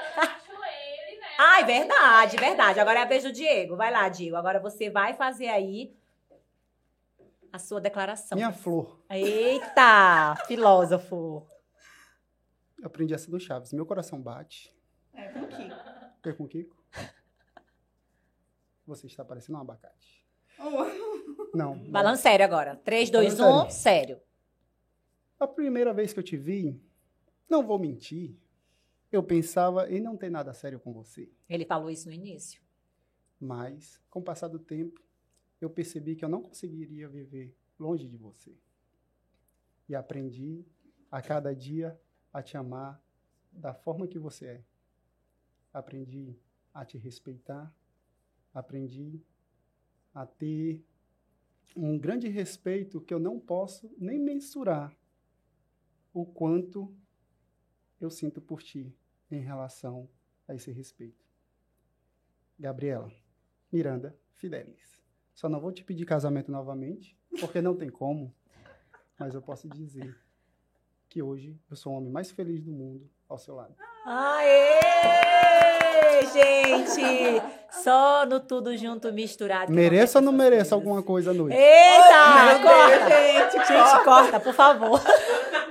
Ele, 1.08 1.20
né? 1.20 1.26
Ai, 1.38 1.64
verdade, 1.66 2.38
verdade. 2.38 2.80
Agora 2.80 3.00
é 3.00 3.04
a 3.04 3.08
vez 3.08 3.24
do 3.24 3.32
Diego. 3.32 3.76
Vai 3.76 3.92
lá, 3.92 4.10
Diego. 4.10 4.36
Agora 4.36 4.60
você 4.60 4.90
vai 4.90 5.14
fazer 5.14 5.48
aí 5.50 5.96
a 7.54 7.60
sua 7.60 7.80
declaração. 7.80 8.36
Minha 8.36 8.52
flor. 8.52 9.00
Eita, 9.10 10.36
filósofo. 10.48 11.46
Aprendi 12.84 13.14
essa 13.14 13.30
do 13.30 13.40
Chaves. 13.40 13.74
Meu 13.74 13.86
coração 13.86 14.22
bate. 14.22 14.74
É, 15.14 15.30
com 15.30 15.40
o 15.40 15.48
Kiko. 15.48 15.76
Eu 16.24 16.36
com 16.36 16.44
o 16.44 16.48
Kiko. 16.48 16.78
Você 18.86 19.08
está 19.08 19.26
parecendo 19.26 19.58
um 19.58 19.62
abacate. 19.62 20.26
Oh, 20.60 21.56
Não. 21.58 21.86
Falando 21.92 22.18
sério 22.18 22.46
agora. 22.46 22.76
3, 22.78 23.10
2, 23.10 23.38
Falando 23.38 23.68
1, 23.68 23.70
sério. 23.72 24.22
A 25.40 25.48
primeira 25.48 25.94
vez 25.94 26.14
que 26.14 26.20
eu 26.20 26.24
te 26.24 26.38
vi, 26.38 26.82
não 27.50 27.66
vou 27.66 27.78
mentir, 27.78 28.36
eu 29.12 29.22
pensava 29.22 29.90
em 29.90 30.00
não 30.00 30.18
ter 30.18 30.30
nada 30.30 30.54
sério 30.54 30.80
com 30.80 30.94
você. 30.94 31.30
Ele 31.50 31.66
falou 31.66 31.90
isso 31.90 32.08
no 32.08 32.14
início. 32.14 32.62
Mas, 33.40 34.02
com 34.10 34.20
o 34.20 34.24
passar 34.24 34.48
do 34.48 34.58
tempo, 34.60 35.02
eu 35.62 35.70
percebi 35.70 36.16
que 36.16 36.26
eu 36.26 36.30
não 36.30 36.42
conseguiria 36.42 37.08
viver 37.08 37.56
longe 37.80 38.08
de 38.08 38.18
você. 38.18 38.56
E 39.88 39.96
aprendi 39.96 40.66
a 41.12 41.22
cada 41.22 41.56
dia 41.56 42.00
a 42.32 42.42
te 42.42 42.58
amar 42.58 43.02
da 43.52 43.74
forma 43.74 44.08
que 44.08 44.20
você 44.20 44.46
é. 44.46 44.64
Aprendi 45.74 46.38
a 46.74 46.86
te 46.86 46.98
respeitar, 46.98 47.74
aprendi 48.54 49.22
a 50.14 50.26
ter 50.26 50.84
um 51.76 51.98
grande 51.98 52.28
respeito 52.28 53.02
que 53.02 53.14
eu 53.14 53.20
não 53.20 53.40
posso 53.40 53.94
nem 53.98 54.20
mensurar 54.20 54.96
o 56.14 56.26
quanto 56.26 56.96
eu 58.00 58.10
sinto 58.10 58.42
por 58.42 58.64
ti 58.64 58.96
em 59.30 59.40
relação 59.40 60.10
a 60.48 60.56
esse 60.56 60.72
respeito. 60.72 61.26
Gabriela, 62.60 63.12
Miranda, 63.72 64.18
Fidelis. 64.34 65.00
Só 65.34 65.48
não 65.48 65.60
vou 65.60 65.72
te 65.72 65.84
pedir 65.84 66.06
casamento 66.06 66.52
novamente, 66.52 67.16
porque 67.40 67.62
não 67.62 67.76
tem 67.76 67.90
como, 67.90 68.34
mas 69.20 69.36
eu 69.36 69.42
posso 69.42 69.70
dizer 69.70 70.18
que 71.10 71.22
hoje 71.22 71.56
eu 71.70 71.76
sou 71.76 71.94
o 71.94 71.98
homem 71.98 72.12
mais 72.12 72.32
feliz 72.32 72.62
do 72.62 72.72
mundo 72.72 73.10
ao 73.30 73.38
seu 73.38 73.56
lado. 73.56 73.74
Aê, 74.06 74.80
gente! 76.34 77.42
Só 77.84 78.26
no 78.26 78.40
tudo 78.40 78.76
junto 78.78 79.12
misturado. 79.12 79.72
Mereça 79.72 80.20
ou 80.20 80.26
não 80.26 80.32
mereça 80.32 80.76
alguma 80.76 81.02
coisa 81.04 81.32
à 81.32 81.34
noite? 81.34 81.56
Eita! 81.56 82.46
Meu 82.46 82.62
corta! 82.62 83.06
Deus, 83.06 83.54
gente, 83.54 83.68
Gente, 83.68 84.04
corta, 84.04 84.40
por 84.40 84.54
favor. 84.54 85.02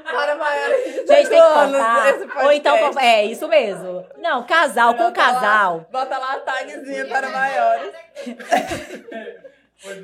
Para 0.05 0.35
maiores 0.37 0.85
de 0.85 0.91
Gente, 0.93 1.07
tem 1.07 1.23
que 1.25 1.31
18 1.31 1.43
anos 1.45 2.25
cortar. 2.33 2.45
Ou 2.45 2.53
então, 2.53 2.99
é 2.99 3.25
isso 3.25 3.49
mesmo. 3.49 4.05
Não, 4.19 4.45
casal 4.47 4.95
com 4.95 5.05
Bota 5.05 5.21
lá- 5.21 5.33
casal. 5.33 5.87
Bota 5.91 6.19
lá 6.19 6.33
a 6.35 6.41
tagzinha 6.41 7.07
para 7.07 7.29
maiores. 7.31 7.93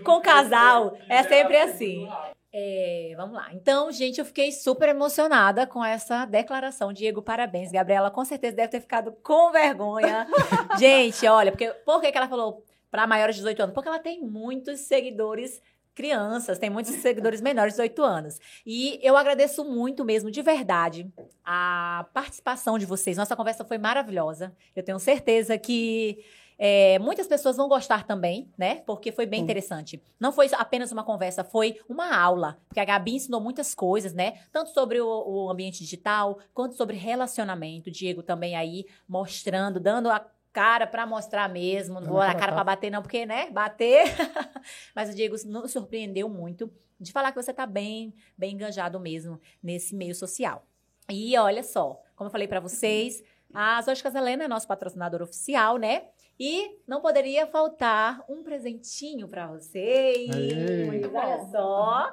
Com 0.04 0.20
casal 0.20 0.98
é 1.08 1.22
sempre 1.22 1.56
assim. 1.56 2.06
É, 2.54 3.14
vamos 3.16 3.34
lá. 3.34 3.48
Então, 3.54 3.90
gente, 3.90 4.18
eu 4.18 4.26
fiquei 4.26 4.52
super 4.52 4.90
emocionada 4.90 5.66
com 5.66 5.82
essa 5.82 6.26
declaração. 6.26 6.92
Diego, 6.92 7.22
parabéns. 7.22 7.72
Gabriela, 7.72 8.10
com 8.10 8.24
certeza 8.24 8.54
deve 8.54 8.68
ter 8.68 8.80
ficado 8.80 9.12
com 9.22 9.50
vergonha. 9.50 10.26
gente, 10.78 11.26
olha, 11.26 11.50
porque 11.50 11.68
por 11.84 12.00
que, 12.02 12.12
ela 12.14 12.28
falou 12.28 12.62
para 12.90 13.06
maiores 13.06 13.36
de 13.36 13.40
18 13.40 13.62
anos? 13.62 13.74
Porque 13.74 13.88
ela 13.88 13.98
tem 13.98 14.20
muitos 14.20 14.80
seguidores 14.80 15.62
crianças, 15.94 16.58
tem 16.58 16.68
muitos 16.68 16.94
seguidores 16.96 17.40
menores 17.40 17.72
de 17.72 17.82
18 17.82 18.02
anos. 18.02 18.38
E 18.66 18.98
eu 19.02 19.16
agradeço 19.16 19.64
muito 19.64 20.04
mesmo, 20.04 20.30
de 20.30 20.42
verdade, 20.42 21.10
a 21.42 22.06
participação 22.12 22.78
de 22.78 22.84
vocês. 22.84 23.16
Nossa 23.16 23.36
conversa 23.36 23.64
foi 23.64 23.78
maravilhosa. 23.78 24.54
Eu 24.76 24.82
tenho 24.82 24.98
certeza 24.98 25.56
que 25.56 26.22
é, 26.58 26.98
muitas 26.98 27.26
pessoas 27.26 27.56
vão 27.56 27.68
gostar 27.68 28.06
também, 28.06 28.50
né? 28.56 28.76
Porque 28.86 29.12
foi 29.12 29.26
bem 29.26 29.40
Sim. 29.40 29.44
interessante. 29.44 30.02
Não 30.18 30.32
foi 30.32 30.48
apenas 30.52 30.92
uma 30.92 31.04
conversa, 31.04 31.44
foi 31.44 31.80
uma 31.88 32.16
aula. 32.16 32.58
Porque 32.68 32.80
a 32.80 32.84
Gabi 32.84 33.16
ensinou 33.16 33.40
muitas 33.40 33.74
coisas, 33.74 34.12
né? 34.12 34.40
Tanto 34.52 34.70
sobre 34.70 35.00
o, 35.00 35.06
o 35.06 35.50
ambiente 35.50 35.78
digital, 35.80 36.38
quanto 36.54 36.74
sobre 36.74 36.96
relacionamento. 36.96 37.88
O 37.88 37.92
Diego 37.92 38.22
também 38.22 38.56
aí 38.56 38.86
mostrando, 39.08 39.80
dando 39.80 40.10
a 40.10 40.24
cara 40.52 40.86
pra 40.86 41.06
mostrar 41.06 41.48
mesmo. 41.48 42.00
Não 42.00 42.08
vou 42.08 42.20
a 42.20 42.26
aquela 42.26 42.40
cara 42.40 42.52
pra 42.52 42.60
tapa. 42.60 42.76
bater, 42.76 42.90
não, 42.90 43.02
porque, 43.02 43.24
né? 43.26 43.50
Bater. 43.50 44.04
Mas 44.94 45.10
o 45.10 45.14
Diego 45.14 45.36
nos 45.46 45.70
surpreendeu 45.70 46.28
muito 46.28 46.70
de 47.00 47.10
falar 47.10 47.32
que 47.32 47.42
você 47.42 47.52
tá 47.52 47.66
bem, 47.66 48.14
bem 48.36 48.54
enganjado 48.54 49.00
mesmo 49.00 49.40
nesse 49.62 49.94
meio 49.94 50.14
social. 50.14 50.64
E 51.10 51.36
olha 51.36 51.62
só, 51.62 52.00
como 52.14 52.28
eu 52.28 52.30
falei 52.30 52.46
pra 52.46 52.60
vocês, 52.60 53.22
a 53.52 53.82
Óticas 53.86 54.14
Helena 54.14 54.44
é 54.44 54.48
nosso 54.48 54.68
patrocinador 54.68 55.22
oficial, 55.22 55.76
né? 55.76 56.04
E 56.44 56.76
não 56.88 57.00
poderia 57.00 57.46
faltar 57.46 58.24
um 58.28 58.42
presentinho 58.42 59.28
pra 59.28 59.46
vocês. 59.46 60.28
Aê. 60.28 60.84
Muito 60.86 61.08
Olha 61.14 61.36
bom. 61.36 61.50
só. 61.52 62.12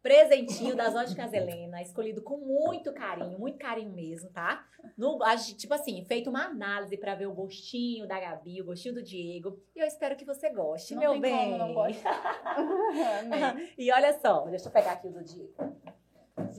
Presentinho 0.00 0.76
das 0.76 0.94
Óticas 0.94 1.32
Helena, 1.32 1.82
escolhido 1.82 2.22
com 2.22 2.36
muito 2.36 2.92
carinho, 2.92 3.36
muito 3.36 3.58
carinho 3.58 3.90
mesmo, 3.90 4.30
tá? 4.30 4.64
No, 4.96 5.18
tipo 5.56 5.74
assim, 5.74 6.04
feito 6.04 6.30
uma 6.30 6.44
análise 6.44 6.96
pra 6.98 7.16
ver 7.16 7.26
o 7.26 7.32
gostinho 7.32 8.06
da 8.06 8.20
Gabi, 8.20 8.60
o 8.60 8.66
gostinho 8.66 8.94
do 8.94 9.02
Diego. 9.02 9.58
E 9.74 9.80
eu 9.80 9.86
espero 9.86 10.14
que 10.14 10.26
você 10.26 10.50
goste, 10.50 10.94
Não 10.94 11.00
meu 11.00 11.12
tem 11.12 11.20
bem. 11.22 11.36
como 11.36 11.56
não 11.58 11.74
gostar. 11.74 12.44
E 13.76 13.90
olha 13.90 14.12
só, 14.20 14.42
deixa 14.42 14.68
eu 14.68 14.72
pegar 14.72 14.92
aqui 14.92 15.08
o 15.08 15.12
do 15.12 15.24
Diego. 15.24 15.73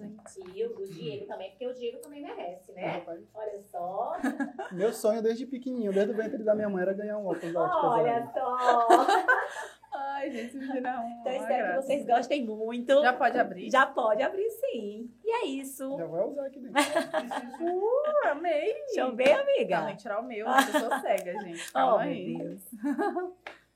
O 0.03 0.69
do 0.75 0.87
Diego 0.87 1.25
também, 1.25 1.49
porque 1.51 1.67
o 1.67 1.73
Diego 1.73 1.99
também 1.99 2.21
merece, 2.21 2.71
né? 2.73 3.03
Olha 3.33 3.61
só. 3.63 4.13
Meu 4.71 4.91
sonho 4.93 5.21
desde 5.21 5.45
pequenininho, 5.45 5.93
desde 5.93 6.11
o 6.13 6.15
ventre 6.15 6.43
da 6.43 6.53
minha 6.55 6.69
mãe, 6.69 6.81
era 6.81 6.93
ganhar 6.93 7.17
um 7.17 7.27
óculos 7.27 7.55
Olha 7.55 8.31
só. 8.33 8.87
Ai, 9.97 10.29
gente, 10.29 10.57
é 10.57 10.99
um. 10.99 11.09
Então 11.21 11.33
espero 11.33 11.67
que 11.69 11.81
vocês 11.85 12.05
gostem 12.05 12.45
muito. 12.45 13.01
Já 13.01 13.13
pode 13.13 13.39
abrir? 13.39 13.71
Já 13.71 13.85
pode 13.85 14.21
abrir 14.21 14.49
sim. 14.49 15.09
E 15.23 15.31
é 15.31 15.45
isso. 15.45 15.97
Já 15.97 16.05
vai 16.05 16.25
usar 16.25 16.45
aqui 16.47 16.59
dentro. 16.59 16.75
Uh, 17.65 18.27
amei. 18.27 18.73
Deixa 18.73 19.01
eu 19.01 19.15
ver, 19.15 19.31
amiga. 19.31 19.85
Aí, 19.85 19.95
tirar 19.95 20.19
o 20.19 20.23
meu. 20.23 20.45
Eu 20.47 20.79
sou 20.79 20.99
cega, 20.99 21.39
gente. 21.41 21.71
Calma 21.71 21.95
Oh, 21.95 21.99
aí. 21.99 22.37
meu 22.37 22.47
Deus. 22.49 22.61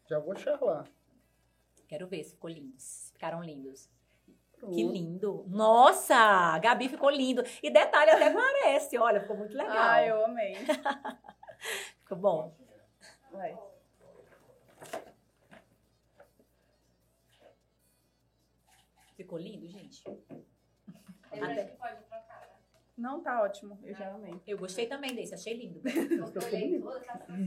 Já 0.10 0.20
vou 0.20 0.36
charlar. 0.36 0.86
Quero 1.88 2.08
ver 2.08 2.24
se 2.24 2.32
ficou 2.32 2.50
lindos. 2.50 3.12
Ficaram 3.14 3.42
lindos. 3.44 3.90
Pronto. 4.60 4.76
Que 4.76 4.84
lindo. 4.84 5.46
Nossa, 5.48 6.60
Gabi 6.60 6.90
ficou 6.90 7.10
lindo. 7.10 7.44
E 7.64 7.70
detalhe, 7.72 8.12
até 8.12 8.30
parece. 8.32 8.98
Olha, 8.98 9.22
ficou 9.22 9.38
muito 9.38 9.56
legal. 9.56 9.76
Ah, 9.78 10.04
eu 10.06 10.26
amei. 10.26 10.56
Ficou 12.04 12.18
bom. 12.18 12.56
Vai. 13.32 13.56
Ficou 19.16 19.38
lindo, 19.38 19.68
gente. 19.68 20.02
Eu 20.08 21.44
Até- 21.44 21.62
acho 21.62 21.72
que 21.72 21.78
pode? 21.78 22.09
Não, 23.00 23.22
tá 23.22 23.42
ótimo. 23.42 23.80
Eu 23.84 23.96
já 23.96 24.14
amei. 24.14 24.36
Eu 24.46 24.58
gostei 24.58 24.86
também 24.86 25.16
desse, 25.16 25.34
achei 25.34 25.54
lindo. 25.54 25.82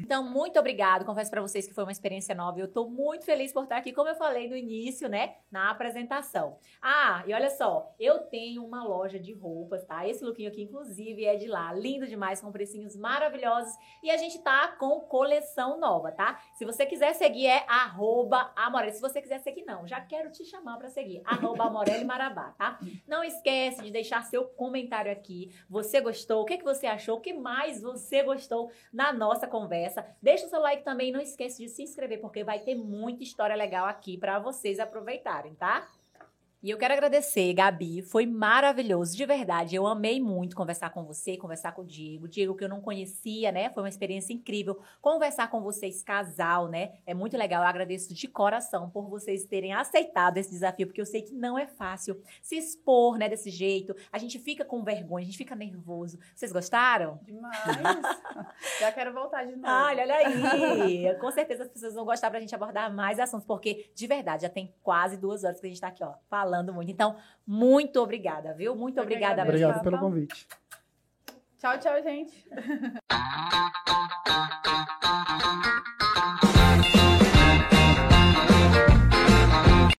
Então, 0.02 0.22
muito 0.28 0.58
obrigado. 0.58 1.04
Confesso 1.04 1.30
pra 1.30 1.42
vocês 1.42 1.66
que 1.66 1.74
foi 1.74 1.84
uma 1.84 1.92
experiência 1.92 2.34
nova. 2.34 2.58
Eu 2.58 2.68
tô 2.68 2.88
muito 2.88 3.24
feliz 3.24 3.52
por 3.52 3.64
estar 3.64 3.76
aqui, 3.76 3.92
como 3.92 4.08
eu 4.08 4.14
falei 4.14 4.48
no 4.48 4.56
início, 4.56 5.08
né? 5.08 5.36
Na 5.50 5.70
apresentação. 5.70 6.56
Ah, 6.80 7.22
e 7.26 7.34
olha 7.34 7.50
só, 7.50 7.94
eu 8.00 8.20
tenho 8.20 8.64
uma 8.64 8.82
loja 8.82 9.18
de 9.18 9.32
roupas, 9.32 9.84
tá? 9.84 10.08
Esse 10.08 10.24
lookinho 10.24 10.48
aqui, 10.48 10.62
inclusive, 10.62 11.24
é 11.24 11.36
de 11.36 11.46
lá. 11.46 11.72
Lindo 11.74 12.06
demais, 12.06 12.40
com 12.40 12.50
precinhos 12.50 12.96
maravilhosos. 12.96 13.72
E 14.02 14.10
a 14.10 14.16
gente 14.16 14.42
tá 14.42 14.68
com 14.78 15.00
coleção 15.00 15.78
nova, 15.78 16.10
tá? 16.12 16.40
Se 16.54 16.64
você 16.64 16.86
quiser 16.86 17.12
seguir, 17.14 17.46
é 17.46 17.64
arroba 17.68 18.52
Amorelli. 18.56 18.92
Se 18.94 19.00
você 19.00 19.20
quiser 19.20 19.40
seguir, 19.40 19.64
não. 19.64 19.86
Já 19.86 20.00
quero 20.00 20.30
te 20.30 20.44
chamar 20.44 20.78
pra 20.78 20.88
seguir. 20.88 21.20
Arroba 21.24 21.64
Amorelli 21.64 22.04
Marabá, 22.04 22.54
tá? 22.56 22.78
Não 23.06 23.22
esquece 23.22 23.82
de 23.82 23.90
deixar 23.90 24.22
seu 24.22 24.44
comentário 24.46 25.12
aqui. 25.12 25.41
Você 25.68 26.00
gostou? 26.00 26.42
O 26.42 26.44
que, 26.44 26.58
que 26.58 26.64
você 26.64 26.86
achou? 26.86 27.16
O 27.16 27.20
que 27.20 27.32
mais 27.32 27.80
você 27.82 28.22
gostou 28.22 28.70
na 28.92 29.12
nossa 29.12 29.46
conversa? 29.46 30.04
Deixa 30.20 30.46
o 30.46 30.48
seu 30.48 30.60
like 30.60 30.84
também. 30.84 31.12
Não 31.12 31.20
esquece 31.20 31.62
de 31.62 31.68
se 31.68 31.82
inscrever, 31.82 32.20
porque 32.20 32.44
vai 32.44 32.58
ter 32.58 32.74
muita 32.74 33.22
história 33.22 33.56
legal 33.56 33.86
aqui 33.86 34.18
para 34.18 34.38
vocês 34.38 34.78
aproveitarem, 34.78 35.54
tá? 35.54 35.88
E 36.62 36.70
eu 36.70 36.78
quero 36.78 36.94
agradecer, 36.94 37.52
Gabi. 37.54 38.02
Foi 38.02 38.24
maravilhoso, 38.24 39.16
de 39.16 39.26
verdade. 39.26 39.74
Eu 39.74 39.84
amei 39.84 40.20
muito 40.20 40.54
conversar 40.54 40.90
com 40.90 41.02
você, 41.04 41.36
conversar 41.36 41.72
com 41.72 41.82
o 41.82 41.84
Diego. 41.84 42.28
Diego, 42.28 42.54
que 42.54 42.62
eu 42.62 42.68
não 42.68 42.80
conhecia, 42.80 43.50
né? 43.50 43.68
Foi 43.70 43.82
uma 43.82 43.88
experiência 43.88 44.32
incrível. 44.32 44.80
Conversar 45.00 45.50
com 45.50 45.60
vocês, 45.60 46.04
casal, 46.04 46.68
né? 46.68 46.92
É 47.04 47.12
muito 47.14 47.36
legal. 47.36 47.64
Eu 47.64 47.68
agradeço 47.68 48.14
de 48.14 48.28
coração 48.28 48.88
por 48.88 49.10
vocês 49.10 49.44
terem 49.44 49.72
aceitado 49.72 50.38
esse 50.38 50.50
desafio, 50.50 50.86
porque 50.86 51.00
eu 51.00 51.04
sei 51.04 51.22
que 51.22 51.34
não 51.34 51.58
é 51.58 51.66
fácil 51.66 52.22
se 52.40 52.54
expor, 52.54 53.18
né, 53.18 53.28
desse 53.28 53.50
jeito. 53.50 53.92
A 54.12 54.18
gente 54.18 54.38
fica 54.38 54.64
com 54.64 54.84
vergonha, 54.84 55.24
a 55.24 55.26
gente 55.26 55.38
fica 55.38 55.56
nervoso. 55.56 56.16
Vocês 56.32 56.52
gostaram? 56.52 57.18
Demais. 57.24 57.58
já 58.78 58.92
quero 58.92 59.12
voltar 59.12 59.44
de 59.46 59.56
novo. 59.56 59.66
Olha, 59.66 60.04
olha 60.04 60.14
aí. 60.14 61.18
Com 61.18 61.32
certeza 61.32 61.64
as 61.64 61.68
pessoas 61.68 61.94
vão 61.94 62.04
gostar 62.04 62.30
pra 62.30 62.38
gente 62.38 62.54
abordar 62.54 62.94
mais 62.94 63.18
assuntos, 63.18 63.48
porque, 63.48 63.90
de 63.96 64.06
verdade, 64.06 64.42
já 64.42 64.48
tem 64.48 64.72
quase 64.80 65.16
duas 65.16 65.42
horas 65.42 65.60
que 65.60 65.66
a 65.66 65.68
gente 65.68 65.80
tá 65.80 65.88
aqui, 65.88 66.04
ó, 66.04 66.14
falando 66.30 66.51
falando 66.52 66.74
muito. 66.74 66.90
Então, 66.90 67.16
muito 67.46 67.98
obrigada, 68.00 68.52
viu? 68.52 68.76
Muito 68.76 69.00
obrigada. 69.00 69.42
Obrigado 69.42 69.82
pelo 69.82 69.98
convite. 69.98 70.46
Tchau, 71.58 71.78
tchau, 71.78 72.02
gente. 72.02 72.46